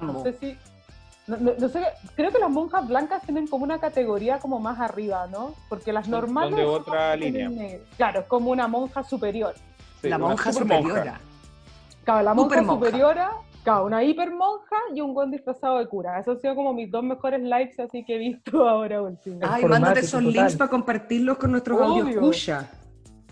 No 0.00 0.22
sé 0.22 0.32
si... 0.34 0.58
No, 1.26 1.36
no- 1.38 1.52
no 1.58 1.68
sé, 1.68 1.82
creo 2.16 2.30
que 2.32 2.38
las 2.38 2.50
monjas 2.50 2.86
blancas 2.88 3.22
tienen 3.22 3.46
como 3.46 3.64
una 3.64 3.78
categoría 3.78 4.40
como 4.40 4.58
más 4.58 4.78
arriba, 4.80 5.26
¿no? 5.28 5.54
Porque 5.70 5.92
las 5.92 6.04
son 6.06 6.10
normales... 6.12 6.56
de 6.56 6.64
son 6.64 6.74
otra 6.74 7.16
línea. 7.16 7.48
negras. 7.48 7.80
Claro, 7.96 8.20
es 8.20 8.26
como 8.26 8.50
una 8.50 8.66
monja 8.68 9.02
superior. 9.04 9.54
Sí, 10.02 10.08
la 10.08 10.18
monja 10.18 10.52
super 10.52 10.66
monja. 10.82 10.88
superiora. 10.88 11.20
Claro, 12.04 12.22
la 12.24 12.34
monja 12.34 12.64
superiora, 12.64 13.30
claro, 13.64 13.86
una 13.86 14.04
hipermonja 14.04 14.76
y 14.94 15.00
un 15.00 15.12
buen 15.14 15.30
disfrazado 15.32 15.78
de 15.78 15.86
cura. 15.88 16.20
Esos 16.20 16.36
han 16.36 16.40
sido 16.42 16.54
como 16.54 16.72
mis 16.72 16.90
dos 16.90 17.02
mejores 17.02 17.40
lives 17.42 17.78
así 17.80 18.04
que 18.04 18.14
he 18.14 18.18
visto 18.18 18.68
ahora 18.68 19.02
último. 19.02 19.40
Ay, 19.42 19.64
mándate 19.64 20.00
esos 20.00 20.22
total. 20.22 20.32
links 20.32 20.56
para 20.56 20.70
compartirlos 20.70 21.38
con 21.38 21.50
nuestros 21.50 21.78
Obvio. 21.80 22.04
audio 22.04 22.20
escucha. 22.20 22.70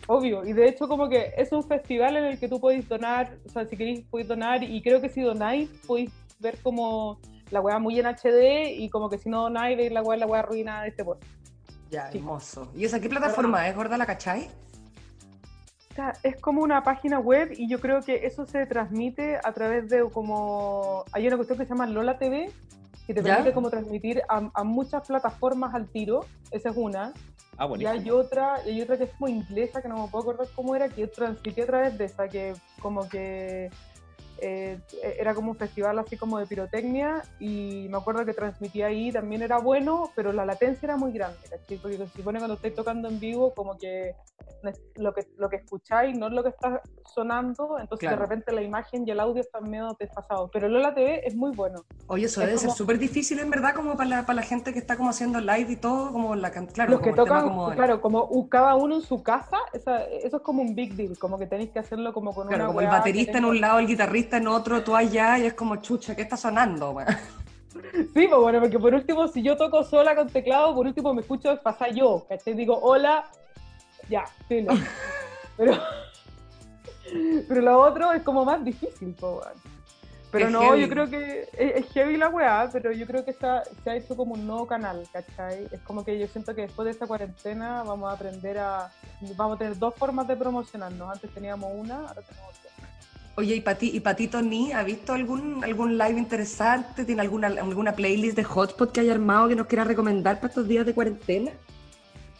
Obvio, 0.09 0.45
y 0.45 0.53
de 0.53 0.67
hecho 0.69 0.89
como 0.89 1.09
que 1.09 1.33
es 1.37 1.53
un 1.53 1.63
festival 1.63 2.17
en 2.17 2.25
el 2.25 2.39
que 2.41 2.49
tú 2.49 2.59
podéis 2.61 2.89
donar, 2.89 3.37
o 3.47 3.49
sea, 3.49 3.65
si 3.67 3.77
queréis 3.77 4.01
podéis 4.11 4.29
donar, 4.29 4.63
y 4.65 4.83
creo 4.83 5.01
que 5.01 5.09
si 5.09 5.21
donáis 5.21 5.71
podéis 5.87 6.11
ver 6.41 6.59
como 6.61 7.21
la 7.53 7.61
weá 7.61 7.79
muy 7.79 8.01
en 8.01 8.07
HD, 8.07 8.73
y 8.77 8.89
como 8.91 9.09
que 9.09 9.19
si 9.19 9.29
no 9.29 9.43
donáis 9.43 9.77
veis 9.77 9.93
la 9.93 10.03
weá, 10.03 10.17
la 10.19 10.27
weá 10.27 10.41
arruinada 10.41 10.83
de 10.83 10.89
este 10.89 11.05
puesto. 11.05 11.25
Ya, 11.91 12.11
Sí. 12.11 12.19
hermoso. 12.19 12.69
¿Y 12.75 12.85
esa 12.85 12.99
qué 13.01 13.09
plataforma 13.09 13.69
es, 13.69 13.77
gorda, 13.77 13.97
la 13.97 14.07
cachai? 14.07 14.49
O 15.93 15.95
sea, 15.95 16.15
es 16.23 16.41
como 16.41 16.63
una 16.63 16.83
página 16.83 17.19
web 17.19 17.53
y 17.55 17.69
yo 17.69 17.79
creo 17.79 18.01
que 18.01 18.27
eso 18.27 18.47
se 18.47 18.65
transmite 18.65 19.37
a 19.37 19.53
través 19.53 19.91
de 19.91 20.03
como... 20.11 21.05
Hay 21.13 21.27
una 21.27 21.37
cuestión 21.37 21.59
que 21.59 21.67
se 21.67 21.69
llama 21.69 21.87
Lola 21.87 22.17
TV, 22.17 22.51
que 23.07 23.13
te 23.13 23.23
¿Ya? 23.23 23.35
permite 23.35 23.53
como 23.53 23.69
transmitir 23.69 24.23
a, 24.27 24.51
a 24.55 24.65
muchas 24.65 25.07
plataformas 25.07 25.75
al 25.75 25.89
tiro, 25.89 26.25
esa 26.51 26.71
es 26.71 26.77
una. 26.79 27.13
Ah, 27.59 27.69
Y 27.79 27.85
hay 27.85 28.11
otra, 28.11 28.57
y 28.65 28.71
hay 28.71 28.81
otra 28.81 28.97
que 28.97 29.05
es 29.05 29.11
como 29.11 29.29
inglesa, 29.29 29.83
que 29.83 29.89
no 29.89 30.03
me 30.03 30.09
puedo 30.09 30.31
acordar 30.31 30.49
cómo 30.55 30.75
era, 30.75 30.89
que 30.89 31.03
yo 31.03 31.11
transmití 31.11 31.61
a 31.61 31.67
través 31.67 31.99
de 31.99 32.07
esa, 32.07 32.27
que 32.27 32.55
como 32.81 33.07
que 33.07 33.69
eh, 34.45 34.79
era 35.19 35.35
como 35.35 35.53
un 35.53 35.57
festival 35.57 35.99
así 36.01 36.17
como 36.17 36.39
de 36.39 36.47
pirotecnia, 36.47 37.23
y 37.39 37.87
me 37.89 37.97
acuerdo 37.99 38.25
que 38.27 38.35
transmitía 38.35 38.87
ahí, 38.87 39.13
también 39.13 39.43
era 39.43 39.59
bueno, 39.59 40.11
pero 40.17 40.33
la 40.33 40.45
latencia 40.45 40.87
era 40.87 40.97
muy 40.97 41.13
grande, 41.13 41.39
¿cachai? 41.49 41.79
Porque 41.79 41.97
se 41.97 42.09
supone 42.09 42.39
cuando 42.41 42.55
estáis 42.55 42.75
tocando 42.75 43.09
en 43.09 43.21
vivo, 43.21 43.55
como 43.55 43.79
que 43.79 44.15
lo 44.97 45.13
que, 45.13 45.27
lo 45.39 45.49
que 45.49 45.57
escucháis 45.57 46.17
no 46.17 46.29
es 46.29 46.33
lo 46.33 46.43
que 46.45 46.51
está 46.51 46.81
sonando, 47.15 47.79
entonces 47.81 47.99
Claro. 48.09 48.17
de 48.17 48.23
repente 48.23 48.53
la 48.53 48.63
imagen 48.63 49.05
y 49.07 49.11
el 49.11 49.19
audio 49.19 49.41
están 49.43 49.69
medio 49.69 49.97
desfasados. 49.99 50.51
Pero 50.53 50.69
Lola 50.69 50.95
TV 50.95 51.27
es 51.27 51.35
muy 51.35 51.51
bueno. 51.55 51.83
Oye, 52.07 52.27
eso 52.27 52.41
Es 52.41 52.47
debe 52.47 52.59
ser 52.59 52.67
como- 52.69 52.77
súper 52.77 52.99
difícil 52.99 53.39
en 53.41 53.51
verdad 53.51 53.75
como 53.75 53.97
para 53.97 54.09
la, 54.09 54.23
para 54.27 54.37
la 54.37 54.43
gente 54.43 54.73
que 54.73 54.79
está 54.79 54.97
como 54.97 55.11
haciendo 55.11 55.41
live 55.41 55.67
y 55.73 55.77
todo, 55.77 56.13
como 56.13 56.35
la 56.37 56.51
claro, 56.53 56.93
los 56.93 57.01
que 57.01 57.11
como 57.11 57.25
tema 57.25 57.41
tocan, 57.41 57.49
como, 57.49 57.71
claro, 57.73 58.01
como 58.01 58.49
cada 58.49 58.77
uno 58.77 58.97
en 58.97 59.03
su 59.03 59.23
casa, 59.23 59.57
esa- 59.73 60.05
eso 60.05 60.37
es 60.37 60.43
como 60.43 60.63
un 60.63 60.75
big 60.77 60.95
deal, 60.95 61.19
como 61.19 61.39
que 61.39 61.47
tenéis 61.47 61.71
que 61.71 61.81
hacerlo 61.81 62.13
como 62.13 62.33
con 62.33 62.47
claro, 62.47 62.65
una 62.65 62.67
como 62.69 62.81
el 62.83 62.87
que 62.87 62.93
baterista 62.93 63.39
en 63.39 63.45
un 63.47 63.61
lado, 63.61 63.79
el 63.81 63.87
guitarrista 63.89 64.32
en 64.39 64.49
otro, 64.49 64.83
tú 64.83 64.95
allá, 64.97 65.39
y 65.39 65.47
es 65.47 65.55
como, 65.55 65.77
chucha, 65.77 66.15
¿qué 66.17 66.23
está 66.23 66.37
sonando? 66.37 66.91
weón? 66.93 67.09
Sí, 67.93 68.27
pues 68.29 68.41
bueno, 68.41 68.61
porque 68.61 68.79
por 68.79 68.95
último, 68.95 69.27
si 69.29 69.43
yo 69.43 69.57
toco 69.57 69.83
sola 69.83 70.15
con 70.15 70.29
teclado, 70.29 70.75
por 70.75 70.87
último 70.87 71.15
me 71.15 71.23
escucho 71.23 71.59
pasar 71.63 71.93
yo, 71.95 72.25
¿cachai? 72.29 72.55
Digo, 72.55 72.79
hola, 72.81 73.25
ya, 74.09 74.25
filo. 74.49 74.73
Pero, 75.57 75.75
pero 77.49 77.61
lo 77.61 77.81
otro 77.81 78.13
es 78.13 78.23
como 78.23 78.45
más 78.45 78.65
difícil, 78.65 79.15
weón. 79.21 79.43
Pero 80.31 80.47
Es 80.47 80.53
no, 80.53 80.61
heavy. 80.63 80.81
yo 80.81 80.89
creo 80.89 81.11
que 81.11 81.43
es, 81.53 81.85
es 81.85 81.93
heavy 81.93 82.17
la 82.17 82.29
weá, 82.31 82.71
pero 82.73 82.91
yo 82.91 83.07
creo 83.07 83.23
que 83.23 83.33
está, 83.33 83.63
se 83.85 83.91
ha 83.91 83.97
hecho 83.97 84.17
como 84.17 84.33
un 84.33 84.47
nuevo 84.47 84.67
canal, 84.67 85.07
¿cachai? 85.13 85.69
Es 85.71 85.81
como 85.83 86.05
que 86.07 86.19
yo 86.19 86.27
siento 86.27 86.55
que 86.55 86.63
después 86.63 86.87
de 86.87 86.93
esta 86.93 87.07
cuarentena 87.07 87.83
vamos 87.83 88.09
a 88.11 88.15
aprender 88.15 88.59
a... 88.59 88.91
Vamos 89.37 89.57
a 89.57 89.59
tener 89.59 89.79
dos 89.79 89.95
formas 89.95 90.27
de 90.27 90.35
promocionarnos. 90.37 91.11
Antes 91.13 91.31
teníamos 91.35 91.71
una, 91.75 92.09
ahora 92.09 92.23
tenemos 92.23 92.55
dos. 92.63 92.72
Oye, 93.37 93.57
¿y, 93.57 93.61
Pati, 93.63 93.91
y 93.95 94.01
Patito 94.01 94.43
Ni 94.43 94.73
ha 94.73 94.83
visto 94.83 95.15
algún, 95.15 95.65
algún 95.65 95.97
live 95.97 96.19
interesante? 96.19 97.05
¿Tiene 97.05 97.23
alguna, 97.23 97.47
alguna 97.47 97.93
playlist 97.93 98.37
de 98.37 98.45
hotspot 98.45 98.93
que 98.93 99.01
haya 99.01 99.13
armado 99.13 99.49
que 99.49 99.57
nos 99.57 99.67
quiera 99.67 99.85
recomendar 99.85 100.37
para 100.37 100.49
estos 100.49 100.69
días 100.69 100.85
de 100.85 100.93
cuarentena? 100.93 101.51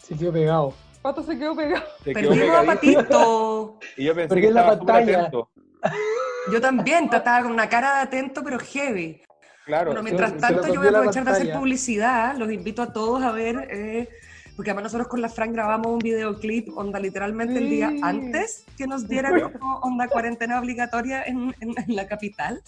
Se 0.01 0.15
quedó 0.15 0.31
pegado. 0.31 0.73
Pato 1.01 1.23
se 1.23 1.37
quedó 1.37 1.55
pegado. 1.55 1.83
Te 2.03 2.13
quedó 2.13 2.29
Perdimos 2.29 2.57
a. 2.57 2.63
Patito. 2.63 3.79
Y 3.97 4.05
yo 4.05 4.13
pensé 4.13 4.27
Porque 4.27 4.41
que 4.41 4.47
en 4.47 4.53
la 4.53 4.67
pantalla. 4.67 5.19
atento. 5.21 5.49
Yo 6.51 6.59
también, 6.59 7.09
estaba 7.09 7.41
con 7.41 7.53
una 7.53 7.69
cara 7.69 7.95
de 7.95 8.01
atento, 8.01 8.43
pero 8.43 8.59
heavy. 8.59 9.21
Claro. 9.65 9.91
Bueno, 9.91 10.03
mientras 10.03 10.31
se 10.31 10.37
tanto, 10.39 10.67
yo 10.67 10.81
voy 10.81 10.87
a 10.87 10.89
aprovechar 10.89 11.23
de 11.23 11.31
hacer 11.31 11.53
publicidad. 11.53 12.35
Los 12.35 12.51
invito 12.51 12.81
a 12.81 12.91
todos 12.91 13.23
a 13.23 13.31
ver, 13.31 13.65
eh, 13.71 14.09
porque 14.55 14.69
además 14.71 14.83
nosotros 14.83 15.07
con 15.07 15.21
la 15.21 15.29
Fran 15.29 15.51
grabamos 15.53 15.87
un 15.87 15.99
videoclip, 15.99 16.77
onda 16.77 16.99
literalmente 16.99 17.57
el 17.57 17.69
día 17.69 17.91
antes 18.01 18.65
que 18.77 18.85
nos 18.87 19.07
dieran 19.07 19.51
como 19.51 19.77
onda 19.77 20.07
cuarentena 20.07 20.59
obligatoria 20.59 21.23
en, 21.23 21.55
en- 21.59 21.73
en 21.77 21.95
la 21.95 22.07
capital. 22.07 22.61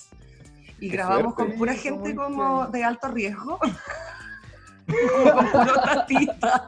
Y 0.79 0.89
Qué 0.89 0.97
grabamos 0.97 1.35
suerte. 1.35 1.51
con 1.51 1.57
pura 1.59 1.73
gente 1.73 1.99
muy 2.09 2.15
como 2.15 2.59
bien. 2.61 2.71
de 2.71 2.83
alto 2.83 3.07
riesgo. 3.09 3.59
como 4.87 5.31
con 5.33 5.51
puro 5.51 5.73
tatita. 5.81 6.67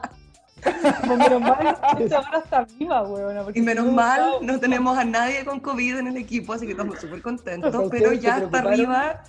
Menos 1.06 1.40
mal, 1.40 1.78
esta 2.00 2.16
ahora 2.18 2.38
está 2.42 2.66
viva, 2.78 3.02
weona. 3.02 3.44
Y 3.54 3.60
menos 3.60 3.86
no, 3.86 3.92
mal, 3.92 4.30
no 4.42 4.58
tenemos 4.58 4.98
a 4.98 5.04
nadie 5.04 5.44
con 5.44 5.60
COVID 5.60 5.98
en 5.98 6.06
el 6.08 6.16
equipo, 6.16 6.52
así 6.52 6.64
que 6.66 6.72
estamos 6.72 6.98
súper 6.98 7.22
contentos. 7.22 7.72
¿Ustedes 7.74 7.90
Pero 8.02 8.12
ya 8.14 8.38
está 8.38 8.58
arriba 8.58 9.22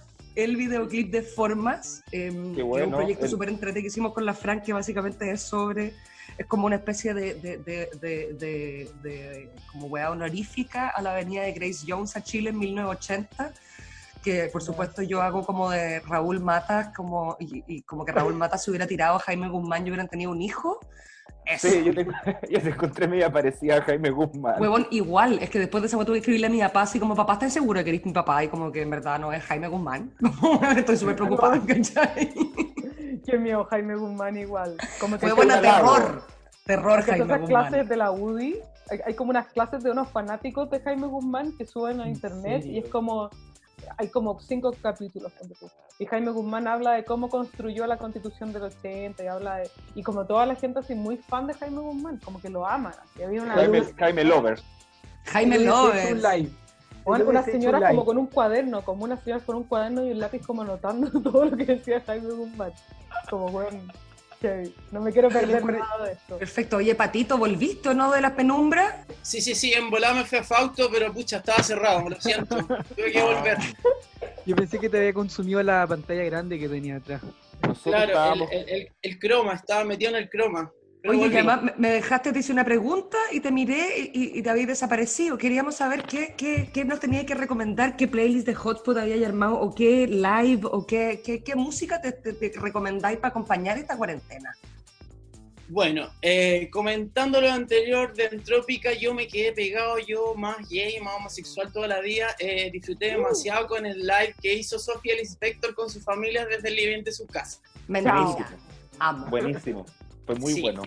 el 0.43 0.55
videoclip 0.55 1.11
de 1.11 1.21
Formas, 1.21 2.03
eh, 2.11 2.29
que 2.55 2.61
es 2.61 2.65
bueno, 2.67 2.87
un 2.87 2.93
proyecto 2.93 3.25
el- 3.25 3.31
súper 3.31 3.49
entretenido 3.49 3.83
que 3.83 3.87
hicimos 3.87 4.13
con 4.13 4.25
la 4.25 4.33
Fran, 4.33 4.61
que 4.61 4.73
básicamente 4.73 5.29
es 5.31 5.41
sobre, 5.41 5.93
es 6.37 6.45
como 6.45 6.65
una 6.65 6.77
especie 6.77 7.13
de, 7.13 7.33
de, 7.35 7.57
de, 7.57 8.89
de, 9.01 9.51
como 9.71 9.87
weá 9.87 10.09
honorífica 10.11 10.89
a 10.89 11.01
la 11.01 11.11
avenida 11.11 11.43
de 11.43 11.51
Grace 11.53 11.85
Jones 11.87 12.15
a 12.15 12.23
Chile 12.23 12.49
en 12.51 12.59
1980 12.59 13.53
que 14.23 14.49
por 14.51 14.61
supuesto 14.61 15.01
yo 15.01 15.21
hago 15.21 15.45
como 15.45 15.69
de 15.69 16.01
Raúl 16.01 16.41
Matas, 16.41 16.89
como, 16.93 17.37
y, 17.39 17.63
y 17.67 17.81
como 17.83 18.03
que 18.03 18.11
Raúl 18.11 18.33
Matas 18.33 18.61
se 18.65 18.69
hubiera 18.69 18.85
tirado 18.85 19.15
a 19.15 19.19
Jaime 19.19 19.47
Guzmán 19.47 19.87
y 19.87 19.91
hubieran 19.91 20.09
tenido 20.09 20.31
un 20.31 20.41
hijo. 20.41 20.81
Eso. 21.50 21.68
Sí, 21.68 21.84
yo 21.84 21.93
te, 21.93 22.06
yo 22.50 22.62
te 22.62 22.70
encontré 22.70 23.08
media 23.08 23.32
parecida 23.32 23.78
a 23.78 23.82
Jaime 23.82 24.12
Guzmán. 24.12 24.62
Huevón, 24.62 24.88
igual, 24.91 25.39
es 25.41 25.50
que 25.50 25.60
después 25.60 25.82
de 25.82 25.88
esa 25.88 25.97
tuve 25.97 26.14
que 26.16 26.20
escribirle 26.20 26.47
a 26.47 26.50
mi 26.50 26.60
papá 26.60 26.84
así 26.84 27.00
como, 27.00 27.16
papá, 27.16 27.34
¿estás 27.34 27.54
seguro 27.54 27.84
que 27.84 27.89
eres 27.89 28.06
mi 28.06 28.14
papá? 28.14 28.43
Y 28.43 28.50
como 28.50 28.72
que 28.72 28.82
en 28.84 28.89
verdad 28.89 29.20
no 29.20 29.34
es 29.34 29.43
Jaime 29.43 29.68
Guzmán. 29.68 30.14
Estoy 30.78 30.97
súper 30.97 31.16
preocupada, 31.16 31.60
¿cachai? 31.66 32.30
Qué 33.26 33.38
mío, 33.38 33.66
Jaime 33.70 33.95
Guzmán 33.95 34.38
igual. 34.38 34.78
Como 35.00 35.18
que 35.18 35.32
buena 35.34 35.56
que- 35.62 35.68
terror. 35.68 36.24
Terror, 36.66 37.02
Jaime 37.02 37.26
esas 37.26 37.41
Guzmán. 37.41 37.47
clases 37.68 37.89
de 37.89 37.97
la 37.97 38.12
UDI, 38.12 38.56
hay, 38.91 39.00
hay 39.08 39.14
como 39.16 39.32
unas 39.32 39.47
clases 39.47 39.84
de 39.84 39.89
unos 39.89 40.08
fanáticos 40.10 40.70
de 40.70 40.80
Jaime 40.82 41.08
Guzmán 41.08 41.52
que 41.58 41.66
suben 41.66 42.00
a 42.00 42.04
¿En 42.04 42.10
internet 42.12 42.64
y 42.66 42.78
es 42.78 42.88
como, 42.89 43.30
hay 43.97 44.07
como 44.09 44.39
cinco 44.39 44.73
capítulos. 44.81 45.31
Y 45.97 46.05
Jaime 46.05 46.31
Guzmán 46.31 46.67
habla 46.67 46.93
de 46.93 47.03
cómo 47.03 47.29
construyó 47.29 47.85
la 47.87 47.97
constitución 47.97 48.53
del 48.53 48.63
80 48.63 49.23
y 49.23 49.27
habla 49.27 49.57
de, 49.57 49.69
y 49.95 50.03
como 50.03 50.25
toda 50.25 50.45
la 50.45 50.55
gente 50.55 50.79
así 50.79 50.95
muy 50.95 51.17
fan 51.17 51.47
de 51.47 51.53
Jaime 51.53 51.79
Guzmán, 51.79 52.17
como 52.23 52.39
que 52.41 52.49
lo 52.49 52.65
aman. 52.65 52.93
así. 53.03 53.23
Había 53.23 53.43
una, 53.43 53.53
Jaime, 53.55 53.83
Jaime 53.97 54.23
Lovers. 54.23 54.63
Jaime 55.25 55.57
un 55.59 55.65
Lovers. 55.65 56.23
live. 56.23 56.49
Bueno, 57.03 57.23
Yo 57.25 57.29
unas 57.31 57.43
hubiese 57.43 57.57
hecho 57.57 57.59
señoras 57.61 57.81
un 57.81 57.87
live. 57.87 57.95
como 57.95 58.05
con 58.05 58.17
un 58.17 58.27
cuaderno, 58.27 58.81
como 58.85 59.03
unas 59.03 59.23
señoras 59.23 59.43
con 59.43 59.55
un 59.55 59.63
cuaderno 59.63 60.05
y 60.05 60.11
un 60.11 60.19
lápiz 60.19 60.45
como 60.45 60.61
anotando 60.61 61.09
todo 61.21 61.45
lo 61.45 61.57
que 61.57 61.65
decía 61.65 62.01
Jaime 62.05 62.29
Guzmán. 62.29 62.71
Como, 63.29 63.49
bueno, 63.49 63.79
no 64.91 65.01
me 65.01 65.11
quiero 65.11 65.29
perder 65.29 65.63
nada 65.63 66.05
de 66.05 66.13
esto. 66.13 66.37
Perfecto. 66.37 66.77
Oye, 66.77 66.95
Patito, 66.95 67.37
¿volviste 67.37 67.89
o 67.89 67.93
no 67.93 68.11
de 68.11 68.21
las 68.21 68.31
penumbras? 68.31 69.05
Sí, 69.21 69.41
sí, 69.41 69.53
sí, 69.55 69.73
en 69.73 69.89
volada 69.89 70.13
me 70.13 70.25
fui 70.25 70.37
a 70.37 70.43
Fausto, 70.43 70.89
pero 70.91 71.13
pucha, 71.13 71.37
estaba 71.37 71.61
cerrado, 71.61 72.09
lo 72.09 72.19
siento. 72.19 72.57
Tuve 72.95 73.11
que 73.11 73.21
volver. 73.21 73.57
Yo 74.45 74.55
pensé 74.55 74.79
que 74.79 74.89
te 74.89 74.97
había 74.97 75.13
consumido 75.13 75.61
la 75.61 75.85
pantalla 75.85 76.23
grande 76.23 76.57
que 76.57 76.69
tenía 76.69 76.97
atrás. 76.97 77.21
Nosotros 77.61 78.05
Claro, 78.05 78.47
el, 78.51 78.57
el, 78.57 78.69
el, 78.69 78.91
el 79.01 79.19
croma, 79.19 79.53
estaba 79.53 79.83
metido 79.83 80.11
en 80.11 80.17
el 80.17 80.29
croma. 80.29 80.71
Pero 81.02 81.14
Oye, 81.18 81.26
además 81.28 81.62
me- 81.78 81.91
dejaste, 81.91 82.34
te 82.34 82.39
hice 82.39 82.52
una 82.52 82.66
pregunta 82.66 83.18
y 83.32 83.39
te 83.39 83.52
miré 83.52 84.00
y, 84.00 84.12
y- 84.36 84.39
y 84.39 84.41
te 84.43 84.50
habías 84.50 84.68
desaparecido. 84.68 85.38
Queríamos 85.38 85.76
saber 85.76 86.04
qué, 86.04 86.34
qué, 86.38 86.70
qué 86.74 86.84
nos 86.84 87.00
tenías 87.00 87.24
que 87.24 87.36
recomendar, 87.36 87.95
qué 87.95 88.08
playlist 88.10 88.45
de 88.45 88.54
Hotspot 88.54 88.97
habías 88.97 89.26
armado, 89.26 89.60
o 89.62 89.74
qué 89.74 90.08
live, 90.08 90.62
o 90.66 90.86
qué, 90.86 91.22
qué, 91.24 91.41
qué 91.41 91.56
música 91.56 92.02
te, 92.02 92.12
te- 92.12 92.34
te 92.34 92.52
recomendáis 92.60 93.18
para 93.18 93.30
acompañar 93.30 93.78
esta 93.78 93.95
cuarentena. 93.95 94.54
Bueno, 95.70 96.10
eh, 96.22 96.68
comentando 96.72 97.39
lo 97.39 97.50
anterior 97.50 98.14
de 98.14 98.26
Entrópica, 98.26 98.91
yo 98.91 99.14
me 99.14 99.28
quedé 99.28 99.54
pegado, 99.54 100.00
yo 100.00 100.34
más 100.36 100.68
gay, 100.68 101.00
más 101.00 101.14
homosexual 101.16 101.72
toda 101.72 101.88
la 101.88 102.02
vida. 102.02 102.28
eh, 102.39 102.72
disfruté 102.74 103.12
demasiado 103.12 103.68
con 103.68 103.86
el 103.86 104.00
live 104.00 104.36
que 104.41 104.54
hizo 104.54 104.78
Sofía 104.80 105.14
el 105.14 105.20
Inspector 105.20 105.74
con 105.76 105.89
su 105.89 106.02
familia 106.02 106.45
desde 106.45 106.68
el 106.70 106.76
living 106.76 107.04
de 107.04 107.12
su 107.14 107.26
casa. 107.28 107.60
Mentira. 107.88 108.16
Buenísimo. 108.16 108.47
Amo. 109.00 109.28
Buenísimo. 109.28 109.86
Fue 110.30 110.36
muy 110.38 110.53
Sí. 110.53 110.61
bueno. 110.61 110.84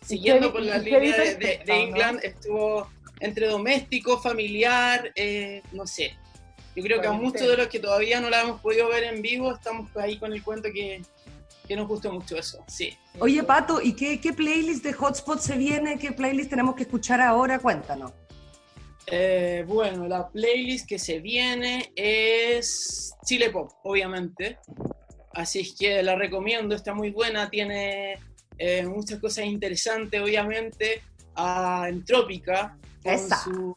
Siguiendo 0.00 0.50
por 0.52 0.62
la 0.62 0.78
línea 0.78 1.00
de, 1.00 1.34
de- 1.36 1.60
de? 1.66 1.82
England, 1.82 2.20
estuvo 2.22 2.88
entre 3.20 3.46
doméstico, 3.48 4.18
familiar, 4.18 5.12
eh, 5.14 5.60
no 5.72 5.86
sé. 5.86 6.14
Yo 6.74 6.82
creo 6.82 6.98
que 7.02 7.06
a 7.06 7.12
muchos 7.12 7.42
de 7.46 7.58
los 7.58 7.66
que 7.68 7.78
todavía 7.78 8.20
no 8.22 8.30
la 8.30 8.40
hemos 8.40 8.60
podido 8.62 8.88
ver 8.88 9.04
en 9.04 9.20
vivo, 9.20 9.52
estamos 9.52 9.94
ahí 9.98 10.16
con 10.18 10.32
el 10.32 10.42
cuento 10.42 10.70
que, 10.72 11.02
que 11.68 11.76
nos 11.76 11.86
gustó 11.86 12.10
mucho 12.10 12.38
eso, 12.38 12.64
sí. 12.68 12.96
Oye, 13.18 13.42
Pato, 13.42 13.82
¿y 13.82 13.92
qué, 13.92 14.18
qué 14.18 14.32
playlist 14.32 14.82
de 14.82 14.94
Hotspot 14.94 15.40
se 15.40 15.58
viene? 15.58 15.98
¿Qué 15.98 16.12
playlist 16.12 16.48
tenemos 16.48 16.74
que 16.74 16.84
escuchar 16.84 17.20
ahora? 17.20 17.58
Cuéntanos. 17.58 18.12
Eh, 19.08 19.62
bueno, 19.68 20.08
la 20.08 20.26
playlist 20.30 20.88
que 20.88 20.98
se 20.98 21.18
viene 21.18 21.92
es 21.96 23.12
Chile 23.26 23.50
Pop, 23.50 23.70
obviamente. 23.82 24.56
Así 25.34 25.60
es 25.60 25.74
que 25.78 26.02
la 26.02 26.14
recomiendo, 26.14 26.74
está 26.74 26.94
muy 26.94 27.10
buena, 27.10 27.50
tiene 27.50 28.18
eh, 28.60 28.84
muchas 28.86 29.18
cosas 29.18 29.46
interesantes, 29.46 30.20
obviamente. 30.20 31.02
A 31.34 31.86
Entrópica, 31.88 32.76
con 33.02 33.12
Esa. 33.14 33.42
su, 33.44 33.74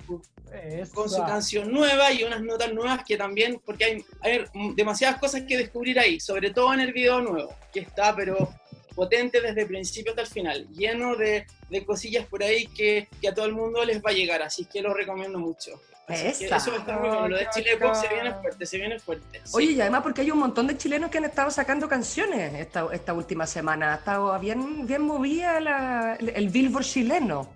con 0.94 1.10
su 1.10 1.20
canción 1.20 1.72
nueva 1.72 2.12
y 2.12 2.24
unas 2.24 2.42
notas 2.42 2.74
nuevas 2.74 3.04
que 3.06 3.16
también, 3.16 3.62
porque 3.66 3.86
hay, 3.86 4.06
hay 4.22 4.44
demasiadas 4.76 5.20
cosas 5.20 5.44
que 5.48 5.58
descubrir 5.58 5.98
ahí, 6.00 6.20
sobre 6.20 6.50
todo 6.50 6.74
en 6.74 6.82
el 6.82 6.92
video 6.92 7.22
nuevo, 7.22 7.56
que 7.72 7.80
está 7.80 8.14
pero 8.14 8.50
potente 8.94 9.40
desde 9.40 9.62
el 9.62 9.68
principio 9.68 10.12
hasta 10.12 10.24
el 10.24 10.28
final, 10.28 10.68
lleno 10.72 11.16
de, 11.16 11.46
de 11.70 11.86
cosillas 11.86 12.26
por 12.28 12.44
ahí 12.44 12.68
que, 12.68 13.08
que 13.22 13.30
a 13.30 13.34
todo 13.34 13.46
el 13.46 13.54
mundo 13.54 13.86
les 13.86 14.04
va 14.04 14.10
a 14.10 14.14
llegar, 14.14 14.42
así 14.42 14.66
que 14.66 14.82
lo 14.82 14.94
recomiendo 14.94 15.40
mucho. 15.40 15.80
Así 16.08 16.22
que 16.40 16.46
Esa. 16.46 16.58
eso 16.58 16.76
estar 16.76 17.00
muy 17.00 17.08
bueno. 17.10 17.28
Lo 17.30 17.38
de 17.38 17.48
Chile 17.54 17.78
Pop 17.78 17.96
se 17.96 18.08
viene 18.14 18.34
fuerte, 18.34 18.66
se 18.66 18.78
viene 18.78 19.00
fuerte. 19.00 19.42
sí. 19.44 19.52
Oye, 19.54 19.72
y 19.72 19.82
además 19.82 20.04
porque 20.04 20.22
hay 20.22 20.32
un 20.32 20.40
montón 20.40 20.68
de 20.68 20.78
chilenos 20.78 21.10
que 21.10 21.18
han 21.18 21.26
estado 21.26 21.50
sacando 21.50 21.88
canciones 21.88 22.54
esta, 22.56 22.88
esta 22.92 23.14
última 23.14 23.48
semana. 23.48 23.94
Ha 23.94 23.98
estado 23.98 24.38
bien, 24.40 24.86
bien 24.86 25.02
movida 25.02 25.60
la- 25.62 26.16
el 26.16 26.50
Billboard 26.50 26.84
chileno. 26.84 27.50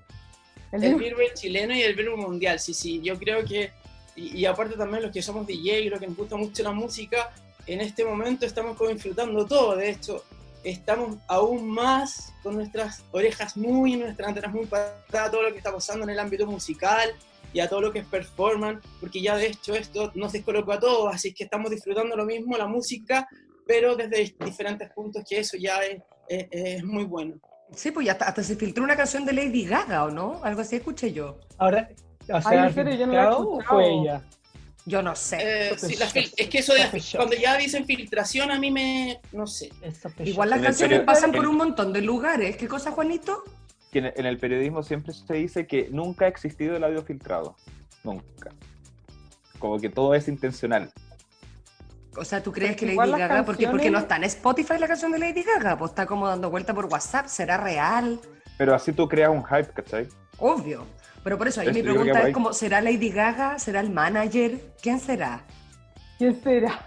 El 0.72 0.84
El 0.84 0.96
Billboard 0.96 1.34
chileno 1.34 1.74
y 1.76 1.82
el 1.82 1.96
Billboard 1.96 2.20
mundial, 2.20 2.60
sí, 2.60 2.74
sí. 2.74 3.02
Yo 3.04 3.18
creo 3.20 3.44
que, 3.44 3.72
y, 4.16 4.38
y 4.38 4.46
aparte 4.46 4.76
también 4.76 5.04
los 5.04 5.12
que 5.12 5.22
somos 5.22 5.46
DJ 5.46 5.82
y 5.82 5.90
los 5.90 6.00
que 6.00 6.08
nos 6.08 6.16
gusta 6.16 6.36
mucho 6.38 6.64
la 6.64 6.72
música, 6.72 7.30
en 7.66 7.82
este 7.82 8.06
momento 8.06 8.46
estamos 8.46 8.78
como 8.78 8.90
disfrutando 8.92 9.46
todo. 9.46 9.76
De 9.76 9.90
hecho, 9.90 10.24
estamos 10.64 11.18
aún 11.28 11.68
más 11.70 12.32
con 12.44 12.56
nuestras 12.56 13.04
orejas 13.12 13.58
muy, 13.58 13.98
nuestras 13.98 14.30
antenas 14.30 14.54
muy 14.54 14.66
para 14.66 15.30
todo 15.30 15.42
lo 15.44 15.52
que 15.52 15.58
está 15.58 15.72
pasando 15.74 16.04
en 16.06 16.12
el 16.12 16.20
ámbito 16.20 16.46
musical 16.48 17.14
y 17.58 17.60
a 17.60 17.68
todo 17.68 17.82
lo 17.82 17.92
que 17.92 18.00
es 18.00 18.06
performance, 18.06 18.86
porque 19.00 19.20
ya 19.20 19.36
de 19.36 19.48
hecho 19.48 19.74
esto 19.74 20.12
nos 20.14 20.32
descolocó 20.32 20.74
a 20.74 20.80
todos, 20.80 21.12
así 21.16 21.34
que 21.34 21.46
estamos 21.46 21.72
disfrutando 21.72 22.16
lo 22.16 22.24
mismo, 22.24 22.56
la 22.56 22.68
música, 22.68 23.28
pero 23.66 23.96
desde 23.96 24.36
diferentes 24.46 24.92
puntos, 24.92 25.24
que 25.28 25.40
eso 25.40 25.58
ya 25.58 25.80
es, 25.80 26.00
es- 26.30 26.48
es 26.52 26.84
muy 26.84 27.06
bueno. 27.06 27.34
Sí, 27.74 27.90
pues 27.90 28.06
ya 28.06 28.12
hasta, 28.12 28.26
hasta 28.26 28.44
se 28.44 28.56
filtró 28.56 28.84
una 28.84 28.96
canción 28.96 29.26
de 29.26 29.34
Lady 29.34 29.66
Gaga, 29.66 30.04
¿o 30.06 30.12
no? 30.12 30.40
Algo 30.44 30.62
así 30.62 30.76
escuché 30.76 31.12
yo. 31.12 31.40
Ahora, 31.58 31.90
o 32.30 32.36
Ay, 32.36 32.42
sea, 32.44 32.72
serio, 32.72 32.94
yo 32.96 33.08
no 33.08 33.14
la 33.14 33.24
he 33.24 33.26
¿filtrado 33.26 33.40
o 33.40 33.44
fue 33.56 33.60
escuchado. 33.62 33.82
ella? 34.04 34.22
Yo 34.86 35.02
no 35.02 35.16
sé. 35.16 35.38
Eh, 35.42 35.76
sí, 35.78 35.96
la 35.98 36.06
es 36.06 36.48
que 36.50 36.60
eso 36.60 36.74
de 36.76 36.84
cuando 37.18 37.36
ya 37.36 37.58
dicen 37.58 37.86
filtración 37.86 38.52
a 38.52 38.60
mí 38.60 38.70
me 38.72 39.20
no 39.34 39.48
sé. 39.48 39.70
Igual 40.24 40.52
las 40.52 40.62
canciones 40.62 41.02
pasan 41.02 41.32
por 41.32 41.46
un 41.48 41.58
montón 41.58 41.92
de 41.92 42.02
lugares. 42.02 42.56
¿Qué 42.56 42.68
cosa, 42.70 42.92
Juanito? 42.92 43.44
Que 43.98 44.14
en, 44.16 44.26
el 44.28 44.38
periodismo 44.38 44.84
siempre 44.84 45.12
se 45.12 45.34
dice 45.34 45.66
que 45.66 45.90
nunca 45.92 46.26
ha 46.26 46.28
existido 46.28 46.76
el 46.76 46.84
audio 46.84 47.02
filtrado. 47.02 47.56
Nunca. 48.04 48.52
Como 49.58 49.80
que 49.80 49.90
todo 49.90 50.14
es 50.14 50.28
intencional. 50.28 50.92
O 52.16 52.24
sea, 52.24 52.44
¿tú 52.44 52.52
crees 52.52 52.74
Porque 52.74 52.80
que 52.80 52.86
Lady 52.86 52.94
igual 52.94 53.12
las 53.12 53.20
Gaga, 53.22 53.44
porque, 53.44 53.68
porque 53.68 53.90
no 53.90 53.98
está 53.98 54.18
en 54.18 54.26
Spotify 54.26 54.76
la 54.80 54.88
canción 54.88 55.12
de 55.12 55.18
Lady 55.18 55.42
Gaga? 55.42 55.80
Pues 55.80 55.92
está 55.92 56.06
como 56.06 56.28
dando 56.28 56.52
vuelta 56.52 56.76
por 56.76 56.86
WhatsApp, 56.86 57.26
¿será 57.26 57.58
real? 57.58 58.20
Pero 58.60 58.76
así 58.76 58.92
tú 58.94 59.08
creas 59.08 59.32
un 59.32 59.44
hype, 59.44 59.70
¿cachai? 59.74 60.08
Obvio. 60.38 60.86
Pero 61.24 61.40
por 61.40 61.48
eso 61.48 61.62
ahí 61.62 61.74
mi 61.74 61.82
pregunta 61.82 62.20
por 62.20 62.28
es 62.28 62.34
como, 62.36 62.54
¿será 62.54 62.82
Lady 62.82 63.10
Gaga? 63.10 63.58
¿Será 63.58 63.80
el 63.80 63.90
manager? 63.90 64.60
¿Quién 64.80 65.00
será? 65.00 65.42
¿Quién 66.20 66.40
será? 66.44 66.80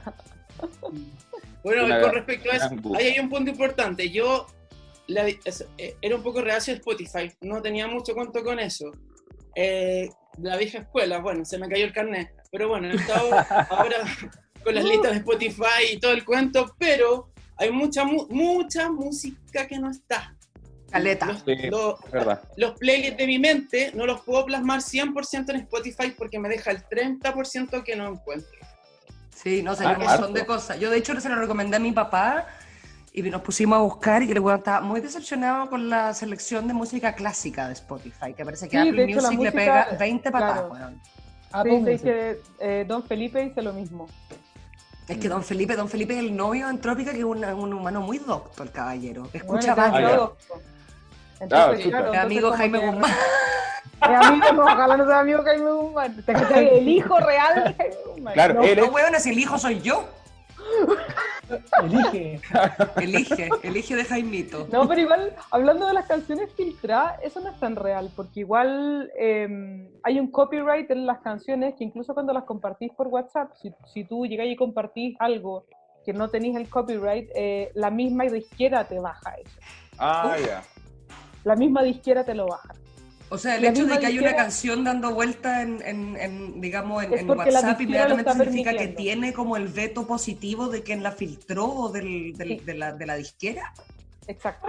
Bueno, 1.65 1.87
Una 1.87 2.01
con 2.01 2.13
respecto 2.13 2.51
a 2.53 2.55
eso, 2.55 2.71
ahí 2.97 3.07
hay 3.09 3.19
un 3.19 3.29
punto 3.29 3.51
importante. 3.51 4.11
Yo 4.11 4.47
la- 5.11 5.29
eh, 5.29 5.97
era 6.01 6.17
un 6.17 6.23
poco 6.23 6.41
reacio 6.41 6.73
a 6.73 6.77
Spotify, 6.77 7.31
no 7.43 7.61
tenía 7.61 7.87
mucho 7.87 8.15
cuento 8.15 8.43
con 8.43 8.59
eso. 8.59 8.91
Eh, 9.55 10.09
la 10.39 10.57
vieja 10.57 10.79
escuela, 10.79 11.19
bueno, 11.19 11.45
se 11.45 11.59
me 11.59 11.69
cayó 11.69 11.85
el 11.85 11.93
carnet, 11.93 12.31
pero 12.51 12.69
bueno, 12.69 12.89
estado 12.93 13.29
ahora 13.71 13.97
con 14.65 14.75
las 14.75 14.85
listas 14.85 15.13
de 15.13 15.19
Spotify 15.19 15.93
y 15.93 15.99
todo 16.01 16.13
el 16.13 16.25
cuento, 16.25 16.75
pero 16.79 17.31
hay 17.57 17.71
mucha 17.71 18.05
mu- 18.05 18.27
mucha 18.31 18.91
música 18.91 19.67
que 19.67 19.79
no 19.79 19.91
está. 19.91 20.37
Caleta. 20.91 21.27
Los, 21.27 21.43
Sí. 21.45 21.69
los- 21.71 21.97
los 22.57 22.73
playlists 22.79 23.17
de 23.17 23.27
mi 23.27 23.39
mente 23.39 23.93
no 23.95 24.07
los 24.07 24.23
puedo 24.23 24.45
plasmar 24.47 24.81
100% 24.83 25.51
en 25.51 25.57
Spotify 25.61 26.11
porque 26.17 26.39
me 26.39 26.49
deja 26.49 26.71
el 26.73 26.83
30% 26.85 27.85
que 27.85 27.95
no 27.97 28.09
encuentro. 28.09 28.51
Sí, 29.35 29.63
no 29.63 29.75
sé, 29.75 29.85
Ah, 29.85 29.91
hay 29.91 29.95
un 29.97 30.01
montón 30.03 30.25
harto. 30.25 30.33
de 30.35 30.47
cosas. 30.47 30.81
Yo 30.81 30.91
de 30.91 30.99
hecho 30.99 31.19
se 31.21 31.29
lo 31.29 31.37
recomendé 31.37 31.77
a 31.77 31.81
mi 31.81 31.93
papá 31.93 32.47
y 33.13 33.23
nos 33.23 33.43
pusimos 33.43 33.77
a 33.77 33.81
buscar 33.83 34.23
y 34.23 34.31
el 34.31 34.39
weón 34.41 34.59
estaba 34.59 34.81
muy 34.81 35.01
decepcionado 35.01 35.69
con 35.69 35.89
la 35.91 36.15
selección 36.15 36.69
de 36.69 36.75
música 36.75 37.13
clásica 37.15 37.67
de 37.67 37.73
Spotify, 37.75 38.33
que 38.37 38.45
parece 38.45 38.69
que 38.69 38.81
Sí, 38.81 38.89
Apple 38.89 39.05
hecho, 39.05 39.23
Music 39.23 39.41
le 39.41 39.53
pega 39.53 39.89
20 39.99 40.31
patadas, 40.31 40.55
claro. 40.55 40.69
weón. 40.73 41.01
Ah, 41.53 41.63
Sí, 41.65 41.69
pónganse. 41.71 41.99
sí, 41.99 42.05
que 42.05 42.41
eh, 42.61 42.85
Don 42.87 43.03
Felipe 43.03 43.43
dice 43.43 43.63
lo 43.63 43.73
mismo. 43.73 44.07
Es 45.09 45.19
que 45.19 45.29
Don 45.29 45.43
Felipe, 45.43 45.75
Don 45.75 45.89
Felipe 45.89 46.13
es 46.15 46.21
el 46.21 46.37
novio 46.37 46.67
de 46.67 46.73
Entrópica, 46.73 47.11
que 47.11 47.19
es 47.19 47.25
un, 47.25 47.45
un 47.45 47.75
humano 47.75 48.01
muy 48.01 48.19
docto, 48.19 48.63
el 48.63 48.71
caballero. 48.71 49.29
Escucha 49.33 49.75
Bueno. 49.75 50.35
Ah, 50.37 50.61
Entonces, 51.41 51.49
claro, 51.49 51.73
Es 51.75 51.85
entonces 51.87 52.21
amigo 52.21 52.53
Jaime 52.53 52.79
Guzmán. 52.79 53.11
Es 54.03 54.27
amigo, 54.27 54.53
no, 54.53 54.63
ojalá 54.63 54.97
no 54.97 55.07
sea 55.07 55.19
amigo 55.19 55.43
Jaime 55.43 55.71
Guzmán. 55.73 56.25
El 56.55 56.89
hijo 56.89 57.19
real 57.19 57.55
de 57.57 57.75
Jaime 57.75 57.97
Guzmán. 58.07 58.35
Claro, 58.35 58.55
No, 58.55 58.63
él 58.63 58.79
No, 58.79 58.85
es- 58.85 58.93
weón, 58.93 59.15
si 59.21 59.31
el 59.31 59.39
hijo 59.41 59.59
soy 59.59 59.81
yo. 59.81 60.09
Elige. 61.83 62.41
Elige, 62.97 63.49
elige 63.63 63.97
de 63.97 64.05
Jaimito. 64.05 64.69
No, 64.71 64.87
pero 64.87 65.01
igual, 65.01 65.35
hablando 65.51 65.87
de 65.87 65.95
las 65.95 66.07
canciones 66.07 66.53
filtradas, 66.55 67.19
eso 67.23 67.41
no 67.41 67.51
es 67.51 67.59
tan 67.59 67.77
real, 67.77 68.11
porque 68.15 68.41
igual 68.41 69.11
eh, 69.19 69.91
hay 70.03 70.21
un 70.21 70.31
copyright 70.31 70.91
en 70.91 71.07
las 71.07 71.21
canciones 71.21 71.75
que 71.77 71.85
incluso 71.85 72.15
cuando 72.15 72.33
las 72.33 72.45
compartís 72.45 72.93
por 72.93 73.09
WhatsApp, 73.09 73.53
si, 73.61 73.73
si 73.93 74.05
tú 74.05 74.27
llegáis 74.27 74.53
y 74.53 74.57
compartís 74.57 75.17
algo 75.19 75.67
que 76.05 76.13
no 76.13 76.29
tenéis 76.29 76.57
el 76.57 76.69
copyright, 76.69 77.31
eh, 77.35 77.71
la 77.75 77.91
misma 77.91 78.25
disquera 78.25 78.85
te 78.85 78.99
baja 78.99 79.35
eso. 79.35 79.61
Ah, 79.99 80.37
ya. 80.39 80.63
la 81.45 81.57
misma 81.57 81.83
disquera 81.83 82.25
te 82.25 82.35
lo 82.35 82.47
baja. 82.47 82.73
O 83.33 83.39
sea, 83.39 83.57
el 83.57 83.63
La 83.63 83.69
hecho 83.71 83.87
de 83.87 83.99
que 84.01 84.07
hay 84.07 84.19
una 84.19 84.35
canción 84.35 84.83
dando 84.83 85.15
vuelta 85.15 85.63
en, 85.63 85.81
en- 85.85 86.17
en, 86.17 86.61
digamos, 86.61 87.05
en, 87.05 87.15
en 87.17 87.31
WhatsApp, 87.31 87.81
inmediatamente 87.81 88.33
significa 88.33 88.77
que 88.77 88.89
tiene 88.89 89.33
como 89.33 89.57
el 89.57 89.69
veto 89.69 90.07
positivo 90.07 90.69
de 90.69 90.83
quien 90.83 91.03
la 91.05 91.13
filtró 91.13 91.67
o 91.67 91.89
del, 91.91 92.37
del- 92.37 92.49
Sí. 92.49 92.65
de, 92.65 92.75
la, 92.75 92.93
de 92.93 93.07
la 93.07 93.15
disquera. 93.15 93.73
Exacto. 94.27 94.67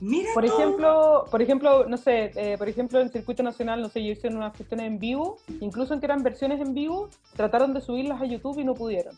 Mira, 0.00 0.30
Por 0.34 0.46
tú. 0.46 0.52
ejemplo, 0.54 1.24
por 1.30 1.40
ejemplo, 1.42 1.86
no 1.88 1.96
sé, 1.96 2.30
eh, 2.34 2.56
por 2.58 2.68
ejemplo 2.68 3.00
en 3.00 3.10
circuito 3.10 3.42
nacional, 3.42 3.80
no 3.80 3.88
sé, 3.88 4.02
yo 4.04 4.12
hice 4.12 4.28
unas 4.28 4.54
cuestiones 4.56 4.86
en 4.86 4.98
vivo, 4.98 5.38
incluso 5.60 5.92
en 5.94 6.00
que 6.00 6.06
eran 6.06 6.22
versiones 6.22 6.60
en 6.60 6.74
vivo, 6.74 7.08
trataron 7.34 7.72
de 7.74 7.80
subirlas 7.80 8.20
a 8.20 8.26
YouTube 8.26 8.58
y 8.58 8.64
no 8.64 8.74
pudieron, 8.74 9.16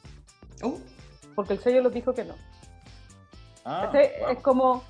Uh, 0.63 0.77
porque 1.37 1.53
el 1.55 1.61
sello 1.61 1.81
les 1.83 1.93
dijo 1.95 2.13
que 2.15 2.25
no. 2.25 2.35
Ah, 3.65 3.89
Ese 3.93 4.15
wow. 4.21 4.29
Es 4.31 4.39
como, 4.41 4.85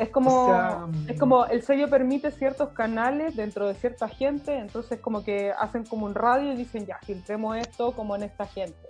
es 0.00 0.08
como, 0.10 0.44
O 0.44 0.46
sea, 0.46 0.86
es 1.08 1.18
como 1.18 1.46
el 1.46 1.62
sello 1.62 1.88
permite 1.90 2.30
ciertos 2.30 2.70
canales 2.70 3.36
dentro 3.36 3.68
de 3.68 3.74
cierta 3.74 4.08
gente, 4.08 4.56
entonces 4.58 4.98
como 5.00 5.22
que 5.24 5.52
hacen 5.52 5.84
como 5.84 6.06
un 6.06 6.14
radio 6.14 6.52
y 6.52 6.56
dicen 6.56 6.86
ya, 6.86 6.98
filtremos 7.04 7.56
esto 7.56 7.92
como 7.92 8.16
en 8.16 8.22
esta 8.24 8.46
gente. 8.46 8.88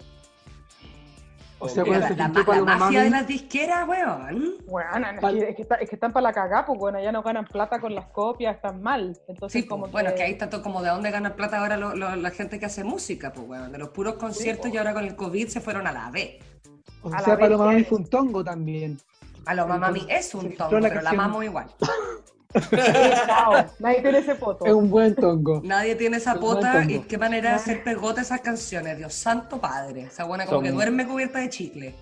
O 1.63 1.69
sea, 1.69 1.85
la, 1.85 2.09
se 2.09 2.17
la, 2.17 2.29
la 2.29 2.77
Mami, 2.79 2.97
de 2.97 3.11
las 3.11 3.27
disqueras, 3.27 3.87
weón. 3.87 4.55
Bueno, 4.67 4.91
es, 5.11 5.21
que, 5.21 5.49
es 5.51 5.57
que 5.57 5.63
está- 5.63 5.75
es 5.75 5.91
que 5.91 5.97
están 5.97 6.11
para 6.11 6.29
la 6.29 6.33
cagá, 6.33 6.65
pues 6.65 6.79
bueno, 6.79 6.99
ya 7.03 7.13
no 7.13 7.23
ganan 7.23 7.45
plata 7.45 7.79
con 7.81 7.95
las 7.95 8.07
copias, 8.07 8.57
están 8.57 8.81
mal. 8.81 9.15
Entonces 9.29 9.61
Sí, 9.61 9.69
como 9.69 9.83
pues, 9.83 9.93
bueno, 9.93 10.09
que, 10.09 10.15
es 10.15 10.21
que 10.21 10.25
ahí 10.27 10.33
está 10.33 10.49
todo 10.49 10.63
como 10.63 10.81
de 10.81 10.89
dónde 10.89 11.11
gana 11.11 11.35
plata 11.37 11.59
ahora 11.59 11.77
lo- 11.77 11.95
lo- 11.95 12.17
la 12.17 12.31
gente 12.31 12.59
que 12.59 12.65
hace 12.65 12.83
música, 12.83 13.31
pues 13.35 13.47
weón, 13.47 13.73
de 13.73 13.77
los 13.79 13.91
puros 13.91 14.15
conciertos 14.15 14.63
pues. 14.63 14.75
y 14.75 14.79
ahora 14.79 14.95
con 14.95 15.05
el 15.05 15.15
COVID 15.15 15.49
se 15.49 15.61
fueron 15.61 15.87
a 15.87 15.93
la 15.93 16.11
B. 16.11 16.39
o 17.03 17.13
a 17.13 17.19
sea, 17.21 17.39
Paloma 17.39 17.67
Mami 17.67 17.85
fue 17.85 17.99
un 17.99 18.09
tongo 18.09 18.43
también. 18.43 18.99
A 19.47 19.55
lo 19.55 19.66
mamá 19.66 19.88
Entonces, 19.88 20.09
es 20.11 20.34
un 20.34 20.55
tongo, 20.57 20.78
la 20.78 20.88
pero 20.88 21.03
la 21.03 21.11
amamos 21.11 21.45
igual. 21.45 21.66
Chao, 23.26 23.53
nadie 23.78 24.03
tiene 24.03 24.18
ese 24.18 24.34
poto. 24.34 24.66
Es 24.66 24.72
un 24.72 24.91
buen 24.91 25.14
tongo. 25.14 25.61
Nadie 25.64 25.95
tiene 25.95 26.16
esa 26.16 26.34
pota 26.34 26.84
y 26.84 27.01
qué 27.01 27.16
manera 27.18 27.51
de 27.51 27.57
hacer 27.57 27.84
pegote 27.84 28.20
esas 28.22 28.41
canciones, 28.41 28.99
Dios 28.99 29.14
santo 29.14 29.61
padre. 29.61 30.03
Esa 30.03 30.24
buena 30.24 30.45
como 30.47 30.59
Son- 30.59 30.64
que 30.64 30.72
duerme 30.72 31.07
cubierta 31.07 31.38
de 31.38 31.49
chicle. 31.49 31.95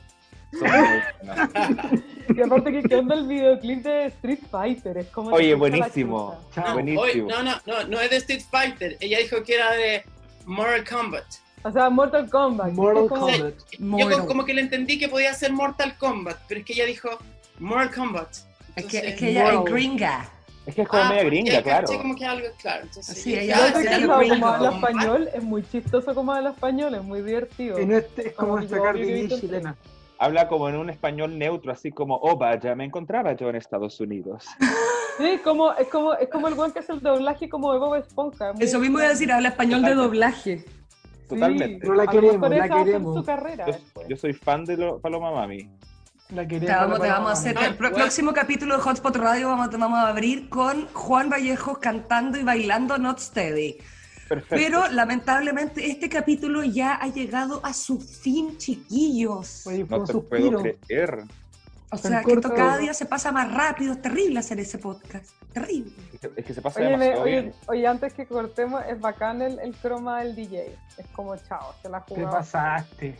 Y 2.34 2.40
aparte 2.40 2.72
que 2.72 2.82
qué 2.82 2.96
onda 2.96 3.14
el 3.14 3.26
videoclip 3.26 3.82
de 3.82 4.06
Street 4.06 4.38
Fighter, 4.50 4.98
es 4.98 5.06
como... 5.08 5.30
Oye, 5.32 5.54
buenísimo. 5.54 6.38
No, 6.56 6.72
Buenísimo. 6.72 7.02
hoy- 7.02 7.22
no, 7.22 7.42
no, 7.42 7.52
no, 7.66 7.84
no 7.86 8.00
es 8.00 8.10
de 8.10 8.16
Street 8.16 8.42
Fighter. 8.50 8.96
Ella 9.00 9.18
dijo 9.18 9.42
que 9.42 9.54
era 9.54 9.72
de 9.72 10.04
Mortal 10.46 10.84
Kombat. 10.88 11.24
O 11.64 11.72
sea, 11.72 11.90
Mortal 11.90 12.28
Kombat. 12.30 12.72
Mortal 12.72 13.04
es 13.04 13.08
como- 13.08 13.26
Kombat. 13.26 13.54
Yo 13.72 13.84
Mortal. 13.86 14.20
co- 14.20 14.26
como 14.26 14.44
que 14.44 14.54
le 14.54 14.60
entendí 14.62 14.98
que 14.98 15.08
podía 15.08 15.32
ser 15.34 15.52
Mortal 15.52 15.96
Kombat, 15.98 16.38
pero 16.48 16.60
es 16.60 16.66
que 16.66 16.72
ella 16.74 16.84
dijo 16.86 17.10
Mortal 17.58 17.90
Kombat. 17.94 18.28
Es 18.76 18.86
que, 18.86 18.98
Entonces, 18.98 19.04
es 19.04 19.14
que 19.18 19.30
ella 19.30 19.52
es 19.54 19.64
gringa. 19.64 20.28
Es 20.66 20.74
que 20.74 20.82
es 20.82 20.88
como 20.88 21.02
ah, 21.02 21.08
media 21.08 21.24
gringa, 21.24 21.62
claro. 21.62 21.86
caché 21.86 21.98
como 21.98 22.14
que 22.14 22.26
algo, 22.26 22.46
claro. 22.60 22.82
Entonces, 22.84 23.16
Sí, 23.22 23.32
yo 23.32 23.40
ella 23.40 23.56
Yo 23.56 23.66
sí, 23.66 23.72
que 23.72 23.78
¿será 23.88 23.96
ella 23.96 24.34
como 24.34 24.46
habla 24.48 24.70
español, 24.70 25.28
es 25.34 25.42
muy 25.42 25.62
chistoso 25.62 26.14
como 26.14 26.32
habla 26.32 26.50
español, 26.50 26.94
es 26.94 27.02
muy 27.02 27.22
divertido. 27.22 27.80
Y 27.80 27.86
no 27.86 27.96
es, 27.96 28.04
es 28.18 28.34
como 28.34 28.48
Como 28.52 28.58
esta 28.62 28.76
yo, 28.76 28.82
Cardi 28.82 29.28
yo 29.28 29.40
chilena. 29.40 29.76
Habla 30.20 30.46
como 30.48 30.68
en 30.68 30.76
un 30.76 30.90
español 30.90 31.38
neutro, 31.38 31.72
así 31.72 31.90
como, 31.90 32.16
oh 32.16 32.36
vaya, 32.36 32.74
me 32.74 32.84
encontraba 32.84 33.32
yo 33.34 33.48
en 33.48 33.56
Estados 33.56 33.98
Unidos. 34.00 34.44
Sí, 35.16 35.38
como, 35.42 35.72
es, 35.72 35.88
como, 35.88 36.12
es 36.14 36.28
como 36.28 36.48
el 36.48 36.54
buen 36.54 36.70
que 36.72 36.80
hace 36.80 36.92
el 36.92 37.00
doblaje 37.00 37.48
como 37.48 37.72
de 37.72 37.78
Bob 37.78 37.94
Esponja. 37.96 38.52
Eso 38.60 38.78
mismo 38.78 38.98
iba 38.98 39.06
a 39.06 39.10
decir, 39.10 39.32
habla 39.32 39.48
español 39.48 39.82
de 39.82 39.94
doblaje. 39.94 40.64
Totalmente. 41.28 41.78
Pero 41.80 41.94
la 41.94 42.06
queremos, 42.06 42.50
la 42.50 42.68
queremos. 42.68 43.16
su 43.16 43.24
carrera 43.24 43.66
Yo, 43.66 44.08
yo 44.08 44.16
soy 44.16 44.32
fan 44.32 44.64
de 44.64 44.76
lo, 44.76 44.98
Paloma 45.00 45.30
Mami. 45.32 45.68
La 46.30 46.42
Te 46.42 46.48
queremos. 46.48 46.76
vamos, 46.76 46.98
la 46.98 47.04
te 47.04 47.10
vamos 47.10 47.30
a 47.30 47.32
hacer 47.32 47.56
el 47.58 47.74
bueno. 47.74 47.94
próximo 47.96 48.32
capítulo 48.34 48.76
de 48.76 48.82
Hotspot 48.82 49.16
Radio 49.16 49.48
vamos, 49.48 49.70
vamos 49.70 49.98
a 49.98 50.08
abrir 50.08 50.48
con 50.48 50.86
Juan 50.92 51.30
Vallejos 51.30 51.78
cantando 51.78 52.38
y 52.38 52.42
bailando 52.42 52.98
Not 52.98 53.18
Steady. 53.18 53.78
Perfecto. 54.28 54.56
Pero 54.56 54.88
lamentablemente 54.88 55.90
este 55.90 56.10
capítulo 56.10 56.62
ya 56.62 56.96
ha 56.96 57.06
llegado 57.08 57.60
a 57.64 57.72
su 57.72 57.98
fin, 57.98 58.58
chiquillos. 58.58 59.66
Oye, 59.66 59.86
fue 59.86 59.96
no 59.96 60.02
un 60.02 60.06
te 60.06 60.12
suspiro. 60.12 60.60
puedo 60.60 60.76
creer. 60.86 61.24
O 61.90 61.96
sea, 61.96 62.22
que 62.22 62.32
esto 62.32 62.48
corto. 62.48 62.54
cada 62.54 62.76
día 62.78 62.92
se 62.94 63.06
pasa 63.06 63.32
más 63.32 63.52
rápido. 63.52 63.92
Es 63.94 64.02
terrible 64.02 64.38
hacer 64.40 64.60
ese 64.60 64.78
podcast. 64.78 65.26
Terrible. 65.52 65.92
Es 66.12 66.20
que- 66.20 66.30
Es 66.36 66.44
que 66.46 66.54
se 66.54 66.60
pasa 66.62 66.80
Oye, 66.80 66.90
demasiado 66.90 67.22
oye, 67.22 67.30
bien. 67.40 67.54
oye, 67.66 67.86
antes 67.86 68.12
que 68.12 68.26
cortemos, 68.26 68.82
es 68.88 69.00
bacán 69.00 69.40
el, 69.42 69.58
el 69.60 69.74
croma 69.74 70.22
del 70.22 70.34
DJ. 70.36 70.76
Es 70.98 71.06
como 71.14 71.34
chao, 71.36 71.74
se 71.82 71.88
la 71.88 72.04
Te 72.04 72.14
jugó. 72.14 72.30
pasaste. 72.30 73.16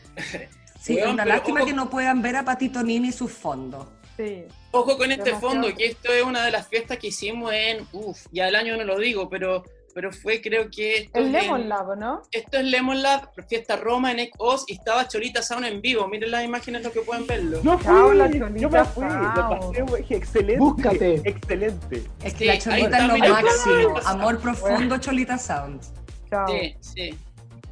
Sí, 0.80 0.98
es 0.98 1.06
una 1.06 1.24
lástima 1.24 1.60
ojo- 1.60 1.66
que 1.68 1.72
no 1.74 1.88
puedan 1.90 2.20
ver 2.22 2.36
a 2.36 2.44
Patito 2.44 2.82
Nini 2.82 3.10
sus 3.10 3.32
fondos. 3.32 3.86
Sí. 4.16 4.44
Ojo 4.72 4.98
con 4.98 5.10
este 5.12 5.24
Demasiado. 5.30 5.40
fondo, 5.54 5.74
que 5.76 5.86
esto 5.86 6.12
es 6.12 6.22
una 6.24 6.44
de 6.44 6.50
las 6.50 6.66
fiestas 6.68 6.98
que 6.98 7.06
hicimos 7.08 7.52
en, 7.52 7.86
uff, 7.92 8.26
ya 8.32 8.48
el 8.48 8.54
año 8.56 8.76
no 8.76 8.84
lo 8.84 8.98
digo, 8.98 9.28
pero, 9.28 9.64
pero 9.98 10.12
fue 10.12 10.40
creo 10.40 10.70
que 10.70 10.98
esto, 10.98 11.18
El 11.18 11.34
es 11.34 11.42
Lemon 11.42 11.62
en- 11.62 11.68
Lab, 11.70 11.98
¿no? 11.98 12.22
esto 12.30 12.58
es 12.58 12.64
Lemon 12.66 13.02
Lab, 13.02 13.30
fiesta 13.48 13.74
Roma 13.74 14.12
en 14.12 14.20
Ecos 14.20 14.64
y 14.68 14.74
estaba 14.74 15.08
Cholita 15.08 15.42
Sound 15.42 15.64
en 15.66 15.80
vivo. 15.80 16.06
Miren 16.06 16.30
las 16.30 16.44
imágenes 16.44 16.84
lo 16.84 16.92
que 16.92 17.00
pueden 17.00 17.26
verlo. 17.26 17.60
Yo 17.64 17.72
la 17.72 17.78
fui, 17.78 18.38
Cholita 18.38 18.58
yo 18.60 18.70
me 18.70 18.84
fui, 18.84 19.04
lo 19.04 19.86
pasé, 19.86 20.14
excelente. 20.14 20.58
Búscate. 20.60 21.14
Excelente. 21.24 22.04
Es 22.22 22.32
que 22.34 22.38
Sí, 22.38 22.44
la 22.44 22.52
ahí 22.52 22.58
cholita 22.60 22.86
está, 22.86 22.98
es 23.02 23.08
lo 23.08 23.14
mira. 23.14 23.28
máximo. 23.42 23.98
Amor 24.06 24.38
profundo, 24.38 24.98
Cholita 24.98 25.36
Sound. 25.36 25.80
Chao. 26.30 26.46
Sí, 26.46 26.76
sí. 26.78 27.18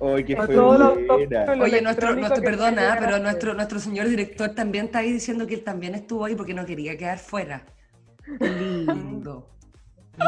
Oye, 0.00 0.24
que 0.24 0.34
fue 0.36 0.58
Oye, 0.58 1.80
nuestro, 1.80 2.12
nuestro 2.16 2.42
que 2.42 2.48
perdona, 2.50 2.96
pero 2.98 3.20
nuestro, 3.20 3.54
nuestro 3.54 3.78
señor 3.78 4.08
director 4.08 4.48
también 4.52 4.86
está 4.86 4.98
ahí 4.98 5.12
diciendo 5.12 5.46
que 5.46 5.54
él 5.54 5.62
también 5.62 5.94
estuvo 5.94 6.24
ahí 6.24 6.34
porque 6.34 6.54
no 6.54 6.66
quería 6.66 6.96
quedar 6.96 7.20
fuera. 7.20 7.64
Qué 8.40 8.48
lindo. 8.48 9.52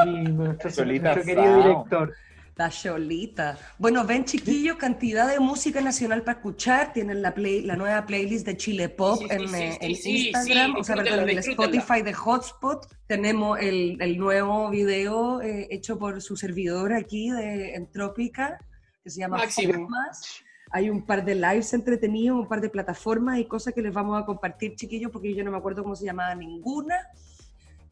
Lindo, 0.05 0.45
nuestro, 0.45 0.71
Solita 0.71 1.15
nuestro 1.15 1.35
querido 1.35 1.57
director. 1.63 2.15
La 2.59 2.71
Cholita. 2.71 3.57
Bueno, 3.79 4.05
ven 4.05 4.25
chiquillos, 4.25 4.77
cantidad 4.77 5.29
de 5.29 5.39
música 5.39 5.81
nacional 5.81 6.23
para 6.23 6.39
escuchar. 6.39 6.93
Tienen 6.93 7.23
la, 7.23 7.33
play, 7.33 7.63
la 7.63 7.77
nueva 7.77 8.05
playlist 8.05 8.45
de 8.45 8.57
Chile 8.57 8.89
Pop 8.89 9.21
Sí, 9.21 9.29
sí, 9.29 9.35
en, 9.37 9.49
sí, 9.49 9.55
eh, 9.55 9.71
sí, 9.71 9.79
en 9.81 9.95
sí, 9.97 10.29
Instagram, 10.29 10.73
sí, 10.73 10.81
o 10.81 10.85
sea, 10.85 10.97
perdón, 10.97 11.21
en 11.21 11.29
el. 11.29 11.39
Spotify 11.39 12.03
de 12.03 12.13
Hotspot. 12.13 12.87
Tenemos 13.07 13.61
el, 13.61 13.97
el 14.01 14.19
nuevo 14.19 14.71
video 14.71 15.41
eh, 15.41 15.69
hecho 15.71 16.01
por 16.01 16.21
su 16.21 16.37
servidor 16.37 16.93
aquí 16.93 17.31
de 17.31 17.77
Entrópica, 17.77 18.59
que 19.05 19.11
se 19.11 19.21
llama 19.21 19.37
Más. 19.37 20.43
Hay 20.73 20.91
un 20.91 21.07
par 21.07 21.25
de 21.25 21.37
lives 21.37 21.73
entretenidos, 21.73 22.41
un 22.41 22.49
par 22.49 22.61
de 22.61 22.71
plataformas 22.71 23.39
y 23.39 23.47
cosas 23.47 23.73
que 23.73 23.83
les 23.83 23.95
vamos 23.95 24.21
a 24.21 24.27
compartir, 24.27 24.75
chiquillos, 24.75 25.13
porque 25.13 25.33
yo 25.33 25.45
no 25.45 25.53
me 25.53 25.59
acuerdo 25.59 25.85
cómo 25.85 25.95
se 25.95 26.05
llamaba 26.05 26.35
ninguna. 26.35 26.97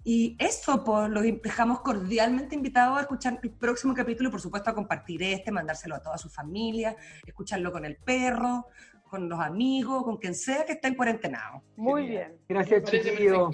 Y 0.09 0.37
eso, 0.39 0.85
pues 0.85 1.11
los 1.11 1.25
dejamos 1.43 1.81
cordialmente 1.81 2.55
invitados 2.55 2.97
a 2.97 3.01
escuchar 3.01 3.41
el 3.43 3.51
próximo 3.51 3.93
capítulo 3.93 4.29
y 4.29 4.31
por 4.31 4.41
supuesto 4.41 4.71
a 4.71 4.73
compartir 4.73 5.21
este, 5.25 5.51
mandárselo 5.51 5.97
a 5.97 6.01
toda 6.01 6.17
su 6.17 6.31
familia, 6.31 6.95
escucharlo 7.27 7.73
con 7.73 7.85
el 7.85 7.97
perro, 7.97 8.69
con 9.11 9.29
los 9.29 9.41
amigos, 9.41 10.05
con 10.05 10.19
quien 10.19 10.37
sea 10.37 10.65
que 10.65 10.75
esté 10.75 10.87
en 10.87 10.95
cuarentenado. 10.95 11.61
Muy 11.75 12.07
bien. 12.07 12.39
Gracias, 12.49 12.85
chiquillo. 12.85 13.51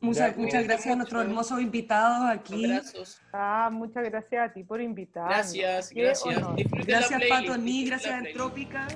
Muchas, 0.00 0.20
Gracias. 0.20 0.38
muchas 0.38 0.64
gracias 0.64 0.92
a 0.94 0.96
nuestros 0.96 1.24
hermosos 1.26 1.60
invitados 1.60 2.30
aquí. 2.30 2.64
Abrazos. 2.64 3.20
Ah, 3.34 3.68
muchas 3.70 4.04
gracias 4.04 4.50
a 4.50 4.52
ti 4.54 4.64
por 4.64 4.80
invitarme. 4.80 5.34
Gracias, 5.34 5.92
gracias. 5.92 6.46
Gracias 6.86 7.22
Pato, 7.28 7.58
Ni, 7.58 7.82
disfruten 7.82 7.88
gracias 7.88 8.10
playlist. 8.14 8.26
Entrópica. 8.30 8.88